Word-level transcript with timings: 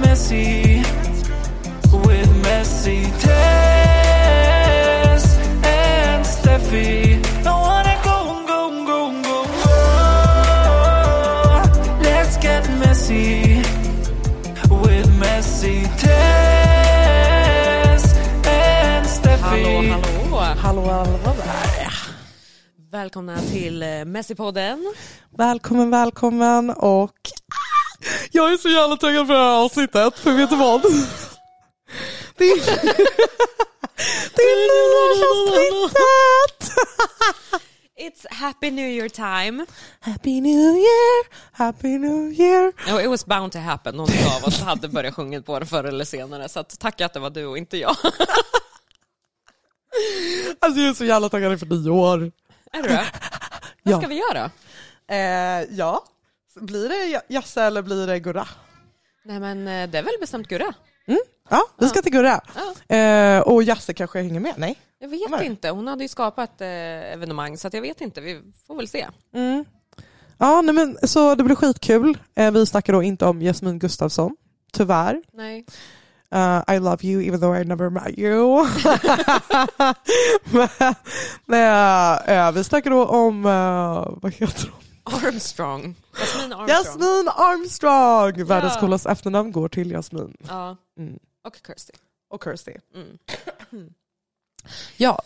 messy 0.00 0.82
with 2.06 2.30
messy 2.42 3.02
Tess 3.20 5.24
and 5.64 6.24
Steffi. 6.24 7.20
Don't 7.44 7.60
wanna 7.60 7.96
go, 8.04 8.44
go, 8.46 8.70
go, 8.86 9.12
go, 9.22 9.44
go. 9.64 9.72
Let's 12.02 12.36
get 12.38 12.68
messy 12.78 13.62
with 14.82 15.08
messy 15.18 15.82
Tess 15.98 16.14
and 18.46 19.06
Steffi. 19.06 19.40
Hallå, 19.40 19.82
hallå. 19.90 20.38
Hallå, 20.62 20.82
hallå 20.82 21.18
där. 21.24 21.92
Välkomna 22.92 23.38
till 23.38 23.82
eh, 23.82 23.88
Messi-podden. 24.04 24.94
Välkommen, 25.38 25.90
välkommen 25.90 26.70
och 26.70 27.12
jag 28.32 28.52
är 28.52 28.56
så 28.56 28.68
jävla 28.68 28.96
taggad 28.96 29.26
för 29.26 29.34
det 29.34 29.40
här 29.40 29.64
avsnittet, 29.64 30.18
för 30.18 30.32
vet 30.32 30.50
du 30.50 30.56
vad? 30.56 30.82
Det 32.36 32.44
är, 32.44 32.56
det 34.36 34.42
är 34.42 34.56
nyårsavsnittet! 34.72 36.76
It's 38.00 38.26
happy 38.30 38.70
new 38.70 38.88
year 38.90 39.08
time. 39.08 39.66
Happy 40.00 40.40
New 40.40 40.76
Year, 40.76 41.26
Happy 41.52 41.98
New 41.98 42.32
Year. 42.40 42.72
Oh, 42.88 43.04
it 43.04 43.10
was 43.10 43.26
bound 43.26 43.52
to 43.52 43.58
happen. 43.58 43.96
Någon 43.96 44.08
av 44.36 44.44
oss 44.44 44.60
hade 44.60 44.88
börjat 44.88 45.14
sjunga 45.14 45.42
på 45.42 45.58
det 45.58 45.66
förr 45.66 45.84
eller 45.84 46.04
senare. 46.04 46.48
Så 46.48 46.60
att, 46.60 46.78
tack 46.80 47.00
att 47.00 47.12
det 47.12 47.20
var 47.20 47.30
du 47.30 47.46
och 47.46 47.58
inte 47.58 47.76
jag. 47.76 47.96
Alltså 50.60 50.80
jag 50.80 50.90
är 50.90 50.94
så 50.94 51.04
jävla 51.04 51.28
taggad 51.28 51.58
för 51.60 51.66
nyår. 51.66 52.32
Är 52.72 52.82
du 52.82 52.88
det? 52.88 53.06
Vad 53.82 53.94
Ja. 53.94 53.98
ska 53.98 54.06
vi 54.08 54.14
göra? 54.14 54.50
Eh, 55.08 55.66
ja, 55.70 56.04
blir 56.54 56.88
det 56.88 57.22
Jasse 57.28 57.62
eller 57.62 57.82
blir 57.82 58.06
det 58.06 58.18
Gurra? 58.18 58.48
Nej 59.24 59.40
men 59.40 59.58
eh, 59.68 59.90
det 59.90 59.98
är 59.98 60.02
väl 60.02 60.14
bestämt 60.20 60.48
Gurra? 60.48 60.74
Ja, 61.50 61.62
vi 61.78 61.88
ska 61.88 62.02
till 62.02 62.12
Gurra. 62.12 62.40
Ja. 62.88 62.96
Eh, 62.96 63.40
och 63.40 63.62
Jasse 63.62 63.94
kanske 63.94 64.22
hänger 64.22 64.40
med? 64.40 64.54
Nej? 64.56 64.78
Jag 64.98 65.08
vet 65.08 65.30
Nej. 65.30 65.46
inte. 65.46 65.70
Hon 65.70 65.86
hade 65.86 66.04
ju 66.04 66.08
skapat 66.08 66.60
eh, 66.60 66.68
evenemang 67.12 67.58
så 67.58 67.68
jag 67.72 67.82
vet 67.82 68.00
inte. 68.00 68.20
Vi 68.20 68.42
får 68.66 68.76
väl 68.76 68.88
se. 68.88 69.06
Mm. 69.34 69.64
Ja, 70.38 70.60
nej 70.62 70.74
men, 70.74 70.98
så 71.02 71.34
det 71.34 71.44
blir 71.44 71.56
skitkul. 71.56 72.18
Eh, 72.34 72.50
vi 72.50 72.66
snackar 72.66 72.92
då 72.92 73.02
inte 73.02 73.24
om 73.24 73.42
Jasmin 73.42 73.78
Gustafsson, 73.78 74.36
tyvärr. 74.72 75.22
Nej. 75.32 75.66
Uh, 76.34 76.74
I 76.76 76.78
love 76.78 77.06
you 77.06 77.22
even 77.22 77.40
though 77.40 77.60
I 77.60 77.64
never 77.64 77.90
met 77.90 78.18
you. 78.18 78.66
men, 80.78 80.94
nej, 81.46 82.18
eh, 82.26 82.52
vi 82.52 82.64
snackar 82.64 82.90
då 82.90 83.06
om, 83.06 83.46
eh, 83.46 84.14
vad 84.22 84.32
heter 84.32 84.70
hon? 84.72 85.14
Armstrong. 85.14 85.94
Jasmin 86.18 86.52
Armstrong. 86.52 86.68
Jasmin 86.68 87.28
Armstrong! 87.36 88.44
Världens 88.46 88.72
Ja. 88.74 88.80
coolaste 88.80 89.10
efternamn 89.10 89.52
går 89.52 89.68
till 89.68 89.90
Jasmin. 89.90 90.36
Ja. 90.48 90.76
Mm. 90.98 91.18
Och 91.46 91.56
Kirsty. 91.66 91.92
Och 92.30 92.44
Kirsty. 92.44 92.72
Mm. 92.94 93.88
Ja, 94.96 95.22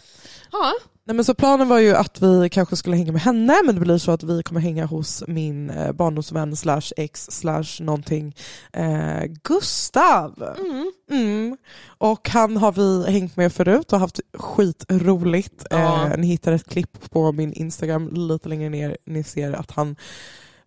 Ja. 0.53 0.73
Nej, 1.05 1.17
men 1.17 1.25
så 1.25 1.34
planen 1.34 1.69
var 1.69 1.79
ju 1.79 1.95
att 1.97 2.23
vi 2.23 2.48
kanske 2.51 2.77
skulle 2.77 2.97
hänga 2.97 3.12
med 3.12 3.20
henne 3.20 3.61
men 3.64 3.75
det 3.75 3.81
blir 3.81 3.98
så 3.98 4.12
att 4.12 4.23
vi 4.23 4.42
kommer 4.42 4.61
hänga 4.61 4.87
hos 4.87 5.23
min 5.29 5.70
eh, 5.70 5.92
barndomsvän 5.92 6.57
slash 6.57 6.92
ex 6.97 7.27
slash 7.31 7.64
någonting 7.81 8.37
eh, 8.73 9.25
Gustav. 9.42 10.55
Mm. 10.59 10.92
Mm. 11.11 11.57
Och 11.98 12.29
han 12.29 12.57
har 12.57 12.73
vi 12.73 13.11
hängt 13.12 13.37
med 13.37 13.53
förut 13.53 13.92
och 13.92 14.01
haft 14.01 14.20
skitroligt. 14.34 15.67
Ja. 15.70 16.07
Eh, 16.07 16.19
ni 16.19 16.27
hittar 16.27 16.53
ett 16.53 16.69
klipp 16.69 17.11
på 17.11 17.33
min 17.33 17.53
Instagram 17.53 18.09
lite 18.09 18.48
längre 18.48 18.69
ner. 18.69 18.97
Ni 19.07 19.25
ser 19.25 19.53
att 19.53 19.70
han 19.70 19.97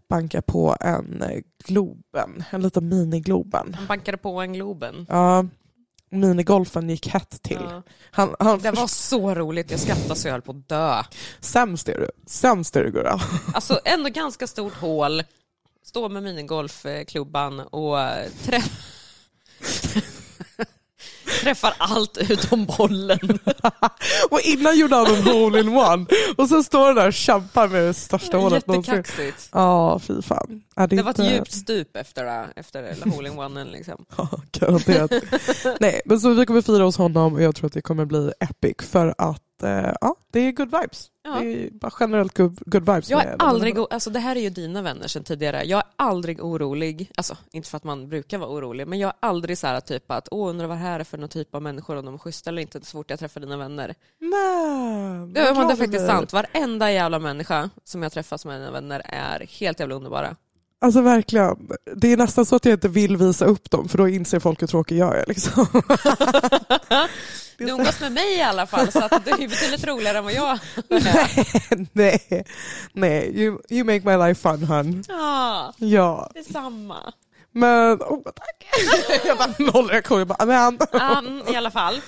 bankar 0.10 0.42
på 0.42 0.76
en 0.80 1.22
eh, 1.22 1.42
Globen, 1.64 2.44
en 2.50 2.62
liten 2.62 2.90
minigloben. 2.90 3.74
Han 3.74 3.88
bankade 3.88 4.18
på 4.18 4.42
en 4.42 4.54
Globen. 4.54 5.06
Ja, 5.10 5.46
minigolfen 6.10 6.90
gick 6.90 7.08
hett 7.08 7.42
till. 7.42 7.60
Ja. 7.70 7.84
Han, 8.12 8.36
han, 8.40 8.60
Det 8.60 8.72
var 8.72 8.88
så 8.88 9.36
roligt. 9.36 9.72
Jag 9.72 9.80
skrattade 9.80 10.16
så 10.16 10.28
jag 10.28 10.34
höll 10.34 10.42
på 10.42 10.52
att 10.52 10.70
dö. 10.70 11.04
Sämst 11.40 11.90
är 11.90 12.00
du. 12.00 12.10
Sämst 12.26 12.76
är 12.76 12.84
du 12.84 12.92
Gurra. 12.92 13.20
Alltså 13.54 13.80
ändå 13.86 14.10
ganska 14.10 14.48
stort 14.48 14.74
hål. 14.74 15.24
Stå 15.84 16.10
med 16.10 16.24
minigolfklubban 16.24 17.60
och 17.60 18.02
eh, 18.02 18.30
träff... 18.44 18.96
träffar 21.42 21.74
allt 21.78 22.18
utom 22.30 22.66
bollen. 22.66 23.20
Och 24.30 24.40
innan 24.44 24.80
gjorde 24.80 24.96
han 24.96 25.06
en 25.16 25.24
hole-in-one. 25.24 26.06
Och 26.38 26.50
sen 26.50 26.64
står 26.64 26.86
han 26.86 26.96
där 26.96 27.08
och 27.08 27.14
kämpar 27.14 27.68
med 27.68 27.84
det 27.84 27.94
största 27.94 28.38
hålet 28.38 28.68
någonsin. 28.68 28.96
Jättekaxigt. 28.96 29.50
Ja, 29.54 30.00
fy 30.00 30.22
fan. 30.22 30.62
Är 30.76 30.88
Det 30.88 31.02
var 31.02 31.12
ett 31.12 31.20
inte- 31.20 31.34
djupt 31.34 31.52
stup 31.52 31.96
efter, 31.96 32.26
det, 32.26 32.48
efter 32.56 32.82
det, 32.82 33.12
hole 33.16 33.30
in 33.30 33.40
one 33.40 33.66
liksom. 33.66 34.06
Ja, 34.18 34.30
garanterat. 34.52 35.12
Nej, 35.80 36.02
men 36.06 36.20
så 36.20 36.30
vi 36.34 36.46
kommer 36.46 36.62
fira 36.62 36.84
hos 36.84 36.98
honom 36.98 37.34
och 37.34 37.42
jag 37.42 37.56
tror 37.56 37.68
att 37.68 37.74
det 37.74 37.82
kommer 37.82 38.06
bli 38.06 38.32
epic 38.40 38.76
för 38.92 39.16
att 39.18 39.42
eh, 39.64 39.94
ja, 40.02 40.16
det 40.32 40.40
är 40.40 40.52
good 40.52 40.72
vibes. 40.72 41.12
Ja. 41.24 41.40
Det 41.40 41.66
är 41.66 41.70
bara 41.72 41.92
generellt 42.00 42.38
good, 42.38 42.60
good 42.66 42.86
vibes. 42.90 43.10
Jag 43.10 43.24
är 43.24 43.36
aldrig, 43.40 43.78
alltså 43.90 44.10
det 44.10 44.20
här 44.20 44.36
är 44.36 44.40
ju 44.40 44.50
dina 44.50 44.82
vänner 44.82 45.08
sedan 45.08 45.24
tidigare, 45.24 45.64
jag 45.64 45.78
är 45.78 45.86
aldrig 45.96 46.44
orolig, 46.44 47.12
alltså 47.18 47.38
inte 47.52 47.70
för 47.70 47.78
att 47.78 47.84
man 47.84 48.10
brukar 48.10 48.38
vara 48.38 48.50
orolig, 48.50 48.88
men 48.88 49.00
jag 49.00 49.08
är 49.08 49.16
aldrig 49.20 49.58
så 49.58 49.68
här 49.68 49.80
typ 49.80 50.12
att 50.12 50.28
åh 50.32 50.50
undrar 50.50 50.68
vad 50.68 50.78
det 50.78 50.82
här 50.82 51.00
är 51.00 51.04
för 51.04 51.18
någon 51.18 51.30
typ 51.30 51.56
av 51.56 51.62
människor, 51.62 51.96
om 51.96 52.06
de 52.06 52.14
är 52.14 52.18
schyssta 52.18 52.50
eller 52.50 52.62
inte 52.62 52.82
så 52.82 52.98
fort 52.98 53.10
jag 53.10 53.20
träffar 53.20 53.42
dina 53.42 53.58
vänner. 53.58 53.96
Men, 54.20 55.34
Ja, 55.36 55.54
men 55.54 55.68
det 55.68 55.74
är 55.74 55.76
faktiskt 55.76 56.06
sant, 56.06 56.34
varenda 56.34 56.92
jävla 56.92 57.20
människa 57.20 57.70
som 57.84 58.04
jag 58.04 58.12
träffar 58.12 58.38
som 58.38 58.52
är 58.52 58.60
mina 58.60 58.72
vänner 58.72 59.02
är 59.06 59.48
helt 59.60 59.80
jävla 59.80 59.96
underbara. 59.96 60.36
Alltså 60.82 61.02
verkligen. 61.02 61.56
Det 61.96 62.14
är 62.14 62.18
nästan 62.18 62.46
så 62.46 62.56
att 62.56 62.66
jag 62.66 62.74
inte 62.74 62.88
vill 62.88 63.18
visa 63.18 63.46
upp 63.46 63.72
dem 63.72 63.90
för 63.90 63.98
då 63.98 64.08
inser 64.08 64.40
folk 64.40 64.62
hur 64.62 64.68
tråkig 64.68 64.98
jag 64.98 65.18
är. 65.18 65.26
Liksom. 65.28 65.66
Du 67.58 67.70
umgås 67.70 68.00
med 68.00 68.12
mig 68.12 68.38
i 68.38 68.42
alla 68.42 68.68
fall, 68.68 68.92
så 68.92 69.00
att 69.00 69.26
du 69.26 69.32
är 69.32 69.48
betydligt 69.48 69.88
roligare 69.88 70.18
än 70.18 70.24
vad 70.24 70.34
jag 70.34 70.50
är. 70.52 70.60
nej, 71.94 72.26
nej, 72.28 72.46
nej. 72.94 73.42
You, 73.42 73.60
you 73.70 73.84
make 73.84 74.02
my 74.18 74.28
life 74.28 74.42
fun 74.42 74.64
hon. 74.64 75.04
Ja, 75.08 75.74
Ja, 75.78 76.32
detsamma. 76.34 77.14
men 77.52 77.94
oh, 77.94 78.24
tack. 78.24 78.68
jag 79.26 79.38
bara 79.38 79.54
noll 79.74 79.90
reaktion. 79.90 80.20
Jag 80.20 80.28
bara, 80.28 80.46
men. 80.46 80.78
Um, 80.92 81.42
I 81.54 81.56
alla 81.56 81.72
fall. 81.72 82.02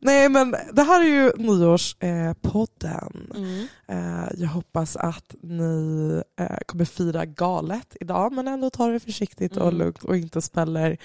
Nej 0.00 0.28
men 0.28 0.54
det 0.72 0.82
här 0.82 1.00
är 1.00 1.04
ju 1.08 1.32
nyårspodden. 1.36 2.26
Eh, 2.26 2.32
podden. 2.34 3.32
Mm. 3.36 3.66
eh, 3.88 4.28
jag 4.36 4.48
hoppas 4.48 4.96
att 4.96 5.34
ni 5.42 6.22
eh, 6.40 6.56
kommer 6.66 6.84
fira 6.84 7.24
galet 7.24 7.96
idag 8.00 8.32
men 8.32 8.48
ändå 8.48 8.70
tar 8.70 8.90
det 8.92 9.00
försiktigt 9.00 9.56
och 9.56 9.62
Mm. 9.68 9.78
lugnt 9.78 10.04
och 10.04 10.16
inte 10.16 10.42
smäller 10.42 10.96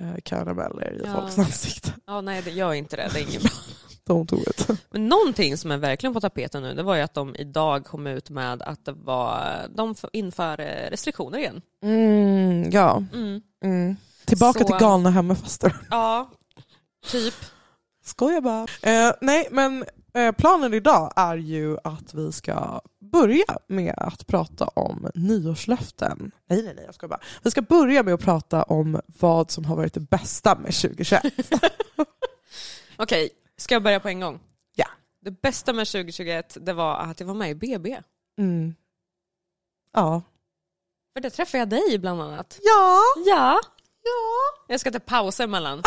eh, 0.00 0.14
karameller 0.24 0.92
i 0.92 1.02
Ja. 1.06 1.14
folks 1.20 1.38
ansikten. 1.38 1.92
Ja, 2.06 2.20
nej, 2.20 2.42
det 2.42 2.50
gör 2.50 2.72
inte 2.72 2.96
det. 2.96 3.10
Det 3.12 3.18
är 3.20 3.22
inget 3.28 3.42
bra. 4.06 4.24
Do 4.24 4.36
it. 4.36 4.68
Men 4.90 5.08
någonting 5.08 5.56
som 5.56 5.70
är 5.70 5.76
verkligen 5.76 6.14
på 6.14 6.20
tapeten 6.20 6.62
nu, 6.62 6.74
det 6.74 6.82
var 6.82 6.94
ju 6.96 7.02
att 7.02 7.14
de 7.14 7.36
idag 7.36 7.84
kom 7.84 8.06
ut 8.06 8.30
med 8.30 8.62
att 8.62 8.84
det 8.84 8.92
var, 8.92 9.66
de 9.74 9.94
inför 10.12 10.56
restriktioner 10.90 11.38
igen. 11.38 11.62
Mm, 11.82 12.70
ja. 12.70 13.04
Mm. 13.12 13.40
Mm. 13.64 13.96
Tillbaka 14.24 14.58
Så- 14.58 14.66
till 14.66 14.76
galna 14.76 15.10
hemmafastor. 15.10 15.72
Ja, 15.90 16.30
typ. 17.10 17.34
Skojar 18.02 18.40
bara. 18.40 18.66
Eh, 18.82 19.14
nej, 19.20 19.48
men 19.50 19.84
eh, 20.14 20.32
planen 20.32 20.74
idag 20.74 21.12
är 21.16 21.36
ju 21.36 21.76
att 21.84 22.14
vi 22.14 22.32
ska 22.32 22.80
börja 23.00 23.58
med 23.66 23.94
att 23.96 24.26
prata 24.26 24.64
om 24.64 25.10
nyårslöften. 25.14 26.32
Nej, 26.48 26.62
nej, 26.62 26.74
nej, 26.74 26.84
jag 26.84 26.94
ska 26.94 27.08
bara. 27.08 27.20
Vi 27.42 27.50
ska 27.50 27.62
börja 27.62 28.02
med 28.02 28.14
att 28.14 28.20
prata 28.20 28.62
om 28.62 29.00
vad 29.06 29.50
som 29.50 29.64
har 29.64 29.76
varit 29.76 29.94
det 29.94 30.00
bästa 30.00 30.54
med 30.54 30.74
2021. 30.74 31.22
Okej, 32.96 33.30
ska 33.56 33.74
jag 33.74 33.82
börja 33.82 34.00
på 34.00 34.08
en 34.08 34.20
gång? 34.20 34.40
Ja. 34.74 34.86
Det 35.20 35.30
bästa 35.30 35.72
med 35.72 35.86
2021, 35.86 36.56
det 36.60 36.72
var 36.72 36.96
att 36.96 37.20
jag 37.20 37.26
var 37.26 37.34
med 37.34 37.50
i 37.50 37.54
BB. 37.54 38.00
Mm. 38.38 38.74
Ja. 39.92 40.22
För 41.12 41.20
det 41.20 41.30
träffade 41.30 41.58
jag 41.58 41.68
dig 41.68 41.98
bland 41.98 42.22
annat. 42.22 42.58
Ja. 42.62 43.00
Ja. 43.26 43.60
Ja. 44.04 44.64
Jag 44.68 44.80
ska 44.80 44.90
ta 44.90 44.98
pauser 45.00 45.44
emellan. 45.44 45.82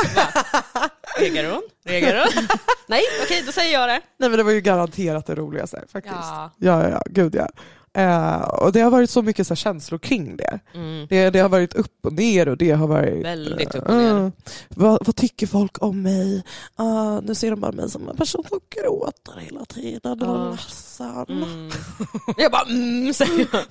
Regar 1.19 1.51
hon? 1.51 1.62
Regar 1.86 2.18
hon? 2.36 2.48
Nej, 2.88 3.01
okej, 3.24 3.44
då 3.45 3.51
säger 3.51 3.74
jag 3.80 3.89
det. 3.89 4.01
Nej 4.19 4.30
men 4.30 4.38
det 4.38 4.44
var 4.44 4.51
ju 4.51 4.62
garanterat 4.62 5.25
det 5.25 5.36
roligaste 5.36 5.83
faktiskt. 5.92 6.15
Ja. 6.15 6.51
Ja, 6.57 6.83
ja, 6.83 6.89
ja. 6.89 7.01
Gud 7.06 7.36
ja. 7.36 7.48
Eh, 7.95 8.42
och 8.42 8.71
det 8.71 8.81
har 8.81 8.92
varit 8.92 9.10
så 9.10 9.21
mycket 9.21 9.48
så 9.48 9.51
här, 9.51 9.56
känslor 9.56 10.00
kring 10.00 10.38
det. 10.38 10.60
Mm. 10.74 11.07
det. 11.10 11.30
Det 11.30 11.39
har 11.39 11.50
varit 11.50 11.74
upp 11.74 12.06
och 12.06 12.13
ner 12.13 12.48
och 12.50 12.57
det 12.57 12.71
har 12.71 12.88
varit... 12.88 13.25
Väldigt 13.25 13.75
eh, 13.75 13.81
upp 13.81 13.89
och 13.89 13.95
ner. 13.95 14.18
eh, 14.25 14.30
vad, 14.69 15.06
vad 15.06 15.16
tycker 15.16 15.48
folk 15.48 15.81
om 15.83 16.01
mig? 16.01 16.44
Ah, 16.75 17.19
nu 17.19 17.36
ser 17.36 17.50
de 17.51 17.59
bara 17.59 17.71
mig 17.71 17.89
som 17.89 18.09
en 18.09 18.18
person 18.18 18.44
som 18.50 18.59
gråter 18.69 19.39
hela 19.39 19.66
tiden 19.66 20.21
och 20.21 20.27
Ja. 20.27 20.48
är 20.48 20.51
ledsen. 20.51 21.25
Mm. 21.30 21.69
Jag 22.38 22.51
bara 22.51 22.62
mm, 22.69 23.13
säger 23.13 23.48
jag. 23.51 23.62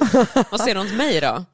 Vad 0.50 0.60
säger 0.60 0.74
de 0.74 0.86
till 0.86 0.96
mig 0.96 1.20
då? 1.20 1.44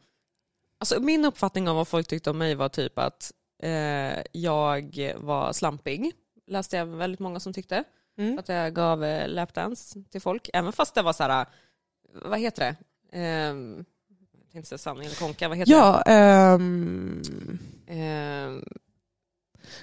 Alltså, 0.81 1.01
min 1.01 1.25
uppfattning 1.25 1.69
om 1.69 1.77
vad 1.77 1.89
folk 1.89 2.07
tyckte 2.09 2.31
om 2.31 2.39
mig 2.39 2.55
var 2.55 2.69
typ 2.69 2.99
att 2.99 3.33
eh, 3.63 4.23
jag 4.33 5.13
var 5.17 5.53
slampig. 5.53 6.13
Läste 6.47 6.77
jag 6.77 6.87
väldigt 6.87 7.21
många 7.21 7.41
som 7.41 7.53
tyckte. 7.53 7.85
Mm. 8.19 8.39
Att 8.39 8.49
jag 8.49 8.75
gav 8.75 9.05
eh, 9.05 9.29
lapdance 9.29 10.03
till 10.11 10.21
folk. 10.21 10.51
Även 10.53 10.73
fast 10.73 10.95
det 10.95 11.03
var 11.03 11.13
så 11.13 11.23
här, 11.23 11.47
vad 12.25 12.39
heter 12.41 12.63
det? 12.65 12.77
Eh, 13.19 13.55
jag 14.39 14.53
tänkte 14.53 14.69
säga 14.69 14.79
sanning 14.79 15.07
eller 15.07 15.17
konka, 15.17 15.49
vad 15.49 15.57
heter 15.59 15.73
det? 15.73 15.79
Ja, 15.79 16.03
ehm, 16.03 17.23
Ehm. 17.87 18.65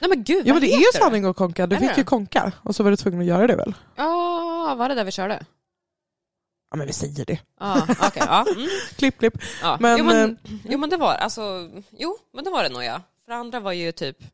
Nej 0.01 0.09
men 0.09 0.23
gud, 0.23 0.47
Ja 0.47 0.53
vad 0.53 0.61
men 0.61 0.69
det 0.69 0.73
är 0.75 0.77
heter 0.77 0.99
sanning 0.99 1.25
och 1.25 1.35
konka, 1.37 1.67
du 1.67 1.75
Är 1.75 1.79
fick 1.79 1.89
det? 1.89 1.97
ju 1.97 2.03
konka 2.03 2.51
och 2.63 2.75
så 2.75 2.83
var 2.83 2.91
du 2.91 2.97
tvungen 2.97 3.19
att 3.19 3.25
göra 3.25 3.47
det 3.47 3.55
väl? 3.55 3.73
Ja, 3.95 4.75
var 4.77 4.89
det 4.89 4.95
där 4.95 5.03
vi 5.03 5.11
körde? 5.11 5.45
Ja 6.75 6.77
men 6.77 6.87
vi 6.87 6.93
säger 6.93 7.25
det. 7.25 7.39
Ja, 7.59 7.87
okej. 7.89 8.23
ja. 8.25 8.45
Mm. 8.55 8.67
Klipp 8.97 9.17
klipp. 9.17 9.33
ja. 9.61 9.77
Men, 9.79 9.97
jo, 9.97 10.05
men, 10.05 10.29
eh, 10.29 10.35
jo 10.69 10.77
men 10.77 10.89
det 10.89 10.97
var 10.97 11.13
alltså, 11.13 11.69
jo 11.91 12.17
men 12.33 12.43
det 12.43 12.49
var 12.49 12.63
det 12.63 12.69
nog 12.69 12.83
ja. 12.83 13.01
För 13.25 13.31
andra 13.31 13.59
var 13.59 13.71
ju 13.71 13.91
typ 13.91 14.17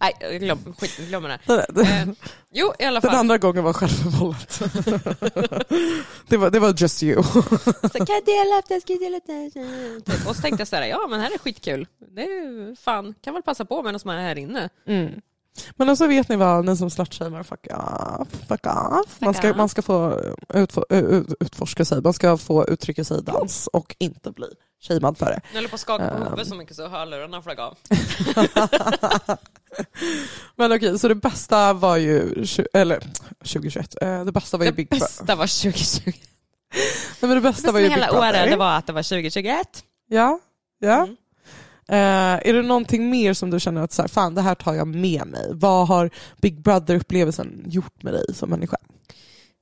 Nej, 0.00 0.38
glöm, 0.38 0.74
skit, 0.78 0.96
glöm 1.08 1.22
det. 1.22 1.38
Den, 1.46 1.64
den, 1.68 1.86
Eh, 1.86 2.08
jo, 2.52 2.72
i 2.78 2.84
alla 2.84 3.00
den 3.00 3.10
fall. 3.10 3.20
andra 3.20 3.38
gången 3.38 3.64
var 3.64 3.72
självförvållat. 3.72 4.58
det, 6.28 6.36
var, 6.36 6.50
det 6.50 6.58
var 6.58 6.74
just 6.76 7.02
you. 7.02 7.22
Så, 7.22 7.42
kan 7.90 8.06
jag 8.14 8.24
dela 8.24 8.58
upp 8.58 8.68
det? 8.68 8.80
Ska 8.80 8.92
jag 8.92 9.00
dela 9.02 9.16
upp 9.16 9.26
det? 9.26 9.50
Typ. 10.12 10.26
Och 10.28 10.36
så 10.36 10.42
tänkte 10.42 10.60
jag 10.60 10.68
så 10.68 10.76
här, 10.76 10.86
ja 10.86 11.06
men 11.10 11.20
här 11.20 11.30
är 11.34 11.38
skitkul. 11.38 11.86
Det 12.14 12.22
är 12.22 12.74
fan, 12.76 13.14
kan 13.20 13.34
väl 13.34 13.42
passa 13.42 13.64
på 13.64 13.82
medan 13.82 14.00
man 14.04 14.16
är 14.16 14.22
här 14.22 14.38
inne. 14.38 14.68
Mm. 14.86 15.20
Men 15.76 15.88
också 15.88 16.06
vet 16.06 16.28
ni 16.28 16.36
vad, 16.36 16.64
ni 16.64 16.76
som 16.76 16.90
slutshamear, 16.90 17.42
fuck 17.42 17.66
off, 17.70 18.28
fuck 18.48 18.66
off. 18.66 19.20
Man 19.20 19.34
ska, 19.34 19.54
man 19.54 19.68
ska 19.68 19.82
få 19.82 20.20
utfor, 20.54 20.84
ut, 20.92 21.34
utforska 21.40 21.84
sig, 21.84 22.00
man 22.02 22.12
ska 22.12 22.36
få 22.36 22.66
uttrycka 22.68 23.04
sig 23.04 23.18
i 23.18 23.20
dans 23.20 23.66
och 23.72 23.96
inte 23.98 24.30
bli 24.30 24.46
shamead 24.88 25.18
för 25.18 25.26
det. 25.26 25.40
Jag 25.52 25.60
höll 25.60 25.68
på 25.68 25.74
att 25.74 25.80
skaka 25.80 26.08
på 26.08 26.14
Ehm. 26.16 26.22
huvudet 26.22 26.48
så 26.48 26.54
mycket 26.54 26.76
så 26.76 26.88
hörlurarna 26.88 27.42
flög 27.42 27.60
av. 27.60 27.76
Men 30.56 30.72
okej, 30.72 30.98
så 30.98 31.08
det 31.08 31.14
bästa 31.14 31.72
var 31.72 31.96
ju, 31.96 32.44
eller 32.72 33.00
2021, 33.38 33.94
eh, 34.02 34.24
det 34.24 34.32
bästa 34.32 34.56
var 34.56 34.64
ju 34.64 34.70
Det 34.70 34.76
Big 34.76 34.88
Brother. 34.88 35.04
bästa 35.06 35.34
var 35.36 35.46
2020. 35.46 36.12
Nej, 36.74 36.84
men 37.20 37.30
det 37.30 37.40
bästa 37.40 37.66
Det 37.66 37.72
var 37.72 37.80
ju 37.80 37.88
bästa 37.88 37.96
Big 37.96 38.06
hela 38.06 38.18
året 38.18 38.50
det 38.50 38.56
var 38.56 38.76
att 38.76 38.86
det 38.86 38.92
var 38.92 39.02
2021. 39.02 39.84
Ja, 40.08 40.38
ja. 40.78 41.02
Mm. 41.02 41.16
Eh, 41.88 42.48
är 42.48 42.52
det 42.52 42.62
någonting 42.62 43.10
mer 43.10 43.34
som 43.34 43.50
du 43.50 43.60
känner 43.60 43.82
att 43.82 43.92
så 43.92 44.02
här, 44.02 44.08
fan 44.08 44.34
det 44.34 44.42
här 44.42 44.54
tar 44.54 44.74
jag 44.74 44.88
med 44.88 45.26
mig? 45.26 45.50
Vad 45.52 45.88
har 45.88 46.10
Big 46.36 46.60
Brother-upplevelsen 46.60 47.64
gjort 47.66 48.02
med 48.02 48.12
dig 48.14 48.34
som 48.34 48.50
människa? 48.50 48.76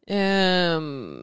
Ehm, 0.07 1.19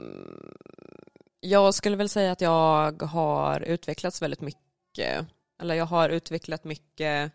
jag 1.39 1.73
skulle 1.73 1.95
väl 1.95 2.09
säga 2.09 2.31
att 2.31 2.41
jag 2.41 3.01
har 3.01 3.61
utvecklats 3.61 4.21
väldigt 4.21 4.41
mycket. 4.41 5.27
Eller 5.61 5.75
jag 5.75 5.85
har 5.85 6.09
utvecklat 6.09 6.63
mycket 6.63 7.31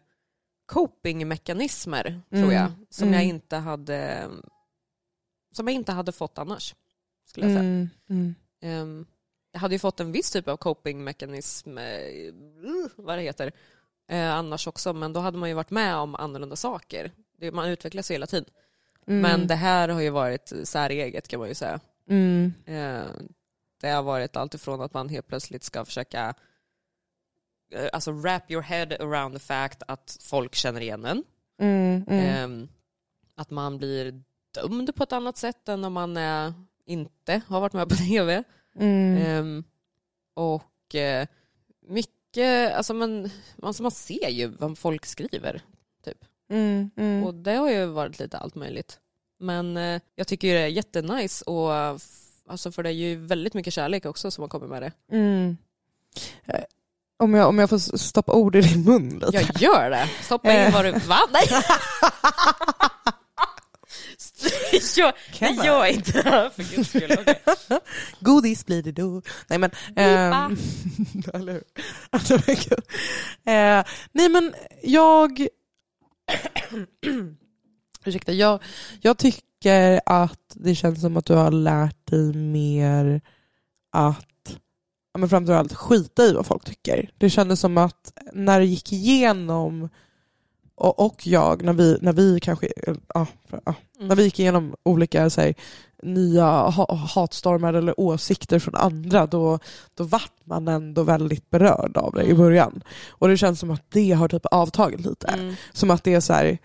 copingmekanismer 0.66 2.20
tror 2.30 2.42
Mm, 2.42 2.52
jag. 2.52 2.72
Som 2.90 3.12
jag 3.12 3.22
mm. 3.22 3.36
inte 3.36 3.56
hade 3.56 4.28
som 5.52 5.68
jag 5.68 5.74
inte 5.74 5.92
hade 5.92 6.12
fått 6.12 6.38
annars. 6.38 6.74
Skulle 7.28 7.46
jag 7.46 7.52
säga. 7.52 7.62
Mm, 7.68 7.88
mm. 8.62 9.06
Jag 9.56 9.60
hade 9.60 9.74
ju 9.74 9.78
fått 9.78 10.00
en 10.00 10.12
viss 10.12 10.30
typ 10.30 10.48
av 10.48 10.56
copingmekanism, 10.56 11.78
eh, 11.78 12.32
vad 12.96 13.18
det 13.18 13.22
heter, 13.22 13.52
eh, 14.08 14.32
annars 14.34 14.66
också. 14.66 14.92
Men 14.92 15.12
då 15.12 15.20
hade 15.20 15.38
man 15.38 15.48
ju 15.48 15.54
varit 15.54 15.70
med 15.70 15.96
om 15.96 16.14
annorlunda 16.14 16.56
saker. 16.56 17.10
Det, 17.38 17.50
man 17.52 17.68
utvecklas 17.68 18.10
ju 18.10 18.14
hela 18.14 18.26
tiden. 18.26 18.50
Mm. 19.06 19.20
Men 19.20 19.46
det 19.46 19.54
här 19.54 19.88
har 19.88 20.00
ju 20.00 20.10
varit 20.10 20.52
säreget 20.64 21.28
kan 21.28 21.40
man 21.40 21.48
ju 21.48 21.54
säga. 21.54 21.80
Mm. 22.08 22.52
Eh, 22.66 23.04
Det 23.80 23.88
har 23.88 24.02
varit 24.02 24.36
allt 24.36 24.54
ifrån 24.54 24.80
att 24.80 24.94
man 24.94 25.08
helt 25.08 25.26
plötsligt 25.26 25.64
ska 25.64 25.84
försöka 25.84 26.34
eh, 27.72 27.88
alltså 27.92 28.12
wrap 28.12 28.50
your 28.50 28.62
head 28.62 28.86
around 29.00 29.34
the 29.34 29.40
fact 29.40 29.82
att 29.88 30.18
folk 30.20 30.54
känner 30.54 30.80
igen 30.80 31.04
en. 31.04 31.24
Mm, 31.60 32.04
mm. 32.08 32.24
Ehm, 32.24 32.68
Att 33.34 33.50
man 33.50 33.78
blir 33.78 34.22
dömd 34.54 34.96
på 34.96 35.02
ett 35.02 35.12
annat 35.12 35.36
sätt 35.36 35.68
än 35.68 35.84
om 35.84 35.92
man 35.92 36.18
inte 36.84 37.40
har 37.48 37.60
varit 37.60 37.72
med 37.72 37.88
på 37.88 37.94
tv. 38.08 38.44
Mm. 38.78 39.16
Ehm, 39.26 39.64
Och 40.34 40.94
eh, 40.94 41.26
mycket, 41.88 42.74
alltså 42.74 42.94
man, 42.94 43.30
alltså 43.62 43.82
man 43.82 43.90
ser 43.92 44.28
ju 44.28 44.46
vad 44.46 44.78
folk 44.78 45.06
skriver. 45.06 45.60
Mm, 46.50 46.90
mm. 46.96 47.24
Och 47.24 47.34
det 47.34 47.54
har 47.54 47.70
ju 47.70 47.86
varit 47.86 48.18
lite 48.18 48.38
allt 48.38 48.54
möjligt. 48.54 48.98
Men 49.38 49.76
eh, 49.76 50.00
jag 50.14 50.26
tycker 50.26 50.48
ju 50.48 50.54
det 50.54 50.60
är 50.60 50.66
jättenice 50.66 51.44
och 51.44 51.72
alltså 52.48 52.72
för 52.72 52.82
det 52.82 52.88
är 52.88 52.92
ju 52.92 53.16
väldigt 53.16 53.54
mycket 53.54 53.72
kärlek 53.74 54.06
också 54.06 54.30
som 54.30 54.42
har 54.42 54.48
kommit 54.48 54.70
med 54.70 54.82
det. 54.82 54.92
Mm. 55.12 55.56
Eh, 56.44 56.64
Om, 57.18 57.34
jag, 57.34 57.48
om 57.48 57.58
jag 57.58 57.70
får 57.70 57.96
stoppa 57.98 58.32
ord 58.32 58.56
i 58.56 58.60
din 58.60 58.84
mun 58.84 59.08
lite. 59.18 59.36
Jag 59.36 59.62
gör 59.62 59.90
det. 59.90 60.10
Stoppa 60.22 60.66
in 60.66 60.72
vad 60.72 60.84
du... 60.84 60.92
Va? 60.92 61.18
Nej! 61.32 61.46
jag, 64.96 65.14
Kan 65.32 65.56
jag 65.56 65.66
gör 65.66 65.86
inte 65.86 66.20
här 66.20 66.50
för 66.50 66.76
guds 66.76 66.88
skull. 66.88 67.16
Okej. 67.20 67.40
Godis 68.20 68.66
blir 68.66 68.82
det 68.82 68.92
då. 68.92 69.22
Nej 69.48 69.58
men... 69.58 69.70
ehm, 69.96 70.56
eller? 71.34 71.62
Alltså. 72.10 72.34
Eh, 72.34 73.84
nej 74.12 74.28
men 74.28 74.54
jag... 74.82 75.46
Ursäkta, 78.04 78.32
jag, 78.32 78.62
jag 79.00 79.18
tycker 79.18 80.00
att 80.06 80.52
det 80.54 80.74
känns 80.74 81.00
som 81.00 81.16
att 81.16 81.26
du 81.26 81.34
har 81.34 81.50
lärt 81.50 82.06
dig 82.06 82.32
mer 82.34 83.20
att 83.92 84.26
men 85.18 85.28
framförallt 85.28 85.74
skita 85.74 86.22
i 86.22 86.32
vad 86.32 86.46
folk 86.46 86.64
tycker. 86.64 87.10
Det 87.18 87.30
kändes 87.30 87.60
som 87.60 87.78
att 87.78 88.12
när 88.32 88.60
du 88.60 88.66
gick 88.66 88.92
igenom 88.92 89.88
och, 90.76 91.06
och 91.06 91.26
jag, 91.26 91.62
när 91.62 91.72
vi, 91.72 91.98
när 92.00 92.12
vi 92.12 92.40
kanske, 92.40 92.68
ja, 93.14 93.26
ja, 93.64 93.74
Mm. 93.98 94.08
när 94.08 94.16
vi 94.16 94.22
gick 94.24 94.38
igenom 94.40 94.74
olika 94.82 95.30
så 95.30 95.40
här, 95.40 95.54
nya 96.02 96.44
ha 96.46 96.94
hatstormar 96.94 97.74
eller 97.74 98.00
åsikter 98.00 98.58
från 98.58 98.74
andra, 98.74 99.26
då, 99.26 99.58
då 99.94 100.04
vart 100.04 100.32
man 100.44 100.68
ändå 100.68 101.02
väldigt 101.02 101.50
berörd 101.50 101.96
av 101.96 102.12
det 102.12 102.22
i 102.22 102.26
Mm. 102.26 102.38
början. 102.38 102.82
Och 103.08 103.28
det 103.28 103.36
känns 103.36 103.60
som 103.60 103.70
att 103.70 103.82
det 103.90 104.12
har 104.12 104.28
typ 104.28 104.46
avtagit 104.46 105.00
lite. 105.00 105.26
Mm. 105.26 105.54
Som 105.72 105.90
att 105.90 106.04
det 106.04 106.14
är 106.14 106.20
så 106.20 106.32
här, 106.32 106.58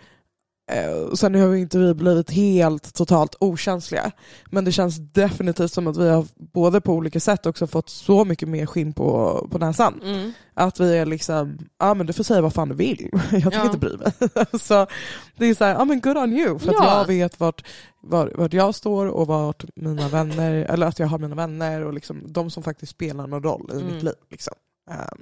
eh, 0.71 1.13
sen 1.13 1.35
har 1.35 1.47
ju 1.47 1.59
inte 1.59 1.77
vi 1.77 1.93
blivit 1.93 2.31
helt 2.31 2.93
totalt 2.95 3.35
okänsliga. 3.39 4.11
Men 4.45 4.65
det 4.65 4.71
känns 4.71 4.97
definitivt 4.97 5.71
som 5.73 5.87
att 5.87 5.97
vi 5.97 6.09
har 6.09 6.25
både 6.35 6.81
på 6.81 6.93
olika 6.93 7.19
sätt 7.19 7.45
också 7.45 7.67
fått 7.67 7.89
så 7.89 8.25
mycket 8.25 8.49
mer 8.49 8.65
skinn 8.65 8.93
på, 8.93 9.47
på 9.51 9.57
näsan. 9.57 10.01
Mm. 10.03 10.31
Att 10.53 10.79
vi 10.79 10.97
är 10.97 11.05
liksom, 11.05 11.57
ja 11.79 11.93
men 11.93 12.07
du 12.07 12.13
får 12.13 12.23
säga 12.23 12.41
vad 12.41 12.53
fan 12.53 12.69
du 12.69 12.75
vill. 12.75 13.09
Jag 13.13 13.29
tänker 13.31 13.57
Ja. 13.57 13.65
inte 13.65 13.77
bry 13.77 13.97
mig. 13.97 14.11
så 14.61 14.87
det 15.37 15.45
är 15.45 15.55
så 15.55 15.63
här, 15.65 15.73
ja 15.73 15.85
men 15.85 16.01
good 16.01 16.17
on 16.17 16.33
you. 16.33 16.59
För 16.59 16.67
att 16.69 16.75
Ja. 16.79 16.97
jag 16.97 17.07
vet 17.07 17.39
vart, 17.39 17.65
var, 18.01 18.31
vart 18.35 18.53
jag 18.53 18.75
står 18.75 19.05
och 19.07 19.27
vart 19.27 19.65
mina 19.75 20.07
vänner, 20.09 20.51
eller 20.53 20.87
att 20.87 20.99
jag 20.99 21.07
har 21.07 21.19
mina 21.19 21.35
vänner 21.35 21.81
och 21.85 21.93
liksom 21.93 22.23
de 22.33 22.49
som 22.51 22.63
faktiskt 22.63 22.91
spelar 22.91 23.27
någon 23.27 23.43
roll 23.43 23.69
i 23.73 23.75
Mm. 23.81 23.93
mitt 23.93 24.03
liv. 24.03 24.13
Liksom. 24.31 24.53
Um, 24.89 25.21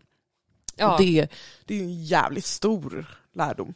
Ja. 0.75 0.95
det, 0.99 1.27
det 1.65 1.79
är 1.79 1.83
en 1.83 2.03
jävligt 2.03 2.45
stor 2.45 3.05
lärdom. 3.35 3.73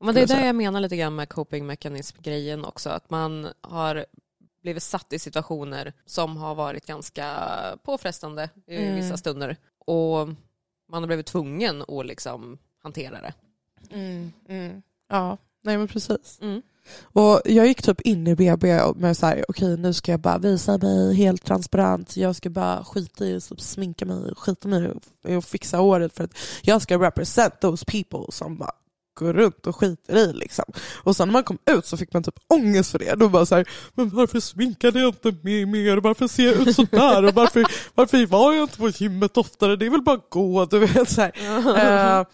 Men 0.00 0.14
det 0.14 0.20
är 0.22 0.26
det 0.26 0.46
jag 0.46 0.54
menar 0.56 0.80
lite 0.80 0.96
grann 0.96 1.14
med 1.14 1.28
coping 1.28 1.66
mechanism-grejen 1.66 2.64
också. 2.64 2.90
Att 2.90 3.10
man 3.10 3.48
har 3.60 4.06
blivit 4.62 4.82
satt 4.82 5.12
i 5.12 5.18
situationer 5.18 5.92
som 6.06 6.36
har 6.36 6.54
varit 6.54 6.86
ganska 6.86 7.34
påfrestande 7.82 8.50
i 8.66 8.76
Mm. 8.76 8.94
vissa 8.96 9.16
stunder. 9.16 9.56
Och 9.86 10.28
man 10.90 11.02
har 11.02 11.06
blivit 11.06 11.26
tvungen 11.26 11.82
att 11.88 12.06
liksom 12.06 12.58
hantera 12.82 13.20
det. 13.20 13.34
Ja, 15.08 15.38
nej 15.62 15.78
men 15.78 15.88
precis. 15.88 16.38
Mm. 16.40 16.62
Och 17.02 17.40
jag 17.44 17.66
gick 17.66 17.82
typ 17.82 18.00
in 18.00 18.26
i 18.26 18.34
BB 18.34 18.80
med 18.96 19.16
så 19.16 19.26
här, 19.26 19.44
okej 19.48 19.76
nu 19.76 19.92
ska 19.92 20.12
jag 20.12 20.20
bara 20.20 20.38
visa 20.38 20.78
mig 20.78 21.14
helt 21.14 21.44
transparent. 21.44 22.16
Jag 22.16 22.36
ska 22.36 22.50
bara 22.50 22.84
skita 22.84 23.24
i 23.24 23.36
att 23.36 23.60
sminka 23.60 24.06
mig, 24.06 24.34
skita 24.36 24.68
mig 24.68 24.92
och 25.36 25.44
fixa 25.44 25.76
håret 25.76 26.12
för 26.14 26.24
att 26.24 26.36
jag 26.62 26.82
ska 26.82 26.98
represent 26.98 27.60
those 27.60 27.84
people 27.84 28.32
som 28.32 28.56
bara 28.56 28.72
går 29.16 29.32
runt 29.32 29.66
och 29.66 29.76
skiter 29.76 30.16
i 30.16 30.32
liksom. 30.32 30.64
Och 31.02 31.16
sen 31.16 31.28
när 31.28 31.32
man 31.32 31.44
kom 31.44 31.58
ut 31.70 31.86
så 31.86 31.96
fick 31.96 32.12
man 32.12 32.22
typ 32.22 32.38
ångest 32.48 32.90
för 32.90 32.98
det. 32.98 33.14
Då 33.14 33.28
bara 33.28 33.46
så 33.46 33.54
här, 33.54 33.68
men 33.94 34.08
varför 34.08 34.40
sminkade 34.40 35.00
jag 35.00 35.08
inte 35.08 35.34
mig 35.42 35.66
mer? 35.66 35.96
Varför 35.96 36.28
ser 36.28 36.44
jag 36.44 36.68
ut 36.68 36.76
sådär? 36.76 37.24
Och 37.24 37.34
varför, 37.34 37.64
varför 37.94 38.26
var 38.26 38.52
jag 38.52 38.64
inte 38.64 38.78
på 38.78 38.88
gymmet 38.88 39.36
oftare? 39.36 39.76
Det 39.76 39.86
är 39.86 39.90
väl 39.90 40.02
bara 40.02 40.16
att 40.16 40.30
gå, 40.30 40.64
du 40.64 40.78
vet. 40.78 41.10
Så 41.10 41.20
här. 41.20 41.32
Eh, 42.20 42.26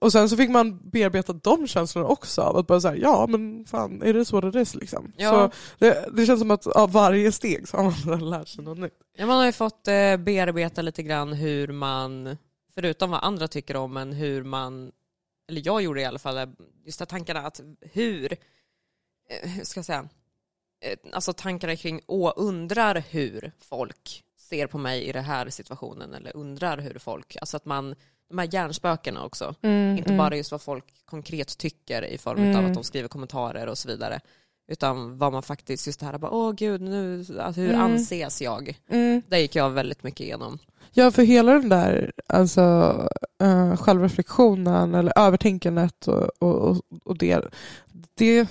och 0.00 0.12
sen 0.12 0.28
så 0.28 0.36
fick 0.36 0.50
man 0.50 0.90
bearbeta 0.90 1.32
de 1.32 1.66
känslorna 1.66 2.08
också. 2.08 2.42
Av 2.42 2.56
att 2.56 2.66
bara 2.66 2.80
säga 2.80 2.96
ja 2.96 3.26
men 3.26 3.64
fan 3.64 4.02
är 4.02 4.14
det 4.14 4.24
så 4.24 4.40
det 4.40 4.60
är 4.60 4.78
liksom. 4.78 5.12
Ja. 5.16 5.30
Så 5.30 5.50
det, 5.78 6.08
det 6.12 6.26
känns 6.26 6.40
som 6.40 6.50
att 6.50 6.66
av 6.66 6.92
varje 6.92 7.32
steg 7.32 7.68
så 7.68 7.76
har 7.76 8.06
man 8.06 8.30
lärt 8.30 8.48
sig 8.48 8.64
något 8.64 8.78
nytt. 8.78 8.98
Ja, 9.16 9.26
man 9.26 9.36
har 9.36 9.46
ju 9.46 9.52
fått 9.52 9.88
eh, 9.88 10.16
bearbeta 10.16 10.82
lite 10.82 11.02
grann 11.02 11.32
hur 11.32 11.68
man, 11.68 12.36
förutom 12.74 13.10
vad 13.10 13.24
andra 13.24 13.48
tycker 13.48 13.76
om, 13.76 13.92
men 13.92 14.12
hur 14.12 14.44
man, 14.44 14.90
eller 15.50 15.62
jag 15.64 15.82
gjorde 15.82 16.00
i 16.00 16.04
alla 16.04 16.18
fall, 16.18 16.48
just 16.84 16.98
de 16.98 17.06
tankarna 17.06 17.40
att 17.40 17.60
hur, 17.80 18.32
eh, 18.32 19.48
hur 19.50 19.64
ska 19.64 19.78
jag 19.78 19.84
säga, 19.84 20.08
eh, 20.84 20.98
alltså 21.12 21.32
tankarna 21.32 21.76
kring, 21.76 22.00
åh, 22.06 22.32
undrar 22.36 23.04
hur 23.10 23.52
folk 23.58 24.24
ser 24.36 24.66
på 24.66 24.78
mig 24.78 25.02
i 25.04 25.12
den 25.12 25.24
här 25.24 25.50
situationen, 25.50 26.14
eller 26.14 26.36
undrar 26.36 26.78
hur 26.78 26.98
folk, 26.98 27.36
alltså 27.40 27.56
att 27.56 27.64
man, 27.64 27.94
de 28.28 28.38
här 28.38 28.48
hjärnspökena 28.54 29.24
också, 29.24 29.54
inte 29.98 30.12
bara 30.12 30.36
just 30.36 30.50
vad 30.52 30.62
folk 30.62 30.84
konkret 31.04 31.58
tycker 31.58 32.04
i 32.04 32.18
form 32.18 32.38
av 32.40 32.44
Mm. 32.46 32.66
att 32.66 32.74
de 32.74 32.84
skriver 32.84 33.08
kommentarer 33.08 33.66
och 33.66 33.78
så 33.78 33.88
vidare, 33.88 34.20
Utan 34.72 35.18
vad 35.18 35.32
man 35.32 35.42
faktiskt, 35.42 35.86
just 35.86 36.00
det 36.00 36.06
här, 36.06 36.18
bara, 36.18 36.30
åh 36.30 36.52
gud, 36.52 36.80
nu, 36.80 37.18
alltså, 37.40 37.60
hur 37.60 37.68
Mm. 37.68 37.80
anses 37.80 38.42
jag? 38.42 38.78
Mm. 38.88 39.22
Det 39.28 39.40
gick 39.40 39.54
jag 39.54 39.70
väldigt 39.70 40.02
mycket 40.02 40.20
igenom. 40.20 40.58
Ja, 40.92 41.10
för 41.10 41.22
hela 41.22 41.52
den 41.52 41.68
där 41.68 42.12
alltså, 42.26 42.60
uh, 43.42 43.76
självreflektionen 43.76 44.94
eller 44.94 45.12
övertänkandet 45.18 46.08
och, 46.08 46.28
och, 46.42 46.80
och, 47.04 47.18
det, 47.18 47.40
det, 48.14 48.48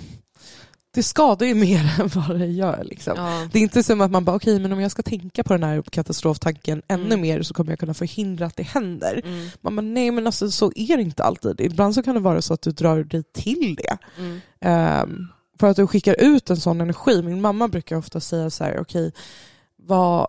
det 0.94 1.04
skadar 1.04 1.46
ju 1.48 1.56
mer 1.66 2.00
än 2.00 2.08
vad 2.16 2.40
det 2.40 2.46
gör. 2.46 2.84
Liksom. 2.84 3.14
Ja. 3.18 3.48
Det 3.52 3.60
är 3.60 3.64
inte 3.64 3.84
som 3.84 4.02
att 4.02 4.12
man 4.12 4.26
bara, 4.26 4.36
okej, 4.36 4.60
men 4.60 4.74
om 4.74 4.80
jag 4.80 4.92
ska 4.92 5.02
tänka 5.02 5.44
på 5.44 5.54
den 5.54 5.64
här 5.64 5.82
katastroftanken 5.82 6.82
ännu 6.88 7.06
Mm. 7.06 7.22
mer 7.22 7.42
så 7.42 7.54
kommer 7.54 7.72
jag 7.72 7.80
kunna 7.80 7.94
förhindra 7.94 8.46
att 8.46 8.56
det 8.56 8.64
händer. 8.64 9.22
Mm. 9.26 9.48
Man 9.62 9.76
bara, 9.76 9.82
nej 9.82 10.12
men 10.12 10.26
alltså 10.26 10.52
så 10.52 10.72
är 10.76 10.98
det 10.98 11.04
inte 11.04 11.24
alltid. 11.24 11.62
Ibland 11.62 11.96
så 11.96 12.04
kan 12.04 12.16
det 12.16 12.22
vara 12.22 12.42
så 12.42 12.54
att 12.54 12.62
du 12.62 12.72
drar 12.72 13.04
dig 13.04 13.24
till 13.24 13.76
det. 13.76 13.98
Mm. 14.18 14.40
Ehm, 14.62 15.28
för 15.60 15.68
att 15.68 15.76
du 15.76 15.88
skickar 15.88 16.16
ut 16.20 16.50
en 16.50 16.58
sån 16.58 16.82
energi. 16.82 17.22
Min 17.22 17.42
mamma 17.42 17.68
brukar 17.68 17.96
ofta 17.96 18.20
säga 18.20 18.50
så 18.50 18.64
här, 18.64 18.80
okej, 18.80 19.12
vad, 19.78 20.28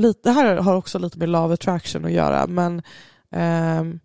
lite, 0.00 0.28
det 0.28 0.32
här 0.32 0.56
har 0.56 0.74
också 0.74 0.98
lite 0.98 1.18
med 1.18 1.28
love 1.28 1.54
attraction 1.54 2.04
att 2.04 2.12
göra, 2.12 2.46
men 2.46 2.82
ehm, 3.30 4.00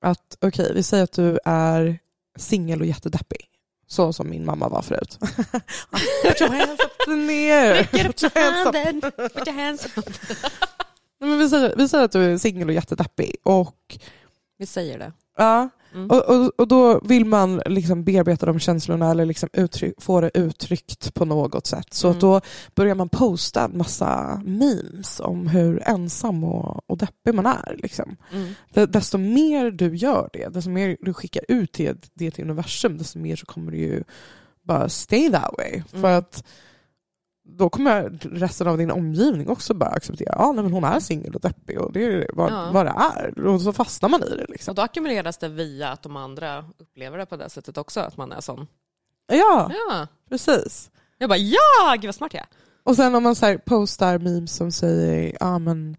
att 0.00 0.36
okej, 0.40 0.72
vi 0.74 0.82
säger 0.82 1.04
att 1.04 1.12
du 1.12 1.38
är 1.44 1.98
singel 2.36 2.80
och 2.80 2.86
jättedeppig. 2.86 3.40
Så 3.86 4.12
som 4.12 4.30
min 4.30 4.44
mamma 4.44 4.68
var 4.68 4.82
förut. 4.82 5.18
Put 6.22 6.40
your 6.40 6.50
hands 6.50 6.80
up 6.84 7.08
air. 7.08 7.84
Put 7.84 8.22
your 8.22 8.44
hands 8.44 8.66
up. 8.66 9.34
Put 9.34 9.48
your 9.48 9.60
hands 9.64 9.86
up. 9.96 10.04
Men 11.20 11.38
vi, 11.38 11.48
säger, 11.48 11.74
vi 11.76 11.88
säger 11.88 12.04
att 12.04 12.12
du 12.12 12.24
är 12.24 12.38
singel 12.38 12.68
och 12.68 12.74
jättedeppig. 12.74 13.36
Och, 13.42 13.98
Vi 14.58 14.66
säger 14.66 14.98
det. 14.98 15.12
ja, 15.36 15.68
Mm. 15.94 16.10
och, 16.10 16.24
och, 16.28 16.52
och 16.60 16.68
då 16.68 17.00
vill 17.00 17.24
man 17.24 17.62
liksom 17.66 18.04
bearbeta 18.04 18.46
de 18.46 18.58
känslorna 18.58 19.10
eller 19.10 19.24
liksom 19.24 19.48
uttryck, 19.52 20.02
få 20.02 20.20
det 20.20 20.30
uttryckt 20.34 21.14
på 21.14 21.24
något 21.24 21.66
sätt. 21.66 21.94
Så 21.94 22.08
Mm. 22.08 22.18
då 22.20 22.40
börjar 22.74 22.94
man 22.94 23.08
posta 23.08 23.64
en 23.64 23.78
massa 23.78 24.42
memes 24.44 25.20
om 25.20 25.46
hur 25.46 25.82
ensam 25.88 26.44
och, 26.44 26.90
och 26.90 26.98
deppig 26.98 27.34
man 27.34 27.46
är. 27.46 27.76
Liksom. 27.82 28.16
Mm. 28.32 28.90
Desto 28.90 29.18
mer 29.18 29.70
du 29.70 29.96
gör 29.96 30.30
det, 30.32 30.48
desto 30.48 30.70
mer 30.70 30.96
du 31.00 31.14
skickar 31.14 31.42
ut 31.48 31.72
det, 31.72 32.10
det 32.14 32.30
till 32.30 32.44
universum, 32.44 32.98
desto 32.98 33.18
mer 33.18 33.36
så 33.36 33.46
kommer 33.46 33.72
du 33.72 33.78
ju 33.78 34.02
bara 34.62 34.88
stay 34.88 35.30
that 35.32 35.54
way. 35.58 35.72
Mm. 35.72 36.02
För 36.02 36.10
att 36.18 36.44
då 37.46 37.68
kommer 37.68 38.18
resten 38.22 38.66
av 38.68 38.78
din 38.78 38.90
omgivning 38.90 39.48
också 39.48 39.74
bara 39.74 39.90
acceptera, 39.90 40.34
ja 40.38 40.52
nej, 40.52 40.62
men 40.64 40.72
hon 40.72 40.84
är 40.84 41.00
singel 41.00 41.34
och 41.34 41.40
deppig 41.40 41.80
och 41.80 41.92
det 41.92 42.04
är 42.04 42.26
vad, 42.34 42.52
Ja. 42.52 42.70
vad 42.72 42.86
det 42.86 42.92
är. 43.16 43.46
Och 43.46 43.60
så 43.60 43.72
fastnar 43.72 44.08
man 44.08 44.22
i 44.24 44.28
det. 44.36 44.46
Liksom. 44.48 44.72
Och 44.72 44.76
då 44.76 44.82
ackumuleras 44.82 45.38
det 45.38 45.48
via 45.48 45.88
att 45.88 46.02
de 46.02 46.16
andra 46.16 46.64
upplever 46.78 47.18
det 47.18 47.26
på 47.26 47.36
det 47.36 47.50
sättet 47.50 47.78
också, 47.78 48.00
att 48.00 48.16
man 48.16 48.32
är 48.32 48.40
sån. 48.40 48.66
Ja, 49.26 49.70
Ja. 49.90 50.06
precis. 50.28 50.90
Jag 51.18 51.28
bara 51.28 51.38
ja, 51.38 51.94
gud 51.94 52.04
vad 52.04 52.14
smart 52.14 52.34
jag 52.34 52.40
är. 52.40 52.48
Och 52.82 52.96
sen 52.96 53.14
om 53.14 53.22
man 53.22 53.34
så 53.34 53.58
postar 53.64 54.18
memes 54.18 54.56
som 54.56 54.72
säger, 54.72 55.36
ja 55.40 55.58
men 55.58 55.96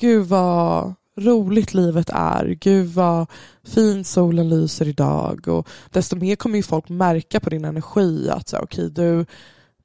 gud 0.00 0.26
vad 0.26 0.94
roligt 1.16 1.74
livet 1.74 2.10
är, 2.12 2.46
gud 2.60 2.86
vad 2.86 3.26
fint 3.64 4.06
solen 4.06 4.48
lyser 4.48 4.88
idag. 4.88 5.48
Och 5.48 5.68
desto 5.90 6.16
mer 6.16 6.36
kommer 6.36 6.56
ju 6.56 6.62
folk 6.62 6.88
märka 6.88 7.40
på 7.40 7.50
din 7.50 7.64
energi 7.64 8.30
att 8.30 8.48
så 8.48 8.58
okej, 8.58 8.90
du, 8.90 9.26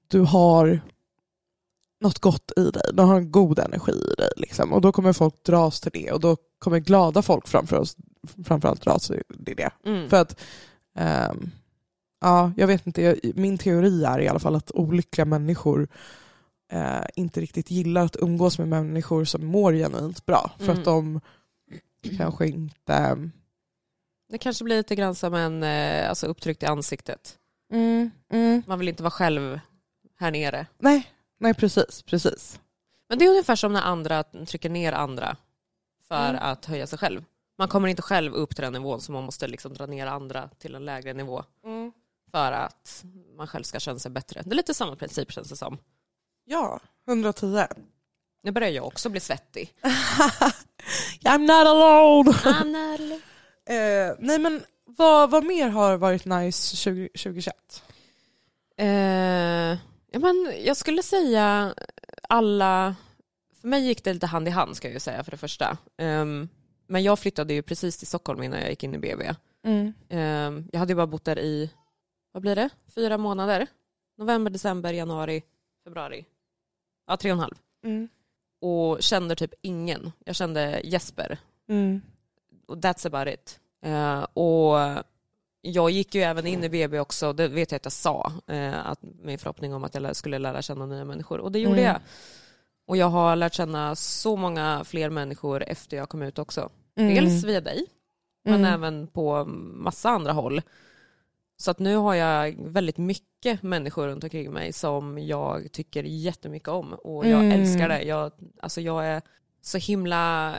du 0.09 0.19
har 0.19 0.81
något 2.01 2.19
gott 2.19 2.51
i 2.57 2.71
dig, 2.71 2.83
du 2.93 3.03
har 3.03 3.17
en 3.17 3.31
god 3.31 3.59
energi 3.59 3.91
i 3.91 4.13
dig. 4.17 4.31
Liksom. 4.37 4.73
Och 4.73 4.81
då 4.81 4.91
kommer 4.91 5.13
folk 5.13 5.43
dras 5.43 5.81
till 5.81 5.91
det 5.93 6.11
och 6.11 6.19
då 6.19 6.37
kommer 6.59 6.79
glada 6.79 7.21
folk 7.21 7.47
framför 7.47 7.77
oss, 7.77 7.97
framförallt 8.45 8.81
dras 8.81 9.07
till 9.07 9.23
det. 9.55 9.69
Mm. 9.85 10.09
För 10.09 10.21
att, 10.21 10.39
ehm, 10.95 11.51
ja, 12.21 12.51
jag 12.57 12.67
vet 12.67 12.87
inte, 12.87 13.01
jag, 13.01 13.19
min 13.35 13.57
teori 13.57 14.03
är 14.03 14.19
i 14.19 14.27
alla 14.27 14.39
fall 14.39 14.55
att 14.55 14.71
olyckliga 14.71 15.25
människor 15.25 15.87
eh, 16.71 17.05
inte 17.15 17.41
riktigt 17.41 17.71
gillar 17.71 18.05
att 18.05 18.15
umgås 18.15 18.57
med 18.57 18.67
människor 18.67 19.25
som 19.25 19.45
mår 19.45 19.73
genuint 19.73 20.25
bra. 20.25 20.51
För 20.57 20.65
Mm. 20.65 20.79
att 20.79 20.85
de 20.85 21.21
kanske 22.17 22.47
inte... 22.47 23.29
Det 24.31 24.37
kanske 24.37 24.63
blir 24.63 24.77
lite 24.77 24.95
grann 24.95 25.15
som 25.15 25.33
en 25.33 25.63
eh, 25.63 26.09
alltså 26.09 26.27
upptryckt 26.27 26.63
i 26.63 26.65
ansiktet. 26.65 27.37
Mm, 27.73 28.11
mm. 28.31 28.63
Man 28.67 28.79
vill 28.79 28.87
inte 28.89 29.03
vara 29.03 29.11
själv 29.11 29.59
här 30.19 30.31
nere. 30.31 30.67
Nej, 30.77 31.11
nej 31.37 31.53
precis, 31.53 32.03
precis. 32.03 32.59
Men 33.09 33.19
det 33.19 33.25
är 33.25 33.29
ungefär 33.29 33.55
som 33.55 33.73
när 33.73 33.81
andra 33.81 34.23
trycker 34.23 34.69
ner 34.69 34.93
andra 34.93 35.37
för 36.07 36.29
Mm. 36.29 36.41
att 36.43 36.65
höja 36.65 36.87
sig 36.87 36.99
själv. 36.99 37.23
Man 37.57 37.67
kommer 37.67 37.87
inte 37.87 38.01
själv 38.01 38.33
upp 38.33 38.55
till 38.55 38.63
den 38.63 38.73
nivån 38.73 39.01
så 39.01 39.11
man 39.11 39.23
måste 39.23 39.47
liksom 39.47 39.73
dra 39.73 39.85
ner 39.85 40.07
andra 40.07 40.49
till 40.59 40.75
en 40.75 40.85
lägre 40.85 41.13
nivå 41.13 41.43
för 42.31 42.51
att 42.51 43.03
man 43.37 43.47
själv 43.47 43.63
ska 43.63 43.79
känna 43.79 43.99
sig 43.99 44.11
bättre. 44.11 44.41
Det 44.45 44.51
är 44.51 44.55
lite 44.55 44.73
samma 44.73 44.95
princip 44.95 45.31
känns 45.31 45.49
det 45.49 45.55
som. 45.55 45.77
Ja, 46.45 46.79
110. 47.07 47.65
Nu 48.43 48.51
börjar 48.51 48.69
jag 48.69 48.85
också 48.87 49.09
bli 49.09 49.19
svettig. 49.19 49.73
I'm 51.23 51.37
not 51.39 51.67
alone! 51.67 52.33
Anna, 52.45 52.97
Eh, 53.69 54.15
nej 54.19 54.39
men 54.39 54.63
vad, 54.85 55.29
vad 55.31 55.43
mer 55.45 55.69
har 55.69 55.97
varit 55.97 56.25
nice 56.25 56.75
20, 56.75 57.07
2021? 57.09 57.83
Eh, 58.77 59.77
ja, 60.11 60.19
men 60.19 60.53
jag 60.63 60.77
skulle 60.77 61.03
säga 61.03 61.73
alla, 62.29 62.95
för 63.61 63.67
mig 63.67 63.81
gick 63.87 64.03
det 64.03 64.13
lite 64.13 64.27
hand 64.27 64.47
i 64.47 64.51
hand 64.51 64.75
ska 64.77 64.87
jag 64.87 64.93
ju 64.93 64.99
säga 64.99 65.23
för 65.23 65.31
det 65.31 65.37
första. 65.37 65.77
Ehm, 65.97 66.49
men 66.87 67.03
jag 67.03 67.19
flyttade 67.19 67.53
ju 67.53 67.61
precis 67.61 67.97
till 67.97 68.07
Stockholm 68.07 68.43
innan 68.43 68.59
jag 68.59 68.69
gick 68.69 68.83
in 68.83 68.95
i 68.95 68.97
BB. 68.97 69.35
Mm. 69.63 69.93
Ehm, 70.09 70.69
jag 70.71 70.79
hade 70.79 70.91
ju 70.91 70.95
bara 70.95 71.07
bott 71.07 71.25
där 71.25 71.39
i, 71.39 71.69
vad 72.31 72.41
blir 72.41 72.55
det, 72.55 72.69
fyra 72.95 73.17
månader? 73.17 73.67
November, 74.17 74.51
december, 74.51 74.93
januari, 74.93 75.43
februari. 75.83 76.25
Ja, 77.07 77.17
tre 77.17 77.31
och 77.31 77.35
en 77.35 77.39
halv. 77.39 77.55
Mm. 77.83 78.07
Och 78.61 79.03
kände 79.03 79.35
typ 79.35 79.53
ingen. 79.61 80.11
Jag 80.25 80.35
kände 80.35 80.81
Jesper 80.83 81.37
Mm. 81.69 82.01
och 82.67 82.75
that's 82.77 83.07
about 83.07 83.33
it. 83.33 83.59
Eh, 83.85 84.21
och 84.23 85.03
jag 85.61 85.89
gick 85.89 86.15
ju 86.15 86.21
även 86.21 86.47
in 86.47 86.63
i 86.63 86.69
BB 86.69 86.99
också, 86.99 87.33
det 87.33 87.47
vet 87.47 87.71
jag 87.71 87.75
att 87.79 87.85
jag 87.85 87.91
sa, 87.91 88.31
eh, 88.47 88.85
att 88.87 88.99
min 89.21 89.37
förhoppning 89.37 89.73
om 89.73 89.83
att 89.83 89.95
jag 89.95 90.15
skulle 90.15 90.39
lära 90.39 90.61
känna 90.61 90.85
nya 90.85 91.05
människor. 91.05 91.39
Och 91.39 91.51
det 91.51 91.59
gjorde 91.59 91.81
Mm. 91.81 91.85
jag. 91.85 92.01
Och 92.87 92.97
jag 92.97 93.09
har 93.09 93.35
lärt 93.35 93.53
känna 93.53 93.95
så 93.95 94.35
många 94.35 94.83
fler 94.85 95.09
människor 95.09 95.63
efter 95.63 95.97
jag 95.97 96.09
kom 96.09 96.21
ut 96.21 96.39
också. 96.39 96.69
Dels 96.95 97.43
via 97.43 97.61
dig, 97.61 97.85
men 98.43 98.53
Mm. 98.59 98.73
även 98.73 99.07
på 99.07 99.45
massa 99.73 100.09
andra 100.09 100.31
håll. 100.31 100.61
Så 101.57 101.71
att 101.71 101.79
nu 101.79 101.95
har 101.95 102.13
jag 102.15 102.55
väldigt 102.59 102.97
mycket 102.97 103.63
människor 103.63 104.07
runt 104.07 104.23
omkring 104.23 104.51
mig 104.51 104.73
som 104.73 105.19
jag 105.19 105.71
tycker 105.71 106.03
jättemycket 106.03 106.67
om. 106.69 106.93
Och 106.93 107.25
jag 107.27 107.43
Mm. 107.45 107.61
älskar 107.61 107.89
det. 107.89 108.01
Jag, 108.03 108.31
alltså 108.61 108.81
jag 108.81 109.05
är 109.07 109.21
så 109.61 109.77
himla... 109.77 110.55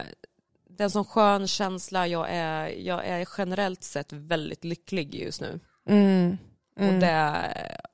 Det 0.76 0.82
är 0.82 0.84
en 0.84 0.90
sån 0.90 1.04
skön 1.04 1.46
känsla. 1.46 2.06
Jag 2.06 2.26
är, 2.30 2.68
jag 2.68 3.06
är 3.06 3.28
generellt 3.38 3.84
sett 3.84 4.12
väldigt 4.12 4.64
lycklig 4.64 5.14
just 5.14 5.40
nu. 5.40 5.60
Mm. 5.88 6.38
Mm. 6.76 6.94
Och 6.94 7.00
det 7.00 7.36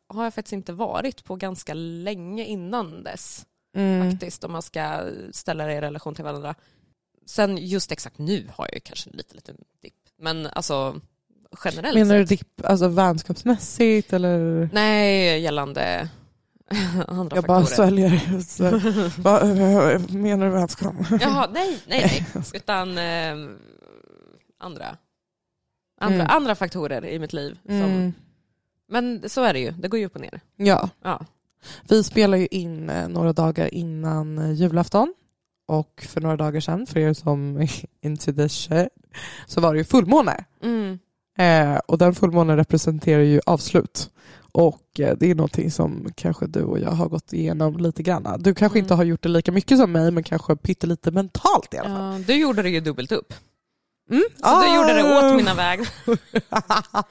har 0.08 0.24
jag 0.24 0.34
faktiskt 0.34 0.52
inte 0.52 0.72
varit 0.72 1.24
på 1.24 1.36
ganska 1.36 1.74
länge 1.74 2.44
innan 2.44 3.02
dess. 3.02 3.46
Mm. 3.76 4.10
Faktiskt, 4.10 4.44
om 4.44 4.52
man 4.52 4.62
ska 4.62 5.00
ställa 5.30 5.66
det 5.66 5.72
i 5.72 5.80
relation 5.80 6.14
till 6.14 6.24
varandra. 6.24 6.54
Sen 7.26 7.58
just 7.58 7.92
exakt 7.92 8.18
nu 8.18 8.46
har 8.54 8.66
jag 8.66 8.74
ju 8.74 8.80
kanske 8.80 9.10
lite 9.10 9.34
liten 9.34 9.56
dipp. 9.82 9.94
Men 10.18 10.46
alltså 10.46 11.00
generellt 11.64 11.98
Menar 11.98 12.18
du 12.18 12.24
dipp, 12.24 12.64
alltså 12.64 12.88
vänskapsmässigt 12.88 14.12
eller? 14.12 14.68
Nej, 14.72 15.40
gällande 15.40 16.08
andra 17.08 17.36
Jag 17.36 17.44
bara 17.44 17.60
faktorer. 17.60 17.76
sväljer. 17.76 18.40
Så, 18.40 19.22
va, 19.22 19.40
eh, 19.40 20.00
menar 20.14 20.46
du 20.46 20.52
vänskap? 20.52 20.94
Jaha, 21.20 21.48
nej, 21.54 21.78
nej, 21.88 22.24
nej. 22.34 22.44
Utan 22.54 22.98
eh, 22.98 23.56
andra. 24.58 24.96
Andra, 26.00 26.14
Mm. 26.20 26.26
andra 26.36 26.54
faktorer 26.54 27.04
i 27.06 27.18
mitt 27.18 27.32
liv. 27.32 27.58
Som, 27.66 27.74
Mm. 27.76 28.12
Men 28.88 29.28
så 29.28 29.42
är 29.42 29.52
det 29.52 29.60
ju, 29.60 29.70
det 29.70 29.88
går 29.88 30.00
ju 30.00 30.06
upp 30.06 30.14
och 30.14 30.20
ner. 30.20 30.40
Ja, 30.56 30.88
Ja. 31.02 31.20
vi 31.88 32.04
spelar 32.04 32.38
ju 32.38 32.46
in 32.50 32.90
eh, 32.90 33.08
några 33.08 33.32
dagar 33.32 33.74
innan 33.74 34.38
eh, 34.38 34.52
julafton. 34.52 35.14
Och 35.66 36.06
för 36.08 36.20
några 36.20 36.36
dagar 36.36 36.60
sedan, 36.60 36.86
för 36.86 37.00
er 37.00 37.12
som 37.12 37.56
är 37.56 37.70
into 38.00 38.32
this 38.32 38.52
shit, 38.52 38.88
så 39.46 39.60
var 39.60 39.72
det 39.74 39.78
ju 39.78 39.84
fullmåne. 39.84 40.44
Mm. 40.62 40.98
Eh, 41.38 41.78
och 41.86 41.98
den 41.98 42.14
fullmånen 42.14 42.56
representerar 42.56 43.22
ju 43.22 43.40
avslut. 43.46 44.10
Och 44.58 45.00
eh, 45.00 45.16
det 45.16 45.30
är 45.30 45.34
någonting 45.34 45.70
som 45.70 46.12
kanske 46.16 46.46
du 46.46 46.62
och 46.62 46.78
jag 46.78 46.90
har 46.90 47.08
gått 47.08 47.32
igenom 47.32 47.76
lite 47.76 48.02
grann. 48.02 48.36
Du 48.42 48.54
kanske 48.54 48.78
Mm. 48.78 48.84
inte 48.84 48.94
har 48.94 49.04
gjort 49.04 49.22
det 49.22 49.28
lika 49.28 49.52
mycket 49.52 49.78
som 49.78 49.92
mig, 49.92 50.10
men 50.10 50.22
kanske 50.22 50.56
pyttelite 50.56 51.10
mentalt 51.10 51.74
i 51.74 51.78
alla 51.78 51.88
fall. 51.88 52.12
Ja, 52.20 52.24
du 52.26 52.34
gjorde 52.40 52.62
det 52.62 52.70
ju 52.70 52.80
dubbelt 52.80 53.12
upp. 53.12 53.34
Mm? 54.10 54.22
Så 54.42 54.60
du 54.62 54.74
gjorde 54.76 54.92
det 54.94 55.18
Ah. 55.18 55.30
åt 55.30 55.36
mina 55.36 55.54
vägnar. 55.54 55.88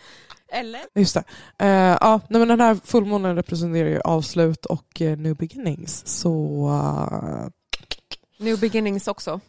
Eller? 0.52 0.82
Just 0.96 1.14
det. 1.14 1.24
Eh, 1.60 1.98
ja, 2.02 2.20
nej, 2.30 2.40
men 2.40 2.48
den 2.48 2.62
här 2.62 2.78
fullmånen 2.84 3.36
representerar 3.36 3.90
ju 3.90 4.00
avslut 4.02 4.66
och 4.66 5.02
eh, 5.02 5.18
new 5.18 5.36
beginnings. 5.36 6.08
Så 6.08 6.66
eh, 6.70 7.48
New 8.40 8.60
beginnings 8.60 9.08
också. 9.08 9.40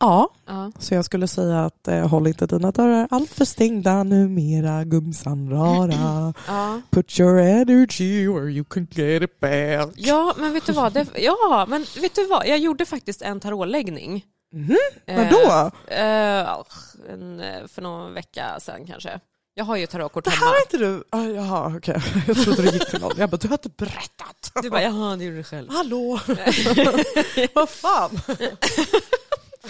Ja, 0.00 0.28
Ja. 0.46 0.72
så 0.78 0.94
jag 0.94 1.04
skulle 1.04 1.28
säga 1.28 1.64
att 1.64 1.88
eh, 1.88 2.08
håll 2.08 2.26
inte 2.26 2.46
dina 2.46 2.70
dörrar 2.70 3.08
allt 3.10 3.30
för 3.30 3.44
stängda 3.44 4.02
numera 4.02 4.84
gumsan 4.84 5.50
rara. 5.50 6.34
Ja. 6.46 6.80
Put 6.90 7.20
your 7.20 7.38
energy 7.38 8.28
where 8.28 8.50
you 8.50 8.64
can 8.64 8.86
get 8.90 9.22
it 9.22 9.40
back. 9.40 9.88
ja, 9.96 10.34
men 10.36 10.52
vet 10.52 10.66
du 10.66 10.72
vad? 10.72 10.92
Det, 10.92 11.06
ja, 11.16 11.66
men 11.68 11.86
vet 12.00 12.14
du 12.14 12.26
vad? 12.26 12.46
Jag 12.46 12.58
gjorde 12.58 12.86
faktiskt 12.86 13.22
en 13.22 13.40
tarotläggning. 13.40 14.24
Mhm, 14.52 14.76
Eh, 15.06 15.16
Vadå? 15.24 15.70
Eh, 15.86 16.56
en, 17.12 17.42
för 17.68 17.82
någon 17.82 18.14
vecka 18.14 18.60
sedan 18.60 18.86
kanske. 18.86 19.20
Jag 19.54 19.64
har 19.64 19.76
ju 19.76 19.86
tarotkort 19.86 20.24
Det 20.24 20.30
hemma. 20.30 20.44
här 20.46 20.52
har 20.52 20.60
inte 20.60 20.76
du... 20.78 21.04
Ah, 21.10 21.22
jaha, 21.42 21.72
okej. 21.76 22.02
Jag 22.26 22.36
trodde 22.36 22.62
det 22.62 22.70
gick 22.72 22.90
till 22.90 23.00
någon. 23.00 23.12
Jag 23.18 23.30
bara, 23.30 23.36
du 23.36 23.48
har 23.48 23.54
inte 23.54 23.68
berättat. 23.68 24.52
Du 24.62 24.70
bara, 24.70 24.82
jaha, 24.82 25.16
det 25.16 25.24
gjorde 25.24 25.36
du 25.36 25.42
själv. 25.44 25.68
Hallå? 25.70 26.20
Vad 27.54 27.68
fan? 27.68 28.10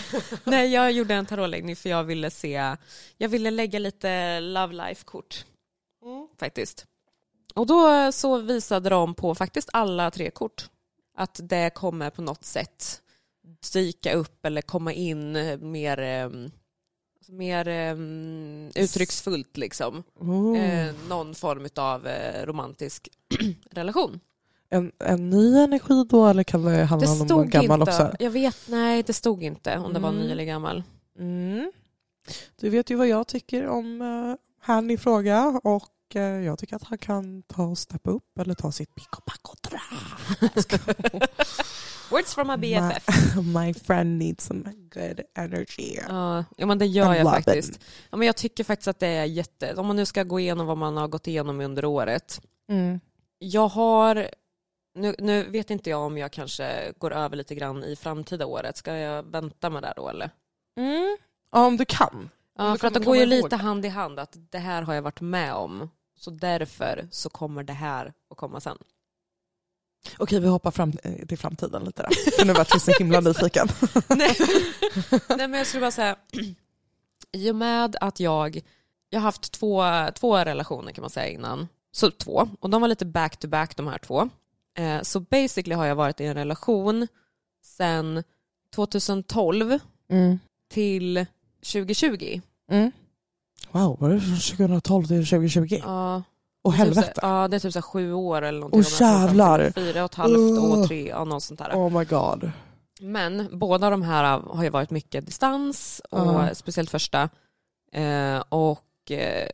Nej, 0.44 0.72
jag 0.72 0.92
gjorde 0.92 1.14
en 1.14 1.26
tarotläggning 1.26 1.76
för 1.76 1.88
jag 1.88 2.04
ville 2.04 2.30
se, 2.30 2.76
jag 3.16 3.28
ville 3.28 3.50
lägga 3.50 3.78
lite 3.78 4.40
love 4.40 4.74
life-kort 4.74 5.44
faktiskt. 6.38 6.86
Och 7.54 7.66
då 7.66 8.12
så 8.12 8.38
visade 8.38 8.90
de 8.90 9.14
på 9.14 9.34
faktiskt 9.34 9.68
alla 9.72 10.10
tre 10.10 10.30
kort 10.30 10.68
att 11.16 11.40
det 11.42 11.70
kommer 11.74 12.10
på 12.10 12.22
något 12.22 12.44
sätt 12.44 13.02
dyka 13.72 14.12
upp 14.12 14.46
eller 14.46 14.62
komma 14.62 14.92
in 14.92 15.32
mer, 15.70 15.98
eh, 15.98 16.30
mer 17.28 17.68
eh, 17.68 17.96
uttrycksfullt 18.82 19.56
liksom. 19.56 20.02
Oh. 20.14 20.58
Eh, 20.58 20.94
någon 21.08 21.34
form 21.34 21.68
av 21.76 22.06
eh, 22.06 22.46
romantisk 22.46 23.08
relation. 23.70 24.20
En, 24.70 24.92
en 24.99 25.30
ny 25.30 25.56
energi 25.58 26.04
då 26.08 26.26
eller 26.26 26.42
kan 26.42 26.64
det 26.64 26.85
handla 26.85 27.06
Det 27.06 27.20
om 27.20 27.26
någon 27.26 27.50
gammal 27.50 27.80
inte, 27.80 27.92
också? 27.92 28.12
jag 28.18 28.30
vet, 28.30 28.56
nej 28.68 29.02
det 29.02 29.12
stod 29.12 29.42
inte 29.42 29.78
om 29.78 29.92
det 29.92 30.00
var 30.00 30.11
ny 30.12 30.18
Mm. 30.18 30.30
eller 30.30 30.44
gammal. 30.44 30.82
Mm. 31.18 31.73
Du 32.61 32.70
vet 32.70 32.90
ju 32.90 32.94
vad 32.94 33.08
jag 33.08 33.26
tycker 33.26 33.66
om 33.66 34.00
uh, 34.00 34.35
han 34.61 34.90
i 34.90 34.99
fråga 34.99 35.61
och 35.64 36.16
eh, 36.16 36.23
jag 36.23 36.58
tycker 36.58 36.76
att 36.76 36.82
han 36.85 36.99
kan 36.99 37.42
ta 37.42 37.64
och 37.64 37.78
steppa 37.78 38.11
upp 38.11 38.38
eller 38.40 38.54
ta 38.54 38.73
sitt 38.73 38.94
pick 38.94 39.18
och 39.18 39.25
pack 39.25 39.40
och 39.49 39.58
dra. 39.70 39.78
Words 42.11 42.35
from 42.35 42.50
a 42.50 42.56
BFF. 42.56 43.06
My 43.54 43.75
friend 43.75 44.18
needs 44.18 44.44
some 44.44 44.73
good 44.94 45.20
energy. 45.35 45.99
Ja, 46.08 46.44
ja 46.56 46.66
men 46.66 46.78
det 46.78 46.87
gör 46.87 47.14
I 47.14 47.18
jag 47.18 47.30
faktiskt. 47.30 47.80
Ja, 48.11 48.16
men 48.16 48.26
jag 48.26 48.37
tycker 48.37 48.64
faktiskt 48.64 48.88
att 48.88 49.00
det 49.00 49.06
är 49.06 49.25
jätte, 49.25 49.75
om 49.75 49.87
man 49.87 49.96
nu 49.96 50.06
ska 50.06 50.23
gå 50.23 50.40
igenom 50.40 50.66
vad 50.66 50.78
man 50.78 50.96
har 50.96 51.08
gått 51.08 51.26
igenom 51.26 51.61
under 51.61 51.85
året. 51.85 52.40
Mm. 52.68 53.00
Jag 53.38 53.68
har, 53.68 54.28
nu, 54.96 55.14
nu 55.18 55.42
vet 55.50 55.70
inte 55.70 55.90
jag 55.90 56.00
om 56.00 56.18
jag 56.18 56.32
kanske 56.32 56.92
går 56.98 57.12
över 57.12 57.36
lite 57.36 57.54
grann 57.54 57.84
i 57.84 57.96
framtida 57.96 58.46
året. 58.46 58.76
Ska 58.76 58.96
jag 58.96 59.22
vänta 59.22 59.70
med 59.70 59.82
det 59.82 59.92
då 59.96 60.08
eller? 60.08 60.30
Mm. 60.76 61.16
Ja, 61.52 61.66
om 61.66 61.76
du 61.76 61.84
kan. 61.84 62.30
Ja, 62.58 62.72
du 62.72 62.78
för 62.78 62.86
att 62.86 62.94
de 62.94 62.98
kommer 62.98 63.06
går 63.06 63.16
ju 63.16 63.22
ihåg 63.22 63.28
lite 63.28 63.48
det. 63.48 63.56
hand 63.56 63.86
i 63.86 63.88
hand 63.88 64.18
att 64.18 64.36
det 64.50 64.58
här 64.58 64.82
har 64.82 64.94
jag 64.94 65.02
varit 65.02 65.20
med 65.20 65.54
om. 65.54 65.90
Så 66.18 66.30
därför 66.30 67.08
så 67.10 67.30
kommer 67.30 67.62
det 67.62 67.72
här 67.72 68.12
att 68.30 68.36
komma 68.36 68.60
sen. 68.60 68.78
Okej, 70.18 70.40
vi 70.40 70.48
hoppar 70.48 70.70
fram 70.70 70.92
eh, 71.02 71.26
till 71.26 71.38
framtiden 71.38 71.84
lite 71.84 72.02
då. 72.02 72.08
För 72.38 72.44
nu 72.44 72.52
vart 72.52 72.70
jag 72.70 72.82
så 72.82 72.92
himla 72.98 73.20
nyfiken. 73.30 73.68
Nej. 74.08 74.36
Nej 75.28 75.48
men 75.48 75.52
jag 75.52 75.66
skulle 75.66 75.80
bara 75.80 75.90
säga, 75.90 76.16
i 77.32 77.50
och 77.50 77.56
med 77.56 77.96
att 78.00 78.20
jag, 78.20 78.60
jag 79.10 79.20
har 79.20 79.24
haft 79.24 79.52
två, 79.52 79.84
två 80.14 80.36
relationer 80.36 80.92
kan 80.92 81.02
man 81.02 81.10
säga 81.10 81.28
innan. 81.28 81.68
Så 81.92 82.10
två, 82.10 82.48
och 82.60 82.70
de 82.70 82.80
var 82.80 82.88
lite 82.88 83.06
back 83.06 83.36
to 83.36 83.48
back 83.48 83.76
de 83.76 83.86
här 83.86 83.98
två. 83.98 84.28
Eh, 84.76 85.02
så 85.02 85.21
basically 85.21 85.75
har 85.75 85.87
jag 85.87 85.95
varit 85.95 86.21
i 86.21 86.25
en 86.25 86.35
relation 86.35 87.06
sedan 87.62 88.23
2012 88.75 89.78
Mm. 90.11 90.38
till 90.71 91.26
2020. 91.73 92.40
Mm. 92.71 92.90
Wow, 93.71 93.97
var 94.00 94.09
det 94.11 94.21
från 94.21 94.56
2012 94.56 95.06
till 95.06 95.26
2020? 95.26 95.80
Ja, 95.85 96.23
Åh 96.62 96.73
det 96.76 96.83
är 96.83 96.87
typ 96.87 96.97
helvete. 96.97 97.21
Ja, 97.23 97.49
det 97.49 97.56
är 97.56 97.61
typ 97.61 97.73
så 97.73 97.83
sju 97.83 98.12
år 98.12 98.42
eller 98.42 98.61
någonting. 98.61 98.80
Åh, 98.80 99.00
jävlar. 99.02 99.73
Fyra 99.75 100.04
och 100.04 100.11
ett 100.11 100.14
halvt 100.14 100.38
år, 100.59 100.76
Ugh. 100.78 100.87
tre, 100.88 101.09
ja, 101.09 101.25
något 101.25 101.42
sånt 101.42 101.59
där. 101.61 101.71
Oh 101.73 101.99
my 101.99 102.04
god. 102.04 102.50
Men 103.00 103.48
båda 103.59 103.90
de 103.90 104.03
här 104.03 104.38
har 104.40 104.62
ju 104.64 104.70
varit 104.70 104.90
mycket 104.90 105.27
distans, 105.27 106.03
och 106.11 106.18
Ja. 106.18 106.55
speciellt 106.55 106.90
första. 106.90 107.29
Eh, 107.92 108.38
och 108.48 109.11
eh, 109.11 109.48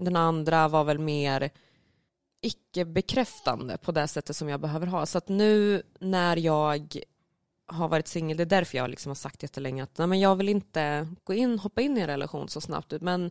den 0.00 0.16
andra 0.16 0.68
var 0.68 0.84
väl 0.84 0.98
mer 0.98 1.50
icke-bekräftande 2.40 3.76
på 3.78 3.92
det 3.92 4.08
sättet 4.08 4.36
som 4.36 4.48
jag 4.48 4.60
behöver 4.60 4.86
ha. 4.86 5.06
Så 5.06 5.18
att 5.18 5.28
nu 5.28 5.82
när 6.00 6.36
jag 6.36 6.98
har 7.66 7.88
varit 7.88 8.08
singel, 8.08 8.36
det 8.36 8.42
är 8.42 8.46
därför 8.46 8.78
jag 8.78 8.90
liksom 8.90 9.10
har 9.10 9.14
sagt 9.14 9.42
jättelänge 9.42 9.82
att 9.82 9.98
nej, 9.98 10.06
men 10.06 10.20
jag 10.20 10.36
vill 10.36 10.48
inte 10.48 11.08
gå 11.24 11.34
in, 11.34 11.58
hoppa 11.58 11.80
in 11.80 11.98
i 11.98 12.00
en 12.00 12.06
relation 12.06 12.48
så 12.48 12.60
snabbt. 12.60 12.92
Men 13.00 13.30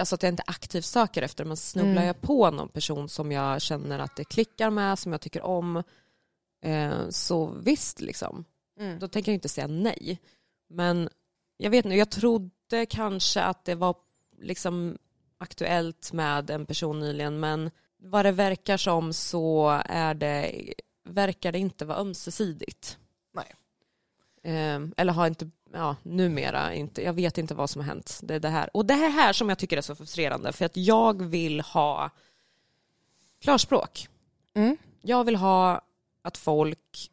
alltså 0.00 0.14
att 0.14 0.22
jag 0.22 0.32
inte 0.32 0.42
aktivt 0.46 0.84
söker 0.84 1.22
efter, 1.22 1.44
men 1.44 1.56
snubblar 1.56 1.92
Mm. 1.92 2.06
jag 2.06 2.20
på 2.20 2.50
någon 2.50 2.68
person 2.68 3.08
som 3.08 3.32
jag 3.32 3.62
känner 3.62 3.98
att 3.98 4.16
det 4.16 4.24
klickar 4.24 4.70
med, 4.70 4.98
som 4.98 5.12
jag 5.12 5.20
tycker 5.20 5.42
om, 5.42 5.82
eh, 6.62 7.08
så 7.08 7.46
visst 7.46 8.00
liksom 8.00 8.44
Mm. 8.78 8.98
då 8.98 9.08
tänker 9.08 9.32
jag 9.32 9.36
inte 9.36 9.48
säga 9.48 9.66
nej. 9.66 10.20
Men 10.68 11.08
jag 11.56 11.70
vet 11.70 11.84
inte, 11.84 11.96
jag 11.96 12.10
trodde 12.10 12.86
kanske 12.88 13.42
att 13.42 13.64
det 13.64 13.74
var 13.74 13.96
liksom 14.38 14.98
aktuellt 15.38 16.12
med 16.12 16.50
en 16.50 16.66
person 16.66 17.00
nyligen 17.00 17.40
men 17.40 17.70
vad 18.04 18.24
det 18.24 18.32
verkar 18.32 18.76
som 18.76 19.12
så 19.12 19.82
är 19.86 20.14
det, 20.14 20.64
verkar 21.04 21.52
det 21.52 21.58
inte 21.58 21.84
vara 21.84 21.98
ömsesidigt. 21.98 22.98
Nej. 23.34 23.54
Eh, 24.44 24.80
eller 24.96 25.12
har 25.12 25.26
inte, 25.26 25.50
ja 25.72 25.96
numera 26.02 26.74
inte, 26.74 27.02
jag 27.02 27.12
vet 27.12 27.38
inte 27.38 27.54
vad 27.54 27.70
som 27.70 27.80
har 27.80 27.86
hänt. 27.86 28.20
Det 28.22 28.34
är 28.34 28.40
det 28.40 28.48
här. 28.48 28.76
Och 28.76 28.86
det 28.86 28.94
är 28.94 29.10
här 29.10 29.32
som 29.32 29.48
jag 29.48 29.58
tycker 29.58 29.76
är 29.76 29.80
så 29.80 29.94
frustrerande 29.94 30.52
för 30.52 30.64
att 30.64 30.76
jag 30.76 31.22
vill 31.22 31.60
ha 31.60 32.10
klarspråk. 33.40 34.08
Mm. 34.54 34.76
Jag 35.02 35.24
vill 35.24 35.36
ha 35.36 35.80
att 36.22 36.36
folk 36.36 37.10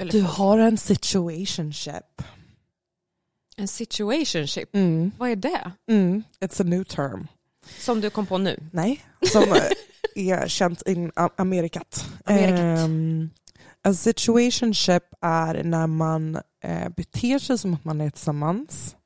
Du 0.00 0.10
folk- 0.10 0.24
har 0.36 0.58
en 0.58 0.78
situationship. 0.78 2.22
En 3.56 3.68
situationship, 3.68 4.74
Mm. 4.74 5.12
vad 5.18 5.30
är 5.30 5.36
det? 5.36 5.72
Mm. 5.88 6.22
It's 6.40 6.60
a 6.60 6.64
new 6.64 6.84
term. 6.84 7.26
Som 7.78 8.00
du 8.00 8.10
kom 8.10 8.26
på 8.26 8.38
nu? 8.38 8.68
Nej, 8.72 9.04
som 9.32 9.42
är 10.20 10.48
känt 10.48 10.82
i 10.86 11.10
Amerikat. 11.36 12.06
Amerikat. 12.24 12.78
Ehm, 12.84 13.30
a 13.84 13.94
situationship 13.94 15.02
är 15.20 15.64
när 15.64 15.86
man 15.86 16.36
eh, 16.64 16.88
beter 16.96 17.38
sig 17.38 17.58
som 17.58 17.74
att 17.74 17.84
man 17.84 18.00
är 18.00 18.10
tillsammans. 18.10 18.96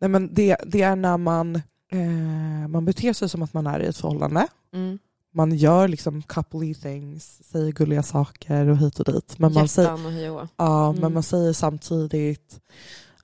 Nej, 0.00 0.10
men 0.10 0.34
det, 0.34 0.56
det 0.66 0.82
är 0.82 0.96
när 0.96 1.16
man, 1.16 1.56
eh, 1.92 2.68
man 2.68 2.84
beter 2.84 3.12
sig 3.12 3.28
som 3.28 3.42
att 3.42 3.52
man 3.54 3.66
är 3.66 3.80
i 3.80 3.86
ett 3.86 3.96
förhållande. 3.96 4.46
Mm. 4.74 4.98
Man 5.36 5.54
gör 5.56 5.88
liksom 5.88 6.22
coupley 6.22 6.74
things, 6.74 7.40
säger 7.50 7.72
gulliga 7.72 8.02
saker 8.02 8.66
och 8.68 8.76
hit 8.78 9.00
och 9.00 9.12
dit. 9.12 9.38
Men 9.38 9.52
man 9.52 9.68
säger, 9.68 10.30
och. 10.30 10.48
Ja, 10.56 10.88
Mm. 10.88 11.00
men 11.00 11.12
man 11.14 11.22
säger 11.22 11.52
samtidigt 11.52 12.60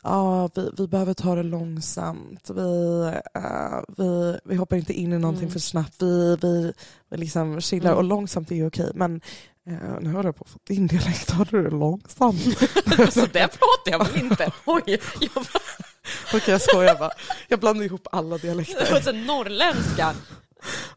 ja, 0.02 0.48
vi, 0.54 0.70
vi 0.78 0.86
behöver 0.88 1.14
ta 1.14 1.34
det 1.34 1.42
långsamt. 1.42 2.50
Vi, 2.50 3.02
eh, 3.34 3.80
vi, 3.96 4.38
vi 4.44 4.54
hoppar 4.56 4.76
inte 4.76 4.92
in 4.92 5.12
i 5.12 5.18
någonting 5.18 5.42
Mm. 5.44 5.52
för 5.52 5.60
snabbt. 5.60 6.02
Vi, 6.02 6.36
vi, 6.42 6.72
vi 7.10 7.16
liksom 7.16 7.60
chillar 7.60 7.90
Mm. 7.90 7.98
och 7.98 8.04
långsamt 8.04 8.50
är 8.50 8.54
ju 8.56 8.66
okej. 8.66 8.90
Men 8.94 9.20
eh, 9.66 10.00
nu 10.00 10.12
håller 10.12 10.28
jag 10.28 10.36
på 10.36 10.44
att 10.44 10.50
få 10.50 10.58
din 10.66 10.86
dialekt. 10.86 11.30
Har 11.30 11.48
du 11.50 11.62
det 11.62 11.70
långsamt? 11.70 12.42
Så 13.12 13.26
där 13.26 13.48
pratar 13.48 13.90
jag 13.90 13.98
väl 14.04 14.16
inte? 14.24 14.52
Oj, 14.66 14.82
jag 15.20 15.30
bara, 15.34 15.44
Okej 16.34 16.52
jag 16.52 16.60
skojar 16.60 16.98
bara. 16.98 17.10
Jag 17.48 17.60
blandar 17.60 17.84
ihop 17.84 18.06
alla 18.12 18.38
dialekter. 18.38 19.00
så 19.00 19.12
norrländska. 19.12 20.14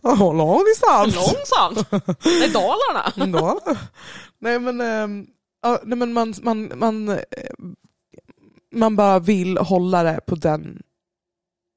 Ja, 0.01 0.15
långsamt. 0.33 1.15
Långsamt. 1.15 1.89
Det 2.23 2.45
är 2.45 2.53
Dalarna. 2.53 3.39
Då. 3.39 3.59
Nej 4.39 4.59
men, 4.59 4.79
ja, 5.61 5.79
nej, 5.83 5.97
men 5.97 6.13
man, 6.13 6.33
man, 6.41 6.71
man, 6.75 7.09
eh, 7.09 7.17
man 8.73 8.95
bara 8.95 9.19
vill 9.19 9.57
hålla 9.57 10.03
det 10.03 10.19
på 10.27 10.35
den 10.35 10.83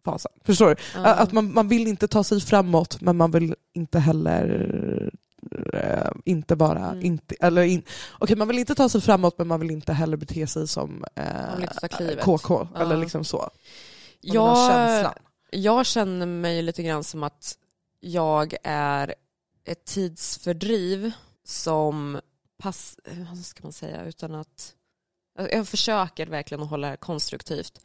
fasen. 0.05 0.33
Förstår 0.45 0.69
du? 0.69 1.01
Att 1.01 1.33
man, 1.33 1.55
man 1.55 1.69
vill 1.69 1.87
inte 1.87 2.09
ta 2.09 2.25
sig 2.25 2.41
framåt 2.41 3.01
men 3.01 3.17
man 3.17 3.31
vill 3.31 3.55
inte 3.75 3.99
heller 3.99 5.11
eh, 5.73 6.11
inte 6.25 6.57
bara, 6.57 6.87
Mm. 6.91 7.05
inte, 7.05 7.35
eller 7.41 7.63
in, 7.63 7.83
okej 8.19 8.37
man 8.37 8.49
vill 8.49 8.59
inte 8.59 8.75
ta 8.75 8.89
sig 8.89 9.01
framåt 9.01 9.39
men 9.39 9.47
man 9.47 9.61
vill 9.61 9.71
inte 9.71 9.93
heller 9.93 10.17
bete 10.17 10.47
sig 10.47 10.69
som 10.69 11.05
eh. 11.15 12.17
KK 12.21 12.69
Ja. 12.75 12.81
eller 12.81 12.97
liksom 12.97 13.25
så. 13.25 13.37
Man 13.39 13.51
jag, 14.35 15.15
jag 15.51 15.87
känner 15.87 16.27
mig 16.27 16.63
lite 16.63 16.83
grann 16.83 17.05
som 17.05 17.23
att 17.23 17.59
jag 18.01 18.55
är 18.63 19.15
ett 19.65 19.85
tidsfördriv 19.85 21.13
som 21.45 22.21
pass, 22.59 22.97
eh, 23.05 23.19
vad 23.29 23.39
ska 23.39 23.63
man 23.63 23.73
säga, 23.73 24.05
utan 24.05 24.35
att 24.35 24.73
jag 25.37 25.69
försöker 25.69 26.27
verkligen 26.27 26.63
att 26.63 26.71
hålla 26.71 26.91
det 26.91 26.97
konstruktivt. 26.97 27.81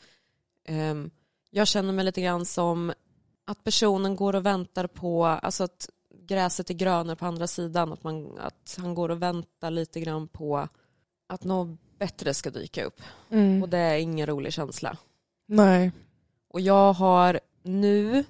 Ehm, 0.66 1.12
Jag 1.50 1.68
känner 1.68 1.94
mig 1.94 2.06
lite 2.06 2.22
grann 2.22 2.46
som 2.46 2.94
att 3.46 3.64
personen 3.64 4.16
går 4.16 4.36
och 4.36 4.46
väntar 4.46 4.88
på, 4.88 5.26
alltså 5.26 5.64
att 5.64 5.90
gräset 6.28 6.70
är 6.70 6.74
grönare 6.74 7.16
på 7.16 7.26
andra 7.26 7.48
sidan, 7.48 7.94
att, 7.94 8.04
man, 8.04 8.38
att 8.40 8.78
han 8.82 8.96
går 8.96 9.10
och 9.10 9.22
väntar 9.22 9.72
lite 9.72 10.00
grann 10.00 10.28
på 10.28 10.68
att 11.28 11.44
något 11.44 11.80
bättre 12.00 12.34
ska 12.34 12.50
dyka 12.50 12.84
upp. 12.84 13.02
Mm. 13.30 13.64
Och 13.64 13.70
det 13.70 13.78
är 13.78 13.98
ingen 13.98 14.28
rolig 14.28 14.54
känsla. 14.54 14.98
Nej. 15.48 15.92
Och 16.50 16.62
jag 16.62 16.94
har 16.94 17.40
nu, 17.64 18.24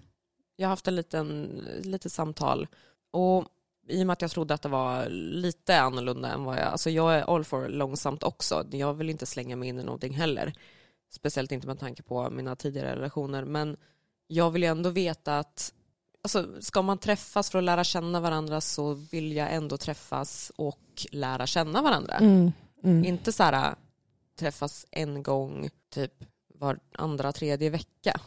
jag 0.55 0.67
har 0.67 0.69
haft 0.69 0.87
en 0.87 0.95
liten, 0.95 1.61
litet 1.83 2.11
samtal 2.11 2.67
och 3.11 3.45
i 3.91 4.03
och 4.03 4.07
med 4.07 4.13
att 4.13 4.21
jag 4.21 4.31
trodde 4.31 4.53
att 4.53 4.61
det 4.61 4.69
var 4.69 5.09
lite 5.09 5.81
annorlunda 5.81 6.31
än 6.31 6.43
vad 6.43 6.57
jag, 6.57 6.63
alltså 6.63 6.89
jag 6.89 7.15
är 7.15 7.35
all 7.35 7.43
for 7.43 7.69
långsamt 7.69 8.23
också. 8.23 8.65
Jag 8.71 8.93
vill 8.93 9.09
inte 9.09 9.25
slänga 9.25 9.55
mig 9.55 9.69
in 9.69 9.79
i 9.79 9.83
någonting 9.83 10.13
heller. 10.13 10.53
Speciellt 11.09 11.51
inte 11.51 11.67
med 11.67 11.79
tanke 11.79 12.03
på 12.03 12.29
mina 12.29 12.55
tidigare 12.55 12.95
relationer. 12.95 13.45
Men 13.45 13.77
jag 14.27 14.51
vill 14.51 14.63
ju 14.63 14.69
ändå 14.69 14.89
veta 14.89 15.39
att 15.39 15.73
alltså, 16.23 16.61
ska 16.61 16.81
man 16.81 16.97
träffas 16.97 17.49
för 17.49 17.59
att 17.59 17.63
lära 17.63 17.83
känna 17.83 18.19
varandra 18.19 18.61
så 18.61 18.93
vill 18.93 19.31
jag 19.35 19.53
ändå 19.53 19.77
träffas 19.77 20.51
och 20.55 21.07
lära 21.11 21.47
känna 21.47 21.81
varandra. 21.81 22.13
Mm. 22.13 22.51
Mm. 22.83 23.05
Inte 23.05 23.31
så 23.31 23.43
här 23.43 23.75
träffas 24.39 24.85
en 24.91 25.23
gång 25.23 25.69
typ 25.89 26.13
var 26.53 26.79
andra, 26.93 27.31
tredje 27.31 27.69
vecka. 27.69 28.19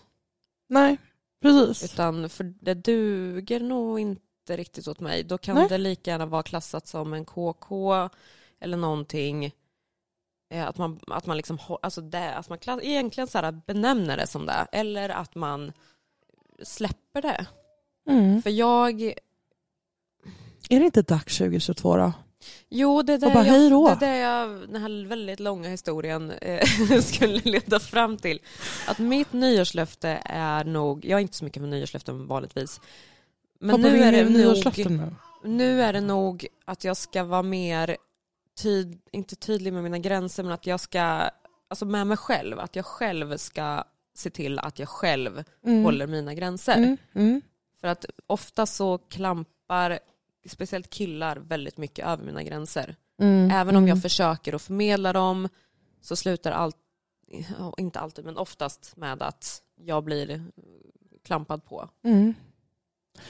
Nej, 0.68 0.98
precis. 1.42 1.92
Utan 1.92 2.28
för 2.28 2.44
det 2.60 2.74
duger 2.74 3.60
nog 3.60 4.00
inte 4.00 4.22
riktigt 4.50 4.88
åt 4.88 5.00
mig. 5.00 5.22
Då 5.22 5.38
kan 5.38 5.56
Nej. 5.56 5.66
det 5.68 5.78
lika 5.78 6.10
gärna 6.10 6.26
vara 6.26 6.42
klassat 6.42 6.86
som 6.86 7.12
en 7.14 7.24
KK 7.24 7.94
eller 8.60 8.76
någonting. 8.76 9.52
Eh, 10.50 10.68
Att 10.68 10.78
man, 10.78 11.00
att 11.06 11.26
man, 11.26 11.36
liksom, 11.36 11.58
alltså 11.82 12.00
det, 12.00 12.34
att 12.34 12.48
man 12.48 12.58
klass, 12.58 12.80
egentligen 12.82 13.28
så 13.28 13.38
här 13.38 13.60
benämner 13.66 14.16
det 14.16 14.26
som 14.26 14.46
det. 14.46 14.66
Eller 14.72 15.08
att 15.08 15.34
man 15.34 15.72
släpper 16.62 17.22
det. 17.22 17.46
Mm. 18.08 18.42
För 18.42 18.50
jag, 18.50 19.02
Är 20.70 20.78
det 20.80 20.84
inte 20.84 21.02
dags 21.02 21.38
2022 21.38 21.96
då? 21.96 22.12
jo 22.68 23.02
det 23.02 23.12
är 23.12 23.18
det, 23.18 23.30
bara, 23.30 23.46
jag, 23.46 23.98
det 24.00 24.06
är 24.06 24.10
det 24.10 24.18
jag, 24.18 24.68
den 24.68 24.82
här 24.82 25.06
väldigt 25.08 25.40
långa 25.40 25.68
historien 25.68 26.30
eh, 26.30 27.00
skulle 27.02 27.40
leda 27.44 27.80
fram 27.80 28.16
till. 28.16 28.40
Att 28.88 28.98
mitt 28.98 29.32
nyårslöfte 29.32 30.22
är 30.24 30.64
nog, 30.64 31.04
jag 31.04 31.16
är 31.16 31.22
inte 31.22 31.36
så 31.36 31.44
mycket 31.44 31.62
för 31.62 31.68
nyårslöften 31.68 32.26
vanligtvis. 32.26 32.80
Men 33.60 33.80
nu 33.80 33.88
är 33.98 34.12
det 34.12 34.24
nog, 34.28 34.56
nu? 35.44 35.82
är 35.82 35.92
det 35.92 36.00
nog 36.00 36.46
att 36.64 36.84
jag 36.84 36.96
ska 36.96 37.24
vara 37.24 37.42
mer, 37.42 37.96
tyd, 38.62 39.00
inte 39.12 39.36
tydlig 39.36 39.72
med 39.72 39.82
mina 39.82 39.98
gränser, 39.98 40.42
men 40.42 40.52
att 40.52 40.66
jag 40.66 40.80
ska, 40.80 41.00
alltså 41.68 41.84
med 41.84 42.06
mig 42.06 42.16
själv, 42.16 42.58
att 42.60 42.76
jag 42.76 42.86
själv 42.86 43.36
ska 43.36 43.84
se 44.14 44.30
till 44.30 44.58
att 44.58 44.78
jag 44.78 44.88
själv 44.88 45.44
Mm. 45.64 45.84
håller 45.84 46.06
mina 46.06 46.34
gränser. 46.34 46.76
Mm. 46.76 46.96
Mm. 47.14 47.42
För 47.80 47.88
att 47.88 48.04
ofta 48.26 48.66
så 48.66 48.98
klampar 48.98 49.98
speciellt 50.46 50.90
killar 50.90 51.36
väldigt 51.36 51.76
mycket 51.78 52.06
över 52.06 52.24
mina 52.24 52.42
gränser. 52.42 52.96
Mm. 53.20 53.50
Även 53.50 53.76
om 53.76 53.82
jag 53.88 53.94
Mm. 53.96 54.02
försöker 54.02 54.54
att 54.54 54.62
förmedla 54.62 55.12
dem 55.12 55.48
så 56.00 56.16
slutar 56.16 56.52
allt, 56.52 56.76
inte 57.78 58.00
alltid, 58.00 58.24
men 58.24 58.36
oftast 58.36 58.96
med 58.96 59.22
att 59.22 59.62
jag 59.76 60.04
blir 60.04 60.44
klampad 61.24 61.64
på. 61.64 61.88
Mm. 63.18 63.26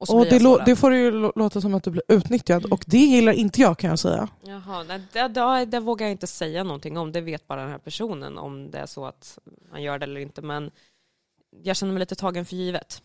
Och 0.00 0.10
Och 0.14 0.26
det, 0.26 0.64
det 0.66 0.76
får 0.76 0.94
ju 0.94 1.10
lå- 1.10 1.32
låta 1.36 1.60
som 1.60 1.74
att 1.74 1.82
du 1.84 1.90
blir 1.90 2.02
utnyttjad 2.08 2.64
och 2.72 2.84
det 2.86 2.98
gillar 2.98 3.32
inte 3.32 3.60
jag 3.60 3.78
kan 3.78 3.90
jag 3.90 3.98
säga. 3.98 4.28
Jaha, 4.42 4.82
nej, 4.82 5.02
det, 5.12 5.28
det, 5.28 5.64
det 5.64 5.80
vågar 5.80 6.06
jag 6.06 6.12
inte 6.12 6.26
säga 6.26 6.64
någonting 6.64 6.96
om. 6.98 7.12
Det 7.12 7.20
vet 7.20 7.46
bara 7.46 7.60
den 7.60 7.70
här 7.70 7.78
personen 7.78 8.38
om 8.38 8.70
det 8.70 8.78
är 8.78 8.86
så 8.86 9.06
att 9.06 9.38
han 9.70 9.82
gör 9.82 9.98
det 9.98 10.04
eller 10.04 10.20
inte. 10.20 10.42
Men 10.42 10.70
jag 11.62 11.76
känner 11.76 11.92
mig 11.92 12.00
lite 12.00 12.14
tagen 12.14 12.44
för 12.46 12.56
givet. 12.56 13.02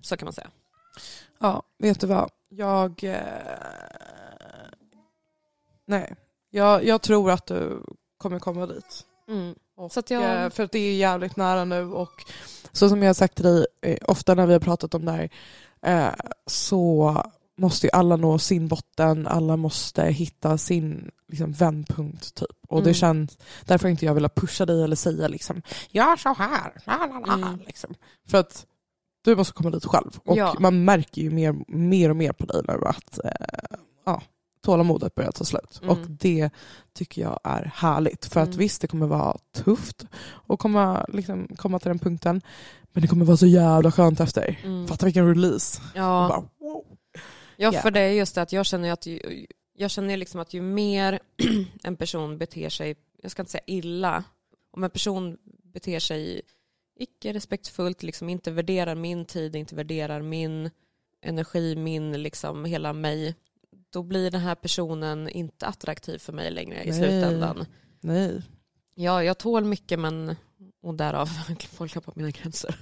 Så 0.00 0.16
kan 0.16 0.26
man 0.26 0.32
säga. 0.32 0.50
Ja, 1.38 1.62
vet 1.78 2.00
du 2.00 2.06
vad? 2.06 2.30
Jag... 2.48 3.04
Eh... 3.04 3.18
Nej, 5.86 6.14
jag, 6.50 6.84
jag 6.84 7.02
tror 7.02 7.30
att 7.30 7.46
du 7.46 7.82
kommer 8.16 8.38
komma 8.38 8.66
dit. 8.66 9.06
Och, 9.80 9.92
Så 9.92 10.00
att 10.00 10.10
jag- 10.10 10.44
eh, 10.44 10.50
För 10.50 10.62
att 10.62 10.72
det 10.72 10.78
är 10.78 10.96
jävligt 10.96 11.36
nära 11.36 11.64
nu 11.64 11.82
och 11.92 12.24
så 12.72 12.88
som 12.88 13.02
jag 13.02 13.08
har 13.08 13.14
sagt 13.14 13.34
till 13.34 13.44
dig 13.44 13.66
eh, 13.82 13.96
ofta 14.08 14.34
när 14.34 14.46
vi 14.46 14.52
har 14.52 14.60
pratat 14.60 14.94
om 14.94 15.04
det 15.04 15.12
här 15.12 15.30
eh, 15.82 16.14
så 16.46 17.16
måste 17.58 17.86
ju 17.86 17.90
alla 17.92 18.16
nå 18.16 18.38
sin 18.38 18.68
botten, 18.68 19.26
alla 19.26 19.56
måste 19.56 20.04
hitta 20.04 20.58
sin 20.58 21.10
liksom, 21.28 21.52
vändpunkt 21.52 22.34
typ. 22.34 22.48
Och 22.68 22.78
det 22.82 22.90
Mm. 22.90 22.94
känns, 22.94 23.38
därför 23.64 23.88
inte 23.88 24.04
jag 24.06 24.14
velat 24.14 24.34
pusha 24.34 24.66
dig 24.66 24.82
eller 24.82 24.96
säga 24.96 25.28
liksom, 25.28 25.62
gör 25.90 26.16
så 26.16 26.34
här, 26.34 26.72
la, 27.26 27.34
Mm. 27.34 27.58
liksom. 27.66 27.94
För 28.28 28.38
att 28.38 28.66
du 29.24 29.36
måste 29.36 29.52
komma 29.52 29.70
dit 29.70 29.84
själv. 29.84 30.10
Och 30.24 30.36
Ja. 30.36 30.54
man 30.58 30.84
märker 30.84 31.22
ju 31.22 31.30
mer, 31.30 31.54
mer 31.68 32.10
och 32.10 32.16
mer 32.16 32.32
på 32.32 32.46
dig 32.46 32.62
nu 32.68 32.80
att 32.86 33.18
eh, 33.24 33.76
ja, 34.06 34.22
tålamodet 34.70 35.14
börjar 35.14 35.30
ta 35.32 35.44
slut. 35.44 35.80
Mm. 35.82 35.90
Och 35.90 36.06
det 36.08 36.50
tycker 36.92 37.22
jag 37.22 37.40
är 37.44 37.72
härligt. 37.74 38.26
För 38.26 38.40
att 38.40 38.48
Mm. 38.48 38.58
visst, 38.58 38.80
det 38.80 38.88
kommer 38.88 39.06
vara 39.06 39.36
tufft 39.64 40.06
att 40.48 40.58
komma, 40.58 41.04
liksom, 41.08 41.48
komma 41.56 41.78
till 41.78 41.88
den 41.88 41.98
punkten. 41.98 42.42
Men 42.92 43.02
det 43.02 43.08
kommer 43.08 43.24
vara 43.24 43.36
så 43.36 43.46
jävla 43.46 43.92
skönt 43.92 44.20
efter. 44.20 44.60
Mm. 44.64 44.88
Fatta 44.88 45.06
vilken 45.06 45.28
release. 45.28 45.80
Ja. 45.94 46.26
Bara, 46.28 46.68
wow. 46.68 46.84
Ja, 47.56 47.72
för 47.72 47.90
det 47.90 48.00
är 48.00 48.12
just 48.12 48.34
det 48.34 48.42
att 48.42 48.52
jag 48.52 48.66
känner 48.66 48.92
att 48.92 49.06
ju, 49.06 49.46
jag 49.76 49.90
känner 49.90 50.16
liksom 50.16 50.40
att 50.40 50.54
ju 50.54 50.62
mer 50.62 51.20
en 51.82 51.96
person 51.96 52.38
beter 52.38 52.68
sig, 52.68 52.96
jag 53.22 53.30
ska 53.30 53.42
inte 53.42 53.52
säga 53.52 53.64
illa, 53.66 54.24
om 54.72 54.84
en 54.84 54.90
person 54.90 55.36
beter 55.74 56.00
sig 56.00 56.42
icke 56.96 57.32
respektfullt, 57.32 58.02
liksom 58.02 58.28
inte 58.28 58.50
värderar 58.50 58.94
min 58.94 59.24
tid, 59.24 59.56
inte 59.56 59.74
värderar 59.74 60.22
min 60.22 60.70
energi, 61.22 61.76
min 61.76 62.22
liksom 62.22 62.64
hela 62.64 62.92
mig, 62.92 63.34
då 63.90 64.02
blir 64.02 64.30
den 64.30 64.40
här 64.40 64.54
personen 64.54 65.28
inte 65.28 65.66
attraktiv 65.66 66.18
för 66.18 66.32
mig 66.32 66.50
längre 66.50 66.84
i 66.84 66.90
Nej. 66.90 66.98
slutändan. 66.98 67.66
Nej. 68.00 68.42
Ja, 68.94 69.24
jag 69.24 69.38
tål 69.38 69.64
mycket 69.64 69.98
men, 69.98 70.36
och 70.82 70.94
därav 70.94 71.26
folk 71.70 72.04
på 72.04 72.12
mina 72.14 72.30
gränser. 72.30 72.74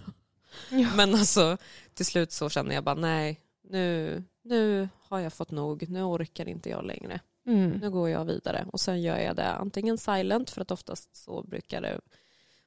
Men 0.97 1.15
alltså 1.15 1.57
till 1.95 2.07
slut 2.07 2.33
så 2.33 2.49
känner 2.49 2.75
jag 2.75 2.85
bara 2.85 2.95
nej, 2.95 3.41
nu, 3.63 4.23
nu 4.43 4.89
har 5.09 5.19
jag 5.19 5.33
fått 5.33 5.51
nog, 5.51 5.89
nu 5.89 6.03
orkar 6.03 6.49
inte 6.49 6.71
jag 6.71 6.85
längre. 6.85 7.21
Mm. 7.47 7.71
Nu 7.71 7.91
går 7.91 8.09
jag 8.09 8.25
vidare 8.25 8.67
och 8.73 8.81
sen 8.81 9.03
gör 9.03 9.19
jag 9.19 9.37
det 9.37 9.53
antingen 9.53 9.99
silent 9.99 10.51
för 10.51 10.61
att 10.61 10.71
oftast 10.71 11.17
så 11.17 11.43
brukar 11.43 11.81
det 11.81 12.01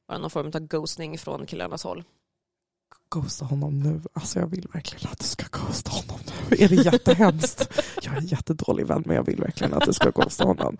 vara 0.06 0.18
någon 0.18 0.30
form 0.30 0.46
av 0.54 0.60
ghostning 0.60 1.18
från 1.18 1.46
killarnas 1.46 1.84
håll. 1.84 2.04
Ghosta 3.10 3.44
honom 3.44 3.80
nu. 3.80 4.00
Alltså 4.12 4.38
jag 4.38 4.46
vill 4.46 4.68
verkligen 4.72 5.12
att 5.12 5.18
du 5.18 5.24
ska 5.24 5.44
ghosta 5.50 5.90
honom 5.90 6.18
nu. 6.50 6.56
Är 6.64 6.68
det 6.68 6.74
jättehemskt? 6.74 7.82
jag 8.02 8.14
är 8.14 8.18
en 8.18 8.26
jättedålig 8.26 8.86
vän 8.86 9.02
men 9.06 9.16
jag 9.16 9.26
vill 9.26 9.40
verkligen 9.40 9.74
att 9.74 9.86
du 9.86 9.92
ska 9.92 10.10
ghosta 10.10 10.44
honom. 10.44 10.76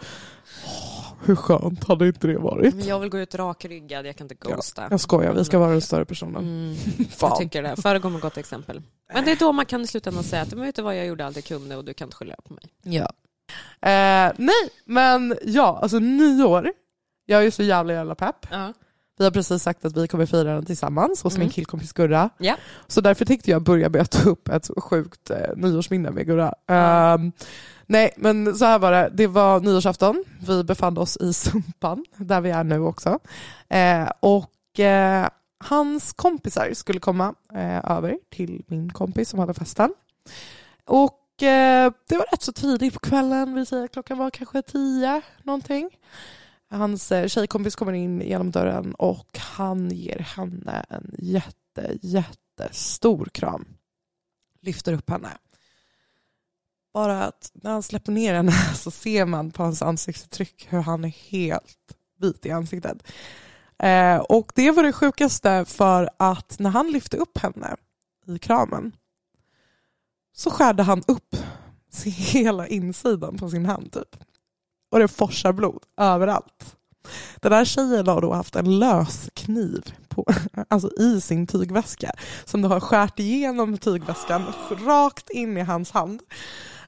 Åh, 0.67 1.13
hur 1.25 1.37
skönt 1.37 1.85
hade 1.85 2.07
inte 2.07 2.27
det 2.27 2.39
varit? 2.39 2.75
Men 2.75 2.87
jag 2.87 3.01
vill 3.01 3.09
gå 3.09 3.19
ut 3.19 3.35
rakryggad, 3.35 4.07
jag 4.07 4.17
kan 4.17 4.25
inte 4.25 4.35
ghosta. 4.35 4.87
Jag 4.91 5.01
skojar, 5.01 5.35
vi 5.35 5.45
ska 5.45 5.59
vara 5.59 5.71
den 5.71 5.81
större 5.81 6.05
personen. 6.05 6.37
Mm, 6.37 6.77
jag 7.21 7.37
tycker 7.39 7.63
det. 7.63 7.77
Föregå 7.83 8.09
med 8.09 8.21
gott 8.21 8.37
exempel. 8.37 8.83
Men 9.15 9.25
det 9.25 9.33
är 9.33 9.37
då 9.37 9.53
man 9.53 9.67
kan 9.67 9.81
i 9.83 9.87
slutändan 9.87 10.25
säga 10.25 10.43
att 10.43 10.51
men 10.51 10.61
vet 10.65 10.77
du 10.77 10.83
vad, 10.83 10.97
jag 10.97 11.07
gjorde 11.07 11.27
allt 11.27 11.37
jag 11.37 11.45
kunde 11.45 11.77
och 11.77 11.85
du 11.85 11.95
kan 11.95 12.07
inte 12.07 12.17
skylla 12.17 12.37
på 12.45 12.55
mig. 12.55 12.65
Ja. 12.83 13.13
Eh, 13.89 14.33
nej, 14.37 14.71
men 14.85 15.37
ja, 15.45 15.79
alltså 15.83 15.99
nyår. 15.99 16.73
Jag 17.27 17.45
är 17.47 17.51
så 17.51 17.63
jävla 17.63 17.93
jävla 17.93 18.15
pepp. 18.15 18.47
Ja. 18.51 18.73
Vi 19.23 19.27
har 19.27 19.31
precis 19.31 19.63
sagt 19.63 19.85
att 19.85 19.97
vi 19.97 20.09
kommer 20.09 20.27
fira 20.27 20.55
den 20.55 20.65
tillsammans 20.67 21.23
hos 21.23 21.35
min 21.35 21.43
Mm. 21.43 21.51
killkompis 21.53 21.93
Gurra. 21.93 22.31
Ja. 22.39 22.57
Så 22.87 23.01
därför 23.01 23.25
tänkte 23.25 23.51
jag 23.51 23.63
börja 23.63 23.89
med 23.89 24.01
att 24.01 24.11
ta 24.11 24.29
upp 24.31 24.49
ett 24.49 24.71
sjukt 24.77 25.31
eh, 25.31 25.37
nyårsminne 25.57 26.11
med 26.11 26.27
Gurra. 26.27 26.55
Ehm, 26.69 27.33
nej, 27.87 28.11
men 28.17 28.55
så 28.57 28.65
här 28.65 28.79
var 28.79 28.93
det. 28.93 29.11
Det 29.15 29.27
var 29.27 29.61
nyårsafton. 29.61 30.25
Vi 30.47 30.65
befann 30.65 30.99
oss 30.99 31.17
i 31.17 31.33
Sumpan, 31.33 32.05
där 32.17 32.41
vi 32.41 32.51
är 32.51 32.65
nu 32.65 32.81
också. 32.81 33.19
Eh, 33.69 34.11
och 34.21 34.81
eh, 34.81 35.29
hans 35.65 36.13
kompisar 36.13 36.71
skulle 36.75 37.01
komma 37.01 37.35
eh, 37.55 37.91
över 37.91 38.19
till 38.31 38.63
min 38.67 38.93
kompis 38.93 39.29
som 39.29 39.39
hade 39.39 39.55
festen. 39.55 39.95
Och 40.85 41.43
eh, 41.43 41.93
det 42.09 42.17
var 42.17 42.27
rätt 42.33 42.43
så 42.43 42.53
tidigt 42.53 42.95
på 42.95 43.01
kvällen, 43.01 43.55
vi 43.55 43.67
säger 43.67 43.89
klockan 43.89 44.19
var 44.19 44.31
kanske 44.31 44.63
tio 44.63 45.23
någonting. 45.43 45.91
Hans 46.73 47.13
eh, 47.13 47.29
tjejkompis 47.29 47.77
kommer 47.77 47.93
in 47.93 48.21
genom 48.21 48.51
dörren 48.51 48.95
och 48.95 49.39
han 49.39 49.91
ger 49.91 50.19
henne 50.19 50.85
en 50.89 51.15
jätte, 51.19 51.99
jättestor 52.03 53.29
kram. 53.33 53.67
Lyfter 54.61 54.93
upp 54.93 55.11
henne. 55.11 55.29
Bara 56.95 57.25
att 57.25 57.51
när 57.55 57.71
han 57.71 57.83
släpper 57.83 58.13
ner 58.13 58.35
henne 58.35 58.53
så 58.75 58.91
ser 58.91 59.25
man 59.27 59.51
på 59.51 59.63
hans 59.63 59.83
ansiktsuttryck 59.83 60.67
hur 60.71 60.81
han 60.81 61.05
är 61.05 61.09
helt 61.09 61.97
vit 62.19 62.47
i 62.47 62.51
ansiktet. 62.51 63.03
Eh, 63.79 64.17
och 64.17 64.53
det 64.55 64.71
var 64.71 64.83
det 64.83 64.93
sjukaste 64.93 65.65
för 65.65 66.11
att 66.17 66.59
när 66.59 66.71
han 66.71 66.93
lyfte 66.93 67.17
upp 67.17 67.39
henne 67.39 67.77
i 68.27 68.39
kramen 68.39 68.93
så 70.33 70.51
skärde 70.51 70.83
han 70.83 71.03
upp 71.07 71.37
hela 72.05 72.67
insidan 72.67 73.39
på 73.39 73.51
sin 73.51 73.67
hand 73.67 73.93
typ. 73.93 74.17
Och 74.93 74.99
det 74.99 75.09
forsar 75.09 75.53
blod 75.53 75.83
överallt. 75.97 76.77
Den 77.37 77.53
här 77.53 77.65
tjejen 77.65 78.07
har 78.07 78.21
då 78.21 78.33
haft 78.33 78.57
en 78.57 78.79
lös 78.79 79.31
kniv 79.35 79.95
på, 80.09 80.27
alltså 80.69 80.91
i 80.99 81.21
sin 81.21 81.47
tygväska 81.47 82.13
som 82.45 82.63
då 82.63 82.69
har 82.69 82.81
skärt 82.81 83.19
igenom 83.19 83.79
tygväskan 83.79 84.45
rakt 84.87 85.31
in 85.31 85.57
i 85.57 85.61
hans 85.61 85.91
hand. 85.91 86.23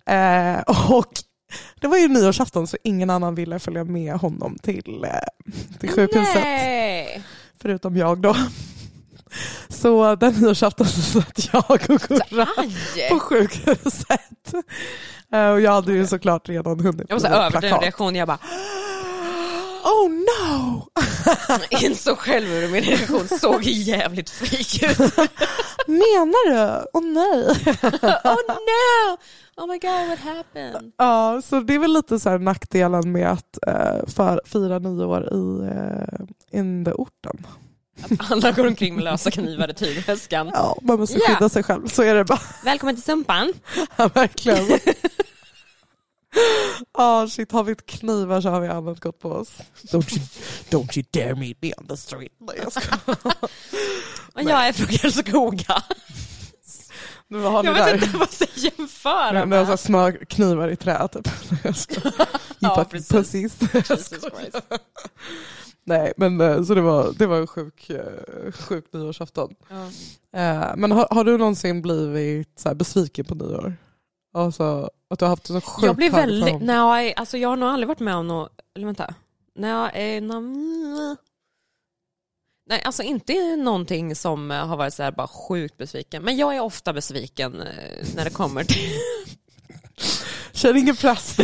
Eh, 0.07 0.61
och 0.91 1.13
det 1.81 1.89
var 1.89 1.99
ju 1.99 2.09
nyårsafton 2.09 2.67
så 2.67 2.77
ingen 2.85 3.11
annan 3.11 3.35
ville 3.35 3.59
följa 3.59 3.85
med 3.85 4.15
honom 4.15 4.59
till, 4.63 5.05
eh, 5.05 5.51
till 5.81 5.91
sjukhuset. 5.91 6.43
Nej. 6.43 7.23
Förutom 7.61 7.97
jag 7.97 8.19
då. 8.19 8.37
Så 9.85 10.15
den 10.15 10.35
nyårsafton 10.35 10.87
så 10.87 11.01
satt 11.01 11.49
jag 11.53 11.71
och 11.71 11.81
Gurra 11.81 12.49
på 13.11 13.19
sjukhuset. 13.21 14.55
Eh, 15.33 15.49
Och 15.49 15.61
jag 15.61 15.73
hade 15.73 15.93
ju 15.93 16.07
såklart 16.07 16.49
redan 16.49 16.81
hunnit 16.81 17.07
Jag 17.09 17.17
var 17.17 17.21
så 17.21 17.35
överdriven 17.35 17.81
reaktion, 17.81 18.15
jag 18.15 18.29
bara 18.29 18.39
Oh 19.85 20.09
no! 20.11 20.83
insåg 21.85 22.19
själv 22.19 22.47
hur 22.47 22.69
min 22.69 22.83
reaktion 22.85 23.29
såg 23.29 23.63
jävligt 23.63 24.31
freak 24.31 24.83
ut. 24.91 24.99
Menar 25.87 26.51
du? 26.51 26.87
Åh 26.93 27.03
nej. 27.03 27.45
oh 28.25 28.37
no! 28.49 29.17
Oh 29.57 29.67
my 29.67 29.79
god 29.79 30.09
what 30.09 30.19
happened? 30.19 30.93
Ja, 30.99 31.43
så 31.45 31.61
det 31.61 31.75
är 31.75 31.79
väl 31.79 31.93
lite 31.93 32.21
så 32.21 32.31
här 32.31 32.39
nackdelen 32.39 33.13
med 33.13 33.31
att 33.31 33.59
eh, 33.67 34.07
för, 34.07 34.41
fira 34.45 34.79
nyår 34.79 35.25
i 36.51 36.85
the 36.85 36.93
orten. 36.93 37.47
Att 38.03 38.31
alla 38.31 38.53
går 38.53 38.67
omkring 38.67 38.95
med 38.95 39.05
lösa 39.05 39.31
knivar 39.31 39.71
i 39.71 39.75
tygväskan. 39.75 40.51
Ja, 40.55 40.79
man 40.83 40.99
måste 41.01 41.21
skydda 41.21 41.49
sig 41.49 41.63
själv, 41.63 41.89
så 41.89 42.03
är 42.03 42.15
det 42.15 42.25
bara. 42.25 42.41
Välkommen 42.65 42.95
till 42.95 43.05
Sumpan. 43.05 43.53
Ja, 43.97 44.09
verkligen. 44.15 44.79
Ja, 46.99 47.29
shit, 47.31 47.53
har 47.53 47.65
vi 47.65 47.71
inte 47.71 47.85
knivar 47.85 48.41
så 48.41 48.49
har 48.49 48.61
vi 48.61 48.69
annat 48.69 49.01
gott 49.01 49.19
på 49.21 49.31
oss. 49.31 49.49
Don't 49.83 50.13
you, 50.19 50.27
don't 50.71 50.99
you 50.99 51.05
dare 51.13 51.35
meet 51.35 51.63
me 51.63 51.73
on 51.79 51.87
the 51.87 51.97
street. 51.97 52.33
Nej, 52.41 52.57
jag 52.63 52.73
skojar. 52.73 53.17
Och 54.35 54.43
jag 54.43 54.67
är 54.69 54.73
från 54.73 54.87
Karlskoga. 54.87 55.83
Nu 57.29 57.41
har 57.43 57.63
ni 57.63 57.69
Jag 57.69 57.77
där. 57.77 57.93
vet 57.93 58.03
inte 58.03 58.17
vad 58.19 58.29
jag 58.41 58.49
ska 58.49 58.61
jämföra 58.79 59.47
Med, 59.47 59.65
så 59.67 59.71
här 59.71 59.77
små 59.77 60.13
knivar 60.29 60.69
i 60.69 60.77
trä 60.77 61.09
typ. 61.09 61.29
Jag 61.63 61.75
Ja, 62.59 62.87
precis. 62.91 63.09
pussies. 63.09 63.53
Jesus 63.73 64.09
Christ. 64.09 64.57
Nej, 65.87 66.13
men 66.17 66.41
eh, 66.41 66.63
så 66.63 66.75
det 66.75 66.81
var, 66.81 67.13
det 67.19 67.27
var 67.27 67.37
en 67.41 67.47
sjuk, 67.47 67.91
eh, 67.91 68.53
sjuk 68.53 68.93
nyårsafton. 68.93 69.55
Ja. 69.69 69.85
Eh, 70.41 70.77
Men 70.77 70.93
har, 70.93 71.09
har 71.11 71.25
du 71.25 71.39
någonsin 71.39 71.83
blivit 71.83 72.59
så 72.59 72.69
här 72.69 72.75
besviken 72.75 73.25
på 73.25 73.35
nyår? 73.35 73.77
Alltså 74.35 74.91
att 75.11 75.19
du 75.19 75.25
har 75.25 75.31
haft 75.31 75.51
en 75.51 75.61
så 75.61 75.67
sjukt 75.67 75.87
Jag 75.87 75.97
blir 75.97 76.11
väldigt, 76.11 76.63
nej, 76.63 77.15
alltså 77.15 77.39
jag 77.39 77.49
har 77.49 77.57
nog 77.57 77.69
aldrig 77.69 77.89
varit 77.89 78.01
med 78.01 78.17
om 78.17 78.27
något, 78.29 78.53
eller 78.77 78.87
vänta. 78.87 79.15
Nej, 79.55 80.21
nå- 80.21 81.17
nej, 82.69 82.83
alltså 82.83 83.03
inte 83.03 83.57
någonting 83.57 84.17
som 84.17 84.51
har 84.51 84.77
varit 84.77 84.95
så 84.95 85.03
här 85.03 85.13
bara 85.13 85.29
sjukt 85.29 85.77
besviken. 85.77 86.23
Men 86.23 86.37
jag 86.37 86.57
är 86.57 86.61
ofta 86.61 86.93
besviken 86.93 87.53
när 88.17 88.25
det 88.25 88.31
kommer 88.31 88.65
till... 88.65 88.91
Känn 90.65 90.77
ingen 90.77 90.97
press 90.97 91.37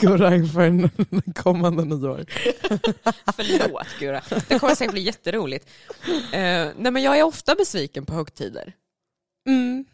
Gurra 0.00 0.34
inför 0.34 0.60
en 0.60 0.90
kommande 1.34 1.84
nyår. 1.84 2.24
Förlåt 3.36 3.86
Gura. 4.00 4.20
Det 4.48 4.58
kommer 4.58 4.74
säkert 4.74 4.92
bli 4.92 5.02
jätteroligt. 5.02 5.68
Eh, 6.32 6.40
nej 6.76 6.90
men 6.92 7.02
jag 7.02 7.18
är 7.18 7.22
ofta 7.22 7.54
besviken 7.54 8.06
på 8.06 8.14
högtider. 8.14 8.72
Mm. 9.48 9.84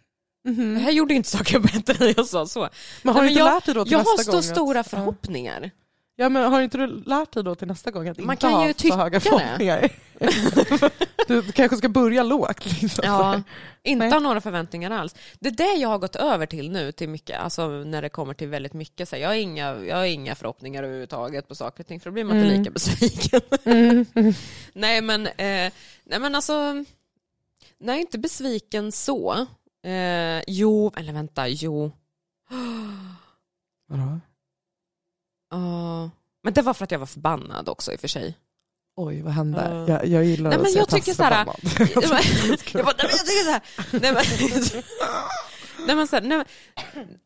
Det 0.45 0.51
Mhm. 0.51 0.77
här 0.77 0.91
gjorde 0.91 1.15
inte 1.15 1.29
saken 1.31 1.63
bättre 1.63 1.95
när 2.01 2.15
jag 2.17 2.27
sa 2.27 2.47
så. 2.47 2.69
Men 3.03 3.15
har 3.15 3.23
Nej, 3.23 3.29
du 3.29 3.33
inte 3.33 3.39
jag, 3.47 3.55
lärt 3.55 3.65
dig 3.65 3.75
då 3.75 3.85
till 3.85 3.93
Jag 3.93 3.99
har 3.99 4.17
nästa 4.19 4.25
så 4.25 4.33
gång? 4.33 4.43
stora 4.43 4.81
att, 4.81 4.89
förhoppningar. 4.91 5.71
Ja, 6.19 6.29
men 6.29 6.53
har 6.53 6.61
inte 6.63 6.79
du 6.79 6.87
lärt 6.87 7.33
dig 7.33 7.45
då 7.45 7.55
till 7.55 7.69
nästa 7.69 7.91
gång 7.91 8.09
att 8.09 8.19
Man 8.19 8.35
inte 8.35 8.41
kan 8.41 8.53
ha 8.53 8.67
ju 8.67 8.75
så 8.75 8.97
höga 8.97 9.21
förhoppningar? 9.21 9.91
du 11.29 11.53
kanske 11.53 11.77
ska 11.77 11.89
börja 11.89 12.23
lågt. 12.23 12.65
Liksom. 12.83 13.05
Ja, 13.05 13.43
inte 13.83 14.05
Nej. 14.05 14.13
ha 14.13 14.21
några 14.21 14.41
förväntningar 14.41 14.91
alls. 14.91 15.15
Det 15.41 15.49
är 15.49 15.53
det 15.53 15.75
jag 15.81 15.89
har 15.89 15.99
gått 15.99 16.17
över 16.17 16.47
till 16.47 16.71
nu, 16.71 16.93
till 16.93 17.09
mycket, 17.09 17.41
alltså 17.41 17.69
när 17.69 18.03
det 18.03 18.09
kommer 18.09 18.35
till 18.35 18.49
väldigt 18.49 18.73
mycket. 18.73 19.09
Så 19.09 19.17
här, 19.17 19.23
jag, 19.23 19.29
har 19.29 19.35
inga, 19.35 19.77
jag 19.85 19.97
har 19.97 20.05
inga 20.05 20.35
förhoppningar 20.35 20.83
överhuvudtaget 20.83 21.49
på 21.49 21.55
saker 21.55 21.83
och 21.83 21.87
ting, 21.87 22.01
för 22.01 22.11
då 22.11 22.15
blir 22.15 22.25
man 22.25 22.37
inte 22.37 22.49
Mm. 22.49 22.59
lika 22.59 22.71
besviken. 22.71 23.41
Mm. 23.65 24.07
nej, 24.73 25.03
men, 25.03 25.27
eh, 25.27 25.73
nej 26.05 26.21
men 26.21 26.35
alltså, 26.35 26.85
nej 27.79 28.01
inte 28.01 28.19
besviken 28.19 28.93
så. 28.93 29.47
Eh, 29.85 30.43
jo, 30.47 30.93
eller 30.97 31.13
vänta, 31.13 31.49
jo. 31.49 31.93
Vadå? 33.89 34.21
Ja. 35.51 35.86
Men 36.47 36.55
det 36.55 36.63
var 36.63 36.75
för 36.75 36.85
att 36.85 36.91
jag 36.91 36.99
var 36.99 37.07
förbannad 37.07 37.69
också 37.69 37.93
i 37.93 37.97
och 37.97 38.01
för 38.01 38.09
sig. 38.09 38.39
Oj, 38.97 39.23
vad 39.23 39.33
hände? 39.33 39.85
Ja. 39.89 39.93
Jag, 39.95 40.07
jag 40.07 40.25
gillar 40.25 40.51
Nej, 40.51 40.57
att 40.57 40.63
men 40.63 40.73
se 40.73 40.79
jag 40.79 40.89
tycker 40.89 41.13
så 41.15 41.23
här- 41.23 41.47
jag 41.95 42.09
bara, 42.09 42.21
nej 42.23 42.85
men 42.85 42.87
jag 42.99 43.27
tycker 43.27 43.45
så 43.45 43.51
här. 43.51 43.63
Nej, 44.01 44.13
men, 44.13 44.25
nej, 45.87 45.97
men 45.97 46.09
så 46.09 46.17
här, 46.17 46.23
nej, 46.23 46.45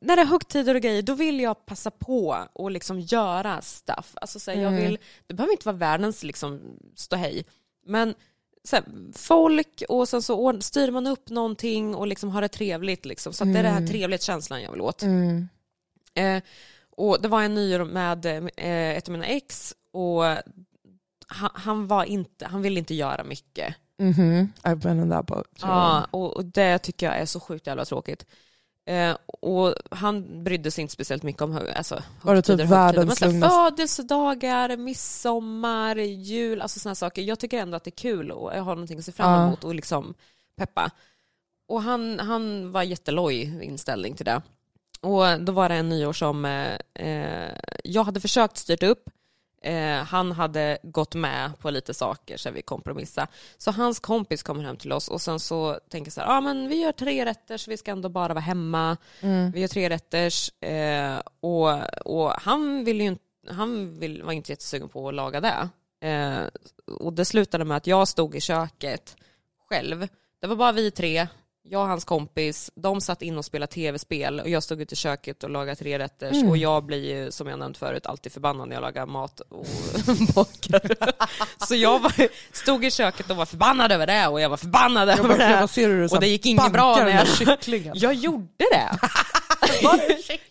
när 0.01 0.17
det 0.17 0.23
är 0.23 0.27
högtider 0.27 0.75
och 0.75 0.81
grejer, 0.81 1.03
då 1.03 1.15
vill 1.15 1.41
jag 1.41 1.67
passa 1.67 1.91
på 1.91 2.37
och 2.53 2.71
liksom 2.71 3.01
göra 3.01 3.63
stuff. 3.63 4.13
Alltså, 4.15 4.41
så 4.41 4.51
här, 4.51 4.59
jag 4.63 4.73
Mm. 4.73 4.85
vill, 4.85 4.99
det 5.27 5.35
behöver 5.35 5.53
inte 5.53 5.67
vara 5.69 5.77
världens 5.77 6.23
liksom, 6.23 6.61
ståhej, 6.97 7.45
men 7.87 8.15
så 8.65 8.77
här, 8.77 8.85
folk 9.17 9.83
och 9.89 10.09
sen 10.09 10.23
så 10.23 10.61
styr 10.61 10.91
man 10.91 11.07
upp 11.07 11.29
någonting 11.31 11.95
och 11.95 12.07
liksom 12.07 12.31
har 12.31 12.41
det 12.43 12.49
trevligt. 12.49 13.05
Liksom, 13.07 13.33
så 13.33 13.45
att 13.45 13.53
det 13.53 13.59
är 13.59 13.63
den 13.63 13.73
här 13.73 13.79
Mm. 13.81 13.91
trevlighetskänslan 13.91 14.63
jag 14.63 14.73
vill 14.73 14.81
åt. 14.81 15.03
Mm. 15.03 15.49
Eh, 16.15 16.43
och 16.97 17.23
det 17.23 17.29
var 17.29 17.43
en 17.43 17.55
nyår 17.55 17.85
med 17.85 18.27
eh, 18.57 18.97
ett 18.97 19.09
av 19.09 19.13
mina 19.13 19.27
ex 19.27 19.75
och 19.93 20.25
han, 21.27 21.51
han, 21.55 21.87
var 21.87 22.05
inte, 22.05 22.47
han 22.47 22.63
ville 22.63 22.79
inte 22.79 22.95
göra 22.95 23.25
mycket. 23.25 23.75
Mhm. 23.99 24.53
I've 24.63 24.75
been 24.83 25.01
in 25.01 25.11
that 25.11 25.27
boat. 25.27 25.47
Ja, 25.61 26.07
och, 26.11 26.37
och 26.37 26.45
det 26.45 26.79
tycker 26.79 27.07
jag 27.07 27.17
är 27.19 27.27
så 27.27 27.41
sjukt 27.41 27.67
jävla 27.67 27.85
tråkigt. 27.85 28.27
Eh, 28.87 29.17
och 29.27 29.75
han 29.91 30.45
brydde 30.45 30.71
sig 30.71 30.83
inte 30.83 30.95
speciellt 30.95 31.23
mycket 31.23 31.43
om 31.43 31.61
alltså, 31.77 32.03
Var 32.23 32.35
det 32.35 32.43
typ 32.43 32.61
världens 32.61 33.21
lugnaste- 33.21 33.49
Födelsedagar, 33.49 34.77
midsommar, 34.77 35.97
jul, 35.97 36.61
alltså 36.61 36.79
sådana 36.81 36.95
saker. 36.95 37.23
Jag 37.23 37.39
tycker 37.39 37.59
ändå 37.59 37.77
att 37.77 37.85
det 37.85 37.89
är 37.91 37.97
kul 37.97 38.31
och 38.31 38.57
jag 38.57 38.63
har 38.63 38.75
någonting 38.75 38.99
att 38.99 39.05
se 39.05 39.13
fram 39.13 39.47
emot 39.47 39.65
och 39.65 39.75
liksom 39.75 40.15
peppa. 40.57 40.91
Och 41.69 41.83
han, 41.83 42.21
han 42.21 42.73
var 42.73 42.83
jätteloj 42.83 43.59
inställning 43.65 44.15
till 44.15 44.25
det. 44.27 44.43
Och 45.03 45.41
då 45.41 45.53
var 45.53 45.69
det 45.69 45.75
en 45.75 45.89
nyår 45.89 46.13
som 46.13 46.45
eh, 46.45 46.75
eh, 46.95 47.55
jag 47.85 48.05
hade 48.05 48.21
försökt 48.21 48.57
styrt 48.57 48.83
upp. 48.83 49.11
Eh, 49.63 50.05
han 50.05 50.33
hade 50.33 50.79
gått 50.83 51.15
med 51.15 51.59
på 51.59 51.71
lite 51.71 51.95
saker 51.95 52.37
så 52.37 52.51
vi 52.51 52.63
kompromissade. 52.63 53.27
Så 53.59 53.71
hans 53.71 54.01
kompis 54.01 54.43
kommer 54.43 54.65
hem 54.65 54.77
till 54.77 54.93
oss 54.93 55.09
och 55.09 55.21
sen 55.21 55.41
så 55.41 55.81
tänker 55.91 56.07
jag 56.07 56.13
så 56.13 56.21
här, 56.21 56.29
ah, 56.29 56.41
men 56.41 56.69
vi 56.69 56.75
gör 56.75 56.93
tre 56.93 57.25
rätter 57.25 57.57
så 57.57 57.71
vi 57.71 57.77
ska 57.77 57.91
ändå 57.91 58.09
bara 58.09 58.35
vara 58.35 58.41
hemma. 58.41 58.97
Mm. 59.21 59.51
Vi 59.51 59.61
gör 59.61 59.69
tre 59.69 59.91
rätters 59.91 60.63
eh, 60.63 61.19
och, 61.41 61.69
och 62.07 62.31
han, 62.31 62.85
vill 62.85 63.01
ju, 63.01 63.17
han 63.49 63.99
vill, 63.99 64.23
var 64.23 64.33
inte 64.33 64.53
jättesugen 64.53 64.89
på 64.89 65.09
att 65.09 65.15
laga 65.15 65.41
det. 65.41 65.69
Eh, 66.09 66.41
och 66.87 67.13
det 67.13 67.25
slutade 67.25 67.65
med 67.65 67.77
att 67.77 67.87
jag 67.87 68.09
stod 68.09 68.35
i 68.35 68.41
köket 68.41 69.17
själv. 69.69 70.09
Det 70.41 70.47
var 70.47 70.57
bara 70.57 70.73
vi 70.73 70.91
tre, 70.91 71.27
jag 71.63 71.81
och 71.83 71.89
hans 71.89 72.05
kompis. 72.05 72.71
De 72.75 73.01
satt 73.01 73.23
in 73.23 73.39
och 73.39 73.45
spelade 73.45 73.73
tv-spel 73.73 74.41
och 74.41 74.49
jag 74.49 74.63
stod 74.63 74.81
ute 74.81 74.93
i 74.95 74.97
köket 74.97 75.45
och 75.45 75.51
lagade 75.51 75.77
tre 75.77 75.99
rätters. 75.99 76.33
Mm. 76.37 76.49
Och 76.49 76.57
jag 76.57 76.85
blir 76.85 77.15
ju, 77.15 77.31
som 77.31 77.47
jag 77.47 77.59
nämnt 77.59 77.79
förut, 77.79 78.07
alltid 78.07 78.33
förbannad 78.33 78.69
när 78.69 78.77
jag 78.77 78.83
lagar 78.83 79.07
mat 79.07 79.41
och 79.41 79.67
bakar. 80.35 80.83
Så 81.67 81.75
jag 81.75 81.99
var, 81.99 82.13
stod 82.57 82.85
i 82.85 82.91
köket 82.91 83.31
och 83.31 83.37
var 83.37 83.47
förbannad 83.47 83.93
över 83.93 84.07
det 84.07 84.27
och 84.29 84.41
jag 84.41 84.49
var 84.49 84.57
förbannad 84.57 85.09
Jag 85.09 85.19
över 85.19 85.29
bara, 85.29 85.61
det. 85.61 85.69
ser 85.69 85.89
du 85.89 86.07
Och 86.07 86.21
det 86.21 86.27
gick 86.27 86.47
inget 86.47 86.73
bra 86.73 86.97
när 86.97 87.09
jag- 87.09 87.29
kycklingen. 87.29 87.93
Jag 87.97 88.15
gjorde 88.15 88.47
det. 88.71 88.99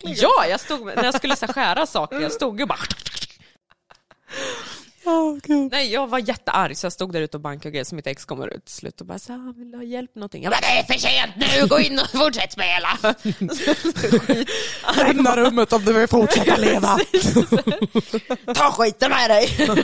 ja, 0.00 0.46
jag 0.48 0.60
stod, 0.60 0.86
när 0.86 1.04
jag 1.04 1.14
skulle 1.14 1.36
så 1.36 1.46
skära 1.46 1.86
saker, 1.86 2.20
jag 2.20 2.32
stod 2.32 2.60
ju 2.60 2.66
bara... 2.66 2.78
Gud. 5.42 5.72
Nej, 5.72 5.92
jag 5.92 6.06
var 6.06 6.18
jättearg 6.18 6.76
så 6.76 6.86
jag 6.86 6.92
stod 6.92 7.12
där 7.12 7.20
ute 7.20 7.36
och 7.36 7.40
bankade 7.40 7.68
och 7.68 7.72
grejer 7.72 7.84
så 7.84 7.94
mitt 7.94 8.06
ex 8.06 8.24
kommer 8.24 8.54
ut 8.54 8.64
till 8.64 8.74
slut 8.74 9.00
och 9.00 9.06
bara 9.06 9.18
så 9.18 9.32
här, 9.32 9.58
vill 9.58 9.70
du 9.70 9.76
ha 9.76 9.84
hjälp 9.84 10.14
med 10.14 10.20
någonting? 10.20 10.42
Jag 10.42 10.52
bara, 10.52 10.60
det 10.60 10.66
är 10.66 10.82
för 10.82 10.94
sent 10.94 11.32
nu, 11.36 11.66
gå 11.66 11.80
in 11.80 11.98
och 11.98 12.10
fortsätt 12.10 12.52
spela. 12.52 12.98
Lämna 15.06 15.36
rummet 15.36 15.72
om 15.72 15.84
du 15.84 15.92
vill 15.92 16.08
fortsätta 16.08 16.56
leva. 16.56 16.98
Ta 18.54 18.72
skiten 18.72 19.10
med 19.10 19.30
dig. 19.30 19.48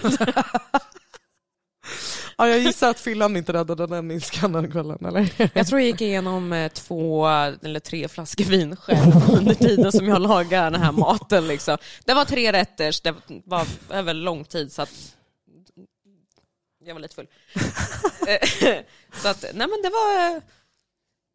Ja, 2.38 2.48
jag 2.48 2.58
gissar 2.58 2.90
att 2.90 3.00
fyllan 3.00 3.36
inte 3.36 3.52
räddade 3.52 3.86
den 3.86 4.10
ilskan 4.10 4.52
den 4.52 4.70
kvällen, 4.70 5.04
eller? 5.06 5.50
Jag 5.54 5.66
tror 5.66 5.80
jag 5.80 5.86
gick 5.86 6.00
igenom 6.00 6.52
eh, 6.52 6.68
två 6.72 7.26
eller 7.26 7.80
tre 7.80 8.08
flaskor 8.08 8.44
vin 8.44 8.76
själv 8.76 9.12
under 9.38 9.54
tiden 9.54 9.92
som 9.92 10.08
jag 10.08 10.22
lagade 10.22 10.70
den 10.70 10.82
här 10.82 10.92
maten. 10.92 11.48
Liksom. 11.48 11.78
Det 12.04 12.14
var 12.14 12.24
tre 12.24 12.52
rätters, 12.52 13.00
det 13.00 13.14
var 13.44 13.66
över 13.90 14.14
lång 14.14 14.44
tid 14.44 14.72
så 14.72 14.82
att 14.82 15.16
jag 16.84 16.94
var 16.94 17.00
lite 17.00 17.14
full. 17.14 17.26
Eh, 18.28 18.48
så 19.22 19.28
att, 19.28 19.42
nej 19.42 19.66
men 19.68 19.82
det 19.82 19.90
var, 19.90 20.40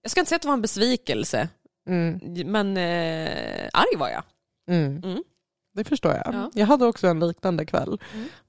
jag 0.01 0.11
ska 0.11 0.19
inte 0.19 0.29
säga 0.29 0.35
att 0.35 0.41
det 0.41 0.47
var 0.47 0.53
en 0.53 0.61
besvikelse, 0.61 1.49
Mm. 1.87 2.19
men 2.51 2.77
eh, 2.77 3.69
arg 3.73 3.95
var 3.97 4.09
jag. 4.09 4.23
Mm. 4.69 5.01
Mm. 5.03 5.23
Det 5.73 5.83
förstår 5.83 6.13
jag. 6.13 6.33
Ja. 6.33 6.51
Jag 6.53 6.65
hade 6.65 6.85
också 6.85 7.07
en 7.07 7.19
liknande 7.19 7.65
kväll. 7.65 7.99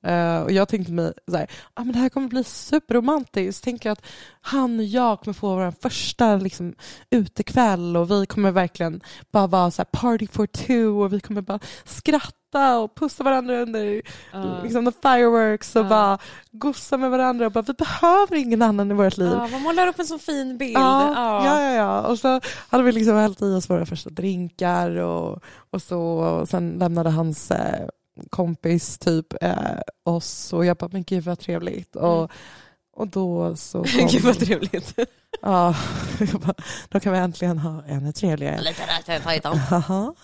Eh, 0.02 0.42
och 0.42 0.52
jag 0.52 0.68
tänkte 0.68 0.92
mig 0.92 1.12
så 1.30 1.36
här, 1.36 1.50
ah, 1.74 1.84
men 1.84 1.92
det 1.92 1.98
här 1.98 2.08
kommer 2.08 2.28
bli 2.28 2.44
superromantiskt. 2.44 3.64
Tänker 3.64 3.90
att 3.90 4.02
han 4.40 4.78
och 4.78 4.84
jag 4.84 5.20
kommer 5.20 5.34
få 5.34 5.56
vår 5.56 5.70
första 5.82 6.36
liksom, 6.36 6.74
utekväll 7.10 7.96
och 7.96 8.10
vi 8.10 8.26
kommer 8.26 8.50
verkligen 8.50 9.00
bara 9.32 9.46
vara 9.46 9.70
så 9.70 9.82
här 9.82 10.00
party 10.00 10.26
for 10.26 10.46
two 10.46 11.02
och 11.02 11.12
vi 11.12 11.20
kommer 11.20 11.42
bara 11.42 11.60
skratta 11.84 12.41
skratta 12.52 12.78
och 12.78 12.94
pussa 12.94 13.24
varandra 13.24 13.60
under 13.62 14.02
Ja. 14.32 14.60
liksom, 14.62 14.84
the 14.86 14.92
fireworks 15.02 15.76
och 15.76 15.84
Ja. 15.84 15.88
bara 15.88 16.18
gossa 16.50 16.96
med 16.96 17.10
varandra 17.10 17.46
och 17.46 17.52
bara 17.52 17.62
vi 17.62 17.72
behöver 17.72 18.36
ingen 18.36 18.62
annan 18.62 18.90
i 18.90 18.94
vårt 18.94 19.16
liv. 19.16 19.32
Ja, 19.32 19.46
man 19.48 19.62
målar 19.62 19.86
upp 19.86 19.98
en 19.98 20.06
så 20.06 20.18
fin 20.18 20.58
bild. 20.58 20.76
Ja, 20.76 21.12
Ja. 21.14 21.60
ja, 21.60 21.72
ja. 21.74 22.00
Och 22.00 22.18
så 22.18 22.40
hade 22.68 22.84
vi 22.84 22.92
liksom 22.92 23.16
hällt 23.16 23.42
i 23.42 23.44
oss 23.54 23.70
våra 23.70 23.86
första 23.86 24.10
drinkar 24.10 24.96
och, 24.96 25.42
och 25.70 25.82
så. 25.82 26.00
Och 26.00 26.48
sen 26.48 26.70
lämnade 26.78 27.10
hans 27.10 27.50
eh, 27.50 27.88
kompis 28.30 28.98
typ 28.98 29.42
eh, 29.42 29.54
oss 30.04 30.52
och 30.52 30.64
jag 30.64 30.76
bara, 30.76 30.90
men 30.92 31.02
gud 31.04 31.24
vad 31.24 31.38
trevligt. 31.38 31.96
Och, 31.96 32.16
Mm. 32.18 32.28
och 32.96 33.08
då 33.08 33.56
så 33.56 33.78
kom, 33.84 34.06
Gud 34.10 34.22
vad 34.22 34.38
trevligt. 34.38 34.94
ja, 35.42 35.74
då 36.88 37.00
kan 37.00 37.12
vi 37.12 37.18
äntligen 37.18 37.58
ha 37.58 37.82
ännu 37.88 38.12
trevligare. 38.12 38.60
Lite 38.60 38.82
rätt 39.08 39.22
tajtan. 39.24 39.60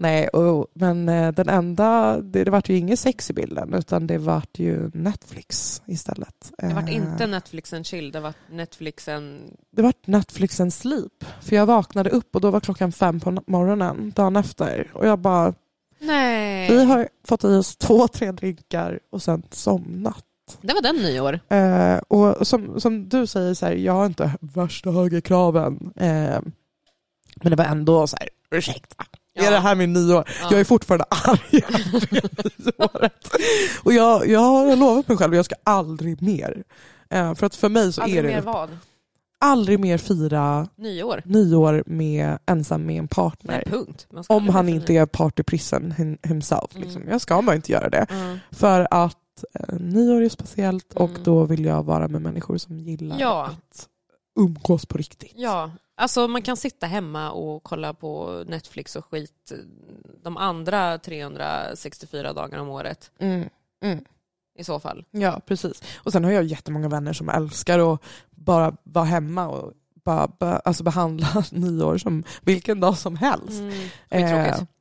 Nej, 0.00 0.28
och, 0.28 0.66
men 0.74 1.08
eh, 1.08 1.32
den 1.32 1.48
enda, 1.48 2.20
det, 2.20 2.44
det 2.44 2.50
vart 2.50 2.68
ju 2.68 2.76
inget 2.76 2.98
sex 2.98 3.30
i 3.30 3.32
bilden 3.32 3.74
utan 3.74 4.06
det 4.06 4.18
vart 4.18 4.58
ju 4.58 4.90
Netflix 4.94 5.82
istället. 5.86 6.52
Det 6.58 6.74
vart 6.74 6.88
Eh, 6.88 6.94
inte 6.94 7.26
Netflix 7.26 7.72
and 7.72 7.86
chill, 7.86 8.12
det 8.12 8.20
var 8.20 8.34
Netflix 8.50 9.08
and... 9.08 9.56
Det 9.70 9.82
var 9.82 9.92
Netflix 10.04 10.60
and 10.60 10.74
sleep. 10.74 11.24
För 11.40 11.56
jag 11.56 11.66
vaknade 11.66 12.10
upp 12.10 12.34
och 12.34 12.40
då 12.40 12.50
var 12.50 12.60
klockan 12.60 12.92
fem 12.92 13.20
på 13.20 13.42
morgonen 13.46 14.12
dagen 14.16 14.36
efter. 14.36 14.90
Och 14.94 15.06
jag 15.06 15.18
bara, 15.18 15.54
Nej. 15.98 16.70
vi 16.70 16.84
har 16.84 17.08
fått 17.28 17.44
i 17.44 17.46
oss 17.46 17.76
två, 17.76 18.08
tre 18.08 18.32
drinkar 18.32 19.00
och 19.10 19.22
sen 19.22 19.42
somnat. 19.50 20.24
Det 20.60 20.74
var 20.74 20.82
den 20.82 20.96
nyår. 20.96 21.40
Eh, 21.48 21.98
och 21.98 22.46
som, 22.46 22.80
som 22.80 23.08
du 23.08 23.26
säger, 23.26 23.54
så 23.54 23.66
här, 23.66 23.72
jag 23.72 23.92
har 23.92 24.06
inte 24.06 24.32
värsta 24.40 24.90
högerkraven. 24.90 25.92
Eh, 25.96 26.40
men 27.42 27.50
det 27.50 27.56
var 27.56 27.64
ändå 27.64 28.06
så 28.06 28.16
här, 28.20 28.28
ursäkta, 28.50 29.04
är 29.46 29.50
det 29.50 29.58
här 29.58 29.74
min 29.74 29.92
nyår? 29.92 30.24
Ja. 30.42 30.48
Jag 30.50 30.60
är 30.60 30.64
fortfarande 30.64 31.04
arg 31.10 31.62
nyåret. 32.56 33.28
Och 33.82 33.92
jag, 33.92 34.28
jag 34.28 34.40
har 34.40 34.76
lovat 34.76 35.08
mig 35.08 35.16
själv 35.16 35.32
att 35.32 35.36
jag 35.36 35.44
ska 35.44 35.54
aldrig 35.64 36.22
mer. 36.22 36.62
Eh, 37.10 37.34
för 37.34 37.46
att 37.46 37.54
för 37.54 37.68
mig 37.68 37.92
så 37.92 38.02
Aldrig 38.02 38.18
är 38.18 38.22
det 38.22 38.28
mer 38.28 38.40
vad? 38.42 38.78
aldrig 39.40 39.80
mer 39.80 39.98
fira 39.98 40.68
Nyår? 40.76 41.22
nyår 41.24 41.82
med, 41.86 42.38
ensam 42.46 42.86
med 42.86 42.98
en 42.98 43.08
partner. 43.08 43.54
Nej, 43.54 43.64
punkt. 43.66 44.06
Om 44.10 44.24
aldrig 44.28 44.52
han 44.54 44.68
inte 44.68 44.92
är 44.94 45.06
partyprissen 45.06 45.92
him- 45.98 46.18
himself. 46.28 46.74
Mm. 46.76 46.82
Liksom. 46.88 47.08
Jag 47.08 47.20
ska 47.20 47.42
bara 47.42 47.56
inte 47.56 47.72
göra 47.72 47.88
det. 47.90 48.06
Mm. 48.10 48.38
För 48.50 48.88
att 48.90 49.16
eh, 49.54 49.74
nyår 49.78 50.22
är 50.22 50.28
speciellt 50.28 50.92
och 50.94 51.10
Mm. 51.10 51.22
då 51.24 51.44
vill 51.44 51.64
jag 51.64 51.82
vara 51.82 52.08
med 52.08 52.22
människor 52.22 52.58
som 52.58 52.78
gillar 52.80 53.16
Ja. 53.20 53.44
att 53.46 53.88
umgås 54.40 54.86
på 54.86 54.98
riktigt. 54.98 55.32
Ja, 55.36 55.70
alltså 55.98 56.28
man 56.28 56.42
kan 56.42 56.56
sitta 56.56 56.86
hemma 56.86 57.30
och 57.30 57.62
kolla 57.62 57.94
på 57.94 58.44
Netflix 58.46 58.96
och 58.96 59.04
skit 59.04 59.52
de 60.22 60.36
andra 60.36 60.98
364 60.98 62.32
dagarna 62.32 62.62
om 62.62 62.68
året 62.68 63.10
Mm. 63.18 63.48
Mm. 63.82 64.04
i 64.58 64.64
så 64.64 64.80
fall. 64.80 65.04
Ja, 65.10 65.40
precis. 65.46 65.82
Och 65.96 66.12
sen 66.12 66.24
har 66.24 66.30
jag 66.30 66.44
jättemånga 66.44 66.88
vänner 66.88 67.12
som 67.12 67.28
älskar 67.28 67.94
att 67.94 68.02
bara 68.30 68.76
vara 68.82 69.04
hemma 69.04 69.48
och 69.48 69.72
bara 70.04 70.28
be, 70.40 70.58
alltså 70.58 70.82
behandla 70.84 71.44
nyår 71.52 71.98
som 71.98 72.24
vilken 72.42 72.80
dag 72.80 72.98
som 72.98 73.16
helst. 73.16 73.60
Mm. 73.60 73.72
Eh, 74.08 74.22
Skittråkigt. 74.28 74.72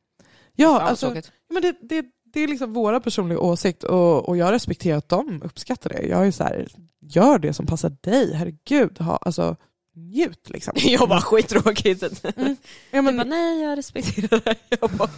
ja, 0.55 0.67
Fan, 0.67 0.73
vad 0.81 0.89
alltså, 0.89 1.05
tråkigt. 1.05 1.31
men 1.49 1.61
det, 1.61 1.75
det, 1.81 2.05
det 2.33 2.39
är 2.41 2.47
liksom 2.47 2.73
våra 2.73 2.99
personliga 2.99 3.39
åsikt 3.39 3.83
och, 3.83 4.29
och 4.29 4.37
jag 4.37 4.51
respekterar 4.51 4.97
att 4.97 5.09
de 5.09 5.41
uppskattar 5.43 5.89
det. 5.89 6.01
Jag 6.07 6.27
är 6.27 6.31
så 6.31 6.43
här, 6.43 6.67
gör 7.01 7.39
det 7.39 7.53
som 7.53 7.65
passar 7.65 7.89
dig, 8.01 8.33
herregud. 8.33 8.99
Ha, 8.99 9.15
alltså, 9.15 9.55
njut 9.97 10.49
liksom. 10.49 10.73
Jag 10.77 11.09
bara 11.09 11.21
skittråkigt. 11.21 12.01
Ja, 12.01 12.31
Jag 12.91 13.03
men, 13.03 13.17
bara, 13.17 13.23
nej 13.27 13.61
jag 13.63 13.77
respekterar 13.77 14.41
det. 14.45 14.55
Jag 14.81 14.89
bara, 14.89 15.09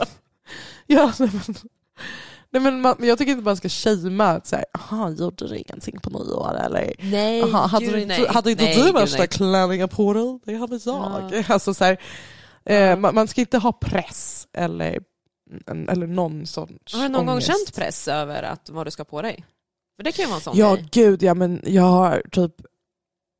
ja, 0.88 1.14
nej, 1.20 1.30
men, 1.34 1.56
nej, 2.52 2.62
men 2.62 2.82
man, 2.82 2.96
jag 3.00 3.18
tycker 3.18 3.32
inte 3.32 3.44
man 3.44 3.58
ska 3.58 3.70
shamea 3.70 4.28
att 4.28 4.48
säga, 4.48 4.64
aha, 4.78 5.10
gjorde 5.10 5.48
du 5.48 5.58
ingenting 5.58 6.00
på 6.00 6.10
nyår 6.10 6.58
eller? 6.66 6.94
nej, 7.00 7.42
Aha, 7.44 7.66
hade, 7.68 7.86
gud, 7.86 7.94
du 7.94 8.06
nej. 8.06 8.28
hade 8.28 8.52
inte 8.52 8.64
nej, 8.64 8.76
du 8.84 8.92
värsta 8.92 9.28
klänningen 9.28 9.90
på 9.90 10.14
dig? 10.14 10.40
Det 10.46 10.56
hade 10.60 10.80
jag. 10.86 11.30
Ja. 11.34 11.44
Alltså, 11.48 11.74
så 11.74 11.84
här, 11.84 11.98
eh, 12.66 12.76
Ja. 12.76 12.96
man, 12.96 13.16
man 13.16 13.28
ska 13.28 13.42
inte 13.42 13.58
ha 13.58 13.72
press 13.72 14.48
eller, 14.58 15.00
eller 15.68 16.08
någon 16.08 16.46
sorts 16.46 16.94
Har 16.94 17.02
du 17.04 17.10
någon 17.10 17.26
gång 17.26 17.34
ångest. 17.36 17.48
känt 17.48 17.76
press 17.76 18.08
över 18.08 18.44
att 18.44 18.70
vad 18.70 18.88
du 18.88 18.92
ska 18.92 19.04
på 19.04 19.22
dig? 19.22 19.46
För 19.98 20.04
det 20.04 20.12
kan 20.12 20.24
ju 20.24 20.28
vara 20.30 20.38
en 20.38 20.44
sån 20.44 20.58
Ja, 20.58 20.76
grej. 20.76 20.88
gud 20.92 21.24
ja, 21.24 21.34
men 21.34 21.62
jag 21.66 21.84
har 21.84 22.24
typ 22.32 22.52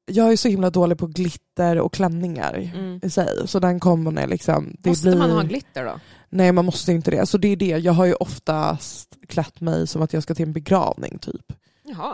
jag 0.10 0.32
är 0.32 0.36
så 0.38 0.48
himla 0.48 0.70
dålig 0.70 0.98
på 0.98 1.08
glitter 1.08 1.80
och 1.80 1.94
klänningar 1.94 2.72
Mm. 2.76 3.00
i 3.04 3.10
sig. 3.10 3.48
Så 3.48 3.60
den 3.60 3.80
kombon 3.80 4.18
är 4.18 4.28
liksom... 4.28 4.76
Det 4.80 4.90
Måste 4.90 5.08
blir, 5.08 5.18
man 5.18 5.32
ha 5.32 5.42
glitter 5.42 5.86
då? 5.86 6.00
Nej, 6.30 6.52
man 6.52 6.66
måste 6.66 6.92
inte 6.92 7.12
det. 7.12 7.26
Så 7.26 7.38
det 7.38 7.48
är 7.48 7.56
det. 7.56 7.66
Jag 7.78 7.94
har 7.94 8.06
ju 8.06 8.14
oftast 8.14 9.16
klätt 9.28 9.62
mig 9.62 9.88
som 9.88 10.02
att 10.02 10.14
jag 10.14 10.24
ska 10.24 10.36
till 10.36 10.46
en 10.46 10.54
begravning 10.54 11.18
typ. 11.20 11.54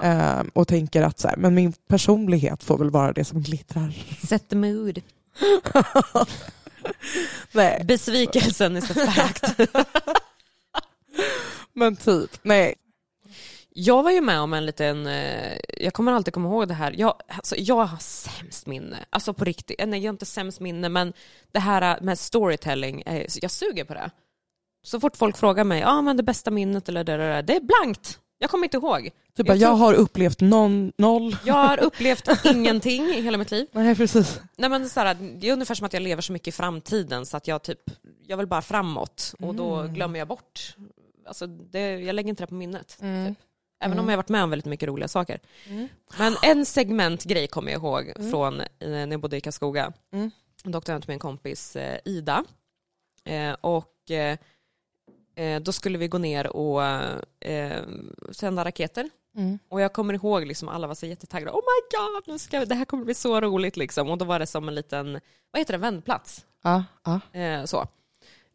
Ehm, 0.04 0.52
och 0.54 0.68
tänker 0.68 1.02
att 1.02 1.20
så 1.20 1.28
här, 1.28 1.38
men 1.38 1.56
min 1.56 1.74
personlighet 1.88 2.64
får 2.64 2.78
väl 2.78 2.90
vara 2.90 3.14
det 3.14 3.26
som 3.26 3.42
glittrar. 3.42 3.94
Set 4.28 4.50
the 4.50 4.56
mood. 4.56 5.02
nej, 7.52 7.84
Besvikelsen 7.86 8.78
is 8.78 8.92
a 8.92 8.94
fact. 8.94 9.60
men 11.74 11.96
typ. 11.96 12.30
Nej. 12.44 12.76
Jag 13.78 14.04
var 14.04 14.12
ju 14.12 14.22
med 14.22 14.40
om 14.40 14.54
en 14.54 14.66
liten, 14.66 15.08
eh, 15.08 15.58
jag 15.80 15.94
kommer 15.94 16.12
alltid 16.12 16.34
komma 16.34 16.50
ihåg 16.50 16.68
det 16.68 16.74
här, 16.74 16.96
jag, 16.98 17.14
alltså, 17.28 17.56
jag 17.58 17.76
har 17.86 17.98
sämst 17.98 18.68
minne, 18.68 18.98
alltså 19.10 19.34
på 19.34 19.46
riktigt, 19.46 19.80
Eh, 19.82 19.88
nej 19.88 20.00
jag 20.00 20.08
har 20.10 20.14
inte 20.14 20.26
sämst 20.26 20.60
minne 20.60 20.90
men 20.90 21.14
det 21.52 21.60
här 21.60 22.02
med 22.02 22.20
storytelling, 22.20 23.02
eh, 23.06 23.26
jag 23.42 23.52
suger 23.52 23.84
på 23.84 23.94
det. 23.94 24.10
Så 24.84 25.00
fort 25.00 25.18
folk 25.18 25.38
frågar 25.38 25.64
mig, 25.64 25.80
ja 25.82 25.88
ah, 25.90 26.02
men 26.02 26.18
det 26.18 26.24
bästa 26.24 26.52
minnet 26.52 26.90
eller 26.90 27.04
det, 27.04 27.18
det, 27.18 27.42
det, 27.42 27.56
är 27.56 27.62
blankt, 27.62 28.20
jag 28.38 28.50
kommer 28.50 28.64
inte 28.66 28.78
ihåg. 28.78 29.10
Typ 29.38 29.48
Jag 29.48 29.58
jag, 29.58 29.70
tror- 29.70 29.78
har 29.78 29.94
upplevt 29.94 30.42
non, 30.42 30.92
noll. 30.98 31.38
Jag 31.46 31.54
har 31.54 31.80
upplevt 31.84 32.46
ingenting 32.46 33.04
i 33.06 33.22
hela 33.22 33.38
mitt 33.38 33.52
liv. 33.52 33.68
Nej, 33.72 33.96
precis. 33.96 34.40
Nej, 34.58 34.70
men 34.70 34.90
så 34.90 35.00
här, 35.00 35.14
det 35.40 35.50
är 35.50 35.54
ungefär 35.54 35.76
som 35.76 35.86
att 35.86 35.94
jag 35.94 36.02
lever 36.02 36.22
så 36.22 36.34
mycket 36.34 36.48
i 36.48 36.52
framtiden 36.52 37.26
så 37.26 37.38
att 37.38 37.48
jag 37.48 37.64
typ, 37.64 37.80
jag 38.28 38.38
vill 38.38 38.48
bara 38.48 38.62
framåt 38.62 39.34
och 39.40 39.56
då 39.56 39.76
Mm. 39.76 39.94
glömmer 39.94 40.20
jag 40.20 40.28
bort. 40.28 40.76
Alltså 41.28 41.48
det, 41.48 41.80
jag 42.00 42.14
lägger 42.16 42.30
inte 42.30 42.44
det 42.44 42.48
på 42.48 42.54
minnet. 42.54 42.98
Mm. 43.02 43.36
Typ. 43.36 43.44
Även 43.80 43.94
Mm. 43.94 44.06
om 44.06 44.10
jag 44.10 44.18
varit 44.18 44.30
med 44.30 44.44
om 44.44 44.50
väldigt 44.50 44.66
mycket 44.66 44.88
roliga 44.90 45.08
saker. 45.08 45.40
Mm. 45.70 45.88
Men 46.20 46.36
en 46.44 46.66
segmentgrej 46.66 47.48
kommer 47.48 47.72
jag 47.72 47.80
ihåg 47.82 48.14
Mm. 48.16 48.32
från 48.32 48.60
eh, 48.60 48.66
när 48.80 49.08
jag 49.12 49.20
bodde 49.20 49.38
i 49.38 49.42
Karlskoga. 49.42 49.94
Mm. 50.14 50.32
Då 50.64 50.78
åkte 50.78 50.92
jag 50.92 50.96
runt 50.96 51.08
med 51.08 51.14
en 51.14 51.20
kompis 51.20 51.76
eh, 51.76 52.00
Ida. 52.06 52.44
Eh, 53.24 53.54
och 53.62 53.92
då 55.62 55.72
skulle 55.72 55.98
vi 55.98 56.08
gå 56.08 56.18
ner 56.18 56.48
och 56.48 56.82
sända 58.32 58.66
raketer. 58.66 59.10
Mm. 59.38 59.60
Och 59.70 59.82
jag 59.82 59.94
kommer 59.94 60.14
ihåg 60.14 60.46
liksom 60.46 60.70
alla 60.70 60.88
var 60.88 60.96
så 60.96 61.06
jättetaggade. 61.06 61.52
Oh 61.52 61.56
my 61.62 61.98
god, 61.98 62.24
nu 62.34 62.40
ska 62.40 62.60
vi, 62.60 62.66
det 62.66 62.76
här 62.76 62.86
kommer 62.86 63.06
bli 63.06 63.14
så 63.14 63.42
roligt 63.42 63.78
liksom. 63.78 64.10
Och 64.10 64.18
då 64.18 64.26
var 64.26 64.40
det 64.40 64.48
som 64.48 64.68
en 64.68 64.76
liten, 64.76 65.20
vad 65.52 65.60
heter 65.60 65.74
det, 65.74 65.78
vändplats. 65.78 66.46
Ja, 66.64 66.84
ja. 67.04 67.68
Så. 67.68 67.88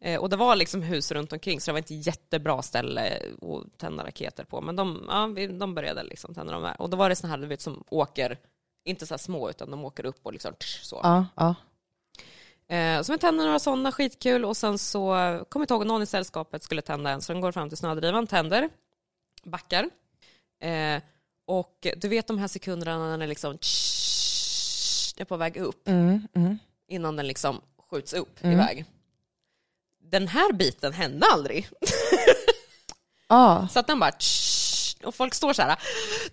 Eh, 0.01 0.19
och 0.19 0.29
det 0.29 0.35
var 0.35 0.55
liksom 0.55 0.81
hus 0.81 1.11
runt 1.11 1.33
omkring 1.33 1.61
så 1.61 1.71
det 1.71 1.73
var 1.73 1.77
inte 1.79 1.95
jättebra 1.95 2.61
ställe 2.61 3.19
att 3.41 3.77
tända 3.77 4.05
raketer 4.05 4.43
på. 4.43 4.61
Men 4.61 4.75
de, 4.75 5.05
ja, 5.09 5.45
de 5.47 5.75
började 5.75 6.03
liksom 6.03 6.33
tända 6.33 6.53
de 6.53 6.63
här. 6.63 6.81
Och 6.81 6.89
då 6.89 6.97
var 6.97 7.09
det 7.09 7.15
såna 7.15 7.31
här 7.33 7.37
du 7.37 7.47
vet, 7.47 7.61
som 7.61 7.83
åker, 7.89 8.37
inte 8.83 9.07
så 9.07 9.17
små 9.17 9.49
utan 9.49 9.71
de 9.71 9.85
åker 9.85 10.05
upp 10.05 10.19
och 10.23 10.33
liksom 10.33 10.53
tsch, 10.53 10.83
så. 10.83 10.99
ja, 11.03 11.25
ja. 11.35 11.55
Eh, 12.75 13.01
så 13.01 13.11
vi 13.11 13.17
tände 13.17 13.43
några 13.43 13.59
sådana, 13.59 13.91
skitkul. 13.91 14.45
Och 14.45 14.57
sen 14.57 14.77
så 14.77 15.01
kommer 15.49 15.65
jag 15.69 15.75
ihåg 15.75 15.85
någon 15.87 16.01
i 16.01 16.05
sällskapet 16.05 16.63
skulle 16.63 16.81
tända 16.81 17.09
en. 17.09 17.21
Så 17.21 17.33
den 17.33 17.41
går 17.41 17.51
fram 17.51 17.69
till 17.69 17.77
snödrivan, 17.77 18.27
tänder, 18.27 18.69
backar. 19.43 19.89
Eh, 20.61 21.01
och 21.45 21.87
du 21.97 22.07
vet 22.07 22.27
de 22.27 22.37
här 22.37 22.47
sekunderna 22.47 22.97
när 22.99 23.11
den 23.11 23.21
är 23.21 23.27
liksom 23.27 23.57
tsch, 23.57 25.13
är 25.21 25.25
på 25.25 25.37
väg 25.37 25.57
upp 25.57 25.87
Mm, 25.87 26.27
mm. 26.33 26.57
innan 26.87 27.15
den 27.15 27.27
liksom 27.27 27.61
skjuts 27.89 28.13
upp 28.13 28.43
Mm. 28.43 28.59
iväg. 28.59 28.85
Den 30.11 30.27
här 30.27 30.53
biten 30.53 30.93
hände 30.93 31.27
aldrig. 31.31 31.69
Ja. 33.27 33.67
Så 33.71 33.79
att 33.79 33.87
den 33.87 33.99
bara 33.99 34.11
tsch, 34.11 34.95
och 35.03 35.15
folk 35.15 35.33
står 35.33 35.53
så 35.53 35.61
här, 35.61 35.75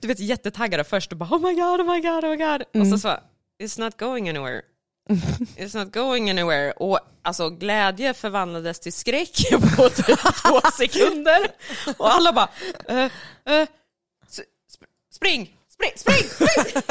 du 0.01 0.09
vet 0.09 0.19
jättetaggade 0.21 0.85
först 0.85 1.13
och 1.13 1.19
bara 1.19 1.31
oh 1.37 1.41
my 1.41 1.55
god, 1.55 1.81
oh 1.81 1.95
my 1.95 2.01
god, 2.01 2.25
oh 2.25 2.31
my 2.31 2.37
god. 2.37 2.63
Och 2.63 2.77
Mm. 2.77 2.91
så 2.91 2.99
så, 2.99 3.17
it's 3.63 3.81
not 3.81 3.97
going 3.99 4.29
anywhere. 4.29 4.63
It's 5.57 5.77
not 5.85 5.93
going 5.93 6.31
anywhere. 6.31 6.73
Och 6.73 7.01
alltså 7.23 7.51
glädje 7.51 8.15
förvandlades 8.15 8.81
till 8.81 8.93
skräck 8.93 9.37
på 9.77 9.89
typ 9.89 10.07
två 10.43 10.61
sekunder. 10.79 11.51
Och 11.97 12.13
alla 12.15 12.33
bara, 12.33 12.49
eh, 12.89 12.99
eh, 13.55 13.69
s- 14.29 14.41
sp- 14.73 14.87
spring, 15.15 15.57
spring, 15.73 15.93
spring, 15.97 16.31
spring! 16.31 16.83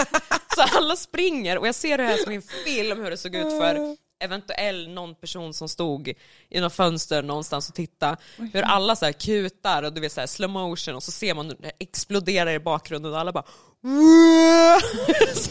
Så 0.56 0.62
alla 0.78 0.96
springer 0.96 1.58
och 1.58 1.68
jag 1.68 1.76
ser 1.76 1.98
det 1.98 2.04
här 2.04 2.18
som 2.18 2.34
en 2.34 2.42
film 2.42 3.04
hur 3.04 3.10
det 3.12 3.18
såg 3.18 3.36
ut 3.36 3.50
för 3.60 3.76
eventuell 4.20 4.90
någon 4.90 5.16
person 5.16 5.54
som 5.54 5.70
stod 5.70 6.14
i 6.50 6.60
något 6.60 6.74
fönster 6.74 7.24
någonstans 7.24 7.70
och 7.70 7.76
tittade. 7.76 8.18
Hur 8.54 8.62
alla 8.62 8.96
så 8.96 9.06
här 9.06 9.12
kutar 9.12 9.84
och 9.84 9.94
du 9.94 10.02
vet 10.02 10.12
så 10.12 10.20
här 10.20 10.28
slow 10.28 10.50
motion 10.50 10.96
och 10.96 11.04
så 11.04 11.12
ser 11.12 11.34
man 11.34 11.46
hur 11.46 11.58
det 11.60 11.72
exploderar 11.80 12.52
i 12.52 12.60
bakgrunden 12.60 13.14
och 13.14 13.20
alla 13.20 13.32
bara 13.32 13.46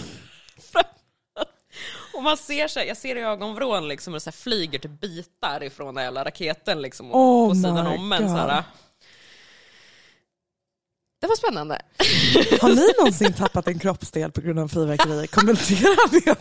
Och 2.14 2.22
man 2.22 2.36
ser 2.36 2.68
så 2.68 2.78
här, 2.78 2.86
jag 2.86 2.96
ser 2.96 3.16
i 3.16 3.20
ögonvrån 3.20 3.88
liksom 3.88 4.12
hur 4.12 4.16
det 4.16 4.24
så 4.24 4.32
flyger 4.32 4.78
till 4.78 4.90
bitar 4.90 5.62
ifrån 5.62 5.94
den 5.94 6.04
jävla 6.04 6.24
raketen 6.24 6.82
liksom 6.82 7.12
Oh 7.12 7.48
på 7.48 7.54
sidan 7.54 7.86
om 7.86 8.12
en. 8.12 8.28
Så 8.28 8.36
här. 8.36 8.64
Det 11.20 11.26
var 11.26 11.36
spännande. 11.36 11.82
Har 12.60 12.68
ni 12.68 12.92
någonsin 12.98 13.32
tappat 13.32 13.68
en 13.68 13.78
kroppsdel 13.78 14.32
på 14.32 14.40
grund 14.40 14.58
av 14.58 14.68
fyrverkerier? 14.68 15.26
Kommentera 15.26 15.96
det. 16.10 16.36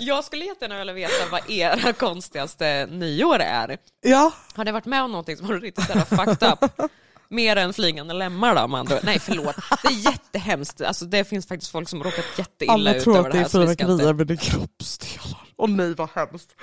Jag 0.00 0.24
skulle 0.24 0.44
jättegärna 0.44 0.78
vilja 0.78 0.92
veta 0.94 1.28
vad 1.30 1.50
era 1.50 1.92
konstigaste 1.92 2.86
nyår 2.90 3.38
är. 3.38 3.78
Ja, 4.00 4.32
Har 4.54 4.64
ni 4.64 4.72
varit 4.72 4.84
med 4.84 5.02
om 5.02 5.10
någonting 5.12 5.36
som 5.36 5.46
har 5.46 5.54
riktigt 5.60 5.84
här 5.90 6.04
fucked 6.04 6.52
up? 6.52 6.90
Mer 7.28 7.56
än 7.56 7.72
flygande 7.74 8.14
lemmar 8.14 8.54
då 8.54 8.78
ord. 8.80 9.00
Nej 9.02 9.18
förlåt, 9.18 9.56
det 9.82 9.88
är 9.88 9.92
jättehemskt. 10.12 10.80
Alltså, 10.80 11.04
det 11.04 11.24
finns 11.24 11.46
faktiskt 11.48 11.72
folk 11.72 11.88
som 11.88 12.02
råkat 12.04 12.24
jätteilla 12.38 12.72
alla 12.74 12.94
ut 12.94 13.02
tror 13.04 13.16
över 13.18 13.28
att 13.28 13.32
det 13.32 13.38
det 13.38 13.40
är 13.40 13.42
här. 13.42 13.48
så 13.48 13.58
vi 13.60 13.64
ska 13.66 13.72
inte- 13.72 13.84
fyrverkerier 13.86 14.14
men 14.14 14.26
det 14.26 14.34
är 14.34 14.36
kroppsdelar. 14.36 15.48
Och 15.56 15.70
nej 15.70 15.94
vad 15.94 16.08
hemskt. 16.10 16.54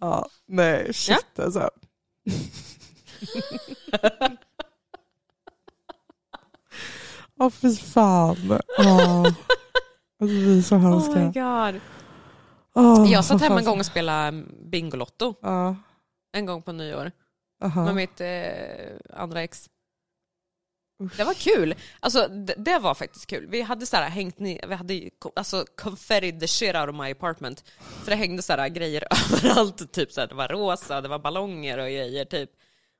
ja, 0.00 0.28
nej 0.48 0.94
shit 0.94 1.38
alltså. 1.38 1.70
Åh 7.40 7.50
fy 7.50 7.76
fan. 7.76 8.60
Ja. 8.78 9.24
Alltså, 10.20 10.36
vi 10.36 10.58
är 10.58 10.62
så 10.62 10.76
Oh 10.76 10.80
my 11.14 11.20
hemska. 11.20 11.40
god. 11.72 11.80
Åh, 12.74 13.12
Jag 13.12 13.24
satt 13.24 13.40
hemma 13.40 13.58
en 13.58 13.64
gång 13.64 13.78
och 13.80 13.86
spelade 13.86 14.44
Bingolotto. 14.64 15.34
Ja, 15.42 15.76
En 16.32 16.46
gång 16.46 16.62
på 16.62 16.72
nyår. 16.72 17.12
aha. 17.64 17.84
Med 17.84 17.94
mitt 17.94 18.20
eh, 18.20 19.20
andra 19.20 19.42
ex. 19.42 19.70
Det 21.16 21.24
var 21.24 21.34
kul. 21.34 21.74
Alltså 22.00 22.28
det, 22.28 22.54
det 22.58 22.78
var 22.78 22.94
faktiskt 22.94 23.26
kul. 23.26 23.46
Vi 23.46 23.62
hade 23.62 23.86
så 23.86 23.96
här 23.96 24.08
hängt 24.10 24.38
ner, 24.38 24.66
vi 24.68 24.74
hade 24.74 25.10
alltså 25.36 25.64
confettied 25.76 26.40
the 26.40 26.48
shit 26.48 26.74
out 26.76 26.88
of 26.88 26.94
my 26.96 27.10
apartment. 27.12 27.64
För 27.78 28.10
det 28.10 28.16
hängde 28.16 28.42
så 28.42 28.52
här 28.52 28.68
grejer 28.68 29.04
överallt, 29.32 29.92
typ 29.92 30.12
så 30.12 30.20
här, 30.20 30.28
det 30.28 30.34
var 30.34 30.48
rosa, 30.48 31.00
det 31.00 31.08
var 31.08 31.18
ballonger 31.18 31.78
och 31.78 31.84
grejer 31.86 32.24
typ. 32.24 32.50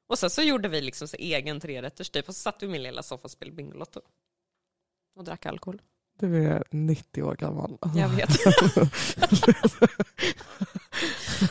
Och 0.09 0.19
sen 0.19 0.31
så 0.31 0.43
gjorde 0.43 0.69
vi 0.69 0.81
liksom 0.81 1.09
så 1.09 1.17
egen 1.17 1.61
trerätters 1.61 2.11
typ 2.11 2.29
och 2.29 2.35
så 2.35 2.41
satt 2.41 2.63
vi 2.63 2.67
i 2.67 2.71
min 2.71 2.83
lilla 2.83 3.03
soffa 3.03 3.25
och 3.25 3.31
spelade 3.31 3.57
Bingolotto. 3.57 4.01
Och 5.17 5.25
drack 5.25 5.47
alkohol. 5.47 5.83
Du 6.19 6.45
är 6.45 6.65
90 6.71 7.23
år 7.23 7.35
gammal. 7.35 7.79
Jag 7.95 8.09
vet. 8.09 8.31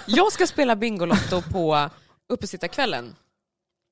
Jag 0.07 0.31
ska 0.31 0.47
spela 0.47 0.75
Bingolotto 0.75 1.41
på 1.51 1.89
uppesittarkvällen. 2.29 3.15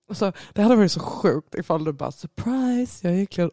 Alltså, 0.09 0.31
det 0.53 0.61
hade 0.61 0.75
varit 0.75 0.91
så 0.91 0.99
sjukt 0.99 1.55
ifall 1.55 1.83
du 1.83 1.93
bara 1.93 2.11
surprise, 2.11 3.07
jag 3.07 3.11
är 3.13 3.15
egentligen 3.17 3.51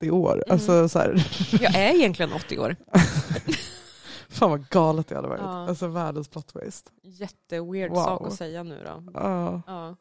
80 0.00 0.10
år. 0.10 0.32
Mm. 0.32 0.44
Alltså, 0.50 0.88
så 0.88 0.98
här, 0.98 1.26
Jag 1.60 1.74
är 1.74 1.94
egentligen 1.94 2.32
80 2.32 2.58
år. 2.58 2.76
fan 4.28 4.50
vad 4.50 4.68
galet 4.68 5.08
det 5.08 5.14
hade 5.16 5.28
varit. 5.28 5.40
Ja. 5.42 5.68
Alltså 5.68 5.86
världens 5.86 6.28
plot 6.28 6.46
twist. 6.46 6.92
Jätteweird 7.02 7.90
Wow. 7.90 8.04
sak 8.04 8.26
att 8.26 8.34
säga 8.34 8.62
nu 8.62 8.78
då. 8.84 9.10
Ja, 9.14 9.62
Ja. 9.66 9.96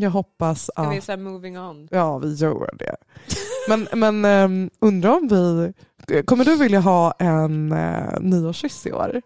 Jag 0.00 0.10
hoppas 0.10 0.62
Ska 0.62 0.82
att 0.82 0.96
vi 0.96 1.00
säga 1.00 1.16
moving 1.16 1.58
on? 1.58 1.88
ja, 1.90 2.18
vi 2.18 2.34
gör 2.34 2.74
det. 2.78 2.96
Men, 3.68 3.88
men 3.92 4.24
um, 4.24 4.70
undrar 4.80 5.10
om 5.10 5.28
vi... 5.28 5.72
Kommer 6.22 6.44
du 6.44 6.56
vilja 6.56 6.80
ha 6.80 7.12
en 7.18 7.72
uh, 7.72 8.20
nyårskyss 8.20 8.86
i 8.86 8.92
år? 8.92 9.22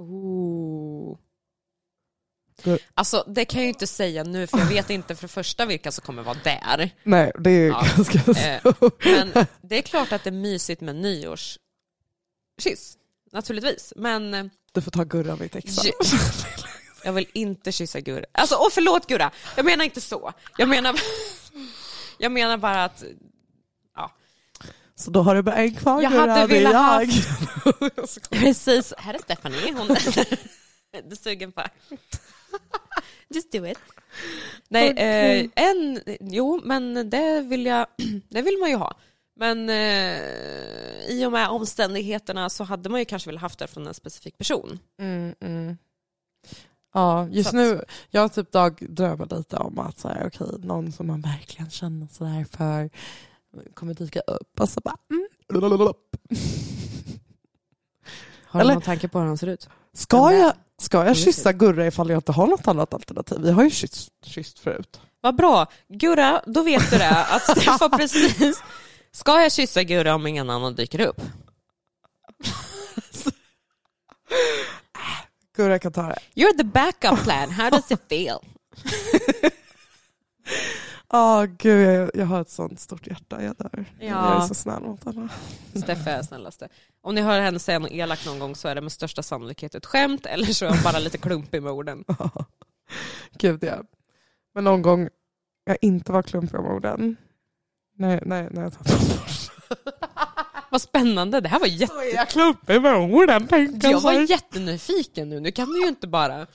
Ooh. 0.00 1.18
Du- 2.62 2.78
Alltså 2.94 3.24
det 3.26 3.44
kan 3.44 3.58
jag 3.60 3.64
ju 3.64 3.68
inte 3.68 3.86
säga 3.86 4.24
nu 4.24 4.46
för 4.46 4.58
jag 4.58 4.66
vet 4.66 4.90
inte 4.90 5.14
för 5.14 5.22
det 5.22 5.28
första 5.32 5.66
vilka 5.66 5.92
som 5.92 6.02
kommer 6.06 6.22
vara 6.22 6.36
där. 6.44 6.90
Nej, 7.04 7.32
det 7.38 7.50
är 7.50 7.66
Ja. 7.68 7.84
ganska 7.96 8.18
Eh, 8.40 8.60
så. 8.62 8.90
Men 9.04 9.46
det 9.62 9.78
är 9.78 9.82
klart 9.82 10.12
att 10.12 10.24
det 10.24 10.30
är 10.30 10.32
mysigt 10.32 10.80
med 10.80 10.96
nyårskyss. 10.96 11.58
Naturligtvis. 13.32 13.92
Men 13.96 14.34
eh, 14.34 14.44
Du 14.72 14.80
får 14.82 14.90
ta 14.90 15.04
Gurra 15.04 15.36
mitt 15.36 15.56
ex. 15.56 15.76
Jag 17.06 17.12
vill 17.12 17.26
inte 17.32 17.72
kyssa 17.72 18.00
Gurra. 18.00 18.24
Alltså, 18.32 18.56
åh 18.56 18.68
förlåt 18.72 19.06
Gurra, 19.06 19.30
jag 19.56 19.64
menar 19.64 19.84
inte 19.84 20.00
så. 20.00 20.32
Jag 20.58 20.68
menar, 20.68 21.00
jag 22.18 22.32
menar 22.32 22.56
bara 22.56 22.84
att 22.84 23.04
Så 24.94 25.10
då 25.10 25.22
har 25.22 25.34
du 25.34 25.42
bara 25.42 25.54
en 25.56 25.74
kvar 25.74 26.02
Jag 26.02 26.12
Gurra, 26.12 26.20
hade 26.20 26.34
det 26.34 26.40
är 26.40 26.46
velat 26.46 26.72
jag. 26.72 28.10
Precis, 28.30 28.94
här 28.98 29.14
är 29.14 29.18
Stephanie. 29.18 29.72
Hon 29.72 29.90
är 31.10 31.14
sugen 31.14 31.52
på. 31.52 31.62
Just 33.28 33.52
do 33.52 33.66
it. 33.66 33.78
Nej, 34.68 34.90
Okej. 34.92 35.50
eh, 35.54 35.64
en, 35.70 36.00
jo 36.20 36.60
men 36.64 37.10
det 37.10 37.40
vill, 37.40 37.66
jag, 37.66 37.86
det 38.28 38.42
vill 38.42 38.58
man 38.58 38.70
ju 38.70 38.76
ha. 38.76 38.94
Men 39.36 39.70
eh, 39.70 40.20
i 41.08 41.24
och 41.26 41.32
med 41.32 41.48
omständigheterna 41.48 42.50
så 42.50 42.64
hade 42.64 42.88
man 42.88 43.00
ju 43.00 43.04
kanske 43.04 43.28
velat 43.28 43.42
haft 43.42 43.58
det 43.58 43.66
från 43.66 43.86
en 43.86 43.94
specifik 43.94 44.38
person. 44.38 44.78
Mm, 45.00 45.34
mm. 45.40 45.76
Ja, 46.96 47.28
just 47.28 47.50
Så 47.50 47.56
nu, 47.56 47.84
jag 48.10 48.32
typ 48.32 48.52
dagdrömmat 48.52 49.32
lite 49.32 49.56
om 49.56 49.78
att 49.78 49.98
så 49.98 50.08
här, 50.08 50.26
okej, 50.26 50.46
någon 50.58 50.92
som 50.92 51.06
man 51.06 51.20
verkligen 51.20 51.70
känner 51.70 52.06
sådär 52.06 52.46
för 52.50 52.90
kommer 53.74 53.94
dyka 53.94 54.20
upp 54.20 54.60
och 54.60 54.68
så 54.68 54.80
bara 54.80 54.96
mm. 55.10 55.28
Har 58.44 58.64
du 58.64 58.72
någon 58.72 58.82
tanke 58.82 59.08
på 59.08 59.18
hur 59.18 59.26
han 59.26 59.38
ser 59.38 59.46
ut? 59.46 59.68
Ska 59.92 60.32
jag, 60.32 60.52
ska 60.78 61.06
jag 61.06 61.16
kyssa 61.16 61.52
Gurra 61.52 61.86
ifall 61.86 62.10
jag 62.10 62.18
inte 62.18 62.32
har 62.32 62.46
något 62.46 62.68
annat 62.68 62.94
alternativ? 62.94 63.38
Vi 63.40 63.50
har 63.50 63.64
ju 63.64 63.70
kysst, 63.70 64.12
kysst 64.22 64.58
förut. 64.58 65.00
Vad 65.20 65.36
bra. 65.36 65.66
Gurra, 65.88 66.42
då 66.46 66.62
vet 66.62 66.90
du 66.90 66.98
det. 66.98 67.24
Att 67.24 67.42
Stefan 67.58 67.90
precis... 67.90 68.62
Ska 69.12 69.42
jag 69.42 69.52
kyssa 69.52 69.82
Gurra 69.82 70.14
om 70.14 70.26
ingen 70.26 70.50
annan 70.50 70.74
dyker 70.74 71.00
upp? 71.00 71.20
Gurra 75.56 75.78
kan 75.78 75.92
ta 75.92 76.02
det. 76.02 76.18
You're 76.34 76.56
the 76.56 76.64
backup 76.64 77.24
plan. 77.24 77.50
How 77.50 77.70
does 77.70 77.90
it 77.90 78.00
feel? 78.08 78.38
Ja, 81.08 81.46
gud, 81.58 81.86
jag, 81.86 82.10
jag 82.14 82.26
har 82.26 82.40
ett 82.40 82.50
sånt 82.50 82.80
stort 82.80 83.06
hjärta. 83.06 83.42
Jag, 83.42 83.56
dör. 83.56 83.84
Ja. 84.00 84.06
jag 84.06 84.42
är 84.42 84.46
så 84.46 84.54
snäll 84.54 84.82
mot 84.82 85.04
henne. 85.04 85.28
Steffe 85.74 86.10
är 86.10 86.22
snällaste. 86.22 86.68
Om 87.00 87.14
ni 87.14 87.20
hör 87.20 87.40
henne 87.40 87.58
säga 87.58 87.78
något 87.78 87.90
elakt 87.90 88.26
någon 88.26 88.38
gång 88.38 88.54
så 88.54 88.68
är 88.68 88.74
det 88.74 88.80
med 88.80 88.92
största 88.92 89.22
sannolikhet 89.22 89.74
ett 89.74 89.86
skämt 89.86 90.26
eller 90.26 90.46
så 90.46 90.64
är 90.64 90.68
hon 90.70 90.82
bara 90.84 90.98
lite 90.98 91.18
klumpig 91.18 91.62
med 91.62 91.72
orden. 91.72 92.04
Gud 93.38 93.64
ja. 93.64 93.82
Men 94.54 94.64
någon 94.64 94.82
gång 94.82 95.08
jag 95.64 95.76
inte 95.80 96.12
var 96.12 96.22
klumpig 96.22 96.60
om 96.60 96.66
orden. 96.66 97.16
Nej, 97.96 98.20
nej, 98.26 98.48
nej. 98.50 98.70
Vad 100.76 100.82
spännande. 100.82 101.40
Det 101.40 101.48
här 101.48 101.58
var 101.58 101.66
jätte... 101.66 101.94
Så 101.94 102.02
jag 102.14 102.28
klumpig 102.28 102.82
med 102.82 102.96
orden, 102.96 103.46
tänker 103.46 103.90
Jag 103.90 104.00
var 104.00 104.12
jättenyfiken 104.12 105.28
nu. 105.28 105.40
Nu 105.40 105.52
kan 105.52 105.72
du 105.72 105.80
ju 105.80 105.88
inte 105.88 106.06
bara... 106.06 106.46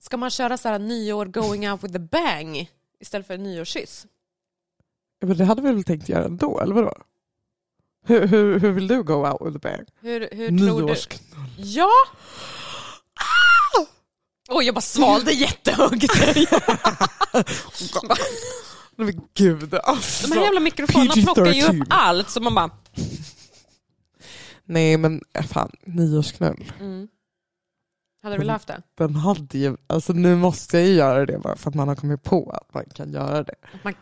Ska 0.00 0.16
man 0.16 0.30
köra 0.30 0.56
så 0.56 0.68
här 0.68 0.78
nyår 0.78 1.26
going 1.26 1.70
out 1.70 1.84
with 1.84 1.96
a 1.96 2.08
bang 2.10 2.70
istället 3.00 3.26
för 3.26 3.34
en 3.34 3.42
nyårskyss? 3.42 4.06
Men 5.20 5.36
det 5.36 5.44
hade 5.44 5.62
vi 5.62 5.72
väl 5.72 5.84
tänkt 5.84 6.08
göra 6.08 6.24
ändå, 6.24 6.60
eller 6.60 6.74
vadå? 6.74 6.94
Hur, 8.04 8.26
hur, 8.26 8.60
hur 8.60 8.72
vill 8.72 8.88
du 8.88 9.02
go 9.02 9.26
out 9.26 9.40
with 9.40 9.56
a 9.56 9.60
bang? 9.62 9.88
Hur, 10.00 10.28
hur 10.32 10.50
du... 10.50 10.64
Nyårsknull. 10.64 11.48
Ja! 11.56 11.90
Oj, 14.48 14.64
jag 14.64 14.74
bara 14.74 14.80
svalde 14.80 15.32
jättehögt. 15.32 16.04
Men 18.96 19.20
gud, 19.34 19.74
alltså. 19.74 20.28
De 20.28 20.34
här 20.34 20.44
jävla 20.44 20.60
mikrofonerna 20.60 21.12
plockar 21.12 21.46
ju 21.46 21.62
upp 21.64 21.70
PG-13. 21.70 21.86
allt 21.90 22.30
så 22.30 22.40
man 22.40 22.54
bara... 22.54 22.70
Nej 24.64 24.96
men 24.96 25.20
äh, 25.34 25.44
fan, 25.44 25.70
nyårsknull. 25.86 26.72
Mm. 26.80 27.08
Hade 28.22 28.34
du 28.34 28.38
velat 28.38 28.54
haft 28.54 28.68
det? 28.68 28.82
Den 28.94 29.16
hade 29.16 29.58
ju, 29.58 29.76
alltså 29.86 30.12
nu 30.12 30.36
måste 30.36 30.78
jag 30.78 30.86
ju 30.86 30.94
göra 30.94 31.26
det 31.26 31.38
bara 31.38 31.56
för 31.56 31.68
att 31.70 31.74
man 31.74 31.88
har 31.88 31.94
kommit 31.94 32.22
på 32.22 32.50
att 32.50 32.74
man 32.74 32.84
kan 32.94 33.12
göra 33.12 33.42
det. 33.42 33.54
Man, 33.84 33.94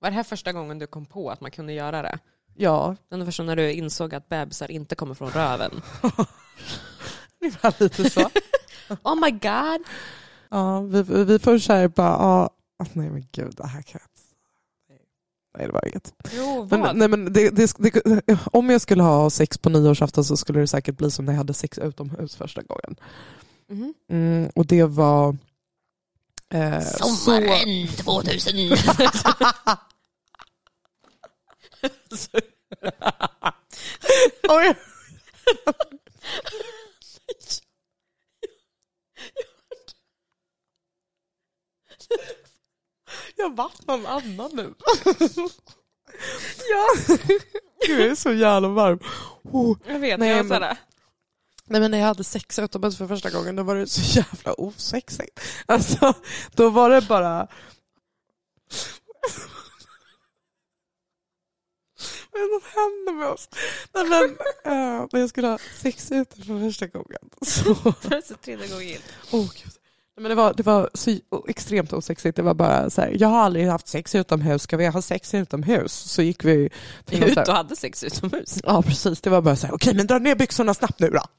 var 0.00 0.10
det 0.10 0.16
här 0.16 0.22
första 0.22 0.52
gången 0.52 0.78
du 0.78 0.86
kom 0.86 1.06
på 1.06 1.30
att 1.30 1.40
man 1.40 1.50
kunde 1.50 1.72
göra 1.72 2.02
det? 2.02 2.18
Ja, 2.54 2.96
Den 3.10 3.26
första 3.26 3.42
när 3.42 3.56
du 3.56 3.72
insåg 3.72 4.14
att 4.14 4.28
bebisar 4.28 4.70
inte 4.70 4.94
kommer 4.94 5.14
från 5.14 5.30
röven? 5.30 5.70
ungefär 7.40 7.74
lite 7.78 8.10
så. 8.10 8.30
Oh 9.02 9.14
my 9.20 9.30
god! 9.30 9.86
ja, 10.50 10.80
vi, 10.80 11.24
vi 11.24 11.38
får 11.38 11.58
så 11.58 11.72
här 11.72 11.88
bara, 11.88 12.08
ja, 12.08 12.50
nej 12.92 13.10
men 13.10 13.26
gud 13.32 13.54
det 13.56 13.66
här 13.66 13.82
kan 13.82 14.00
jag 14.00 14.02
inte. 14.10 14.17
Nej 15.58 15.66
det 15.66 15.72
var 15.72 15.88
inget. 15.88 16.14
Jo, 16.32 16.66
vad? 16.70 16.80
Men, 16.80 16.98
nej, 16.98 17.08
men 17.08 17.32
det, 17.32 17.50
det, 17.50 17.76
det, 17.78 18.02
om 18.52 18.70
jag 18.70 18.80
skulle 18.80 19.02
ha 19.02 19.30
sex 19.30 19.58
på 19.58 19.68
nyårsafton 19.68 20.24
så 20.24 20.36
skulle 20.36 20.60
det 20.60 20.66
säkert 20.66 20.96
bli 20.96 21.10
som 21.10 21.24
när 21.24 21.32
jag 21.32 21.38
hade 21.38 21.54
sex 21.54 21.78
utomhus 21.78 22.36
första 22.36 22.62
gången. 22.62 22.96
Mhm. 23.68 23.94
Mm, 24.10 24.50
och 24.54 24.66
det 24.66 24.84
var... 24.84 25.36
Eh, 26.50 26.80
så, 26.80 27.04
2000! 28.04 28.56
Oj. 34.48 34.74
Jag 43.38 43.56
vart 43.56 43.86
någon 43.86 44.06
annan 44.06 44.50
nu. 44.54 44.74
Ja. 46.70 46.86
Gud, 47.86 48.00
jag 48.00 48.06
är 48.08 48.14
så 48.14 48.32
jävla 48.32 48.68
varm. 48.68 48.98
Oh. 49.44 49.78
Jag 49.86 49.98
vet, 49.98 50.20
Nej, 50.20 50.28
jag 50.28 50.46
men- 50.46 50.60
men... 50.60 50.76
Nej 51.70 51.80
men 51.80 51.90
när 51.90 51.98
jag 51.98 52.06
hade 52.06 52.24
sex 52.24 52.58
utomhus 52.58 52.98
för 52.98 53.06
första 53.06 53.30
gången 53.30 53.56
då 53.56 53.62
var 53.62 53.76
det 53.76 53.86
så 53.86 54.18
jävla 54.20 54.52
osexigt. 54.60 55.40
Alltså 55.66 56.14
då 56.54 56.70
var 56.70 56.90
det 56.90 57.00
bara... 57.08 57.48
Vad 62.32 62.42
är 62.42 62.54
det 62.54 62.60
som 62.60 62.70
händer 62.74 63.12
med 63.12 63.28
oss? 63.28 63.48
Nej, 63.94 64.04
men, 64.08 64.24
eh, 64.64 65.06
när 65.12 65.20
jag 65.20 65.28
skulle 65.28 65.46
ha 65.46 65.58
sex 65.80 66.12
ute 66.12 66.36
för 66.36 66.60
första 66.68 66.86
gången 66.86 67.18
så... 67.42 67.74
så 68.24 68.34
tredje 68.34 68.68
gången 68.68 68.88
gillt. 68.88 69.04
Oh, 69.32 69.50
Gud. 69.54 69.72
Men 70.20 70.28
det, 70.28 70.34
var, 70.34 70.54
det 70.54 70.62
var 70.62 70.90
så 70.94 71.18
extremt 71.48 71.92
osexigt. 71.92 72.36
Det 72.36 72.42
var 72.42 72.54
bara 72.54 72.90
så 72.90 73.00
här, 73.00 73.16
jag 73.20 73.28
har 73.28 73.38
aldrig 73.40 73.66
haft 73.66 73.88
sex 73.88 74.14
utomhus, 74.14 74.62
ska 74.62 74.76
vi 74.76 74.86
ha 74.86 75.02
sex 75.02 75.34
utomhus? 75.34 75.92
Så 75.92 76.22
gick 76.22 76.44
vi 76.44 76.70
till 77.04 77.24
Ut 77.24 77.36
och 77.48 77.54
hade 77.54 77.76
sex 77.76 78.04
utomhus. 78.04 78.58
Ja 78.64 78.82
precis, 78.82 79.20
det 79.20 79.30
var 79.30 79.42
bara 79.42 79.56
så 79.56 79.66
här, 79.66 79.74
okej 79.74 79.94
men 79.94 80.06
dra 80.06 80.18
ner 80.18 80.34
byxorna 80.34 80.74
snabbt 80.74 81.00
nu 81.00 81.10
då. 81.10 81.20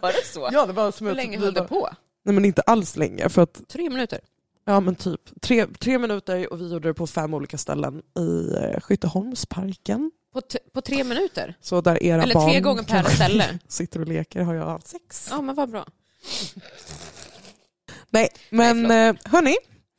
Var 0.00 0.12
det 0.12 0.26
så? 0.26 0.48
ja, 0.52 0.66
det 0.66 0.72
var 0.72 0.92
som 0.92 1.06
Hur 1.06 1.14
länge 1.14 1.38
vi 1.38 1.44
höll 1.44 1.54
det 1.54 1.64
på? 1.64 1.88
Nej 2.24 2.34
men 2.34 2.44
inte 2.44 2.62
alls 2.62 2.96
länge 2.96 3.28
för 3.28 3.42
att, 3.42 3.60
Tre 3.68 3.90
minuter. 3.90 4.20
ja 4.64 4.80
men 4.80 4.94
typ 4.94 5.20
tre, 5.40 5.66
tre 5.80 5.98
minuter 5.98 6.52
och 6.52 6.60
vi 6.60 6.72
gjorde 6.72 6.88
det 6.88 6.94
på 6.94 7.06
fem 7.06 7.34
olika 7.34 7.58
ställen 7.58 8.02
i 8.18 8.54
eh, 8.54 8.80
Skytteholmsparken. 8.80 10.10
På, 10.32 10.40
på 10.74 10.80
tre 10.80 11.04
minuter? 11.04 11.54
Så 11.60 11.80
där 11.80 12.02
era 12.02 12.22
Eller 12.22 12.34
barn 12.34 12.50
tre 12.50 12.60
gånger 12.60 12.82
per 12.82 13.02
ställe? 13.02 13.58
sitter 13.68 14.00
och 14.00 14.08
leker 14.08 14.42
har 14.42 14.54
jag 14.54 14.66
haft 14.66 14.88
sex. 14.88 15.28
Ja 15.30 15.40
men 15.40 15.54
vad 15.54 15.70
bra. 15.70 15.86
Nej 18.12 18.28
men 18.50 18.84
eh, 18.90 19.14
hörni, 19.24 19.54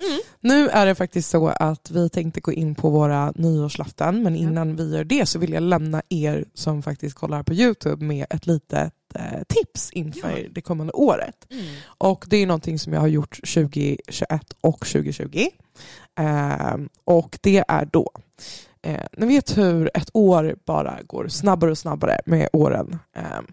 Mm. 0.09 0.19
nu 0.39 0.69
är 0.69 0.85
det 0.85 0.95
faktiskt 0.95 1.29
så 1.29 1.47
att 1.47 1.91
vi 1.91 2.09
tänkte 2.09 2.41
gå 2.41 2.51
in 2.51 2.75
på 2.75 2.89
våra 2.89 3.31
nyårslöften 3.35 4.23
men 4.23 4.35
innan 4.35 4.75
vi 4.75 4.95
gör 4.95 5.03
det 5.03 5.25
så 5.25 5.39
vill 5.39 5.53
jag 5.53 5.63
lämna 5.63 6.01
er 6.09 6.45
som 6.53 6.83
faktiskt 6.83 7.15
kollar 7.15 7.43
på 7.43 7.53
Youtube 7.53 8.05
med 8.05 8.25
ett 8.29 8.45
litet 8.47 8.93
eh, 9.15 9.43
tips 9.47 9.91
inför 9.91 10.37
Ja. 10.37 10.47
det 10.51 10.61
kommande 10.61 10.93
året. 10.93 11.47
Mm. 11.51 11.65
Och 11.85 12.25
det 12.29 12.37
är 12.37 12.47
någonting 12.47 12.79
som 12.79 12.93
jag 12.93 12.99
har 12.99 13.07
gjort 13.07 13.35
2021 13.53 14.41
och 14.61 14.79
2020. 14.87 15.47
Ehm, 16.19 16.89
och 17.05 17.39
det 17.41 17.63
är 17.67 17.85
då, 17.85 18.09
eh, 18.85 19.01
ni 19.17 19.25
vet 19.27 19.57
hur 19.57 19.91
ett 19.93 20.09
år 20.13 20.55
bara 20.65 20.99
går 21.07 21.27
snabbare 21.27 21.71
och 21.71 21.77
snabbare 21.77 22.19
med 22.25 22.49
åren. 22.53 22.99
Ehm, 23.15 23.45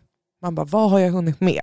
man 0.42 0.54
bara, 0.54 0.66
vad 0.66 0.90
har 0.90 0.98
jag 0.98 1.10
hunnit 1.12 1.40
med? 1.40 1.60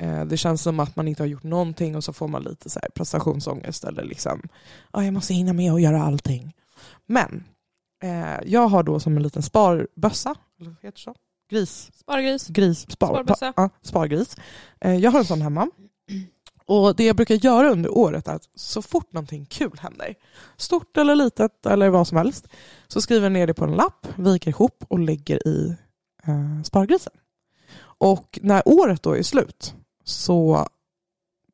Eh, 0.00 0.24
det 0.24 0.36
känns 0.36 0.62
som 0.62 0.80
att 0.80 0.96
man 0.96 1.08
inte 1.08 1.22
har 1.22 1.28
gjort 1.28 1.42
någonting 1.42 1.96
och 1.96 2.04
så 2.04 2.12
får 2.12 2.28
man 2.28 2.42
lite 2.42 2.70
så 2.70 2.80
här 2.82 2.88
prestationsångest 2.94 3.84
eller 3.84 4.04
liksom, 4.04 4.42
ah, 4.90 5.02
jag 5.02 5.14
måste 5.14 5.34
hinna 5.34 5.52
med 5.52 5.72
och 5.72 5.80
göra 5.80 6.02
allting. 6.02 6.54
Men 7.06 7.44
eh, 8.02 8.38
jag 8.46 8.68
har 8.68 8.82
då 8.82 9.00
som 9.00 9.16
en 9.16 9.22
liten 9.22 9.42
sparbössa, 9.42 10.34
eller 10.60 10.70
vad 10.70 10.76
heter 10.82 10.98
det 10.98 11.02
så? 11.02 11.14
Gris, 11.50 11.90
Spargris. 11.94 12.48
gris, 12.48 12.90
spar, 12.90 13.08
Sparbössa. 13.08 13.52
ja, 13.56 13.70
spargris. 13.82 14.36
Eh, 14.80 14.94
jag 14.94 15.10
har 15.10 15.18
en 15.18 15.24
sån 15.24 15.42
hemma. 15.42 15.70
Och 16.66 16.96
det 16.96 17.04
jag 17.04 17.16
brukar 17.16 17.34
göra 17.34 17.70
under 17.70 17.90
året 17.98 18.28
är 18.28 18.32
att 18.34 18.48
så 18.54 18.82
fort 18.82 19.12
någonting 19.12 19.46
kul 19.46 19.78
händer, 19.80 20.14
stort 20.56 20.96
eller 20.96 21.14
litet 21.14 21.66
eller 21.66 21.88
vad 21.88 22.08
som 22.08 22.18
helst, 22.18 22.48
så 22.88 23.00
skriver 23.00 23.22
jag 23.22 23.32
ner 23.32 23.46
det 23.46 23.54
på 23.54 23.64
en 23.64 23.72
lapp, 23.76 24.06
viker 24.16 24.50
ihop 24.50 24.84
och 24.88 24.98
lägger 24.98 25.48
i 25.48 25.76
eh, 26.26 26.62
spargrisen. 26.62 27.12
Och 27.82 28.38
när 28.42 28.62
året 28.64 29.02
då 29.02 29.16
är 29.16 29.22
slut 29.22 29.74
så 30.10 30.66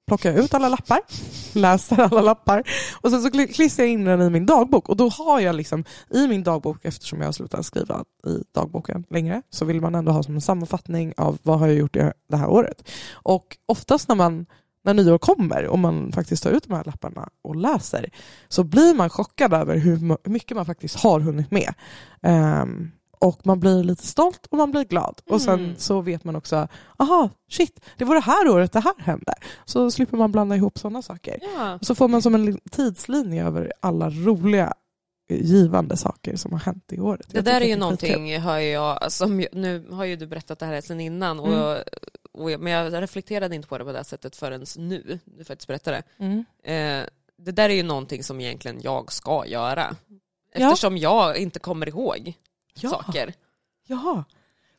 plockar 0.06 0.30
jag 0.30 0.44
ut 0.44 0.54
alla 0.54 0.68
lappar, 0.68 1.00
läser 1.52 1.98
alla 2.00 2.22
lappar 2.22 2.62
och 3.00 3.10
sen 3.10 3.22
så 3.22 3.30
klistrar 3.30 3.84
jag 3.84 3.92
in 3.92 4.04
den 4.04 4.22
i 4.22 4.30
min 4.30 4.46
dagbok 4.46 4.88
och 4.88 4.96
då 4.96 5.08
har 5.08 5.40
jag 5.40 5.54
liksom 5.54 5.84
i 6.10 6.28
min 6.28 6.42
dagbok, 6.42 6.84
eftersom 6.84 7.20
jag 7.20 7.26
har 7.26 7.32
slutat 7.32 7.66
skriva 7.66 8.04
i 8.26 8.42
dagboken 8.54 9.04
längre, 9.10 9.42
så 9.50 9.64
vill 9.64 9.80
man 9.80 9.94
ändå 9.94 10.12
ha 10.12 10.22
som 10.22 10.34
en 10.34 10.40
sammanfattning 10.40 11.12
av 11.16 11.38
vad 11.42 11.58
har 11.58 11.66
jag 11.66 11.76
gjort 11.76 11.96
det 12.28 12.36
här 12.36 12.48
året. 12.48 12.88
Och 13.12 13.56
oftast 13.66 14.08
när 14.08 14.16
man 14.16 14.46
när 14.86 14.94
nyår 14.94 15.18
kommer 15.18 15.66
och 15.66 15.78
man 15.78 16.12
faktiskt 16.12 16.42
tar 16.42 16.50
ut 16.50 16.64
de 16.68 16.74
här 16.74 16.84
lapparna 16.84 17.28
och 17.42 17.56
läser 17.56 18.10
så 18.48 18.64
blir 18.64 18.94
man 18.94 19.10
chockad 19.10 19.52
över 19.52 19.76
hur 19.76 20.28
mycket 20.28 20.56
man 20.56 20.66
faktiskt 20.66 20.96
har 20.96 21.20
hunnit 21.20 21.50
med. 21.50 21.74
Um, 22.22 22.90
och 23.18 23.46
man 23.46 23.60
blir 23.60 23.84
lite 23.84 24.06
stolt 24.06 24.46
och 24.50 24.58
man 24.58 24.70
blir 24.70 24.84
glad. 24.84 25.20
Och 25.30 25.42
sen 25.42 25.54
Mm. 25.60 25.74
så 25.78 26.00
vet 26.00 26.24
man 26.24 26.36
också, 26.36 26.68
aha, 26.96 27.30
shit, 27.50 27.80
det 27.96 28.04
var 28.04 28.14
det 28.14 28.20
här 28.20 28.48
året 28.48 28.72
det 28.72 28.80
här 28.80 28.94
hände. 28.98 29.34
Så 29.64 29.90
slipper 29.90 30.16
man 30.16 30.32
blanda 30.32 30.56
ihop 30.56 30.78
sådana 30.78 31.02
saker. 31.02 31.38
Ja. 31.56 31.78
Så 31.82 31.94
får 31.94 32.08
man 32.08 32.22
som 32.22 32.34
en 32.34 32.44
li- 32.44 32.58
tidslinje 32.70 33.46
över 33.46 33.72
alla 33.80 34.10
roliga 34.10 34.74
eh, 35.30 35.42
givande 35.42 35.96
saker 35.96 36.36
som 36.36 36.52
har 36.52 36.58
hänt 36.58 36.92
i 36.92 37.00
året. 37.00 37.26
Det 37.30 37.36
Jag 37.36 37.44
där 37.44 37.60
är 37.60 37.64
ju 37.66 37.76
någonting, 37.76 38.38
hör 38.40 38.58
jag, 38.58 39.12
som, 39.12 39.40
ju- 39.40 39.48
nu 39.52 39.86
har 39.90 40.04
ju 40.04 40.16
du 40.16 40.26
berättat 40.26 40.58
det 40.58 40.66
här 40.66 40.80
sen 40.80 41.00
innan, 41.00 41.40
och, 41.40 41.48
Mm. 41.52 41.82
och 42.32 42.50
jag, 42.50 42.60
men 42.60 42.72
jag 42.72 43.02
reflekterade 43.02 43.54
inte 43.54 43.68
på 43.68 43.78
det 43.78 43.84
på 43.84 43.92
det 43.92 43.98
här 43.98 44.04
sättet 44.04 44.36
förrän 44.36 44.64
nu, 44.78 45.18
du 45.24 45.44
faktiskt 45.44 45.68
berättade. 45.68 46.02
Mm. 46.18 46.44
Eh, 46.64 47.06
det 47.38 47.52
där 47.52 47.68
är 47.70 47.74
ju 47.74 47.82
någonting 47.82 48.24
som 48.24 48.40
egentligen 48.40 48.80
jag 48.82 49.12
ska 49.12 49.46
göra. 49.46 49.96
Ja. 50.08 50.66
Eftersom 50.70 50.96
jag 50.98 51.36
inte 51.36 51.58
kommer 51.58 51.88
ihåg 51.88 52.32
Ja. 52.82 52.90
saker. 52.90 53.34
Jaha. 53.86 54.24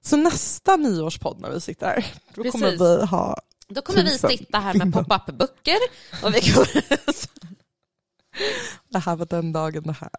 Så 0.02 0.18
nästa 0.18 0.76
nyårspodd 0.76 1.40
när 1.42 1.52
vi 1.52 1.62
sitter 1.62 1.86
här, 1.88 2.06
då 2.36 2.44
Precis. 2.44 2.62
kommer 2.62 2.78
vi 2.78 3.06
ha... 3.06 3.38
Då 3.68 3.82
kommer 3.82 4.04
vi 4.04 4.18
sitta 4.18 4.60
här 4.60 4.74
med 4.74 4.94
pop-up-böcker 4.94 5.78
och 6.24 6.36
vi 6.36 6.42
kommer... 6.42 6.84
Det 8.90 9.00
här 9.00 9.16
var 9.16 9.26
den 9.26 9.52
dagen 9.52 9.84
det 9.84 9.96
här. 10.02 10.10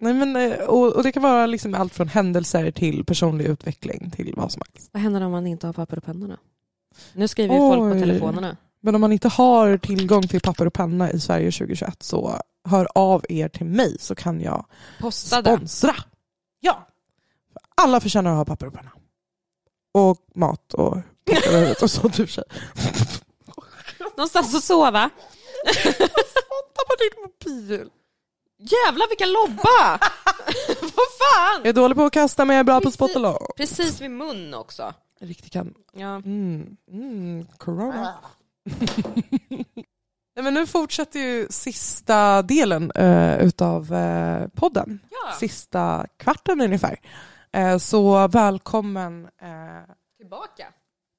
Nej, 0.00 0.14
men, 0.14 0.36
eh, 0.36 0.58
och, 0.58 0.96
och 0.96 1.02
det 1.02 1.12
kan 1.12 1.22
vara 1.22 1.46
liksom 1.46 1.74
allt 1.74 1.94
från 1.94 2.08
händelser 2.08 2.70
till 2.70 3.04
personlig 3.04 3.44
utveckling 3.44 4.10
till 4.10 4.34
vad 4.36 4.52
som 4.52 4.62
helst. 4.72 4.90
Vad 4.92 5.02
händer 5.02 5.20
om 5.20 5.32
man 5.32 5.46
inte 5.46 5.66
har 5.66 5.72
papper 5.74 5.96
och 5.96 6.04
pennorna? 6.04 6.38
Nu 7.12 7.28
skriver 7.28 7.54
ju 7.54 7.60
folk 7.60 7.92
på 7.94 8.00
telefonerna. 8.00 8.56
Men 8.80 8.94
om 8.94 9.00
man 9.00 9.12
inte 9.12 9.28
har 9.28 9.78
tillgång 9.78 10.28
till 10.28 10.40
papper 10.40 10.66
och 10.66 10.72
penna 10.72 11.10
i 11.10 11.20
Sverige 11.20 11.50
2021 11.52 12.02
så 12.02 12.40
hör 12.68 12.88
av 12.94 13.24
er 13.28 13.48
till 13.48 13.66
mig 13.66 13.96
så 14.00 14.14
kan 14.14 14.40
jag 14.40 14.66
Posta 15.00 15.42
det. 15.42 15.56
sponsra. 15.56 15.94
Ja. 16.60 16.88
Alla 17.78 18.00
förtjänar 18.00 18.30
att 18.30 18.36
ha 18.36 18.44
papper 18.44 18.66
och 18.66 18.74
penna. 18.74 18.90
Och 19.94 20.18
mat 20.34 20.74
och 20.74 20.96
och 21.82 21.90
sånt 21.90 22.18
i 22.18 22.22
och 22.22 22.28
för 22.28 22.32
sig. 22.34 22.44
Någonstans 24.16 24.54
att 24.54 24.64
sova. 24.64 25.10
Tappar 26.74 26.98
din 26.98 27.22
mobil. 27.22 27.90
Jävlar 28.58 29.08
vilka 29.08 29.26
lobba! 29.26 29.98
Vad 30.82 31.08
fan! 31.18 31.60
Jag 31.62 31.66
är 31.66 31.72
dålig 31.72 31.96
på 31.96 32.04
att 32.04 32.12
kasta 32.12 32.44
men 32.44 32.56
jag 32.56 32.60
är 32.60 32.64
bra 32.64 32.80
på 32.80 32.90
spotta 32.90 33.18
loss. 33.18 33.48
Precis 33.56 34.00
vid 34.00 34.10
mun 34.10 34.54
också. 34.54 34.94
Riktigt 35.20 35.52
kan. 35.52 35.74
Ja. 35.92 36.16
Mm. 36.16 36.76
Mm. 36.90 37.46
Corona. 37.58 38.14
Nej, 40.36 40.44
men 40.44 40.54
nu 40.54 40.66
fortsätter 40.66 41.20
ju 41.20 41.46
sista 41.50 42.42
delen 42.42 42.92
uh, 42.98 43.42
utav 43.42 43.94
eh, 43.94 44.48
podden. 44.48 45.00
ja. 45.10 45.32
Sista 45.38 46.06
kvarten 46.16 46.60
ungefär. 46.60 47.00
Eh, 47.58 47.78
så 47.78 48.28
välkommen 48.28 49.24
eh, 49.24 49.94
Tillbaka. 50.18 50.66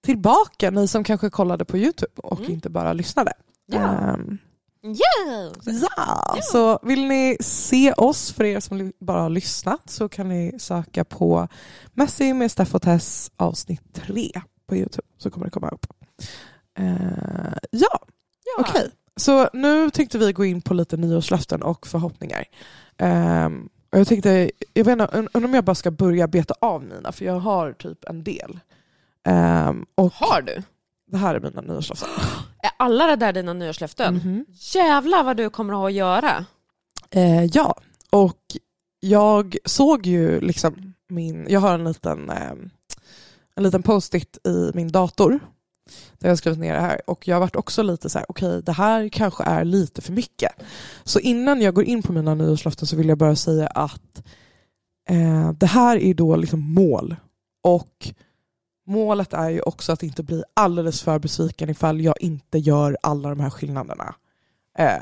tillbaka 0.06 0.72
ni 0.72 0.88
som 0.88 1.04
kanske 1.04 1.30
kollade 1.30 1.66
på 1.66 1.78
Youtube 1.78 2.22
och 2.24 2.40
Mm. 2.40 2.52
inte 2.52 2.70
bara 2.70 2.94
lyssnade. 2.94 3.34
Ja. 3.66 3.78
Ehm, 3.80 4.38
Ja. 4.82 5.52
ja, 5.66 6.36
så 6.42 6.80
vill 6.84 7.06
ni 7.08 7.38
se 7.40 7.94
oss 7.94 8.32
för 8.34 8.44
er 8.44 8.60
som 8.60 8.92
bara 9.00 9.22
har 9.22 9.30
lyssnat 9.30 9.90
så 9.90 10.10
kan 10.10 10.30
ni 10.30 10.60
söka 10.60 11.04
på 11.06 11.48
Messi 11.94 12.34
med 12.34 12.52
Steff 12.52 12.76
och 12.76 12.82
Tess 12.82 13.32
avsnitt 13.38 13.94
3 13.94 14.32
på 14.68 14.76
Youtube 14.76 15.08
så 15.18 15.30
kommer 15.32 15.46
det 15.46 15.52
komma 15.52 15.70
upp. 15.70 15.86
Eh, 16.78 17.58
ja, 17.72 18.00
Ja. 18.58 18.60
okej. 18.70 18.92
Så 19.16 19.50
nu 19.54 19.90
tänkte 19.90 20.18
vi 20.18 20.34
gå 20.34 20.46
in 20.46 20.62
på 20.62 20.74
lite 20.74 20.98
nyårslöften 20.98 21.64
och 21.64 21.88
förhoppningar. 21.88 22.46
Ehm, 22.98 23.70
och 23.92 24.00
jag 24.00 24.08
tänkte, 24.08 24.52
jag 24.74 24.86
vet 24.86 24.92
inte, 24.92 25.28
undrar 25.34 25.46
om 25.50 25.54
jag 25.54 25.64
bara 25.64 25.76
ska 25.76 25.92
börja 25.92 26.28
beta 26.28 26.54
av 26.62 26.84
mina 26.84 27.12
för 27.12 27.26
jag 27.26 27.40
har 27.40 27.74
typ 27.74 28.04
en 28.10 28.24
del. 28.24 28.60
Ehm, 29.26 29.86
och 29.96 30.14
Har 30.14 30.42
du? 30.42 30.64
det 31.12 31.18
här 31.18 31.36
är 31.36 31.40
mina 31.40 31.62
nyårslöften. 31.62 32.10
Är 32.64 32.72
alla 32.78 33.08
det 33.08 33.16
där 33.16 33.34
dina 33.34 33.54
nyårslöften? 33.54 34.14
Mhm. 34.16 34.46
Jävlar 34.74 35.24
vad 35.24 35.38
du 35.38 35.50
kommer 35.50 35.74
att 35.74 35.80
ha 35.80 35.88
att 35.88 35.94
göra. 35.94 36.46
Eh, 37.10 37.44
ja, 37.46 37.76
och 38.10 38.42
jag 39.00 39.56
såg 39.66 40.06
ju 40.06 40.42
liksom 40.42 40.94
min, 41.10 41.46
jag 41.50 41.60
har 41.60 41.74
en 41.74 41.84
liten, 41.84 42.30
eh, 42.30 42.52
en 43.56 43.64
liten 43.64 43.84
post-it 43.84 44.48
i 44.48 44.72
min 44.74 44.92
dator 44.92 45.40
där 46.18 46.28
jag 46.28 46.32
har 46.32 46.36
skrivit 46.36 46.60
ner 46.60 46.74
det 46.74 46.80
här 46.80 47.02
och 47.08 47.28
jag 47.28 47.36
har 47.36 47.40
varit 47.40 47.56
också 47.56 47.84
lite 47.84 48.10
så 48.10 48.20
här, 48.20 48.26
okej 48.30 48.62
det 48.64 48.72
här 48.72 49.10
kanske 49.10 49.44
är 49.44 49.64
lite 49.66 50.02
för 50.02 50.14
mycket. 50.14 50.52
Så 51.04 51.20
innan 51.20 51.62
jag 51.62 51.74
går 51.74 51.84
in 51.84 52.04
på 52.04 52.14
mina 52.14 52.36
nyårslöften 52.36 52.88
så 52.88 52.96
vill 52.96 53.10
jag 53.10 53.18
bara 53.18 53.36
säga 53.36 53.68
att 53.68 54.24
eh, 55.10 55.52
det 55.52 55.66
här 55.66 55.98
är 55.98 56.14
då 56.14 56.36
liksom 56.36 56.74
mål 56.74 57.16
och 57.64 58.14
målet 58.88 59.34
är 59.34 59.50
ju 59.50 59.62
också 59.62 59.92
att 59.92 60.04
inte 60.04 60.24
bli 60.24 60.44
alldeles 60.54 61.02
för 61.02 61.20
besviken 61.20 61.70
ifall 61.70 62.02
jag 62.02 62.16
inte 62.22 62.58
gör 62.60 62.98
alla 63.04 63.30
de 63.30 63.40
här 63.40 63.50
skillnaderna. 63.50 64.16
Eh, 64.78 64.98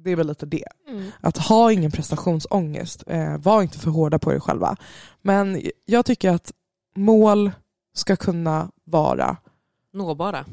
Det 0.00 0.10
är 0.10 0.16
väl 0.16 0.26
lite 0.26 0.46
det. 0.46 0.64
Mm. 0.88 1.10
Att 1.20 1.36
ha 1.38 1.72
ingen 1.72 1.90
prestationsångest, 1.90 3.04
eh, 3.06 3.36
var 3.38 3.62
inte 3.62 3.78
för 3.78 3.90
hårda 3.90 4.18
på 4.18 4.32
er 4.32 4.40
själva. 4.40 4.76
Men 5.22 5.62
jag 5.86 6.06
tycker 6.06 6.30
att 6.30 6.52
mål 6.96 7.50
ska 7.94 8.16
kunna 8.16 8.70
vara, 8.84 9.36
Nåbara. 9.92 10.44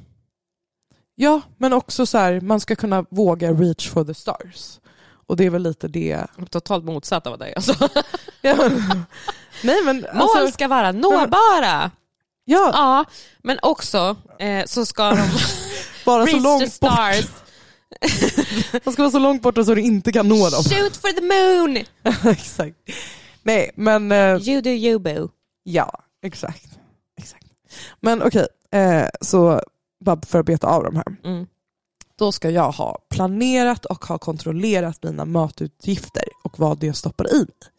ja 1.16 1.42
men 1.58 1.74
också 1.74 2.06
så 2.06 2.18
här, 2.18 2.42
man 2.42 2.60
ska 2.60 2.76
kunna 2.76 3.06
våga 3.10 3.52
reach 3.52 3.90
for 3.90 4.04
the 4.04 4.14
stars. 4.14 4.80
Och 5.28 5.38
det 5.38 5.46
är 5.46 5.50
väl 5.50 5.64
lite 5.64 5.88
det. 5.88 6.28
Totalt 6.50 6.86
motsatt 6.86 7.28
av 7.28 7.38
det 7.38 7.46
är. 7.48 7.56
Alltså. 7.56 7.90
Ja. 8.42 8.56
Nej 9.64 9.84
men 9.86 9.96
Mål 10.14 10.22
alltså, 10.38 10.52
ska 10.52 10.68
vara 10.68 10.92
nåbara. 10.92 11.92
ja, 12.46 12.72
Ja, 12.74 13.06
men 13.44 13.60
också 13.62 14.16
eh, 14.40 14.66
så 14.66 14.86
ska 14.86 15.10
de 15.10 15.16
bara 16.06 16.26
så 16.26 16.32
reach 16.32 16.32
the 16.32 16.40
långt 16.40 16.62
bort. 16.80 16.92
stars. 16.94 17.26
Man 18.86 18.94
ska 18.94 19.02
vara 19.04 19.12
så 19.12 19.20
långt 19.20 19.42
borta 19.42 19.64
så 19.64 19.76
du 19.76 19.82
inte 19.82 20.12
kan 20.12 20.28
nå 20.28 20.50
dem. 20.50 20.64
Shoot 20.64 20.98
for 20.98 21.10
the 21.12 21.22
moon! 21.22 21.78
exakt. 22.34 22.76
Nej 23.44 23.72
men 23.76 24.12
eh, 24.12 24.36
You 24.50 24.62
do 24.62 24.70
you 24.70 25.00
boo. 25.00 25.30
ja, 25.64 26.04
exakt. 26.24 26.70
exakt. 27.22 27.46
Men 28.00 28.22
okej, 28.24 28.48
eh, 28.76 29.08
så 29.22 29.62
bara 30.00 30.22
för 30.22 30.40
att 30.40 30.46
beta 30.46 30.68
av 30.68 30.84
de 30.84 30.96
här. 30.96 31.16
Mm. 31.24 31.48
då 32.16 32.32
ska 32.32 32.50
jag 32.50 32.72
ha 32.72 33.00
planerat 33.10 33.86
och 33.86 34.06
ha 34.06 34.18
kontrollerat 34.18 35.04
mina 35.04 35.26
matutgifter 35.26 36.24
och 36.44 36.60
vad 36.60 36.84
jag 36.84 36.96
stoppar 36.96 37.34
i 37.34 37.38
mig. 37.38 37.72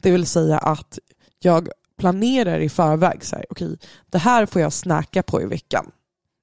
Det 0.00 0.10
vill 0.10 0.26
säga 0.26 0.58
att 0.58 0.98
jag 1.38 1.68
planerar 1.98 2.58
i 2.58 2.68
förväg, 2.68 3.24
så 3.24 3.36
här, 3.36 3.46
okej, 3.50 3.78
det 4.10 4.18
här 4.18 4.46
får 4.46 4.62
jag 4.62 4.72
snacka 4.72 5.22
på 5.22 5.42
i 5.42 5.46
veckan. 5.46 5.90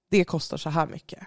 Det 0.10 0.26
kostar 0.26 0.58
så 0.58 0.70
här 0.70 0.88
mycket. 0.88 1.20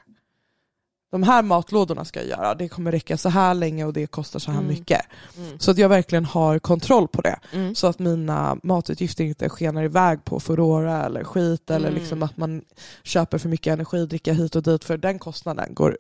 De 1.15 1.23
här 1.23 1.43
matlådorna 1.43 2.05
ska 2.05 2.21
jag 2.21 2.29
göra, 2.29 2.55
det 2.55 2.69
kommer 2.69 2.93
räcka 2.93 3.17
så 3.17 3.29
här 3.29 3.55
länge 3.55 3.85
och 3.85 3.93
det 3.93 4.07
kostar 4.07 4.39
så 4.39 4.51
här 4.51 4.59
Mm. 4.59 4.71
mycket. 4.71 5.01
Mm. 5.37 5.59
Så 5.59 5.71
att 5.71 5.79
jag 5.79 5.89
verkligen 5.89 6.25
har 6.25 6.59
kontroll 6.59 7.09
på 7.09 7.23
det. 7.23 7.39
Mm. 7.53 7.75
Så 7.75 7.87
att 7.87 7.99
mina 7.99 8.57
matutgifter 8.63 9.25
inte 9.25 9.49
skenar 9.49 9.83
iväg 9.85 10.25
på 10.25 10.41
Foodora 10.41 11.05
eller 11.05 11.25
skit 11.25 11.71
eller 11.71 11.89
Mm. 11.89 12.01
liksom 12.01 12.23
att 12.23 12.37
man 12.37 12.63
köper 13.03 13.39
för 13.39 13.49
mycket 13.49 13.73
energidricka 13.73 14.33
hit 14.33 14.57
och 14.57 14.63
dit 14.63 14.85
för 14.85 14.97
den 14.97 15.19
kostnaden 15.19 15.75
går 15.75 15.97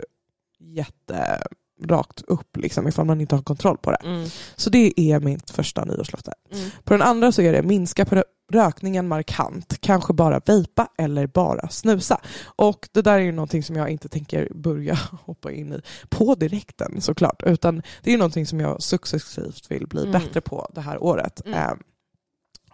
jätterakt 1.81 2.22
upp 2.22 2.57
liksom, 2.57 2.89
ifall 2.89 3.07
man 3.07 3.20
inte 3.20 3.35
har 3.35 3.43
kontroll 3.43 3.79
på 3.79 3.91
det. 3.91 3.99
Mm. 4.05 4.29
Så 4.57 4.70
det 4.70 5.01
är 5.01 5.20
mitt 5.20 5.51
första 5.51 5.85
nyårslöfte. 5.85 6.33
Mm. 6.53 6.70
På 6.85 6.95
den 6.95 7.03
andra 7.03 7.33
så 7.33 7.43
är 7.43 7.53
det 7.53 7.62
minska 7.62 8.05
på 8.05 8.25
rökningen 8.53 9.09
markant, 9.09 9.81
kanske 9.81 10.12
bara 10.12 10.41
vejpa 10.47 10.89
eller 10.99 11.27
bara 11.27 11.68
snusa. 11.68 12.20
Och 12.57 12.89
det 12.93 13.03
där 13.03 13.14
är 13.14 13.18
ju 13.18 13.33
någonting 13.33 13.62
som 13.62 13.77
jag 13.77 13.91
inte 13.91 14.09
tänker 14.09 14.49
börja 14.55 14.95
hoppa 15.25 15.53
in 15.53 15.72
i 15.72 15.81
på 16.09 16.35
direkten 16.35 17.01
såklart, 17.01 17.43
utan 17.47 17.83
det 18.03 18.11
är 18.11 18.12
ju 18.12 18.18
någonting 18.18 18.47
som 18.47 18.61
jag 18.61 18.83
successivt 18.83 19.70
vill 19.70 19.87
bli 19.87 20.01
Mm. 20.01 20.12
bättre 20.12 20.41
på 20.41 20.68
det 20.75 20.81
här 20.81 21.03
året. 21.03 21.47
Mm. 21.47 21.59
Eh, 21.59 21.75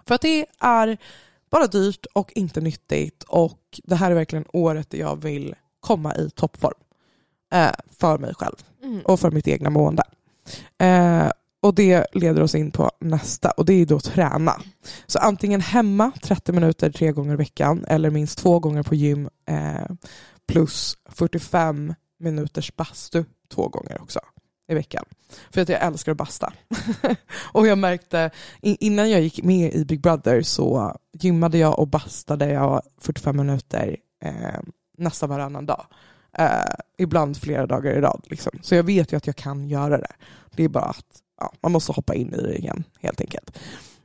för 0.07 0.14
att 0.14 0.20
det 0.20 0.46
är 0.61 0.98
bara 1.51 1.66
dyrt 1.66 2.07
och 2.14 2.32
inte 2.34 2.61
nyttigt 2.61 3.22
och 3.28 3.80
det 3.84 3.94
här 3.94 4.11
är 4.11 4.14
verkligen 4.14 4.44
året 4.53 4.90
där 4.90 4.98
jag 4.98 5.22
vill 5.22 5.55
komma 5.80 6.16
i 6.16 6.30
toppform 6.30 6.74
eh, 7.53 7.72
för 7.98 8.18
mig 8.18 8.34
själv 8.34 8.57
Mm. 8.83 9.01
och 9.05 9.20
för 9.20 9.31
mitt 9.31 9.49
egna 9.49 9.70
mående. 9.70 10.03
Eh, 10.78 11.31
och 11.62 11.74
det 11.74 12.07
leder 12.12 12.43
oss 12.43 12.55
in 12.55 12.70
på 12.70 12.91
nästa 13.01 13.51
och 13.51 13.64
det 13.64 13.72
är 13.72 13.87
då 13.87 14.01
träna. 14.01 14.61
Så 15.07 15.18
antingen 15.18 15.61
hemma 15.61 16.12
30 16.22 16.53
minuter 16.53 16.91
tre 16.91 17.12
gånger 17.12 17.33
i 17.33 17.37
veckan 17.37 17.85
eller 17.89 18.11
minst 18.11 18.39
två 18.39 18.59
gånger 18.59 18.83
på 18.83 18.95
gym 18.95 19.28
eh, 19.47 19.87
plus 20.49 20.99
45 21.09 21.95
minuters 22.18 22.76
bastu 22.76 23.24
två 23.49 23.68
gånger 23.68 24.03
också 24.03 24.20
i 24.68 24.74
veckan. 24.74 25.05
För 25.51 25.61
att 25.61 25.68
jag 25.68 25.83
älskar 25.83 26.12
att 26.12 26.18
basta. 26.18 26.53
och 27.53 27.66
jag 27.66 27.78
märkte 27.78 28.31
innan 28.61 29.11
jag 29.11 29.20
gick 29.20 29.43
med 29.43 29.74
i 29.74 29.85
Big 29.85 30.01
Brother 30.01 30.43
så 30.43 30.97
gymmade 31.12 31.59
jag 31.59 31.78
och 31.78 31.89
bastade 31.89 32.51
jag 32.51 32.83
45 32.99 33.37
minuter 33.37 33.97
eh, 34.24 34.61
nästan 34.99 35.28
varannan 35.28 35.66
dag. 35.66 35.87
Eh, 36.39 36.74
ibland 36.99 37.37
flera 37.37 37.66
dagar 37.66 37.93
i 37.93 38.01
rad. 38.01 38.22
Liksom. 38.26 38.59
Så 38.62 38.74
jag 38.74 38.83
vet 38.83 39.12
ju 39.12 39.16
att 39.16 39.26
jag 39.26 39.37
kan 39.37 39.68
göra 39.68 39.99
det. 39.99 40.12
Det 40.51 40.64
är 40.64 40.68
bara 40.68 40.85
att 40.85 41.22
ja, 41.41 41.53
man 41.61 41.72
måste 41.72 41.93
hoppa 41.93 42.14
in 42.14 42.35
i 42.35 42.43
det 42.43 42.59
igen 42.59 42.85
helt 43.01 43.20
enkelt. 43.20 43.59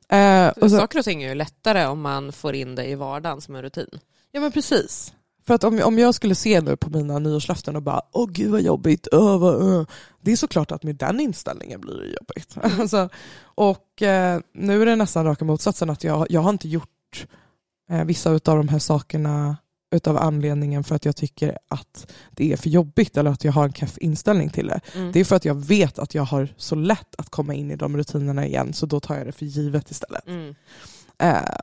Eh, 0.10 0.48
och 0.48 0.72
så, 0.72 0.78
Saker 0.78 1.00
och 1.00 1.06
ting 1.06 1.24
är 1.24 1.30
ju 1.30 1.36
lättare 1.36 1.86
om 1.86 2.02
man 2.02 2.32
får 2.32 2.56
in 2.56 2.76
det 2.76 2.86
i 2.86 2.96
vardagen 2.96 3.42
som 3.42 3.56
en 3.56 3.62
rutin. 3.62 4.00
ja 4.32 4.42
men 4.42 4.52
precis. 4.52 5.14
För 5.48 5.54
att 5.54 5.64
om, 5.64 5.82
om 5.84 6.00
jag 6.00 6.16
skulle 6.16 6.36
se 6.36 6.62
nu 6.62 6.76
på 6.76 6.90
mina 6.90 7.20
nyårslöften 7.20 7.76
och 7.76 7.82
bara 7.82 8.02
åh 8.12 8.30
gud 8.30 8.52
vad 8.52 8.62
jobbigt, 8.62 9.08
öh, 9.12 9.38
vad, 9.38 9.62
öh." 9.62 9.86
det 10.22 10.32
är 10.32 10.36
såklart 10.36 10.72
att 10.72 10.84
med 10.84 10.96
den 10.96 11.20
inställningen 11.20 11.82
blir 11.82 11.96
det 11.96 12.08
jobbigt. 12.08 12.58
alltså, 12.82 13.10
och 13.42 14.02
eh, 14.02 14.40
nu 14.54 14.82
är 14.82 14.86
det 14.86 14.96
nästan 14.96 15.26
raka 15.26 15.46
motsatsen 15.46 15.90
att 15.90 16.04
jag, 16.04 16.26
jag 16.30 16.42
har 16.42 16.50
inte 16.50 16.68
gjort 16.68 17.28
eh, 17.90 18.04
vissa 18.04 18.30
av 18.32 18.40
de 18.42 18.68
här 18.68 18.80
sakerna 18.80 19.58
utav 19.96 20.18
anledningen 20.18 20.84
för 20.84 20.96
att 20.96 21.06
jag 21.06 21.16
tycker 21.16 21.58
att 21.68 22.12
det 22.32 22.54
är 22.54 22.58
för 22.58 22.70
jobbigt 22.70 23.18
eller 23.18 23.32
att 23.32 23.43
jag 23.43 23.52
har 23.52 23.66
en 23.66 23.74
keff 23.74 23.98
inställning 23.98 24.50
till 24.50 24.68
det. 24.68 24.80
Mm. 24.96 25.12
Det 25.12 25.20
är 25.20 25.26
för 25.26 25.36
att 25.36 25.46
jag 25.46 25.56
vet 25.56 26.00
att 26.00 26.16
jag 26.16 26.24
har 26.24 26.54
så 26.58 26.76
lätt 26.76 27.16
att 27.18 27.30
komma 27.30 27.54
in 27.54 27.72
i 27.72 27.76
de 27.76 27.98
rutinerna 27.98 28.46
igen 28.46 28.74
så 28.74 28.86
då 28.86 29.00
tar 29.00 29.16
jag 29.16 29.26
det 29.26 29.32
för 29.32 29.46
givet 29.46 29.91
istället. 29.91 30.28
Mm. 30.28 30.56
Eh, 31.18 31.56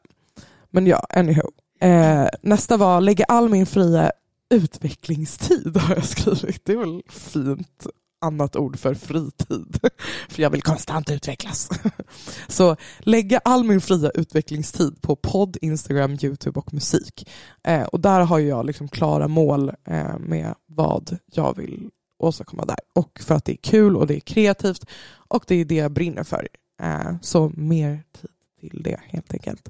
men 0.71 0.87
ja, 0.87 1.07
anyhow. 1.11 1.51
Eh, 1.81 2.27
nästa 2.43 2.77
var 2.77 3.01
lägga 3.01 3.25
all 3.25 3.49
min 3.49 3.67
fria 3.67 4.13
utvecklingstid 4.51 5.77
har 5.81 5.95
jag 5.95 6.05
skrivit. 6.05 6.65
Det 6.65 6.73
är 6.73 6.77
väl 6.77 7.03
fint 7.09 7.87
annat 8.23 8.57
ord 8.57 8.79
för 8.79 8.95
fritid. 8.95 9.79
För 10.29 10.43
jag 10.43 10.51
vill 10.51 10.63
konstant 10.63 11.11
utvecklas. 11.11 11.71
Så 12.49 12.77
lägga 12.99 13.39
all 13.39 13.65
min 13.65 13.81
fria 13.81 14.11
utvecklingstid 14.11 15.03
på 15.03 15.17
podd, 15.17 15.57
Instagram, 15.61 16.19
Youtube 16.23 16.61
och 16.61 16.75
musik. 16.75 17.29
Eh, 17.65 17.83
och 17.83 18.01
där 18.01 18.21
har 18.21 18.39
jag 18.39 18.67
liksom 18.67 18.89
klara 18.89 19.29
mål 19.29 19.73
eh, 19.85 20.19
med 20.19 20.55
vad 20.67 21.19
jag 21.33 21.57
vill 21.57 21.91
åstadkomma 22.19 22.65
där. 22.65 22.79
Och 22.93 23.21
för 23.21 23.35
att 23.35 23.45
det 23.45 23.53
är 23.53 23.63
kul 23.63 23.97
och 23.97 24.07
det 24.07 24.17
är 24.17 24.21
kreativt 24.21 24.87
och 25.29 25.45
det 25.47 25.55
är 25.55 25.65
det 25.65 25.75
jag 25.75 25.93
brinner 25.93 26.25
för. 26.25 26.49
Eh, 26.83 27.15
så 27.23 27.53
mer 27.55 28.03
tid 28.21 28.31
till 28.61 28.83
det 28.83 29.01
helt 29.07 29.33
enkelt. 29.33 29.69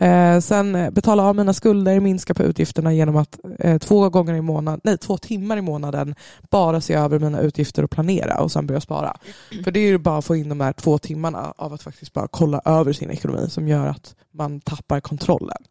Eh, 0.00 0.40
sen 0.40 0.74
eh, 0.74 0.90
betala 0.90 1.22
av 1.22 1.36
mina 1.36 1.52
skulder, 1.52 2.00
minska 2.00 2.34
på 2.34 2.42
utgifterna 2.42 2.94
genom 2.94 3.16
att 3.16 3.38
eh, 3.58 3.78
två 3.78 4.10
gånger 4.10 4.34
i 4.34 4.40
månaden, 4.40 4.80
nej 4.84 4.98
två 4.98 5.16
timmar 5.18 5.56
i 5.56 5.60
månaden 5.60 6.14
bara 6.50 6.80
se 6.80 6.94
över 6.94 7.18
mina 7.18 7.40
utgifter 7.40 7.82
och 7.82 7.90
planera 7.90 8.40
och 8.40 8.52
sen 8.52 8.66
börja 8.66 8.80
spara. 8.80 9.16
För 9.64 9.70
det 9.70 9.80
är 9.80 9.86
ju 9.86 9.98
bara 9.98 10.18
att 10.18 10.24
få 10.24 10.36
in 10.36 10.48
de 10.48 10.60
här 10.60 10.72
två 10.72 10.98
timmarna 10.98 11.52
av 11.56 11.72
att 11.72 11.82
faktiskt 11.82 12.12
bara 12.12 12.28
kolla 12.28 12.60
över 12.64 12.92
sin 12.92 13.10
ekonomi 13.10 13.50
som 13.50 13.68
gör 13.68 13.86
att 13.86 14.14
man 14.34 14.60
tappar 14.60 15.00
kontrollen. 15.00 15.62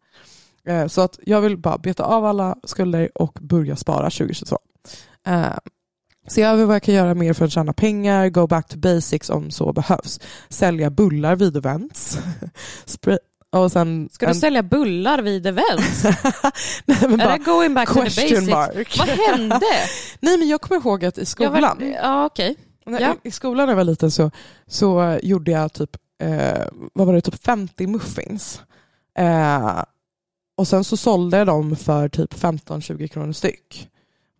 Eh, 0.66 0.86
så 0.86 1.00
att 1.00 1.18
jag 1.26 1.40
vill 1.40 1.56
bara 1.56 1.78
beta 1.78 2.04
av 2.04 2.24
alla 2.24 2.56
skulder 2.64 3.10
och 3.14 3.38
börja 3.40 3.76
spara 3.76 4.10
2022. 4.10 4.58
Eh, 5.26 5.46
Se 6.28 6.42
över 6.42 6.64
vad 6.64 6.74
jag 6.74 6.82
kan 6.82 6.94
göra 6.94 7.14
mer 7.14 7.32
för 7.32 7.44
att 7.44 7.52
tjäna 7.52 7.72
pengar, 7.72 8.28
go 8.28 8.46
back 8.46 8.68
to 8.68 8.78
basics 8.78 9.30
om 9.30 9.50
så 9.50 9.72
behövs. 9.72 10.20
Sälja 10.48 10.90
bullar 10.90 11.36
vid 11.36 11.56
events. 11.56 12.18
Och 13.56 13.72
sen 13.72 14.08
Ska 14.12 14.26
du 14.28 14.34
sälja 14.34 14.62
bullar 14.62 15.22
vid 15.22 15.46
events? 15.46 16.04
Nej, 16.84 16.98
men 17.00 17.20
Är 17.20 17.24
bara, 17.26 17.36
det 17.38 17.44
going 17.44 17.74
back 17.74 17.88
to 17.88 17.94
the 17.94 18.00
basics? 18.00 18.48
mark. 18.48 18.98
Vad 18.98 19.08
hände? 19.08 19.60
Nej 20.20 20.38
men 20.38 20.48
jag 20.48 20.60
kommer 20.60 20.80
ihåg 20.80 21.04
att 21.04 21.18
i 21.18 21.26
skolan, 21.26 21.52
var- 21.52 21.86
Ja, 22.02 22.24
okej. 22.26 22.56
när, 22.86 23.00
ja. 23.00 23.16
i 23.22 23.30
skolan 23.30 23.66
när 23.66 23.72
jag 23.72 23.76
var 23.76 23.84
liten 23.84 24.10
så, 24.10 24.30
så 24.66 25.18
gjorde 25.22 25.50
jag 25.50 25.72
typ, 25.72 25.90
eh, 26.22 26.64
vad 26.94 27.06
var 27.06 27.14
det, 27.14 27.20
typ 27.20 27.44
50 27.44 27.86
muffins. 27.86 28.60
Eh, 29.18 29.82
och 30.56 30.68
sen 30.68 30.84
så 30.84 30.96
sålde 30.96 31.36
jag 31.38 31.46
dem 31.46 31.76
för 31.76 32.08
typ 32.08 32.34
15-20 32.34 33.06
kronor 33.08 33.32
styck. 33.32 33.88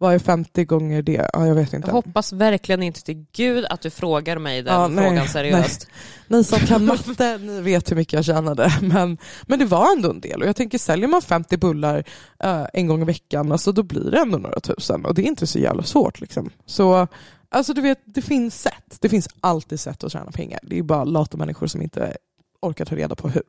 Vad 0.00 0.14
är 0.14 0.18
50 0.18 0.64
gånger 0.64 1.02
det? 1.02 1.30
Ja, 1.32 1.46
jag 1.46 1.54
vet 1.54 1.72
inte. 1.72 1.88
Jag 1.88 1.92
hoppas 1.92 2.32
verkligen 2.32 2.82
inte 2.82 3.02
till 3.02 3.26
gud 3.32 3.64
att 3.70 3.80
du 3.80 3.90
frågar 3.90 4.38
mig 4.38 4.62
den 4.62 4.74
Ja, 4.74 4.88
nej, 4.88 5.08
frågan 5.08 5.28
seriöst. 5.28 5.88
Ni 6.28 6.44
som 6.44 6.58
kan 6.58 6.84
matte, 6.84 7.38
ni 7.38 7.60
vet 7.60 7.90
hur 7.90 7.96
mycket 7.96 8.12
jag 8.12 8.24
tjänade. 8.24 8.72
Men, 8.82 9.18
men 9.42 9.58
det 9.58 9.64
var 9.64 9.92
ändå 9.96 10.10
en 10.10 10.20
del. 10.20 10.42
Och 10.42 10.48
jag 10.48 10.56
tänker, 10.56 10.78
säljer 10.78 11.08
man 11.08 11.22
50 11.22 11.56
bullar 11.56 12.04
eh, 12.38 12.66
en 12.72 12.86
gång 12.86 13.02
i 13.02 13.04
veckan, 13.04 13.52
alltså, 13.52 13.72
då 13.72 13.82
blir 13.82 14.10
det 14.10 14.18
ändå 14.18 14.38
några 14.38 14.60
tusen. 14.60 15.04
Och 15.04 15.14
det 15.14 15.22
är 15.22 15.26
inte 15.26 15.46
så 15.46 15.58
jävla 15.58 15.82
svårt. 15.82 16.20
Liksom. 16.20 16.50
Så 16.66 17.06
alltså, 17.48 17.74
du 17.74 17.80
vet, 17.80 17.98
det 18.04 18.22
finns 18.22 18.62
sätt. 18.62 18.96
Det 19.00 19.08
finns 19.08 19.28
alltid 19.40 19.80
sätt 19.80 20.04
att 20.04 20.12
tjäna 20.12 20.30
pengar. 20.30 20.60
Det 20.62 20.78
är 20.78 20.82
bara 20.82 21.04
lata 21.04 21.36
människor 21.36 21.66
som 21.66 21.82
inte 21.82 22.16
orkar 22.60 22.84
ta 22.84 22.96
reda 22.96 23.14
på 23.14 23.28
hur. 23.28 23.42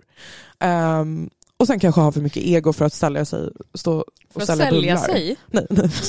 Ehm, 0.59 1.29
och 1.59 1.67
sen 1.67 1.79
kanske 1.79 2.01
ha 2.01 2.11
för 2.11 2.21
mycket 2.21 2.43
ego 2.43 2.73
för 2.73 2.85
att 2.85 2.93
sälja 2.93 3.25
sig, 3.25 3.49
stå 3.73 4.05
För 4.33 4.41
att 4.41 4.47
sälja, 4.47 4.65
sälja 4.65 4.81
bullar. 4.81 4.97
sig? 5.07 5.37
Nej, 5.47 5.65
nej. 5.69 5.89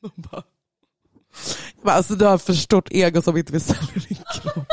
De 0.00 0.10
bara, 1.82 1.94
alltså 1.96 2.14
du 2.14 2.24
har 2.24 2.38
för 2.38 2.52
stort 2.52 2.88
ego 2.90 3.22
som 3.22 3.36
inte 3.36 3.52
vill 3.52 3.60
sälja 3.60 4.02
din 4.08 4.18
kropp. 4.34 4.66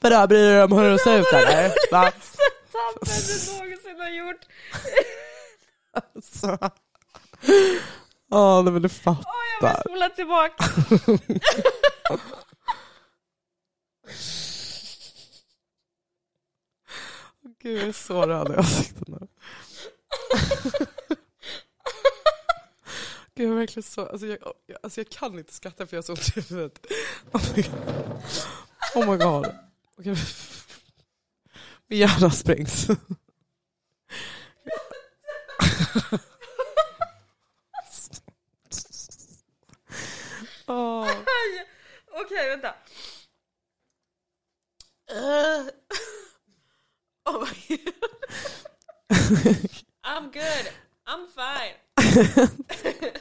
Vadå, 0.00 0.26
bryr 0.26 0.38
du 0.38 0.48
dig 0.52 0.62
om 0.62 0.72
hur 0.72 0.90
du 0.90 0.98
ser 0.98 1.18
ut 1.20 1.26
eller? 1.32 1.68
Va? 1.92 2.12
tabben 2.72 3.14
du 3.26 3.52
någonsin 3.52 4.00
har 4.00 4.10
gjort. 4.10 4.40
Så. 6.32 6.58
Ja, 8.30 8.62
nej, 8.62 8.72
men 8.72 8.82
du 8.82 8.88
Åh, 9.06 9.16
jag 9.60 9.68
vill 9.68 9.68
fattar. 9.68 9.80
spola 9.80 10.08
tillbaka. 10.08 10.64
Gud, 17.62 17.78
jag 17.78 17.88
är 17.88 17.92
så 17.92 18.26
röd 18.26 18.50
i 18.52 18.56
ansiktet 18.56 19.08
nu. 19.08 19.18
Gud, 23.34 23.46
jag 23.46 23.52
är 23.54 23.58
verkligen 23.58 23.82
så... 23.82 24.06
Alltså 24.06 24.26
jag, 24.26 24.38
alltså 24.82 25.00
jag 25.00 25.08
kan 25.10 25.38
inte 25.38 25.54
skratta 25.54 25.86
för 25.86 25.96
jag 25.96 26.02
har 26.02 26.06
så 26.06 26.12
ont 26.12 26.36
i 26.36 26.40
huvudet. 26.40 26.86
Oh 28.94 29.10
my 29.10 29.16
god. 29.16 29.46
Oh. 29.46 29.52
Okej. 29.98 30.16
Min 31.86 31.98
hjärna 31.98 32.30
sprängs. 32.30 32.88
Åh. 40.68 41.08
Okej, 42.24 42.48
vänta. 42.50 42.74
Uh. 45.12 45.68
Oh 47.24 47.40
my 47.40 47.76
god. 47.76 47.94
I'm 50.04 50.30
good. 50.32 50.66
I'm 51.06 51.26
fine. 51.34 51.76
Okej. 52.68 53.12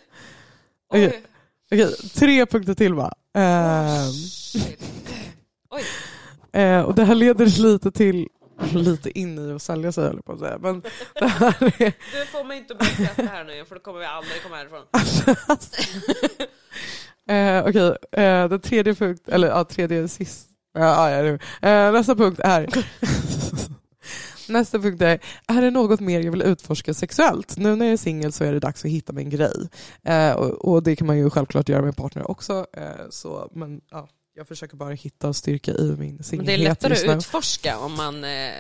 Oj. 0.90 1.24
Okej, 1.72 1.96
tre 2.16 2.46
punkter 2.46 2.74
till 2.74 2.94
va? 2.94 3.14
Ehm, 3.34 4.12
Shit. 4.14 4.80
Oj. 5.70 5.84
eh, 6.54 6.82
och 6.82 6.96
det 6.96 7.04
här 7.04 7.16
leder 7.16 7.46
lite 7.46 7.92
till, 7.92 8.28
lite 8.74 9.20
in 9.20 9.50
i 9.50 9.54
att 9.54 9.62
sälja 9.62 9.92
sig 9.92 10.04
höll 10.04 10.22
på 10.22 10.32
att 10.34 10.40
säga. 10.40 10.58
Men 10.58 10.82
det 11.14 11.28
här 11.28 11.64
är, 11.82 11.94
Du 12.20 12.26
får 12.26 12.44
mig 12.44 12.58
inte 12.58 12.74
att 12.74 12.80
börja 12.80 12.92
skratta 12.94 13.24
här 13.32 13.44
nu 13.44 13.66
för 13.66 13.76
då 13.76 13.82
kommer 13.82 14.00
vi 14.00 14.06
aldrig 14.06 14.44
komma 14.44 14.56
härifrån. 14.56 14.86
Eh, 17.28 17.66
okej, 17.68 17.98
eh, 18.12 18.50
den 18.50 18.60
tredje 18.62 18.96
punkt, 18.96 19.30
eller 19.30 19.48
ja, 19.48 19.64
tredje 19.64 20.08
sist. 20.08 20.48
Ja, 20.74 21.10
ja, 21.10 21.38
eh, 21.62 21.92
nästa 21.92 22.16
punkt 22.16 22.40
är 22.44 22.68
Nästa 24.50 24.80
punkt 24.80 25.02
är, 25.02 25.20
är 25.48 25.62
det 25.62 25.72
något 25.72 26.00
mer 26.00 26.20
jag 26.20 26.32
vill 26.32 26.42
utforska 26.42 26.94
sexuellt? 26.94 27.58
Nu 27.58 27.76
när 27.76 27.86
jag 27.86 27.94
är 27.94 27.98
singel 27.98 28.32
så 28.32 28.44
är 28.44 28.54
det 28.54 28.60
dags 28.60 28.86
att 28.86 28.92
hitta 28.92 29.14
min 29.14 29.30
grej. 29.30 29.70
Eh, 30.04 30.32
och, 30.32 30.74
och 30.74 30.84
det 30.84 30.96
kan 30.96 31.08
man 31.08 31.18
ju 31.18 31.30
självklart 31.30 31.70
göra 31.70 31.82
med 31.82 31.88
en 31.88 31.94
partner 31.94 32.32
också. 32.32 32.66
Eh, 32.74 33.10
så, 33.10 33.50
men 33.54 33.82
ja, 33.92 34.08
jag 34.34 34.48
försöker 34.48 34.78
bara 34.78 34.94
hitta 34.94 35.34
styrka 35.34 35.72
i 35.72 35.84
min 35.84 35.98
Men 35.98 36.18
det 36.18 36.22
är 36.22 36.24
singelhet 36.24 36.60
lättare 36.64 37.12
att 37.12 37.18
utforska 37.18 37.80
om 37.80 37.94
man 37.98 38.24
eh, 38.24 38.52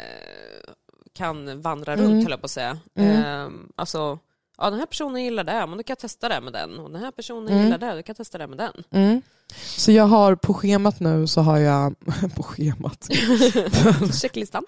kan 1.13 1.61
vandra 1.61 1.93
Mm. 1.93 2.05
runt 2.05 2.23
höll 2.23 2.31
jag 2.31 2.41
på 2.41 2.45
att 2.45 2.51
säga. 2.51 2.77
Mm. 2.95 3.45
Eh, 3.45 3.49
alltså, 3.75 4.19
ja 4.57 4.69
den 4.69 4.79
här 4.79 4.85
personen 4.85 5.23
gillar 5.23 5.43
det, 5.43 5.53
men 5.67 5.77
då 5.77 5.83
kan 5.83 5.91
jag 5.91 5.99
testa 5.99 6.29
det 6.29 6.41
med 6.41 6.53
den. 6.53 6.79
Och 6.79 6.91
den 6.91 7.01
här 7.01 7.11
personen 7.11 7.47
Mm. 7.53 7.63
gillar 7.63 7.77
det, 7.77 7.85
då 7.85 7.91
kan 7.91 8.03
jag 8.07 8.17
testa 8.17 8.37
det 8.37 8.47
med 8.47 8.57
den. 8.57 8.83
Mm. 8.91 9.21
Så 9.55 9.91
jag 9.91 10.03
har 10.07 10.35
på 10.35 10.53
schemat 10.53 10.99
nu 10.99 11.27
så 11.27 11.41
har 11.41 11.57
jag, 11.57 11.95
på 12.35 12.43
schemat, 12.43 13.09
Checklistan. 14.21 14.63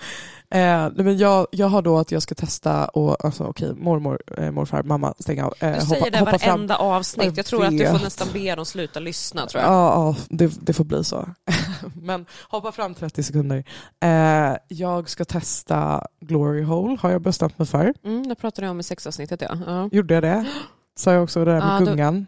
eh, 0.51 0.89
men 0.95 1.17
jag, 1.17 1.47
jag 1.51 1.67
har 1.67 1.81
då 1.81 1.97
att 1.97 2.11
jag 2.11 2.21
ska 2.21 2.35
testa 2.35 2.85
och 2.87 3.25
alltså 3.25 3.43
okej 3.43 3.73
mormor, 3.75 4.21
eh, 4.37 4.51
morfar, 4.51 4.83
mamma 4.83 5.13
stäng 5.19 5.41
av. 5.41 5.53
Eh, 5.59 5.73
Du 5.79 5.81
säger 5.81 6.11
det 6.11 6.19
hoppa 6.19 6.39
fram. 6.39 6.49
varenda 6.51 6.77
avsnitt. 6.77 7.25
Jag 7.25 7.37
Jag 7.37 7.45
tror 7.45 7.65
att 7.65 7.71
du 7.77 7.85
får 7.85 7.99
nästan 8.03 8.27
be 8.33 8.55
dem 8.55 8.65
sluta 8.65 8.99
lyssna 8.99 9.47
tror 9.47 9.63
jag. 9.63 9.71
Ja, 9.71 9.93
ja 9.93 10.15
det, 10.29 10.57
det 10.61 10.73
får 10.73 10.83
bli 10.83 11.03
så. 11.03 11.29
Men 12.01 12.25
hoppa 12.49 12.71
fram 12.71 12.93
30 12.93 13.23
sekunder. 13.23 13.63
Eh, 14.03 14.57
jag 14.67 15.09
ska 15.09 15.25
testa 15.25 16.07
Glory 16.21 16.63
Hole, 16.63 16.97
har 17.01 17.09
jag 17.11 17.21
bestämt 17.21 17.57
mig 17.59 17.67
för. 17.67 17.93
Mm, 18.05 18.27
det 18.27 18.35
pratade 18.35 18.67
jag 18.67 18.71
om 18.71 18.79
i 18.79 18.83
sexavsnittet 18.83 19.41
ja. 19.41 19.57
Ja, 19.65 19.89
Gjorde 19.91 20.13
jag 20.13 20.23
det? 20.23 20.45
Sa 20.99 21.13
jag 21.13 21.23
också 21.23 21.45
det 21.45 21.51
där 21.51 21.59
med 21.59 21.81
då- 21.81 21.85
gungan? 21.85 22.25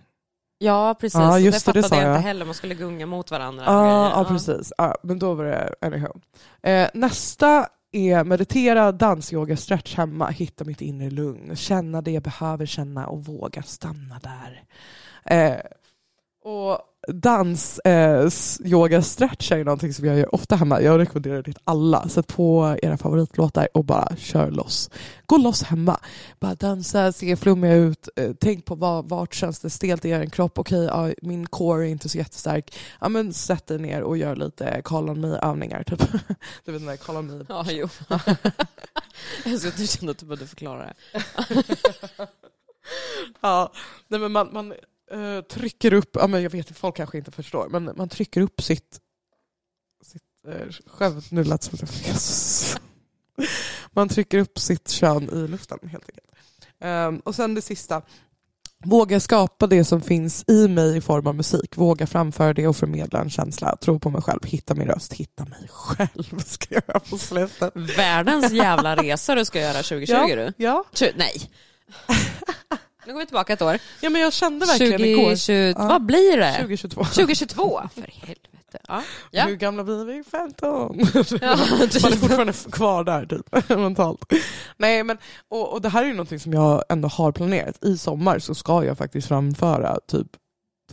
Ja 0.62 0.96
precis. 1.00 1.20
Ja, 1.20 1.40
just 1.40 1.66
det 1.66 1.72
det, 1.72 1.80
det 1.80 1.84
fattade 1.84 2.02
sa 2.02 2.08
jag 2.08 2.12
jag. 2.12 2.18
inte 2.20 2.28
heller, 2.28 2.46
man 2.46 2.54
skulle 2.54 2.76
gunga 2.76 3.06
mot 3.06 3.32
varandra. 3.32 3.64
Ja, 3.66 4.10
ja, 4.10 4.26
precis. 4.26 4.74
Ja, 4.78 4.96
men 5.04 5.20
då 5.20 5.34
var 5.34 5.44
det 5.46 5.74
anyhow. 5.82 6.22
Eh, 6.64 6.90
nästa 6.94 7.68
är 7.92 8.24
meditera, 8.24 8.92
dansyoga, 8.92 9.58
stretch 9.58 9.96
hemma, 9.96 10.28
hitta 10.30 10.64
mitt 10.64 10.82
inre 10.82 11.10
lugn, 11.10 11.56
känna 11.56 12.02
det 12.02 12.12
jag 12.12 12.24
behöver 12.24 12.66
känna 12.66 13.08
och 13.08 13.26
våga 13.26 13.64
stanna 13.64 14.20
där. 14.24 14.64
Eh, 15.26 15.60
och 16.44 16.80
dans, 17.08 17.80
eh, 17.80 18.30
yoga, 18.66 19.02
stretch 19.02 19.52
är 19.52 19.64
någonting 19.64 19.94
som 19.94 20.06
jag 20.06 20.18
gör 20.18 20.36
ofta 20.36 20.56
hemma. 20.56 20.82
Jag 20.82 21.00
rekommenderar 21.00 21.38
det 21.38 21.44
till 21.44 21.58
alla. 21.64 22.10
Sätt 22.10 22.28
på 22.28 22.78
era 22.82 22.98
favoritlåtar 22.98 23.68
och 23.74 23.86
bara 23.86 24.16
kör 24.18 24.52
loss. 24.52 24.90
Gå 25.26 25.38
loss 25.38 25.64
hemma. 25.64 26.00
Bara 26.40 26.56
dansa, 26.56 27.12
se 27.12 27.36
flummiga 27.36 27.74
ut. 27.74 28.10
Eh, 28.16 28.32
tänk 28.40 28.66
på 28.66 28.76
vad, 28.76 29.10
vart 29.10 29.34
känns 29.34 29.60
det 29.60 29.70
stelt 29.70 30.06
i 30.06 30.10
er 30.10 30.26
kropp. 30.26 30.60
Okej, 30.60 30.86
ja, 30.86 31.12
min 31.22 31.48
core 31.48 31.88
är 31.88 31.90
inte 31.90 32.10
så 32.10 32.18
jättestark. 32.18 32.76
Ja, 33.02 33.10
men 33.10 33.34
sätt 33.34 33.68
dig 33.68 33.80
ner 33.80 34.02
och 34.02 34.18
gör 34.18 34.36
lite 34.36 34.82
call 34.84 35.10
on 35.10 35.22
me-övningar. 35.22 35.84
Typ. 35.84 36.02
Du 36.66 36.72
vet 36.72 36.82
den 36.82 36.88
där 36.88 36.98
call 36.98 37.18
on 37.18 37.38
me. 37.38 37.46
Ja, 37.50 37.66
jo. 37.70 37.88
ska 39.58 39.70
du 39.78 39.88
kände 39.88 40.12
att 40.12 40.18
du 40.18 40.26
behövde 40.26 40.48
förklara 40.48 40.86
det. 40.86 40.94
Ja, 43.42 43.72
nej, 44.08 44.20
men 44.20 44.32
man, 44.32 44.50
man 44.54 44.74
eh, 45.12 45.42
trycker 45.42 45.94
upp, 45.94 46.10
ja, 46.14 46.28
men 46.28 46.44
jag 46.44 46.50
vet 46.50 46.72
att 46.72 46.78
folk 46.78 46.96
kanske 46.96 47.18
inte 47.18 47.32
förstår, 47.32 47.70
men 47.70 47.92
man 47.96 48.10
trycker 48.10 48.42
upp 48.42 48.62
sitt, 48.62 49.00
sitt 50.04 50.22
uh, 50.48 50.72
sköv, 50.86 51.26
nu 51.30 51.44
lät 51.44 51.62
det 51.62 51.78
som 51.78 51.80
jag 51.82 52.08
Jesus. 52.08 52.78
Man 53.92 54.10
trycker 54.10 54.38
upp 54.40 54.60
sitt 54.60 54.90
kön 54.90 55.30
i 55.30 55.48
luften 55.48 55.80
helt 55.84 56.10
enkelt. 56.10 56.28
Ehm, 56.80 57.20
och 57.20 57.36
sen 57.36 57.56
det 57.56 57.62
sista, 57.62 58.02
våga 58.86 59.20
skapa 59.20 59.68
det 59.68 59.86
som 59.86 60.02
finns 60.02 60.44
i 60.48 60.68
mig 60.68 60.98
i 60.98 61.02
form 61.02 61.28
av 61.28 61.36
musik. 61.36 61.78
Våga 61.78 62.08
framföra 62.08 62.54
det 62.54 62.68
och 62.68 62.76
förmedla 62.76 63.22
en 63.22 63.30
känsla. 63.30 63.76
Tro 63.76 64.00
på 64.00 64.10
mig 64.10 64.22
själv, 64.22 64.40
hitta 64.44 64.76
min 64.76 64.88
röst, 64.88 65.14
hitta 65.14 65.46
mig 65.46 65.68
själv 65.70 66.40
ska 66.46 66.76
jag 66.76 66.84
göra 66.88 67.00
på 67.00 67.18
slutet. 67.18 67.72
Världens 67.98 68.52
jävla 68.52 68.96
resa 68.96 69.36
du 69.36 69.46
ska 69.46 69.60
göra 69.60 69.74
2020 69.74 70.14
Ja, 70.14 70.36
du. 70.36 70.54
ja. 70.58 70.84
Nej. 71.16 71.52
nu 73.06 73.14
går 73.14 73.20
vi 73.20 73.26
tillbaka 73.26 73.54
ett 73.54 73.62
år. 73.62 73.78
ja, 74.02 74.10
men 74.10 74.22
jag 74.22 74.34
kände 74.34 74.66
verkligen 74.66 75.02
igår, 75.02 75.22
2020, 75.24 75.74
Ja. 75.78 75.88
Vad 75.88 76.06
blir 76.06 76.38
det? 76.38 76.54
2022. 76.60 77.04
2022? 77.04 77.82
För 77.96 78.02
helvete. 78.02 78.80
Ja. 78.88 79.04
Ja. 79.32 79.46
Hur 79.46 79.56
gamla 79.56 79.84
blir 79.84 80.06
vi? 80.06 80.24
15. 80.24 81.00
Ja, 81.42 81.48
Man 82.02 82.14
är 82.14 82.18
fortfarande 82.18 82.54
kvar 82.72 83.04
där 83.04 83.26
typ, 83.26 83.70
mentalt. 83.70 84.34
Nej, 84.78 85.04
men, 85.04 85.18
och, 85.50 85.74
och 85.74 85.82
det 85.82 85.90
här 85.90 86.04
är 86.04 86.08
ju 86.08 86.14
någonting 86.14 86.40
som 86.40 86.54
jag 86.54 86.84
ändå 86.90 87.08
har 87.08 87.32
planerat. 87.32 87.84
I 87.86 87.98
sommar 87.98 88.40
så 88.40 88.56
ska 88.56 88.86
jag 88.86 88.98
faktiskt 88.98 89.28
framföra 89.28 90.00
typ 90.08 90.28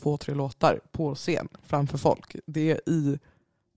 två, 0.00 0.16
tre 0.16 0.34
låtar 0.34 0.80
på 0.92 1.14
scen 1.14 1.48
framför 1.66 1.98
folk. 1.98 2.36
Det 2.46 2.70
är 2.70 2.80
i 2.90 3.18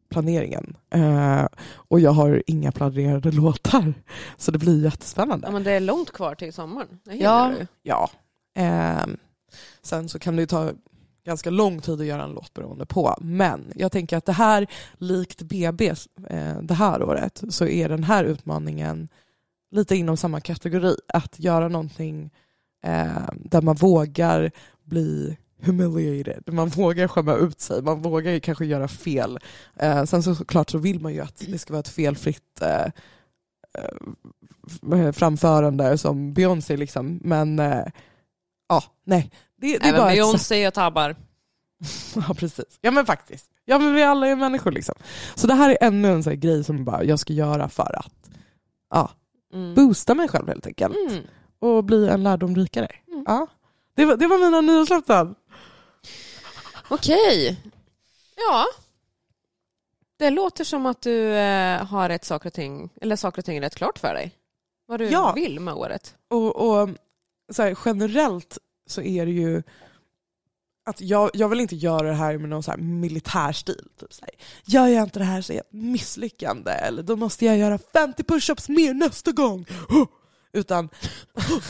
planeringen. 0.09 0.77
Eh, 0.93 1.45
och 1.73 1.99
jag 1.99 2.11
har 2.11 2.43
inga 2.47 2.71
planerade 2.71 3.31
låtar. 3.31 3.93
Så 4.37 4.51
det 4.51 4.57
blir 4.59 4.83
jättespännande. 4.83 5.47
ja, 5.47 5.51
men 5.51 5.63
det 5.63 5.71
är 5.71 5.79
långt 5.79 6.11
kvar 6.11 6.35
till 6.35 6.53
sommaren. 6.53 6.87
Det 7.03 7.15
Ja, 7.15 7.51
du. 7.59 7.67
ja. 7.83 8.09
Eh, 8.53 9.05
sen 9.81 10.09
så 10.09 10.19
kan 10.19 10.35
det 10.35 10.41
ju 10.41 10.45
ta 10.45 10.71
ganska 11.25 11.49
lång 11.49 11.81
tid 11.81 12.01
att 12.01 12.05
göra 12.05 12.23
en 12.23 12.31
låt 12.31 12.53
beroende 12.53 12.85
på. 12.85 13.15
Men 13.21 13.71
jag 13.75 13.91
tänker 13.91 14.17
att 14.17 14.25
det 14.25 14.31
här, 14.31 14.67
likt 14.97 15.41
BB 15.41 15.93
eh, 16.29 16.61
det 16.61 16.73
här 16.73 17.03
året, 17.03 17.43
så 17.49 17.67
är 17.67 17.89
den 17.89 18.03
här 18.03 18.23
utmaningen 18.23 19.09
lite 19.71 19.95
inom 19.95 20.17
samma 20.17 20.41
kategori. 20.41 20.95
Att 21.07 21.39
göra 21.39 21.67
någonting 21.67 22.31
eh, 22.83 23.29
där 23.35 23.61
man 23.61 23.75
vågar 23.75 24.51
bli 24.83 25.37
humiliated. 25.61 26.43
Man 26.53 26.69
vågar 26.69 27.07
skämma 27.07 27.35
ut 27.35 27.59
sig, 27.59 27.81
man 27.81 28.01
vågar 28.01 28.31
ju 28.31 28.39
kanske 28.39 28.65
göra 28.65 28.87
fel. 28.87 29.39
Eh, 29.75 30.03
sen 30.03 30.23
så 30.23 30.35
såklart 30.35 30.69
så 30.69 30.77
vill 30.77 31.01
man 31.01 31.13
ju 31.13 31.19
att 31.19 31.43
det 31.47 31.57
ska 31.57 31.73
vara 31.73 31.79
ett 31.79 31.87
felfritt 31.87 32.61
eh, 32.61 32.85
eh, 34.93 35.11
framförande 35.11 35.97
som 35.97 36.33
Beyoncé 36.33 36.77
liksom. 36.77 37.19
Men 37.23 37.59
eh, 37.59 37.85
ja, 38.71 38.83
nej. 39.03 39.31
Det, 39.57 39.67
det 39.77 39.85
är 39.85 39.89
Även 39.89 40.01
bara 40.01 40.11
ett. 40.11 40.17
Beyoncé 40.17 40.59
gör 40.61 40.71
tabbar. 40.71 41.15
Ja 42.15 42.33
precis. 42.33 42.77
Ja 42.81 42.91
men 42.91 43.05
faktiskt. 43.05 43.49
Ja 43.65 43.79
men 43.79 43.93
vi 43.93 44.03
alla 44.03 44.27
är 44.27 44.35
människor 44.35 44.71
liksom. 44.71 44.95
Så 45.35 45.47
det 45.47 45.53
här 45.53 45.69
är 45.69 45.77
ännu 45.81 46.07
en 46.11 46.23
sån 46.23 46.39
grej 46.39 46.63
som 46.63 46.85
bara 46.85 47.03
jag 47.03 47.19
ska 47.19 47.33
göra 47.33 47.69
för 47.69 47.95
att 47.99 48.29
ja, 48.89 49.11
Mm. 49.53 49.75
boosta 49.75 50.15
mig 50.15 50.27
själv 50.27 50.47
helt 50.47 50.67
enkelt. 50.67 50.95
Mm. 51.09 51.23
Och 51.59 51.83
bli 51.83 52.07
en 52.07 52.23
lärdom 52.23 52.55
rikare. 52.55 52.87
Mm. 53.07 53.23
Ja. 53.27 53.47
Det, 53.95 54.05
var, 54.05 54.15
det 54.17 54.27
var 54.27 54.37
mina 54.37 54.61
nyårslöften. 54.61 55.35
Okej. 56.89 57.61
Ja. 58.35 58.65
Det 60.17 60.29
låter 60.29 60.63
som 60.63 60.85
att 60.85 61.01
du 61.01 61.33
eh, 61.35 61.85
har 61.85 62.09
rätt 62.09 62.25
saker 62.25 62.49
och 62.49 62.53
ting, 62.53 62.89
eller 63.01 63.15
saker 63.15 63.41
och 63.41 63.45
ting 63.45 63.61
rätt 63.61 63.75
klart 63.75 63.99
för 63.99 64.13
dig. 64.13 64.31
Vad 64.87 64.99
du 64.99 65.05
Ja. 65.09 65.33
vill 65.33 65.59
med 65.59 65.73
året. 65.73 66.15
Och, 66.29 66.55
och 66.55 66.89
så 67.51 67.63
här, 67.63 67.77
generellt 67.85 68.57
så 68.87 69.01
är 69.01 69.25
det 69.25 69.31
ju 69.31 69.63
att 70.85 71.01
jag, 71.01 71.29
jag 71.33 71.49
vill 71.49 71.59
inte 71.59 71.75
göra 71.75 72.07
det 72.07 72.13
här 72.13 72.37
med 72.37 72.49
någon 72.49 72.63
så 72.63 72.71
här 72.71 72.77
militär 72.77 73.51
stil. 73.51 73.87
Typ 73.99 74.13
så 74.13 74.21
här, 74.21 74.31
gör 74.65 74.87
jag 74.87 75.03
inte 75.03 75.19
det 75.19 75.25
här 75.25 75.41
så 75.41 75.53
är 75.53 75.57
jag 75.57 75.65
ett 75.65 75.73
misslyckande. 75.73 76.71
Eller 76.71 77.03
då 77.03 77.15
måste 77.15 77.45
jag 77.45 77.57
göra 77.57 77.79
50 77.93 78.23
pushups 78.23 78.69
mer 78.69 78.93
nästa 78.93 79.31
gång. 79.31 79.65
Utan, 80.53 80.89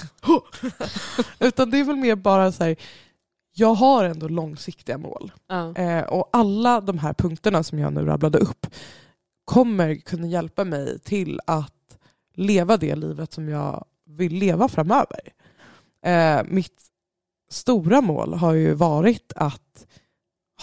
utan 1.39 1.71
det 1.71 1.79
är 1.79 1.83
väl 1.83 1.95
mer 1.95 2.15
bara 2.15 2.51
så 2.51 2.63
här, 2.63 2.75
jag 3.53 3.73
har 3.73 4.03
ändå 4.03 4.27
långsiktiga 4.27 4.97
mål. 4.97 5.31
Ja. 5.47 5.75
Eh, 5.75 6.03
och 6.03 6.29
alla 6.33 6.81
de 6.81 6.97
här 6.97 7.13
punkterna 7.13 7.63
som 7.63 7.79
jag 7.79 7.93
nu 7.93 8.05
rabblade 8.05 8.37
upp 8.37 8.67
kommer 9.45 9.95
kunna 9.95 10.27
hjälpa 10.27 10.63
mig 10.63 10.99
till 10.99 11.39
att 11.47 11.97
leva 12.35 12.77
det 12.77 12.95
livet 12.95 13.33
som 13.33 13.49
jag 13.49 13.85
vill 14.05 14.33
leva 14.33 14.67
framöver. 14.67 15.33
Eh, 16.05 16.41
mitt 16.45 16.81
stora 17.51 18.01
mål 18.01 18.33
har 18.33 18.53
ju 18.53 18.73
varit 18.73 19.33
att 19.35 19.85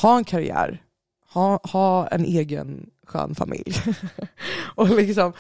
ha 0.00 0.18
en 0.18 0.24
karriär, 0.24 0.82
ha, 1.30 1.60
ha 1.62 2.06
en 2.06 2.24
egen 2.24 2.90
skön 3.06 3.34
familj 3.34 3.74
och 4.74 4.88
liksom, 4.88 5.32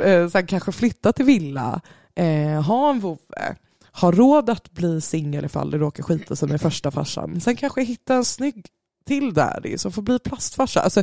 eh, 0.00 0.28
sen 0.28 0.46
kanske 0.46 0.72
flytta 0.72 1.12
till 1.12 1.24
villa, 1.24 1.80
eh, 2.14 2.62
ha 2.62 2.90
en 2.90 3.00
vovve, 3.00 3.56
ha 3.92 4.12
råd 4.12 4.50
att 4.50 4.72
bli 4.72 5.00
singel 5.00 5.44
ifall 5.44 5.70
det 5.70 5.78
råkar 5.78 6.02
skita 6.02 6.36
sig 6.36 6.48
med 6.48 6.60
första 6.60 6.90
farsan. 6.90 7.40
Sen 7.40 7.56
kanske 7.56 7.82
hitta 7.82 8.14
en 8.14 8.24
snygg 8.24 8.66
till 9.06 9.34
daddy 9.34 9.78
som 9.78 9.92
får 9.92 10.02
bli 10.02 10.18
plastfarsa. 10.18 10.80
Alltså, 10.80 11.02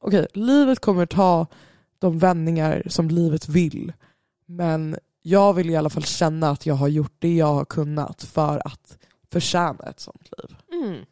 okay, 0.00 0.26
livet 0.34 0.80
kommer 0.80 1.06
ta 1.06 1.46
de 1.98 2.18
vändningar 2.18 2.82
som 2.86 3.08
livet 3.08 3.48
vill. 3.48 3.92
Men 4.46 4.96
jag 5.22 5.52
vill 5.54 5.70
i 5.70 5.76
alla 5.76 5.90
fall 5.90 6.04
känna 6.04 6.50
att 6.50 6.66
jag 6.66 6.74
har 6.74 6.88
gjort 6.88 7.12
det 7.18 7.34
jag 7.36 7.46
har 7.54 7.64
kunnat 7.64 8.22
för 8.22 8.66
att 8.66 8.98
förtjäna 9.32 9.84
ett 9.86 10.00
sånt 10.00 10.28
liv. 10.38 10.56
Mm. 10.72 11.04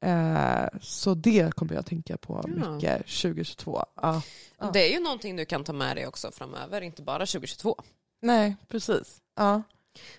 Eh, 0.00 0.68
så 0.80 1.14
det 1.14 1.54
kommer 1.54 1.74
jag 1.74 1.86
tänka 1.86 2.16
på 2.16 2.40
Ja. 2.44 2.48
mycket 2.70 3.06
2022. 3.06 3.84
Ja. 4.02 4.22
Ja. 4.58 4.70
Det 4.72 4.88
är 4.90 4.92
ju 4.98 5.04
någonting 5.04 5.36
du 5.36 5.44
kan 5.44 5.64
ta 5.64 5.72
med 5.72 5.96
dig 5.96 6.06
också 6.06 6.30
framöver, 6.30 6.80
inte 6.80 7.02
bara 7.02 7.26
2022. 7.26 7.76
Nej, 8.22 8.56
precis. 8.68 9.20
Ja. 9.36 9.62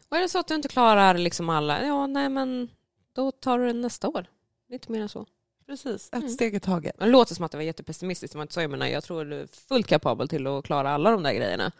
Och 0.10 0.18
är 0.18 0.22
det 0.22 0.30
så 0.30 0.40
att 0.40 0.48
du 0.48 0.56
inte 0.56 0.68
klarar 0.68 1.14
liksom 1.18 1.50
alla, 1.50 1.84
ja 1.86 2.08
nej 2.08 2.30
men 2.30 2.70
då 3.14 3.32
tar 3.32 3.60
du 3.60 3.68
det 3.68 3.74
nästa 3.74 4.08
år. 4.08 4.26
Inte 4.72 4.92
mer 4.92 5.02
än 5.02 5.10
så. 5.10 5.26
Precis, 5.66 6.08
ett 6.08 6.14
Mm. 6.14 6.30
steg 6.30 6.56
i 6.56 6.60
taget. 6.60 6.96
Det 7.00 7.06
låter 7.06 7.36
som 7.36 7.46
att 7.46 7.52
det 7.52 7.58
var 7.58 7.64
jättepessimistiskt, 7.64 8.32
det 8.34 8.38
var 8.38 8.42
inte 8.44 8.54
så 8.54 8.62
jag 8.62 8.72
menar. 8.72 8.88
Jag 8.88 9.04
tror 9.04 9.26
du 9.26 9.42
är 9.42 9.48
fullt 9.48 9.88
kapabel 9.88 10.28
till 10.28 10.48
att 10.48 10.66
klara 10.66 10.92
alla 10.92 11.12
de 11.12 11.24
där 11.24 11.34
grejerna. 11.34 11.72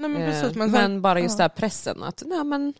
Nej, 0.00 0.10
men 0.10 0.22
Eh, 0.22 0.28
precis, 0.30 0.56
men, 0.56 0.70
men, 0.70 0.80
sen- 0.80 1.02
bara 1.02 1.20
just 1.20 1.38
ja. 1.38 1.42
den 1.44 1.50
här 1.50 1.56
pressen 1.60 2.02
att, 2.02 2.22
nej 2.26 2.44
men, 2.44 2.74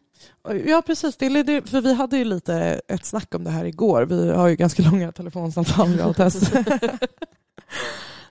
Ja 0.67 0.83
precis, 0.87 1.17
det 1.17 1.27
är 1.27 1.67
för 1.67 1.81
vi 1.81 1.95
hade 1.95 2.17
ju 2.19 2.25
lite 2.25 2.81
ett 2.89 3.05
snack 3.05 3.35
om 3.35 3.45
det 3.45 3.51
här 3.51 3.65
igår. 3.65 4.03
Vi 4.03 4.31
har 4.31 4.49
ju 4.49 4.57
ganska 4.57 4.83
långa 4.91 5.13
telefonsamtal 5.13 5.97
jag 5.99 6.09
och 6.11 6.17
Tess. 6.17 6.53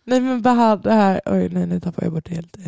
nej 0.03 0.19
men 0.21 0.41
bara 0.41 0.75
det 0.75 0.93
här, 0.93 1.21
oj 1.25 1.49
nej 1.49 1.65
nu 1.67 1.79
tappade 1.79 2.05
jag 2.05 2.13
bort 2.13 2.25
det 2.25 2.35
helt. 2.35 2.57
Eh. 2.57 2.63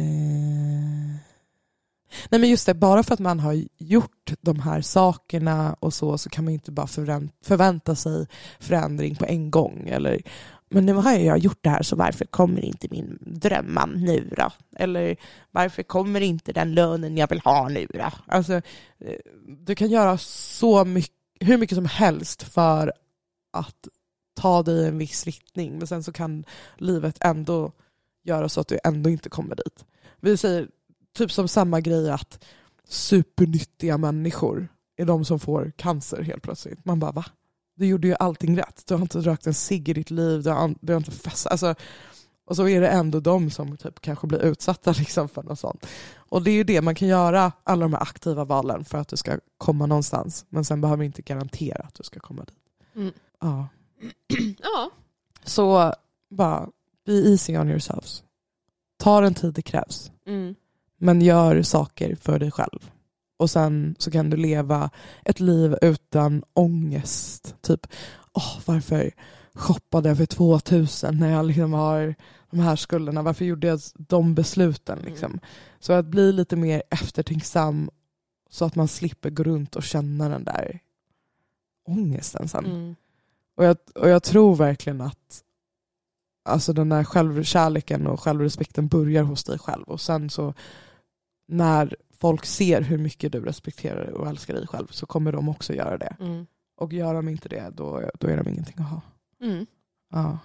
Nej 2.30 2.41
men 2.41 2.49
just 2.49 2.65
det, 2.65 2.74
bara 2.74 3.03
för 3.03 3.13
att 3.13 3.19
man 3.19 3.39
har 3.39 3.63
gjort 3.78 4.32
de 4.41 4.59
här 4.59 4.82
sakerna 4.82 5.76
och 5.80 5.93
så 5.93 6.17
så 6.17 6.30
kan 6.30 6.43
man 6.43 6.53
ju 6.53 6.55
inte 6.55 6.72
bara 6.72 6.88
förvänt, 6.88 7.34
förvänta 7.45 7.95
sig 7.95 8.28
förändring 8.59 9.15
på 9.15 9.26
en 9.26 9.51
gång. 9.51 9.88
Eller, 9.88 10.22
men 10.72 10.86
nu 10.86 10.93
har 10.93 11.13
jag 11.13 11.38
gjort 11.38 11.59
det 11.61 11.69
här 11.69 11.84
så 11.84 11.95
varför 11.95 12.26
kommer 12.26 12.65
inte 12.65 12.88
min 12.91 13.17
drömman 13.22 13.89
nu 13.89 14.34
då? 14.38 14.51
Eller 14.76 15.15
varför 15.51 15.84
kommer 15.84 16.22
inte 16.22 16.53
den 16.53 16.74
lönen 16.74 17.17
jag 17.17 17.30
vill 17.30 17.39
ha 17.39 17.69
nu 17.69 17.88
då? 17.93 18.11
Alltså, 18.28 18.53
eh, 18.99 19.17
du 19.47 19.76
kan 19.76 19.89
göra 19.89 20.17
så 20.17 20.86
mycket, 20.86 21.15
hur 21.39 21.57
mycket 21.57 21.76
som 21.76 21.86
helst 21.86 22.43
för 22.43 22.93
att 23.53 23.88
ta 24.34 24.63
dig 24.63 24.84
i 24.84 24.88
en 24.88 24.97
viss 24.97 25.26
riktning 25.26 25.78
men 25.78 25.88
sen 25.88 26.03
så 26.03 26.11
kan 26.11 26.45
livet 26.78 27.17
ändå 27.22 27.72
göra 28.24 28.49
så 28.49 28.61
att 28.61 28.67
du 28.67 28.80
ändå 28.84 29.09
inte 29.09 29.30
kommer 29.30 29.55
dit. 29.55 29.86
Vi 30.19 30.38
säger 30.38 30.67
typ 31.17 31.32
som 31.32 31.47
samma 31.47 31.82
grej 31.82 32.11
att 32.11 32.43
supernyttiga 32.88 33.97
människor 33.97 34.67
är 34.97 35.05
de 35.05 35.26
som 35.26 35.39
får 35.39 35.72
cancer 35.76 36.22
helt 36.22 36.43
plötsligt. 36.43 36.86
Man 36.86 36.99
bara 36.99 37.11
va? 37.11 37.26
Du 37.76 37.86
gjorde 37.86 38.07
ju 38.07 38.15
allting 38.19 38.57
rätt. 38.57 38.84
Du 38.88 38.93
har 38.93 39.01
inte 39.01 39.19
rökt 39.19 39.47
en 39.47 39.53
cigg 39.53 39.89
i 39.89 39.93
ditt 39.93 40.11
liv, 40.11 40.43
du 40.43 40.49
har, 40.49 40.76
du 40.82 40.93
har 40.93 40.97
inte 40.97 41.11
festat. 41.11 41.51
Alltså, 41.51 41.76
och 42.45 42.55
så 42.55 42.67
är 42.67 42.82
det 42.82 42.88
ändå 42.88 43.19
de 43.19 43.49
som 43.49 43.78
typ 43.78 44.01
kanske 44.01 44.28
blir 44.28 44.39
utsatta 44.39 44.91
liksom 44.97 45.30
för 45.30 45.43
något 45.43 45.59
sånt. 45.59 45.86
Och 46.15 46.43
det 46.43 46.51
är 46.51 46.55
ju 46.55 46.63
det, 46.63 46.82
man 46.82 46.95
kan 46.95 47.07
göra 47.07 47.51
alla 47.63 47.82
de 47.82 47.93
här 47.93 48.01
aktiva 48.01 48.45
valen 48.45 48.86
för 48.86 48.97
att 48.97 49.07
du 49.07 49.17
ska 49.17 49.38
komma 49.57 49.86
någonstans. 49.86 50.45
Men 50.49 50.65
sen 50.65 50.82
behöver 50.82 50.99
vi 50.99 51.05
inte 51.05 51.22
garantera 51.22 51.84
att 51.84 51.95
du 51.95 52.03
ska 52.03 52.19
komma 52.19 52.43
dit. 52.43 52.57
Mm. 52.95 53.13
Ja. 53.41 53.67
ja. 54.61 54.91
Så 55.43 55.93
bara, 56.30 56.69
be 57.05 57.13
easy 57.13 57.57
on 57.57 57.69
yourselves. 57.69 58.24
Ta 58.97 59.22
den 59.22 59.34
tid 59.34 59.53
det 59.53 59.61
krävs. 59.61 60.11
Mm. 60.28 60.55
Men 60.97 61.22
gör 61.22 61.61
saker 61.61 62.15
för 62.15 62.39
dig 62.39 62.51
själv. 62.51 62.91
Och 63.42 63.50
sen 63.50 63.96
så 64.00 64.12
kan 64.12 64.30
du 64.30 64.38
leva 64.38 64.89
ett 65.26 65.39
liv 65.39 65.76
utan 65.82 66.44
ångest. 66.54 67.56
Typ, 67.62 67.88
åh, 68.34 68.60
varför 68.66 69.12
shoppade 69.54 70.10
jag 70.10 70.18
för 70.18 70.26
2000 70.26 71.20
när 71.20 71.32
jag 71.32 71.46
liksom 71.46 71.74
har 71.74 72.16
de 72.52 72.60
här 72.60 72.76
skulderna? 72.76 73.22
Varför 73.22 73.46
gjorde 73.46 73.68
jag 73.68 73.80
de 73.94 74.36
besluten? 74.36 75.00
Mm. 75.00 75.12
Liksom? 75.12 75.39
Så 75.80 75.94
att 75.94 76.06
bli 76.06 76.34
lite 76.34 76.56
mer 76.56 76.84
eftertänksam 76.89 77.89
så 78.50 78.66
att 78.66 78.76
man 78.76 78.88
slipper 78.88 79.30
gå 79.30 79.44
runt 79.44 79.76
och 79.76 79.84
känna 79.84 80.30
den 80.30 80.44
där 80.44 80.80
ångesten 81.88 82.48
sen. 82.48 82.66
Mm. 82.66 82.96
Och, 83.56 83.66
jag, 83.66 83.78
och 83.96 84.10
jag 84.10 84.24
tror 84.24 84.56
verkligen 84.56 85.02
att 85.02 85.44
alltså 86.44 86.74
den 86.74 86.89
där 86.89 87.04
självkärleken 87.04 88.08
och 88.08 88.20
självrespekten 88.20 88.88
börjar 88.88 89.24
hos 89.24 89.44
dig 89.44 89.60
själv. 89.60 89.84
Och 89.84 90.02
sen 90.02 90.30
så 90.30 90.54
när 91.48 91.96
folk 92.22 92.45
ser 92.45 92.82
hur 92.82 92.97
mycket 92.97 93.32
du 93.32 93.45
respekterar 93.45 94.09
och 94.09 94.28
älskar 94.28 94.53
dig 94.53 94.67
själv 94.67 94.88
så 94.88 95.05
kommer 95.05 95.32
de 95.32 95.49
också 95.49 95.74
göra 95.74 95.97
det. 95.97 96.15
Mm. 96.19 96.45
Och 96.78 96.93
gör 96.93 97.13
de 97.13 97.30
inte 97.30 97.49
det 97.49 97.69
då, 97.74 98.09
då 98.19 98.28
är 98.28 98.38
de 98.38 98.47
ingenting 98.47 98.76
att 98.78 98.89
ha. 98.89 99.01
Mm. 99.41 99.65
Ja. 100.11 100.39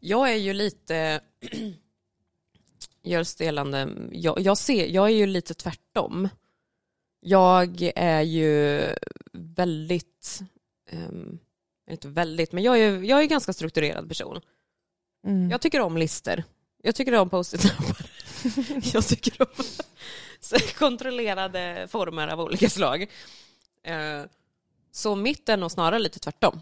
Jag 0.00 0.32
är 0.32 0.36
ju 0.36 0.52
lite 0.52 1.20
görstelande. 3.02 3.88
Jag, 4.12 4.40
jag, 4.40 4.58
ser, 4.58 4.86
jag 4.86 5.06
är 5.06 5.14
ju 5.14 5.26
lite 5.26 5.54
tvärtom. 5.54 6.28
Jag 7.20 7.92
är 7.94 8.22
ju 8.22 8.82
väldigt, 9.32 10.40
um, 10.92 11.38
inte 11.90 12.08
väldigt, 12.08 12.52
men 12.52 12.62
jag 12.62 12.78
är, 12.78 13.02
jag 13.02 13.18
är 13.18 13.22
en 13.22 13.28
ganska 13.28 13.52
strukturerad 13.52 14.08
person. 14.08 14.40
Mm. 15.26 15.50
Jag 15.50 15.60
tycker 15.60 15.80
om 15.80 15.96
lister. 15.96 16.44
Jag 16.82 16.94
tycker 16.94 17.14
om 17.14 17.30
post-it-lappar. 17.30 18.07
jag 18.92 19.06
tycker 19.06 19.42
om 19.42 19.48
kontrollerade 20.78 21.88
former 21.90 22.28
av 22.28 22.40
olika 22.40 22.68
slag. 22.70 23.02
Eh, 23.84 24.22
Så 24.92 25.16
mitt 25.16 25.48
är 25.48 25.56
nog 25.56 25.70
snarare 25.70 25.98
lite 25.98 26.18
tvärtom. 26.18 26.60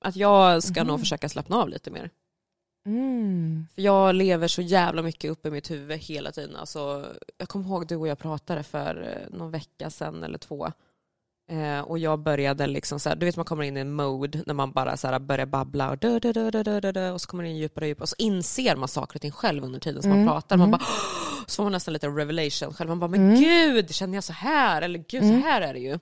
Att 0.00 0.16
jag 0.16 0.62
ska 0.62 0.80
nog 0.84 0.92
Mhm. 0.92 1.00
försöka 1.00 1.28
slappna 1.28 1.56
av 1.56 1.68
lite 1.68 1.90
mer. 1.90 2.10
Mm. 2.86 3.66
För 3.74 3.82
jag 3.82 4.14
lever 4.14 4.48
så 4.48 4.62
jävla 4.62 5.02
mycket 5.02 5.30
uppe 5.30 5.48
i 5.48 5.50
mitt 5.50 5.70
huvud 5.70 5.98
hela 5.98 6.32
tiden. 6.32 6.56
Alltså, 6.56 7.06
jag 7.38 7.48
kommer 7.48 7.66
ihåg 7.66 7.86
du 7.86 7.96
och 7.96 8.08
jag 8.08 8.18
pratade 8.18 8.62
för 8.62 9.02
eh, 9.02 9.38
någon 9.38 9.50
vecka 9.50 9.90
sedan 9.90 10.22
eller 10.24 10.38
två. 10.38 10.72
Eh, 11.48 11.80
och 11.80 11.98
jag 11.98 12.18
började 12.18 12.66
liksom 12.66 13.00
så 13.00 13.08
här, 13.08 13.16
du 13.16 13.26
vet 13.26 13.36
man 13.36 13.44
kommer 13.44 13.64
in 13.64 13.76
i 13.76 13.80
en 13.80 13.92
mode 13.92 14.42
när 14.46 14.54
man 14.54 14.72
bara 14.72 14.96
så 14.96 15.08
här 15.08 15.18
börjar 15.18 15.46
babbla 15.46 15.90
och, 15.90 15.98
dö, 15.98 16.18
dö, 16.18 16.32
dö, 16.32 16.50
dö, 16.50 16.62
dö, 16.80 16.92
dö, 16.92 17.10
och 17.10 17.20
så 17.20 17.28
kommer 17.28 17.44
man 17.44 17.50
in 17.50 17.56
djupare 17.56 17.84
och 17.84 17.88
djupare 17.88 18.02
och 18.02 18.08
så 18.08 18.16
inser 18.18 18.76
man 18.76 18.88
saker 18.88 19.16
och 19.16 19.20
ting 19.20 19.30
själv 19.32 19.64
under 19.64 19.80
tiden 19.80 20.02
som 20.02 20.12
Mm, 20.12 20.24
man 20.24 20.34
pratar. 20.34 20.56
Man 20.56 20.68
mm. 20.68 20.78
bara, 20.78 20.86
så 21.46 21.56
får 21.56 21.62
man 21.62 21.72
nästan 21.72 21.92
lite 21.92 22.08
revelation 22.08 22.74
själv. 22.74 22.88
Man 22.88 23.00
bara, 23.00 23.10
men 23.10 23.20
Mm. 23.20 23.40
gud, 23.40 23.94
känner 23.94 24.14
jag 24.14 24.24
så 24.24 24.32
här? 24.32 24.82
Eller 24.82 25.04
gud, 25.08 25.22
Mm. 25.22 25.40
så 25.42 25.48
här 25.48 25.60
är 25.60 25.74
det 25.74 25.80
ju. 25.80 25.98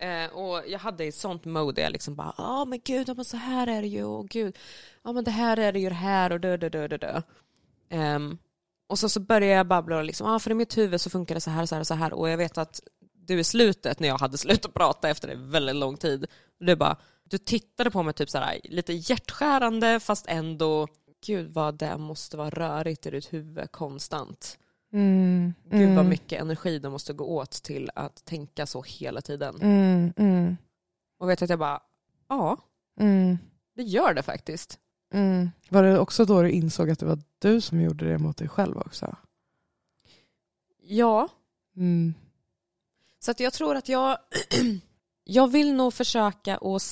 Eh, 0.00 0.30
och 0.32 0.62
jag 0.68 0.78
hade 0.78 1.04
i 1.04 1.12
sånt 1.12 1.44
mode 1.44 1.72
där 1.74 1.82
jag 1.82 1.92
liksom 1.92 2.14
bara, 2.14 2.34
ja 2.38 2.64
men 2.64 2.80
gud, 2.84 3.08
ja, 3.08 3.14
men 3.14 3.24
så 3.24 3.36
här 3.36 3.66
är 3.66 3.82
det 3.82 3.88
ju, 3.88 4.04
och 4.04 4.28
gud, 4.28 4.56
ja 5.04 5.12
men 5.12 5.24
det 5.24 5.30
här 5.30 5.56
är 5.56 5.72
det 5.72 5.78
ju 5.80 5.88
det 5.88 5.94
här 5.94 6.32
och 6.32 6.40
dö, 6.40 6.56
dö, 6.56 6.68
dö, 6.68 6.88
dö, 6.88 6.96
dö. 6.98 7.22
Ehm, 7.90 8.38
och 8.88 8.98
så, 8.98 9.08
så 9.08 9.20
började 9.20 9.54
jag 9.54 9.66
babbla 9.66 9.96
och 9.96 10.04
liksom, 10.04 10.26
ah, 10.26 10.38
för 10.38 10.50
i 10.50 10.54
mitt 10.54 10.78
huvud 10.78 11.00
så 11.00 11.10
funkar 11.10 11.34
det 11.34 11.40
så 11.40 11.50
här 11.50 11.62
och 11.62 11.68
så 11.68 11.74
här 11.74 11.80
och 11.80 11.86
så 11.86 11.94
här 11.94 12.12
och 12.12 12.30
jag 12.30 12.36
vet 12.36 12.58
att 12.58 12.80
du 13.28 13.40
i 13.40 13.44
slutet 13.44 14.00
när 14.00 14.08
jag 14.08 14.18
hade 14.18 14.38
slutat 14.38 14.74
prata 14.74 15.08
efter 15.08 15.28
en 15.28 15.50
väldigt 15.50 15.76
lång 15.76 15.96
tid, 15.96 16.26
du 16.58 16.76
bara, 16.76 16.96
du 17.24 17.38
tittade 17.38 17.90
på 17.90 18.02
mig 18.02 18.14
typ 18.14 18.30
så 18.30 18.38
här, 18.38 18.60
lite 18.64 18.92
hjärtskärande 18.92 20.00
fast 20.00 20.26
ändå, 20.28 20.88
gud 21.26 21.52
vad 21.52 21.78
det 21.78 21.98
måste 21.98 22.36
vara 22.36 22.50
rörigt 22.50 23.06
i 23.06 23.10
ditt 23.10 23.32
huvud 23.32 23.72
konstant. 23.72 24.58
Mm. 24.92 25.54
Gud 25.64 25.88
vad 25.88 25.98
Mm. 25.98 26.08
mycket 26.08 26.40
energi 26.40 26.78
det 26.78 26.90
måste 26.90 27.12
gå 27.12 27.24
åt 27.24 27.50
till 27.50 27.90
att 27.94 28.24
tänka 28.24 28.66
så 28.66 28.82
hela 28.82 29.20
tiden. 29.20 29.54
Mm. 29.62 30.12
Mm. 30.16 30.56
Och 31.18 31.28
vet 31.28 31.42
att 31.42 31.50
jag 31.50 31.58
bara, 31.58 31.80
ja, 32.28 32.56
Mm. 33.00 33.38
det 33.76 33.82
gör 33.82 34.14
det 34.14 34.22
faktiskt. 34.22 34.78
Mm. 35.14 35.50
Var 35.68 35.82
det 35.82 35.98
också 35.98 36.24
då 36.24 36.42
du 36.42 36.50
insåg 36.50 36.90
att 36.90 36.98
det 36.98 37.06
var 37.06 37.18
du 37.38 37.60
som 37.60 37.80
gjorde 37.80 38.04
det 38.08 38.18
mot 38.18 38.36
dig 38.36 38.48
själv 38.48 38.78
också? 38.78 39.16
Ja, 40.82 41.28
Mm 41.76 42.14
så 43.18 43.30
att 43.30 43.40
jag 43.40 43.52
tror 43.52 43.76
att 43.76 43.88
jag, 43.88 44.18
jag 45.24 45.48
vill 45.48 45.74
nog 45.74 45.94
försöka 45.94 46.56
att 46.56 46.82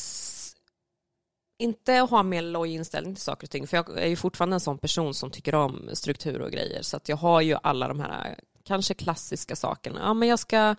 inte 1.59 1.93
ha 1.93 2.23
mer 2.23 2.43
loj 2.43 2.71
inställning 2.71 3.15
till 3.15 3.25
saker 3.25 3.47
och 3.47 3.51
ting, 3.51 3.67
för 3.67 3.77
jag 3.77 3.99
är 3.99 4.07
ju 4.07 4.17
fortfarande 4.17 4.57
en 4.57 4.61
sån 4.61 4.79
person 4.79 5.15
som 5.15 5.31
tycker 5.31 5.55
om 5.55 5.91
struktur 5.93 6.41
och 6.41 6.51
grejer, 6.51 6.83
så 6.83 6.97
att 6.97 7.09
jag 7.09 7.17
har 7.17 7.41
ju 7.41 7.57
alla 7.63 7.89
de 7.89 8.01
här 8.01 8.39
kanske 8.65 8.95
klassiska 8.95 9.57
sakerna. 9.57 10.01
Ja, 10.01 10.15
men 10.15 10.29
jag 10.29 10.39
ska 10.39 10.77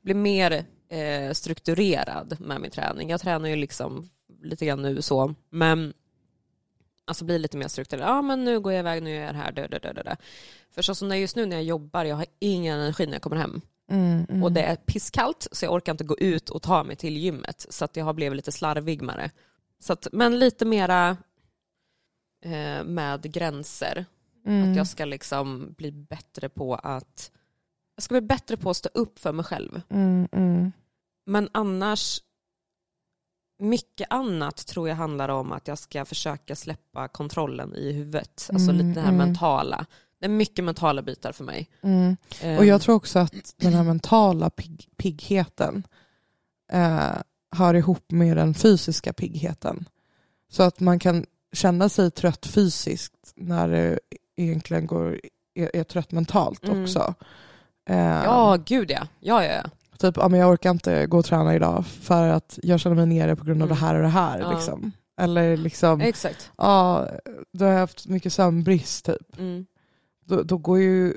bli 0.00 0.14
mer 0.14 0.64
eh, 0.88 1.32
strukturerad 1.32 2.36
med 2.40 2.60
min 2.60 2.70
träning. 2.70 3.10
Jag 3.10 3.20
tränar 3.20 3.48
ju 3.48 3.56
liksom 3.56 4.10
lite 4.42 4.66
grann 4.66 4.82
nu 4.82 5.02
så, 5.02 5.34
men 5.50 5.94
alltså 7.04 7.24
bli 7.24 7.38
lite 7.38 7.56
mer 7.56 7.68
strukturerad. 7.68 8.08
Ja, 8.08 8.22
men 8.22 8.44
nu 8.44 8.60
går 8.60 8.72
jag 8.72 8.80
iväg, 8.80 9.02
nu 9.02 9.16
är 9.16 9.26
jag 9.26 9.32
här, 9.32 9.52
dö, 9.52 9.66
dö, 9.66 9.78
dö, 9.78 9.92
dö. 9.92 10.16
För 10.70 10.82
så 10.82 10.94
som 10.94 11.08
det 11.08 11.16
är 11.16 11.18
just 11.18 11.36
nu 11.36 11.46
när 11.46 11.56
jag 11.56 11.64
jobbar, 11.64 12.04
jag 12.04 12.16
har 12.16 12.26
ingen 12.38 12.80
energi 12.80 13.06
när 13.06 13.12
jag 13.12 13.22
kommer 13.22 13.36
hem. 13.36 13.60
Mm, 13.90 14.26
mm. 14.28 14.42
Och 14.42 14.52
det 14.52 14.62
är 14.62 14.76
pisskallt 14.76 15.46
så 15.52 15.64
jag 15.64 15.72
orkar 15.72 15.92
inte 15.92 16.04
gå 16.04 16.18
ut 16.18 16.50
och 16.50 16.62
ta 16.62 16.84
mig 16.84 16.96
till 16.96 17.16
gymmet. 17.16 17.66
Så 17.70 17.84
att 17.84 17.96
jag 17.96 18.04
har 18.04 18.12
blivit 18.12 18.36
lite 18.36 18.52
slarvig 18.52 19.02
med 19.02 19.16
det. 19.16 19.30
Så 19.78 19.92
att, 19.92 20.08
men 20.12 20.38
lite 20.38 20.64
mera 20.64 21.16
eh, 22.44 22.84
med 22.84 23.32
gränser. 23.32 24.06
Mm. 24.46 24.70
Att 24.70 24.76
jag 24.76 24.86
ska 24.86 25.04
liksom 25.04 25.74
bli 25.78 25.92
bättre 25.92 26.48
på 26.48 26.74
att 26.74 27.30
jag 27.94 28.02
ska 28.02 28.14
bli 28.14 28.20
bättre 28.20 28.56
på 28.56 28.70
att 28.70 28.76
stå 28.76 28.88
upp 28.94 29.18
för 29.18 29.32
mig 29.32 29.44
själv. 29.44 29.82
Mm, 29.90 30.28
mm. 30.32 30.72
Men 31.26 31.48
annars, 31.52 32.22
mycket 33.58 34.06
annat 34.10 34.66
tror 34.66 34.88
jag 34.88 34.96
handlar 34.96 35.28
om 35.28 35.52
att 35.52 35.68
jag 35.68 35.78
ska 35.78 36.04
försöka 36.04 36.56
släppa 36.56 37.08
kontrollen 37.08 37.74
i 37.74 37.92
huvudet. 37.92 38.50
Alltså 38.52 38.70
Mm, 38.70 38.76
lite 38.88 39.00
det 39.00 39.06
här 39.06 39.12
mentala. 39.12 39.86
Det 40.20 40.26
är 40.26 40.30
mycket 40.30 40.64
mentala 40.64 41.02
bitar 41.02 41.32
för 41.32 41.44
mig. 41.44 41.70
Mm. 41.82 42.16
Och 42.58 42.64
jag 42.64 42.80
tror 42.82 42.94
också 42.94 43.18
att 43.18 43.54
den 43.56 43.72
här 43.72 43.82
mentala 43.84 44.50
pigg, 44.50 44.88
piggheten 44.96 45.86
eh, 46.72 47.08
hör 47.56 47.74
ihop 47.74 48.10
med 48.12 48.36
den 48.36 48.54
fysiska 48.54 49.12
piggheten. 49.12 49.88
Så 50.50 50.62
att 50.62 50.80
man 50.80 50.98
kan 50.98 51.26
känna 51.52 51.88
sig 51.88 52.10
trött 52.10 52.46
fysiskt 52.46 53.32
när 53.36 53.68
det 53.68 53.98
egentligen 54.36 54.86
går, 54.86 55.20
är, 55.54 55.76
är 55.76 55.84
trött 55.84 56.12
mentalt 56.12 56.64
Mm. 56.64 56.82
också. 56.82 57.14
Eh, 57.90 57.96
Ja, 57.98 58.56
gud 58.66 58.90
ja. 58.90 59.06
Ja, 59.20 59.44
ja, 59.44 59.52
ja. 59.52 59.70
Typ, 59.98 60.16
ja, 60.16 60.28
men 60.28 60.40
jag 60.40 60.50
orkar 60.50 60.70
inte 60.70 61.06
gå 61.06 61.18
och 61.18 61.24
träna 61.24 61.54
idag 61.54 61.86
för 61.86 62.28
att 62.28 62.58
jag 62.62 62.80
känner 62.80 62.96
mig 62.96 63.06
nere 63.06 63.36
på 63.36 63.44
grund 63.44 63.62
av 63.62 63.68
Mm. 63.68 63.78
det 63.80 63.86
här 63.86 63.94
och 63.94 64.02
det 64.02 64.08
här. 64.08 64.38
Ja. 64.40 64.52
Liksom. 64.52 64.92
Eller 65.20 65.56
liksom, 65.56 66.00
Exakt. 66.00 66.50
ja, 66.56 67.08
då 67.52 67.64
har 67.64 67.72
jag 67.72 67.78
haft 67.80 68.06
mycket 68.06 68.32
sömnbrist 68.32 69.04
typ. 69.04 69.38
Mm. 69.38 69.66
Då, 70.28 70.42
då 70.42 70.58
går 70.58 70.78
ju, 70.80 71.14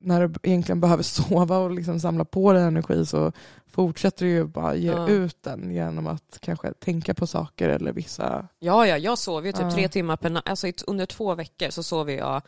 när 0.00 0.28
du 0.28 0.34
egentligen 0.42 0.80
behöver 0.80 1.02
sova 1.22 1.58
och 1.58 1.70
liksom 1.70 2.00
samla 2.00 2.24
på 2.24 2.52
dig 2.52 2.62
energi 2.62 3.06
så 3.06 3.32
fortsätter 3.66 4.24
du 4.26 4.30
ju 4.32 4.44
bara 4.44 4.74
ge 4.74 4.88
Ja. 4.90 5.08
ut 5.08 5.42
den 5.42 5.70
genom 5.70 6.06
att 6.06 6.38
kanske 6.40 6.72
tänka 6.72 7.14
på 7.14 7.26
saker 7.26 7.68
eller 7.68 7.92
vissa... 7.92 8.48
Ja, 8.58 8.86
ja, 8.86 8.98
jag 8.98 9.18
sov 9.18 9.46
ju 9.46 9.52
typ 9.52 9.60
Ja. 9.62 9.70
tre 9.70 9.88
timmar 9.88 10.16
per 10.16 10.30
natt. 10.30 10.48
Alltså 10.48 10.72
under 10.86 11.06
två 11.06 11.34
veckor 11.34 11.70
så 11.70 11.82
sov 11.82 12.10
jag 12.10 12.42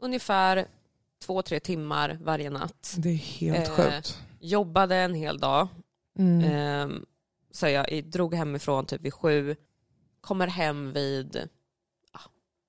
ungefär 0.00 0.66
två, 1.26 1.42
tre 1.42 1.60
timmar 1.60 2.18
varje 2.22 2.50
natt. 2.50 2.94
Det 2.98 3.08
är 3.08 3.14
helt 3.14 3.68
Eh, 3.68 3.74
sjukt. 3.74 4.18
Jobbade 4.40 4.96
en 4.96 5.14
hel 5.14 5.38
dag. 5.38 5.68
Mm. 6.18 6.44
Ehm, 6.52 7.04
så 7.50 7.68
jag 7.68 8.04
drog 8.04 8.34
hemifrån 8.34 8.86
typ 8.86 9.00
vid 9.00 9.14
sju. 9.14 9.56
Kommer 10.20 10.46
hem 10.46 10.92
vid 10.92 11.48
ja, 12.12 12.20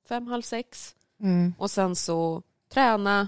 fem, 0.09 0.27
halv 0.27 0.41
sex. 0.41 0.95
Mm. 1.23 1.53
Och 1.57 1.71
sen 1.71 1.95
så 1.95 2.41
träna. 2.69 3.27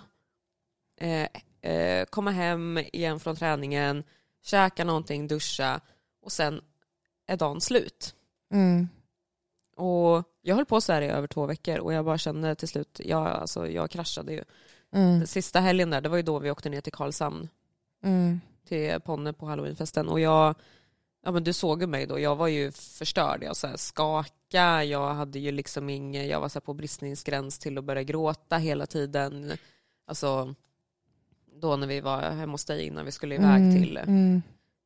Eh, 0.98 1.28
eh, 1.72 2.06
komma 2.06 2.32
hem 2.32 2.78
igen 2.78 3.20
från 3.20 3.36
träningen. 3.36 4.04
Käka 4.44 4.84
någonting, 4.84 5.28
duscha. 5.28 5.82
Och 6.22 6.32
sen 6.32 6.62
är 7.28 7.38
dagen 7.38 7.62
slut. 7.62 8.16
Mm. 8.52 8.88
Och 9.76 10.24
jag 10.42 10.56
höll 10.56 10.66
på 10.66 10.82
så 10.82 10.94
här 10.94 11.02
i 11.02 11.08
över 11.08 11.28
två 11.28 11.46
veckor 11.46 11.78
och 11.78 11.94
jag 11.94 12.06
bara 12.06 12.18
kände 12.18 12.56
till 12.56 12.68
slut, 12.68 13.02
jag, 13.04 13.28
alltså, 13.28 13.68
jag 13.70 13.92
kraschade 13.92 14.34
ju. 14.34 14.44
Mm. 14.92 15.28
Sista 15.28 15.60
helgen 15.60 15.90
där, 15.90 16.02
det 16.02 16.10
var 16.10 16.18
ju 16.18 16.24
då 16.24 16.40
vi 16.40 16.52
åkte 16.52 16.70
ner 16.70 16.82
till 16.82 16.94
Karlshamn 16.94 17.50
Mm. 18.04 18.42
till 18.68 19.00
Ponne 19.02 19.34
på 19.34 19.46
halloweenfesten 19.46 20.10
och 20.10 20.20
jag, 20.20 20.56
ja 21.24 21.32
men 21.32 21.44
du 21.44 21.54
såg 21.54 21.82
ju 21.82 21.88
mig 21.88 22.06
då, 22.06 22.20
jag 22.20 22.36
var 22.36 22.48
ju 22.48 22.72
förstörd, 22.72 23.44
jag 23.44 23.56
så 23.56 23.68
här 23.68 23.78
skaka, 24.56 24.84
jag 24.84 25.14
hade 25.14 25.40
ju 25.40 25.52
liksom 25.52 25.90
inget, 25.90 26.28
jag 26.30 26.42
var 26.42 26.50
så 26.50 26.62
på 26.62 26.74
bristningsgräns 26.74 27.60
till 27.60 27.78
att 27.78 27.84
börja 27.84 28.04
gråta 28.04 28.58
hela 28.58 28.86
tiden. 28.86 29.52
Alltså 30.08 30.56
då 31.62 31.76
när 31.76 31.88
vi 31.88 32.02
var 32.02 32.22
hemma 32.22 32.52
hos 32.54 32.66
dig 32.66 32.86
innan 32.88 33.06
vi 33.06 33.12
skulle 33.12 33.36
iväg 33.36 33.62
Mm. 33.62 33.76
till, 33.84 33.98
Mm. 33.98 34.42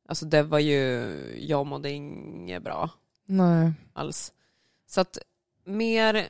alltså 0.08 0.26
det 0.26 0.42
var 0.42 0.58
ju, 0.58 1.06
jag 1.38 1.66
mådde 1.66 1.90
inget 1.90 2.62
bra. 2.62 2.90
Nej. 3.26 3.72
alls. 3.92 4.32
Så 4.86 5.00
att 5.00 5.18
mer, 5.64 6.28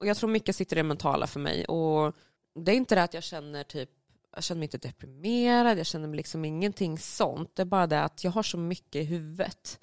och 0.00 0.06
jag 0.06 0.16
tror 0.16 0.30
mycket 0.30 0.56
sitter 0.56 0.76
i 0.76 0.80
det 0.80 0.82
mentala 0.88 1.26
för 1.26 1.40
mig. 1.40 1.64
Och 1.64 2.14
det 2.54 2.72
är 2.72 2.76
inte 2.76 2.94
det 2.94 3.02
att 3.02 3.14
jag 3.14 3.22
känner 3.22 3.64
typ, 3.64 3.90
jag 4.34 4.44
känner 4.44 4.58
mig 4.58 4.66
inte 4.66 4.88
deprimerad, 4.88 5.78
jag 5.78 5.86
känner 5.86 6.08
mig 6.08 6.16
liksom 6.16 6.44
ingenting 6.44 6.98
sånt. 6.98 7.56
Det 7.56 7.62
är 7.62 7.66
bara 7.66 7.86
det 7.86 8.02
att 8.02 8.24
jag 8.24 8.30
har 8.30 8.42
så 8.42 8.58
mycket 8.58 9.02
i 9.02 9.04
huvudet. 9.04 9.78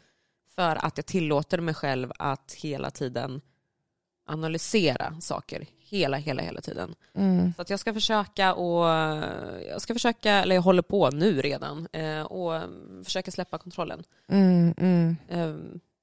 För 0.60 0.86
att 0.86 0.98
jag 0.98 1.06
tillåter 1.06 1.60
mig 1.60 1.74
själv 1.74 2.12
att 2.20 2.54
hela 2.54 2.90
tiden 2.92 3.42
analysera 4.26 5.22
saker. 5.22 5.66
Hela, 5.80 6.18
hela, 6.18 6.42
hela 6.42 6.62
tiden. 6.62 6.96
Mm. 7.14 7.54
Så 7.56 7.62
att 7.62 7.70
jag 7.70 7.80
ska 7.80 7.94
försöka 7.94 8.54
och 8.54 8.86
jag 9.70 9.82
ska 9.82 9.94
försöka, 9.94 10.32
eller 10.32 10.56
jag 10.56 10.62
håller 10.62 10.82
på 10.82 11.10
nu 11.10 11.42
redan, 11.42 11.88
eh, 11.92 12.22
och 12.22 12.62
försöka 13.06 13.32
släppa 13.32 13.58
kontrollen. 13.58 14.04
Mm. 14.28 14.74
Mm. 14.78 15.16
Eh, 15.28 15.56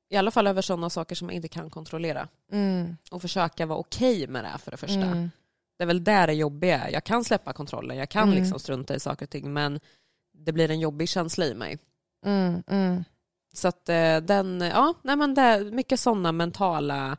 I 0.09 0.17
alla 0.17 0.31
fall 0.31 0.47
över 0.47 0.63
sådana 0.63 0.91
saker 0.91 1.15
som 1.15 1.29
jag 1.29 1.37
inte 1.37 1.49
kan 1.49 1.71
kontrollera. 1.71 2.29
Mm. 2.53 2.97
Och 3.11 3.23
försöka 3.23 3.67
vara 3.67 3.79
okej 3.79 4.27
med 4.27 4.45
det 4.45 4.59
för 4.59 4.71
det 4.71 4.77
första. 4.77 5.03
Mm. 5.03 5.31
Det 5.79 5.85
är 5.85 5.87
väl 5.87 6.05
där 6.05 6.27
det 6.27 6.35
jobbiga 6.35 6.79
är. 6.79 6.91
Jag 6.93 7.05
kan 7.05 7.25
släppa 7.25 7.53
kontrollen, 7.53 7.97
jag 7.97 8.09
kan 8.09 8.29
Mm. 8.29 8.41
liksom 8.41 8.59
strunta 8.59 8.95
i 8.95 9.01
saker 9.01 9.27
och 9.27 9.31
ting 9.31 9.53
men 9.53 9.81
det 10.33 10.53
blir 10.53 10.71
en 10.71 10.81
jobbig 10.81 11.09
känsla 11.09 11.45
i 11.45 11.55
mig. 11.55 11.79
Så 13.57 13.69
att 13.69 13.89
eh, 13.89 14.17
den, 14.17 14.61
ja, 14.61 14.95
nej 15.03 15.17
men 15.17 15.35
det 15.35 15.41
är 15.43 15.65
mycket 15.65 16.01
sådana 16.01 16.33
mentala 16.33 17.17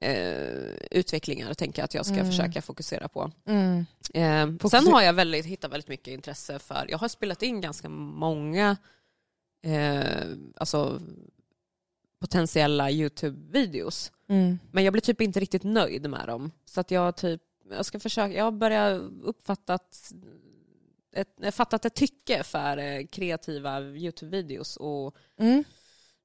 eh, 0.00 0.74
utvecklingar 0.90 1.54
tänker 1.54 1.82
jag 1.82 1.84
att 1.84 1.94
jag 1.94 2.06
ska 2.06 2.14
Mm. 2.14 2.26
försöka 2.26 2.62
fokusera 2.62 3.08
på. 3.08 3.30
Mm. 3.46 3.86
Eh, 4.14 4.46
Fokuser- 4.58 4.68
sen 4.68 4.92
har 4.92 5.02
jag 5.02 5.12
väldigt, 5.12 5.46
hittat 5.46 5.72
väldigt 5.72 5.88
mycket 5.88 6.08
intresse 6.14 6.58
för, 6.58 6.86
jag 6.88 6.98
har 6.98 7.08
spelat 7.08 7.42
in 7.42 7.60
ganska 7.60 7.88
många 7.88 8.76
eh, 9.62 10.26
alltså, 10.56 11.00
potentiella 12.20 12.90
YouTube-videos. 12.90 14.12
Mm. 14.28 14.58
Men 14.72 14.84
jag 14.84 14.92
blir 14.92 15.00
typ 15.00 15.20
inte 15.20 15.40
riktigt 15.40 15.62
nöjd 15.64 16.10
med 16.10 16.26
dem. 16.28 16.50
Så 16.64 16.80
att 16.80 16.90
jag 16.90 17.16
typ, 17.16 17.42
jag 17.70 17.86
ska 17.86 18.00
försöka, 18.00 18.34
jag 18.34 18.44
har 18.44 18.52
börjat 18.52 19.02
uppfattat 19.22 20.12
ett, 21.16 21.54
fattat 21.54 21.84
ett 21.84 21.94
tycke 21.94 22.42
för 22.42 22.76
eh, 22.76 23.06
kreativa 23.06 23.80
YouTube-videos 23.80 24.76
och 24.76 25.14
Mm. 25.38 25.64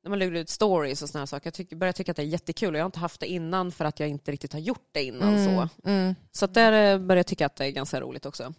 när 0.04 0.10
man 0.10 0.20
lägger 0.20 0.32
ut 0.34 0.50
stories 0.50 1.02
och 1.02 1.10
här 1.20 1.26
saker. 1.26 1.48
Jag 1.48 1.54
tycker, 1.54 1.76
börjar 1.76 1.94
tycka 1.94 2.12
att 2.12 2.16
det 2.16 2.22
är 2.24 2.26
jättekul 2.26 2.74
och 2.74 2.80
jag 2.80 2.84
har 2.84 2.88
inte 2.88 3.00
haft 3.00 3.20
det 3.20 3.28
innan 3.28 3.72
för 3.72 3.86
att 3.86 4.00
jag 4.00 4.10
inte 4.10 4.32
riktigt 4.32 4.54
har 4.54 4.60
gjort 4.60 4.90
det 4.92 5.04
innan. 5.04 5.36
Mm. 5.38 5.46
Så 5.46 5.70
Mm. 5.90 6.16
Så 6.32 6.46
att 6.46 6.54
där 6.54 6.94
eh, 6.94 7.00
börjar 7.00 7.20
jag 7.20 7.28
tycka 7.28 7.46
att 7.46 7.56
det 7.56 7.66
är 7.66 7.72
ganska 7.72 8.02
roligt 8.02 8.26
också. 8.26 8.54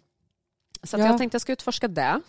Så 0.83 0.95
att 0.95 1.01
Ja. 1.01 1.07
jag 1.07 1.17
tänkte 1.17 1.35
jag 1.35 1.41
ska 1.41 1.53
utforska 1.53 1.87
det. 1.87 2.21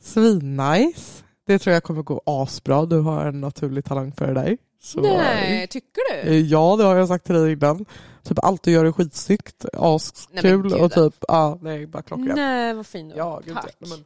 Svinnice. 0.00 1.24
Det 1.46 1.58
tror 1.58 1.74
jag 1.74 1.82
kommer 1.82 2.02
gå 2.02 2.22
asbra. 2.26 2.86
Du 2.86 3.00
har 3.00 3.26
en 3.26 3.40
naturlig 3.40 3.84
talang 3.84 4.12
för 4.12 4.26
det 4.26 4.34
där. 4.34 4.58
Så, 4.82 5.00
Nej, 5.00 5.66
tycker 5.66 6.24
du? 6.24 6.38
Ja, 6.40 6.76
det 6.76 6.84
har 6.84 6.96
jag 6.96 7.08
sagt 7.08 7.26
till 7.26 7.34
dig 7.34 7.52
innan. 7.52 7.84
Typ 8.24 8.38
allt 8.44 8.62
du 8.62 8.70
gör 8.70 8.84
är 8.84 8.92
skitsnyggt, 8.92 9.64
askul 9.72 10.74
och 10.74 10.92
typ, 10.92 11.14
ja, 11.28 11.58
nej, 11.60 11.86
bara 11.86 12.02
klockrent. 12.02 12.34
Nej, 12.36 12.74
vad 12.74 12.86
fin 12.86 13.08
du 13.08 13.16
Ja, 13.16 13.40
gud, 13.44 13.54
Tack. 13.54 13.76
ja. 13.78 13.86
Men, 13.88 14.04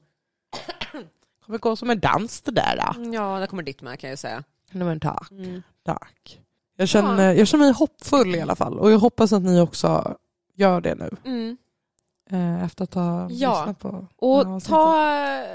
kommer 1.47 1.59
gå 1.59 1.77
som 1.77 1.91
en 1.91 2.01
dans 2.01 2.41
det 2.41 2.51
där. 2.51 2.77
Då. 2.77 3.15
Ja, 3.15 3.39
där 3.39 3.47
kommer 3.47 3.63
ditt 3.63 3.83
med 3.83 3.99
kan 3.99 4.11
jag 4.11 4.19
säga. 4.19 4.45
Nej, 4.71 4.85
men 4.87 5.01
tack. 5.01 5.31
Mm. 5.31 5.63
tack. 5.83 6.41
Jag 6.77 6.89
känner, 6.89 7.33
jag 7.35 7.49
känner 7.49 7.65
mig 7.65 7.73
hoppfull 7.75 8.35
i 8.35 8.41
alla 8.41 8.57
fall 8.57 8.79
och 8.79 8.91
jag 8.93 8.99
hoppas 8.99 9.33
att 9.33 9.43
ni 9.43 9.61
också 9.61 10.17
gör 10.55 10.81
det 10.81 10.95
nu. 10.95 11.11
Mm. 11.25 11.57
Eh, 12.31 12.65
efter 12.65 12.85
att 12.85 12.95
ha 12.95 13.31
Ja. 13.31 13.59
lyssnat 13.59 13.79
på 13.79 14.07
Och 14.17 14.41
Ja, 14.47 14.61
ta 14.61 15.13
eh, 15.17 15.47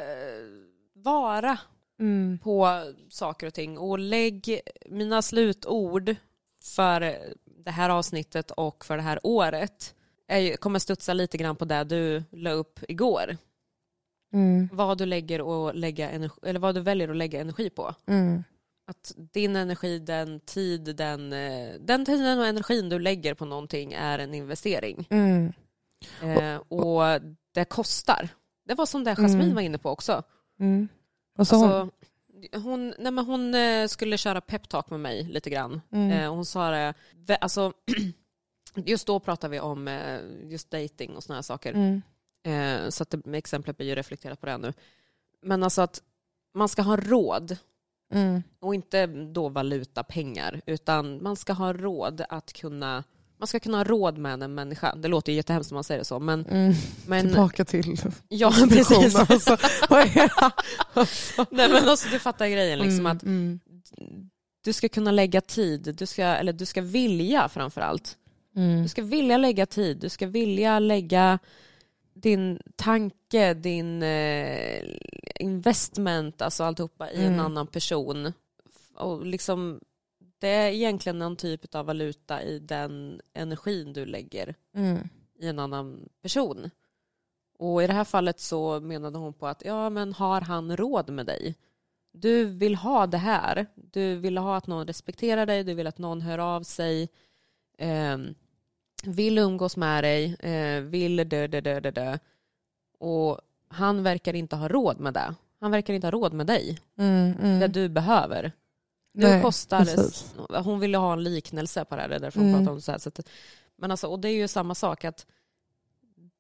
vara 0.94 1.58
mm. 2.00 2.40
på 2.44 2.82
saker 3.10 3.48
och 3.48 3.54
ting 3.54 3.78
och 3.78 4.00
lägg 4.00 4.62
mina 4.90 5.22
slutord 5.22 6.16
för 6.64 7.16
det 7.64 7.72
här 7.72 7.90
avsnittet 7.90 8.52
och 8.52 8.86
för 8.86 8.98
det 8.98 9.04
här 9.04 9.20
året 9.24 9.96
är, 10.28 10.58
kommer 10.58 10.80
studsa 10.80 11.14
lite 11.14 11.38
grann 11.38 11.56
på 11.56 11.66
det 11.66 11.84
du 11.84 12.24
la 12.32 12.52
upp 12.52 12.80
igår. 12.88 13.38
Mm. 14.34 14.70
Vad 14.74 14.98
du, 14.98 15.06
lägger 15.06 15.42
och 15.42 15.76
lägga 15.76 16.10
energi, 16.10 16.40
eller 16.44 16.60
vad 16.60 16.76
du 16.76 16.82
väljer 16.82 17.10
att 17.10 17.16
lägga 17.16 17.42
energi 17.42 17.70
på. 17.70 17.96
Mm. 18.08 18.44
Att 18.88 19.14
din 19.18 19.56
energi, 19.56 20.00
den 20.00 20.40
tid, 20.40 20.96
den, 20.96 21.34
eh, 21.34 21.74
den 21.80 22.06
tiden 22.06 22.40
och 22.40 22.48
energin 22.48 22.90
du 22.90 23.00
lägger 23.00 23.34
på 23.34 23.46
någonting 23.46 23.94
är 23.94 24.20
en 24.20 24.34
investering. 24.34 25.08
Mm. 25.10 25.54
Eh, 26.22 26.56
och 26.56 27.22
det 27.54 27.66
kostar. 27.66 28.30
Det 28.68 28.74
var 28.74 28.86
som 28.86 29.04
det 29.04 29.16
Jasmine 29.16 29.44
Mm. 29.44 29.56
var 29.56 29.62
inne 29.62 29.78
på 29.78 29.90
också. 29.90 30.24
Mm. 30.60 30.88
Och 31.38 31.48
så 31.48 31.56
Alltså, 31.56 31.90
hon, 32.52 32.94
nej 33.00 33.12
men 33.12 33.26
hon 33.26 33.56
eh, 33.56 33.88
skulle 33.88 34.18
köra 34.18 34.42
peptalk 34.42 34.90
med 34.90 35.00
mig 35.00 35.24
lite 35.24 35.50
grann. 35.50 35.82
Mm. 35.92 36.12
Eh, 36.12 36.34
hon 36.34 36.46
sa 36.46 36.72
det, 36.72 37.38
alltså, 37.38 37.74
just 38.76 39.08
då 39.08 39.20
pratade 39.20 39.52
vi 39.52 39.60
om 39.60 39.88
eh, 39.88 40.20
just 40.44 40.72
dating 40.72 41.16
och 41.16 41.24
här 41.30 41.42
saker. 41.42 41.74
Mm. 41.74 42.02
Så 42.90 43.04
att 43.04 43.10
det, 43.10 43.38
exemplet 43.38 43.78
blir 43.78 43.88
ju 43.88 43.96
reflekterat 43.96 44.40
på 44.40 44.46
det 44.46 44.58
nu. 44.58 44.74
Men 45.42 45.64
alltså 45.64 45.82
att 45.82 46.04
man 46.54 46.70
ska 46.70 46.82
ha 46.82 46.98
råd, 46.98 47.58
Mm. 48.14 48.44
och 48.60 48.76
inte 48.76 49.06
då 49.08 49.50
valuta 49.50 50.04
pengar, 50.04 50.62
utan 50.66 51.24
man 51.24 51.36
ska 51.36 51.54
ha 51.54 51.74
råd 51.74 52.26
att 52.30 52.54
kunna 52.54 53.04
man 53.44 53.48
ska 53.48 53.60
kunna 53.60 53.78
ha 53.78 53.84
råd 53.84 54.18
med 54.18 54.44
en 54.44 54.54
människa. 54.56 54.96
Det 54.96 55.08
låter 55.08 55.32
ju 55.32 55.36
jättehemskt 55.36 55.72
när 55.72 55.76
man 55.76 55.84
säger 55.84 56.00
det 56.00 56.06
så, 56.06 56.20
men, 56.20 56.46
Mm. 56.46 56.74
men 57.08 57.28
Tillbaka 57.28 57.66
till 57.66 57.96
ja, 58.30 58.54
precis. 58.70 59.16
Alltså? 59.16 59.58
Nej, 61.50 61.70
men 61.70 61.90
alltså, 61.90 62.10
du 62.12 62.20
fattar 62.20 62.48
grejen, 62.48 62.80
liksom 62.80 63.00
Mm, 63.00 63.18
att 63.18 63.24
mm, 63.24 63.60
du 64.64 64.74
ska 64.74 64.90
kunna 64.90 65.12
lägga 65.12 65.42
tid, 65.42 65.96
du 65.98 66.06
ska, 66.06 66.24
eller 66.24 66.54
du 66.54 66.66
ska 66.66 66.82
vilja 66.82 67.50
framför 67.50 67.82
allt. 67.82 68.18
mm. 68.56 68.84
Du 68.84 68.90
ska 68.90 69.02
vilja 69.02 69.38
lägga 69.38 69.66
tid, 69.66 69.98
du 69.98 70.10
ska 70.10 70.28
vilja 70.28 70.80
lägga 70.80 71.40
din 72.14 72.60
tanke, 72.76 73.54
din 73.54 74.04
eh, 74.04 74.84
investment, 75.40 76.42
alltså 76.42 76.64
alltihopa 76.64 77.12
i 77.12 77.18
en 77.20 77.34
Mm. 77.34 77.40
annan 77.46 77.68
person. 77.68 78.34
Och 78.96 79.26
liksom, 79.26 79.80
det 80.44 80.50
är 80.50 80.72
egentligen 80.72 81.20
någon 81.20 81.36
typ 81.36 81.76
av 81.76 81.86
valuta 81.86 82.44
i 82.44 82.60
den 82.60 83.22
energin 83.34 83.94
du 83.94 84.06
lägger 84.06 84.56
Mm. 84.76 85.10
i 85.40 85.48
en 85.48 85.60
annan 85.60 86.10
person. 86.22 86.70
Och 87.60 87.84
i 87.84 87.88
det 87.88 87.94
här 87.94 88.04
fallet 88.04 88.40
så 88.40 88.80
menade 88.80 89.18
hon 89.18 89.34
på 89.34 89.48
att 89.48 89.62
ja 89.66 89.90
men 89.90 90.14
har 90.14 90.42
han 90.42 90.78
råd 90.78 91.10
med 91.10 91.26
dig? 91.26 91.56
Du 92.12 92.46
vill 92.46 92.76
ha 92.76 93.08
det 93.08 93.18
här. 93.18 93.66
Du 93.76 94.16
vill 94.16 94.38
ha 94.38 94.58
att 94.58 94.68
någon 94.68 94.88
respekterar 94.88 95.46
dig, 95.46 95.64
du 95.64 95.74
vill 95.74 95.88
att 95.88 95.98
någon 95.98 96.22
hör 96.22 96.38
av 96.40 96.64
sig. 96.64 97.10
Eh, 97.78 98.18
vill 99.04 99.38
umgås 99.38 99.78
med 99.78 100.04
dig, 100.04 100.36
eh, 100.40 100.82
vill 100.82 101.16
dö, 101.16 101.48
dö, 101.48 101.62
dö, 101.62 101.80
dö, 101.80 101.92
dö. 101.92 102.18
Och 103.00 103.40
han 103.68 104.04
verkar 104.04 104.34
inte 104.36 104.56
ha 104.56 104.68
råd 104.68 105.00
med 105.00 105.14
det. 105.14 105.36
Han 105.60 105.72
verkar 105.72 105.94
inte 105.94 106.08
ha 106.08 106.12
råd 106.12 106.34
med 106.34 106.48
dig, 106.48 106.80
Mm, 106.98 107.34
mm. 107.42 107.60
det 107.60 107.68
du 107.68 107.90
behöver. 107.90 108.52
Nu 109.14 109.28
Nej, 109.28 109.42
kostar 109.42 109.80
precis. 109.86 110.34
Hon 110.64 110.80
ville 110.80 110.98
ha 110.98 111.14
en 111.14 111.24
liknelse 111.24 111.86
på 111.86 111.96
det 111.96 112.02
här, 112.02 112.10
det 112.10 112.16
är 112.16 112.20
därför 112.20 112.40
hon 112.40 112.50
Mm. 112.50 112.60
pratar 112.62 112.72
om 112.72 112.82
så 112.82 112.92
här. 112.92 113.00
Så 113.00 113.10
att, 113.10 113.20
men 113.78 113.92
alltså, 113.92 114.08
och 114.08 114.20
det 114.20 114.30
är 114.30 114.34
ju 114.36 114.48
samma 114.48 114.76
sak 114.76 115.06
att 115.06 115.26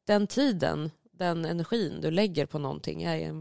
den 0.07 0.28
tiden, 0.28 0.91
den 1.11 1.45
energin 1.45 2.01
du 2.01 2.11
lägger 2.11 2.45
på 2.45 2.59
någonting, 2.59 3.03
är 3.03 3.17
en, 3.17 3.39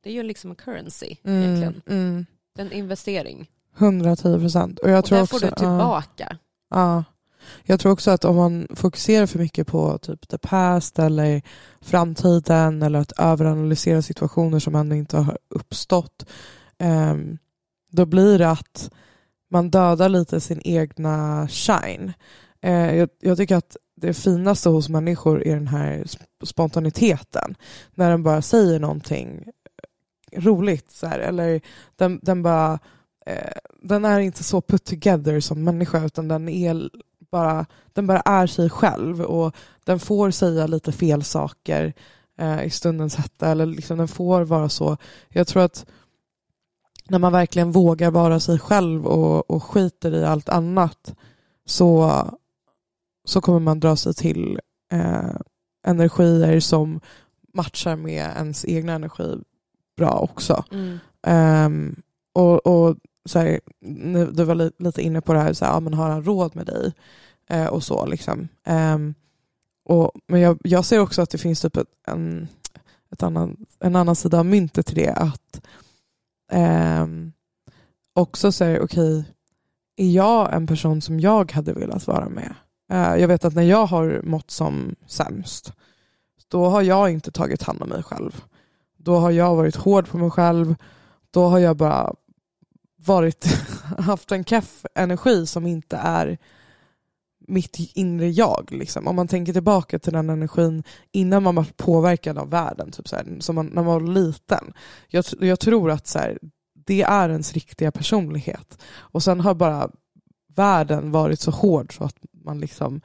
det 0.00 0.10
är 0.10 0.14
ju 0.14 0.22
liksom 0.22 0.50
en 0.50 0.56
currency 0.56 1.16
Mm, 1.24 1.42
egentligen. 1.42 1.82
mm. 1.86 2.26
Det 2.54 2.62
en 2.62 2.72
investering. 2.72 3.50
110 3.78 4.38
procent. 4.38 4.78
Och 4.78 4.90
jag 4.90 4.98
Och 4.98 5.04
tror 5.04 5.16
där 5.16 5.22
också, 5.22 5.38
får 5.38 5.46
du 5.46 5.52
tillbaka. 5.54 6.36
Ja. 6.70 7.04
Jag 7.64 7.80
tror 7.80 7.92
också 7.92 8.10
att 8.10 8.24
om 8.24 8.36
man 8.36 8.66
fokuserar 8.74 9.26
för 9.26 9.38
mycket 9.38 9.66
på 9.66 9.98
typ 9.98 10.28
the 10.28 10.38
past 10.38 10.98
eller 10.98 11.42
framtiden 11.80 12.82
eller 12.82 12.98
att 12.98 13.12
överanalysera 13.18 14.02
situationer 14.02 14.58
som 14.58 14.74
ännu 14.74 14.96
inte 14.96 15.16
har 15.16 15.38
uppstått 15.48 16.26
ehm, 16.78 17.38
då 17.90 18.06
blir 18.06 18.38
det 18.38 18.50
att 18.50 18.90
man 19.50 19.70
dödar 19.70 20.08
lite 20.08 20.40
sin 20.40 20.60
egna 20.64 21.48
shine. 21.48 22.12
Eh, 22.62 22.94
jag, 22.94 23.08
jag 23.20 23.36
tycker 23.36 23.56
att 23.56 23.76
det 23.96 24.14
finaste 24.14 24.68
hos 24.68 24.88
människor 24.88 25.46
är 25.46 25.54
den 25.54 25.66
här 25.66 26.04
spontaniteten. 26.44 27.54
När 27.94 28.10
den 28.10 28.22
bara 28.22 28.42
säger 28.42 28.80
någonting 28.80 29.44
eh, 30.32 30.40
roligt 30.42 30.90
så 30.90 31.06
här, 31.06 31.18
eller 31.18 31.60
den, 31.96 32.20
den 32.22 32.42
bara 32.42 32.78
eh, 33.26 33.52
den 33.82 34.04
är 34.04 34.20
inte 34.20 34.44
så 34.44 34.60
put 34.60 34.84
together 34.84 35.40
som 35.40 35.64
människa 35.64 36.04
utan 36.04 36.28
den 36.28 36.48
är 36.48 36.90
bara, 37.30 37.66
den 37.92 38.06
bara 38.06 38.20
är 38.20 38.46
sig 38.46 38.70
själv 38.70 39.20
och 39.20 39.56
den 39.84 40.00
får 40.00 40.30
säga 40.30 40.66
lite 40.66 40.92
fel 40.92 41.24
saker 41.24 41.92
eh, 42.38 42.64
i 42.64 42.70
stundens 42.70 43.16
hetta 43.16 43.50
eller 43.50 43.66
liksom 43.66 43.98
den 43.98 44.08
får 44.08 44.42
vara 44.42 44.68
så. 44.68 44.96
Jag 45.28 45.46
tror 45.46 45.62
att 45.62 45.86
när 47.10 47.18
man 47.18 47.32
verkligen 47.32 47.72
vågar 47.72 48.10
vara 48.10 48.40
sig 48.40 48.58
själv 48.58 49.06
och, 49.06 49.50
och 49.50 49.64
skiter 49.64 50.14
i 50.14 50.24
allt 50.24 50.48
annat 50.48 51.14
så, 51.64 52.12
så 53.24 53.40
kommer 53.40 53.58
man 53.58 53.80
dra 53.80 53.96
sig 53.96 54.14
till 54.14 54.60
eh, 54.92 55.34
energier 55.86 56.60
som 56.60 57.00
matchar 57.54 57.96
med 57.96 58.32
ens 58.36 58.64
egna 58.64 58.92
energi 58.92 59.38
bra 59.96 60.10
också. 60.10 60.64
Mm. 60.72 60.98
Ehm, 61.26 62.02
och, 62.32 62.66
och 62.66 62.96
så 63.24 63.38
här, 63.38 63.60
du 64.32 64.44
var 64.44 64.54
li, 64.54 64.70
lite 64.78 65.02
inne 65.02 65.20
på 65.20 65.32
det 65.32 65.40
här, 65.40 65.52
så 65.52 65.64
här 65.64 65.72
ja, 65.72 65.80
men 65.80 65.94
har 65.94 66.10
han 66.10 66.24
råd 66.24 66.56
med 66.56 66.66
dig? 66.66 66.92
Eh, 67.48 67.66
och 67.66 67.82
så 67.82 68.06
liksom. 68.06 68.48
Ehm, 68.64 69.14
och, 69.84 70.12
men 70.26 70.40
jag, 70.40 70.58
jag 70.64 70.84
ser 70.84 70.98
också 70.98 71.22
att 71.22 71.30
det 71.30 71.38
finns 71.38 71.60
typ 71.60 71.76
ett, 71.76 71.88
en, 72.06 72.48
ett 73.12 73.22
annan, 73.22 73.66
en 73.80 73.96
annan 73.96 74.16
sida 74.16 74.38
av 74.38 74.46
myntet 74.46 74.86
till 74.86 74.96
det. 74.96 75.12
Att 75.12 75.60
eh, 76.50 77.06
också 78.14 78.52
säger 78.52 78.80
okej, 78.80 79.24
är 79.96 80.10
jag 80.10 80.54
en 80.54 80.66
person 80.66 81.02
som 81.02 81.20
jag 81.20 81.52
hade 81.52 81.72
velat 81.72 82.06
vara 82.06 82.28
med? 82.28 82.54
Eh, 82.92 83.16
jag 83.16 83.28
vet 83.28 83.44
att 83.44 83.54
när 83.54 83.62
jag 83.62 83.86
har 83.86 84.20
mått 84.24 84.50
som 84.50 84.96
sämst, 85.06 85.72
då 86.48 86.68
har 86.68 86.82
jag 86.82 87.10
inte 87.10 87.30
tagit 87.30 87.62
hand 87.62 87.82
om 87.82 87.88
mig 87.88 88.02
själv. 88.02 88.44
Då 88.96 89.16
har 89.16 89.30
jag 89.30 89.56
varit 89.56 89.76
hård 89.76 90.08
på 90.08 90.18
mig 90.18 90.30
själv. 90.30 90.74
Då 91.30 91.46
har 91.46 91.58
jag 91.58 91.76
bara 91.76 92.14
varit, 92.96 93.46
haft 93.98 94.32
en 94.32 94.44
keff 94.44 94.84
energi 94.94 95.46
som 95.46 95.66
inte 95.66 95.96
är 95.96 96.38
mitt 97.50 97.76
inre 97.94 98.28
jag. 98.28 98.68
Liksom. 98.70 99.06
Om 99.06 99.16
man 99.16 99.28
tänker 99.28 99.52
tillbaka 99.52 99.98
till 99.98 100.12
den 100.12 100.30
energin 100.30 100.82
innan 101.12 101.42
man 101.42 101.54
var 101.54 101.66
påverkad 101.76 102.38
av 102.38 102.50
världen, 102.50 102.90
typ 102.90 103.08
så 103.08 103.16
här, 103.16 103.36
som 103.40 103.54
man, 103.54 103.66
när 103.66 103.82
man 103.82 103.84
var 103.84 104.00
liten. 104.00 104.72
Jag, 105.08 105.24
jag 105.40 105.60
tror 105.60 105.90
att 105.90 106.06
så 106.06 106.18
här, 106.18 106.38
det 106.86 107.02
är 107.02 107.28
ens 107.28 107.52
riktiga 107.52 107.92
personlighet. 107.92 108.82
Och 108.96 109.22
sen 109.22 109.40
har 109.40 109.54
bara 109.54 109.90
världen 110.54 111.10
varit 111.10 111.40
så 111.40 111.50
hård 111.50 111.96
så 111.96 112.04
att 112.04 112.16
man 112.44 112.60
liksom 112.60 113.00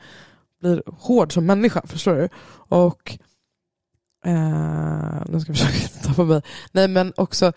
blir 0.59 0.83
hård 0.87 1.33
som 1.33 1.45
människa, 1.45 1.81
förstår 1.87 2.15
du? 2.15 2.29
Och 2.55 3.17
eh, 4.25 5.23
nu 5.25 5.39
ska 5.39 5.51
jag 5.51 5.57
försöka 5.57 5.77
inte 5.83 6.07
tappa 6.07 6.23
mig. 6.23 6.41
Nej 6.71 6.87
men 6.87 7.13
också 7.17 7.53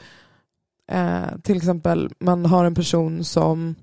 eh, 0.91 1.39
till 1.43 1.57
exempel 1.57 2.11
man 2.20 2.47
har 2.47 2.64
en 2.64 2.74
person 2.74 3.24
som 3.24 3.74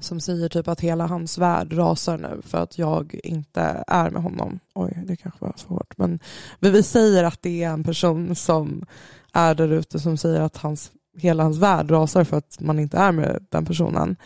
som 0.00 0.20
säger 0.20 0.48
typ 0.48 0.68
att 0.68 0.80
hela 0.80 1.06
hans 1.06 1.38
värld 1.38 1.72
rasar 1.72 2.18
nu 2.18 2.42
för 2.42 2.58
att 2.58 2.78
jag 2.78 3.20
inte 3.24 3.84
är 3.86 4.10
med 4.10 4.22
honom. 4.22 4.60
Oj, 4.74 5.02
det 5.06 5.16
kanske 5.16 5.44
var 5.44 5.54
för 5.56 5.68
hårt. 5.68 5.98
Men 5.98 6.18
vi 6.58 6.82
säger 6.82 7.24
att 7.24 7.42
det 7.42 7.62
är 7.62 7.70
en 7.70 7.84
person 7.84 8.34
som 8.34 8.86
är 9.32 9.54
där 9.54 9.72
ute 9.72 10.00
som 10.00 10.16
säger 10.16 10.40
att 10.40 10.56
hans, 10.56 10.92
hela 11.16 11.42
hans 11.42 11.58
värld 11.58 11.90
rasar 11.90 12.24
för 12.24 12.36
att 12.36 12.60
man 12.60 12.78
inte 12.78 12.98
är 12.98 13.12
med 13.12 13.46
den 13.48 13.64
personen. 13.64 14.16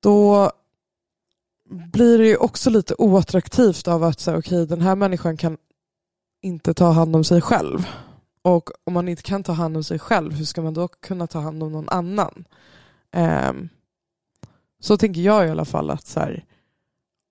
Då 0.00 0.50
blir 1.68 2.18
det 2.18 2.26
ju 2.26 2.36
också 2.36 2.70
lite 2.70 2.94
oattraktivt 2.98 3.88
av 3.88 4.04
att 4.04 4.20
säga 4.20 4.38
okej 4.38 4.66
den 4.66 4.80
här 4.80 4.96
människan 4.96 5.36
kan 5.36 5.56
inte 6.40 6.74
ta 6.74 6.90
hand 6.90 7.16
om 7.16 7.24
sig 7.24 7.40
själv. 7.40 7.86
Och 8.42 8.70
om 8.84 8.92
man 8.92 9.08
inte 9.08 9.22
kan 9.22 9.42
ta 9.42 9.52
hand 9.52 9.76
om 9.76 9.84
sig 9.84 9.98
själv, 9.98 10.32
hur 10.32 10.44
ska 10.44 10.62
man 10.62 10.74
då 10.74 10.88
kunna 10.88 11.26
ta 11.26 11.40
hand 11.40 11.62
om 11.62 11.72
någon 11.72 11.88
annan? 11.88 12.44
Ehm, 13.12 13.68
så 14.80 14.96
tänker 14.96 15.20
jag 15.20 15.46
i 15.46 15.50
alla 15.50 15.64
fall 15.64 15.90
att 15.90 16.06
så 16.06 16.20
här, 16.20 16.44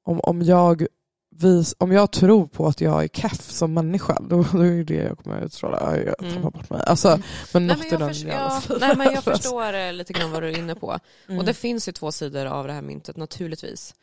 om, 0.05 0.19
om, 0.19 0.41
jag 0.41 0.87
vis, 1.35 1.75
om 1.77 1.91
jag 1.91 2.11
tror 2.11 2.47
på 2.47 2.67
att 2.67 2.81
jag 2.81 3.03
är 3.03 3.07
keff 3.07 3.41
som 3.51 3.73
människa, 3.73 4.17
då, 4.29 4.43
då 4.53 4.61
är 4.65 4.83
det 4.83 4.93
jag 4.93 5.17
kommer 5.17 5.41
utstråla. 5.41 5.79
Ja, 5.81 5.97
Jag 5.97 6.17
tappar 6.17 6.27
Mm. 6.29 6.41
bort 6.41 6.69
mig. 6.69 6.81
Alltså, 6.85 7.19
men 7.53 7.67
Nej, 7.67 7.77
men 7.77 7.87
jag, 7.91 7.99
den 7.99 8.09
förs- 8.09 8.23
jävla 8.23 8.35
ja, 8.53 8.61
stilen. 8.61 8.79
nej, 8.81 8.97
men 8.97 9.13
jag 9.13 9.23
förstår 9.33 9.73
eh, 9.73 9.93
lite 9.93 10.13
grann 10.13 10.31
vad 10.31 10.43
du 10.43 10.49
är 10.49 10.57
inne 10.59 10.75
på. 10.75 10.99
Mm. 11.27 11.39
Och 11.39 11.45
det 11.45 11.53
finns 11.53 11.87
ju 11.87 11.91
två 11.91 12.11
sidor 12.11 12.45
av 12.45 12.67
det 12.67 12.73
här 12.73 12.81
myntet 12.81 13.17
naturligtvis. 13.17 13.95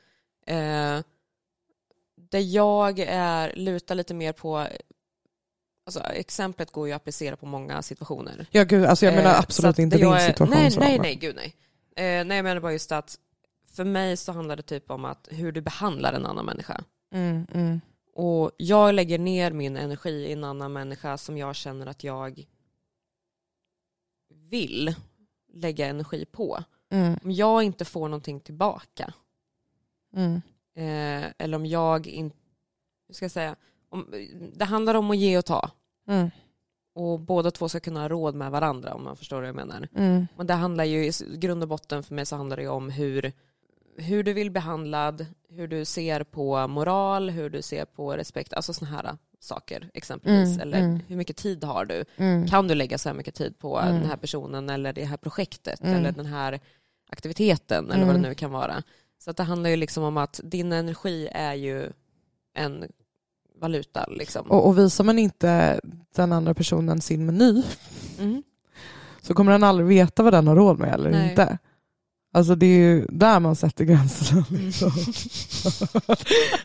Eh, 0.46 0.98
det 2.30 2.40
jag 2.40 2.98
är, 3.08 3.52
lutar 3.56 3.94
lite 3.94 4.14
mer 4.14 4.32
på, 4.32 4.66
alltså, 5.86 6.00
exemplet 6.00 6.70
går 6.72 6.86
ju 6.86 6.92
att 6.92 6.96
applicera 7.02 7.36
på 7.36 7.46
många 7.46 7.82
situationer. 7.82 8.46
Ja, 8.50 8.64
gud, 8.64 8.84
alltså 8.84 9.06
jag 9.06 9.14
menar 9.14 9.30
Eh, 9.30 9.38
absolut 9.38 9.70
att 9.70 9.78
inte 9.78 9.98
jag 9.98 10.12
din 10.12 10.16
är- 10.20 10.26
situation. 10.26 10.56
Nej, 10.56 10.76
nej, 10.78 10.98
nej, 10.98 11.14
gud 11.14 11.36
nej. 11.36 11.54
Eh, 11.96 12.24
nej, 12.24 12.36
jag 12.36 12.44
menar 12.44 12.60
bara 12.60 12.72
just 12.72 12.92
att 12.92 13.16
för 13.72 13.84
mig 13.84 14.16
så 14.16 14.32
handlar 14.32 14.56
det 14.56 14.62
typ 14.62 14.90
om 14.90 15.04
att 15.04 15.28
hur 15.30 15.52
du 15.52 15.60
behandlar 15.60 16.12
en 16.12 16.26
annan 16.26 16.44
människa. 16.46 16.84
Mm, 17.14 17.46
mm, 17.54 17.80
Och 18.14 18.50
jag 18.56 18.94
lägger 18.94 19.18
ner 19.18 19.52
min 19.52 19.76
energi 19.76 20.10
i 20.10 20.32
en 20.32 20.44
annan 20.44 20.72
människa 20.72 21.18
som 21.18 21.38
jag 21.38 21.56
känner 21.56 21.86
att 21.86 22.04
jag 22.04 22.44
vill 24.50 24.94
lägga 25.52 25.86
energi 25.86 26.24
på. 26.24 26.64
mm, 26.90 27.18
Om 27.24 27.30
jag 27.32 27.62
inte 27.62 27.84
får 27.84 28.08
någonting 28.08 28.40
tillbaka, 28.40 29.14
mm, 30.16 30.34
eh, 30.76 31.32
eller 31.38 31.56
om 31.56 31.66
jag 31.66 32.06
inte, 32.06 32.36
hur 33.08 33.14
ska 33.14 33.24
jag 33.24 33.32
säga, 33.32 33.56
om, 33.88 34.14
det 34.54 34.64
handlar 34.64 34.94
om 34.94 35.10
att 35.10 35.16
ge 35.16 35.38
och 35.38 35.44
ta. 35.44 35.70
mm, 36.08 36.30
och 36.94 37.20
båda 37.20 37.50
två 37.50 37.68
ska 37.68 37.80
kunna 37.80 38.00
ha 38.00 38.08
råd 38.08 38.34
med 38.34 38.50
varandra 38.50 38.94
om 38.94 39.04
man 39.04 39.16
förstår 39.16 39.36
vad 39.36 39.48
jag 39.48 39.54
menar. 39.54 39.88
Mm. 39.94 40.26
Men 40.36 40.46
det 40.46 40.54
handlar 40.54 40.84
ju 40.84 41.06
i 41.06 41.12
grund 41.36 41.62
och 41.62 41.68
botten 41.68 42.02
för 42.02 42.14
mig 42.14 42.26
så 42.26 42.36
handlar 42.36 42.56
det 42.56 42.62
ju 42.62 42.68
om 42.68 42.90
hur, 42.90 43.32
hur 44.02 44.22
du 44.22 44.32
vill 44.32 44.50
behandlad, 44.50 45.26
hur 45.48 45.68
du 45.68 45.84
ser 45.84 46.24
på 46.24 46.68
moral, 46.68 47.30
hur 47.30 47.50
du 47.50 47.62
ser 47.62 47.84
på 47.84 48.16
respekt, 48.16 48.52
alltså 48.52 48.74
sådana 48.74 48.96
här 48.96 49.16
saker 49.40 49.90
exempelvis. 49.94 50.48
Mm, 50.48 50.60
Eller 50.60 50.78
mm. 50.78 51.00
hur 51.08 51.16
mycket 51.16 51.36
tid 51.36 51.64
har 51.64 51.84
du? 51.84 52.04
Mm. 52.16 52.48
Kan 52.48 52.68
du 52.68 52.74
lägga 52.74 52.98
så 52.98 53.08
här 53.08 53.16
mycket 53.16 53.34
tid 53.34 53.58
på 53.58 53.78
Mm. 53.78 53.94
den 53.94 54.04
här 54.10 54.16
personen 54.16 54.70
eller 54.70 54.92
det 54.92 55.04
här 55.04 55.16
projektet 55.16 55.80
Mm. 55.82 55.94
eller 55.96 56.12
den 56.12 56.26
här 56.26 56.60
aktiviteten 57.10 57.84
eller 57.90 58.04
vad 58.04 58.10
Mm. 58.10 58.22
det 58.22 58.28
nu 58.28 58.34
kan 58.34 58.50
vara. 58.50 58.82
Så 59.18 59.30
att 59.30 59.36
det 59.36 59.42
handlar 59.42 59.70
ju 59.70 59.76
liksom 59.76 60.04
om 60.04 60.16
att 60.16 60.40
din 60.44 60.72
energi 60.72 61.28
är 61.32 61.54
ju 61.54 61.92
en 62.54 62.84
valuta 63.60 64.06
liksom. 64.10 64.50
Och, 64.50 64.66
och 64.66 64.78
visar 64.78 65.04
man 65.04 65.18
inte 65.18 65.80
den 66.16 66.32
andra 66.32 66.54
personen 66.54 67.00
sin 67.00 67.26
meny 67.26 67.62
Mm. 68.18 68.42
så 69.22 69.34
kommer 69.34 69.52
den 69.52 69.64
aldrig 69.64 69.86
veta 69.88 70.22
vad 70.22 70.32
den 70.32 70.46
har 70.46 70.56
råd 70.56 70.78
med 70.78 70.94
eller 70.94 71.10
Nej. 71.10 71.30
inte. 71.30 71.58
Alltså 72.34 72.54
det 72.54 72.66
är 72.66 72.78
ju 72.78 73.06
där 73.08 73.40
man 73.40 73.56
sätter 73.56 73.84
gränserna. 73.84 74.44
Mm. 74.50 74.66
Liksom. 74.66 74.90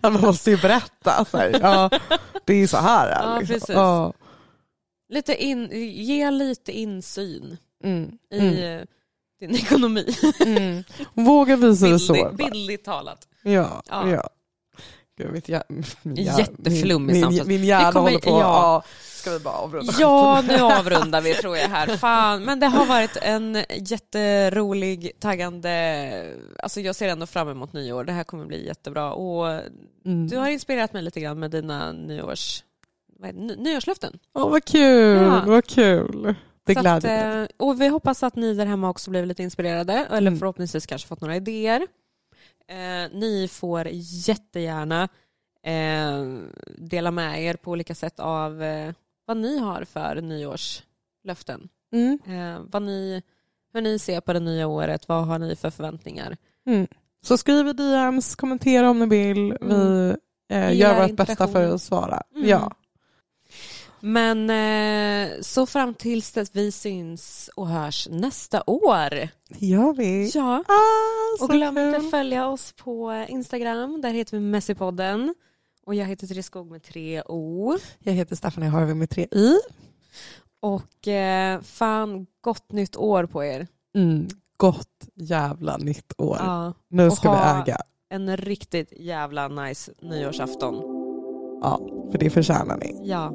Man 0.11 0.22
måste 0.22 0.52
ju 0.52 0.57
berätta. 0.57 1.26
Så 1.26 1.38
här, 1.38 1.60
ja, 1.61 1.89
det 2.45 2.53
är 2.53 2.68
så 2.68 2.77
här. 2.77 3.11
Ja, 3.11 3.39
liksom. 3.39 3.53
precis. 3.56 3.69
Ja. 3.76 4.14
Lite 5.10 5.44
in, 5.44 5.69
ge 5.94 6.31
lite 6.31 6.72
insyn 6.72 7.57
Mm. 7.84 8.11
i 8.31 8.39
Mm. 8.64 8.88
din 9.39 9.56
ekonomi. 9.56 10.06
Mm. 10.45 10.84
Våga 11.14 11.56
visa 11.56 11.88
det 11.88 11.99
så. 11.99 12.31
Bildligt 12.38 12.85
talat. 12.85 13.27
Ja, 13.44 13.81
ja. 13.89 14.10
Ja. 14.10 14.30
Gud, 15.18 15.31
mitt 15.31 15.49
hjär, 15.49 15.64
min 16.02 16.15
hjär- 16.15 16.39
Jätteflummig 16.39 17.14
min, 17.15 17.30
min, 17.30 17.48
min 17.48 17.64
hjärna 17.64 17.91
kommer- 17.91 18.06
håller 18.06 18.19
på. 18.19 18.30
ja. 18.30 18.38
Ja. 18.39 18.84
Ska 19.03 19.31
vi 19.31 19.39
bara 19.39 19.53
avrunda? 19.56 19.94
Ja, 19.99 20.44
nu 20.48 20.56
avrundar 20.61 21.22
vi 21.22 21.34
tror 21.34 21.57
jag 21.57 21.68
här. 21.69 21.88
Fan, 21.98 22.44
men 22.44 22.60
det 22.60 22.65
har 22.68 22.85
varit 22.85 23.18
en 23.22 23.57
jätterolig, 23.80 25.11
taggande... 25.19 26.35
Alltså 26.64 26.81
jag 26.81 26.95
ser 26.95 27.07
ändå 27.10 27.26
fram 27.26 27.49
emot 27.49 27.73
nyår. 27.73 28.03
Det 28.03 28.11
här 28.11 28.23
kommer 28.23 28.45
bli 28.45 28.65
jättebra. 28.68 29.14
Och 29.14 29.48
Mm. 30.06 30.27
du 30.27 30.38
har 30.38 30.48
inspirerat 30.49 30.94
mig 30.94 31.02
lite 31.03 31.19
grann 31.19 31.39
med 31.39 31.52
dina 31.52 31.91
nyårs... 31.91 32.64
Ny- 33.34 33.56
Nyårslöften. 33.56 34.19
Åh, 34.34 34.49
vad 34.49 34.65
kul, 34.65 35.22
Ja. 35.22 35.44
vad 35.48 35.65
kul. 35.68 36.35
Det 36.65 36.73
gläder 36.73 37.35
mig. 37.35 37.41
eh, 37.44 37.48
Och 37.57 37.81
vi 37.81 37.88
hoppas 37.88 38.23
att 38.23 38.35
ni 38.35 38.53
där 38.53 38.65
hemma 38.65 38.89
också 38.89 39.10
blev 39.11 39.26
lite 39.26 39.44
inspirerade. 39.44 39.94
Eller 40.11 40.27
Mm. 40.27 40.39
förhoppningsvis 40.39 40.85
kanske 40.85 41.07
fått 41.07 41.22
några 41.22 41.35
idéer. 41.35 41.88
Eh, 42.68 43.11
ni 43.11 43.48
får 43.52 43.88
jättegärna 44.27 45.10
eh, 45.64 46.26
dela 46.77 47.11
med 47.11 47.44
er 47.44 47.53
på 47.53 47.72
olika 47.72 47.95
sätt 47.95 48.19
av 48.19 48.64
eh, 48.64 48.94
vad 49.26 49.38
ni 49.38 49.57
har 49.57 49.84
för 49.84 50.22
nyårslöften. 50.22 51.69
Mm. 51.94 52.19
Eh, 52.27 52.61
vad 52.72 52.81
ni, 52.81 53.23
hur 53.73 53.81
ni 53.81 53.99
ser 53.99 54.22
på 54.22 54.34
det 54.34 54.39
nya 54.39 54.68
året, 54.68 55.07
vad 55.07 55.27
har 55.27 55.39
ni 55.39 55.56
för 55.56 55.69
förväntningar? 55.69 56.38
Mm. 56.65 56.88
Så 57.22 57.38
skriv 57.38 57.68
i 57.68 57.73
DMs, 57.73 58.35
kommentera 58.35 58.89
om 58.89 58.99
ni 58.99 59.06
vill. 59.06 59.57
Vi 59.61 60.15
eh, 60.49 60.72
Gilla 60.72 60.73
gör 60.73 61.07
vårt 61.07 61.15
bästa 61.15 61.48
för 61.48 61.73
att 61.73 61.81
svara. 61.81 62.23
Mm. 62.35 62.49
Ja. 62.49 62.72
Men 64.08 64.50
eh, 64.50 65.42
så 65.42 65.66
fram 65.66 65.94
tills 65.94 66.32
dess 66.32 66.50
vi 66.54 66.72
syns 66.72 67.50
och 67.56 67.68
hörs 67.68 68.08
nästa 68.12 68.64
år. 68.68 69.10
Det 69.50 69.66
gör 69.66 69.94
vi. 69.94 70.32
Ja. 70.36 70.64
Ah, 70.68 71.44
Och 71.44 71.50
glöm 71.50 71.78
inte 71.78 71.98
att 71.98 72.12
följa 72.12 72.48
oss 72.48 72.74
på 72.74 73.26
Instagram, 73.30 74.02
där 74.02 74.10
heter 74.10 74.38
vi 74.38 74.44
Messypodden. 74.44 75.36
Och 75.86 75.96
jag 75.96 76.06
heter 76.06 76.28
Therese 76.28 76.46
Skog 76.46 76.72
med 76.72 76.84
tre 76.84 77.22
O. 77.22 77.78
Jag 78.00 78.14
heter 78.14 78.36
Stephanie 78.36 78.70
Harvey 78.70 78.94
med 78.96 79.10
tre 79.10 79.28
i. 79.32 79.54
Och 80.60 81.08
eh, 81.08 81.62
fan, 81.62 82.28
gott 82.42 82.72
nytt 82.72 82.96
år 82.96 83.26
på 83.26 83.44
er. 83.44 83.68
Mm. 83.96 84.28
Gott 84.58 85.08
jävla 85.16 85.78
nytt 85.78 86.14
år. 86.18 86.38
Ja, 86.40 86.74
Nu 86.90 87.12
ska 87.12 87.32
vi 87.32 87.62
äga. 87.72 87.78
en 88.10 88.38
riktigt 88.38 88.94
jävla 89.00 89.48
nice 89.48 89.92
nyårsafton. 90.02 90.76
Ja, 91.62 91.80
för 92.12 92.18
det 92.18 92.30
förtjänar 92.30 92.78
ni. 92.78 93.02
Ja. 93.04 93.34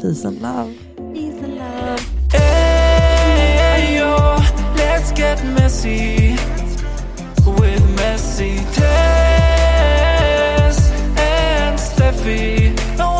Peace 0.00 0.24
and 0.24 0.40
love. 0.42 0.74
Peace 1.14 1.40
and 1.42 1.56
love. 1.56 2.00
Hey, 2.30 3.96
yo, 3.98 4.36
let's 4.76 5.10
get 5.12 5.42
messy 5.44 6.36
with 7.58 7.82
messy 7.96 8.56
Tess 8.74 10.78
and 11.18 11.78
Steffi. 11.78 12.74
No 12.98 13.15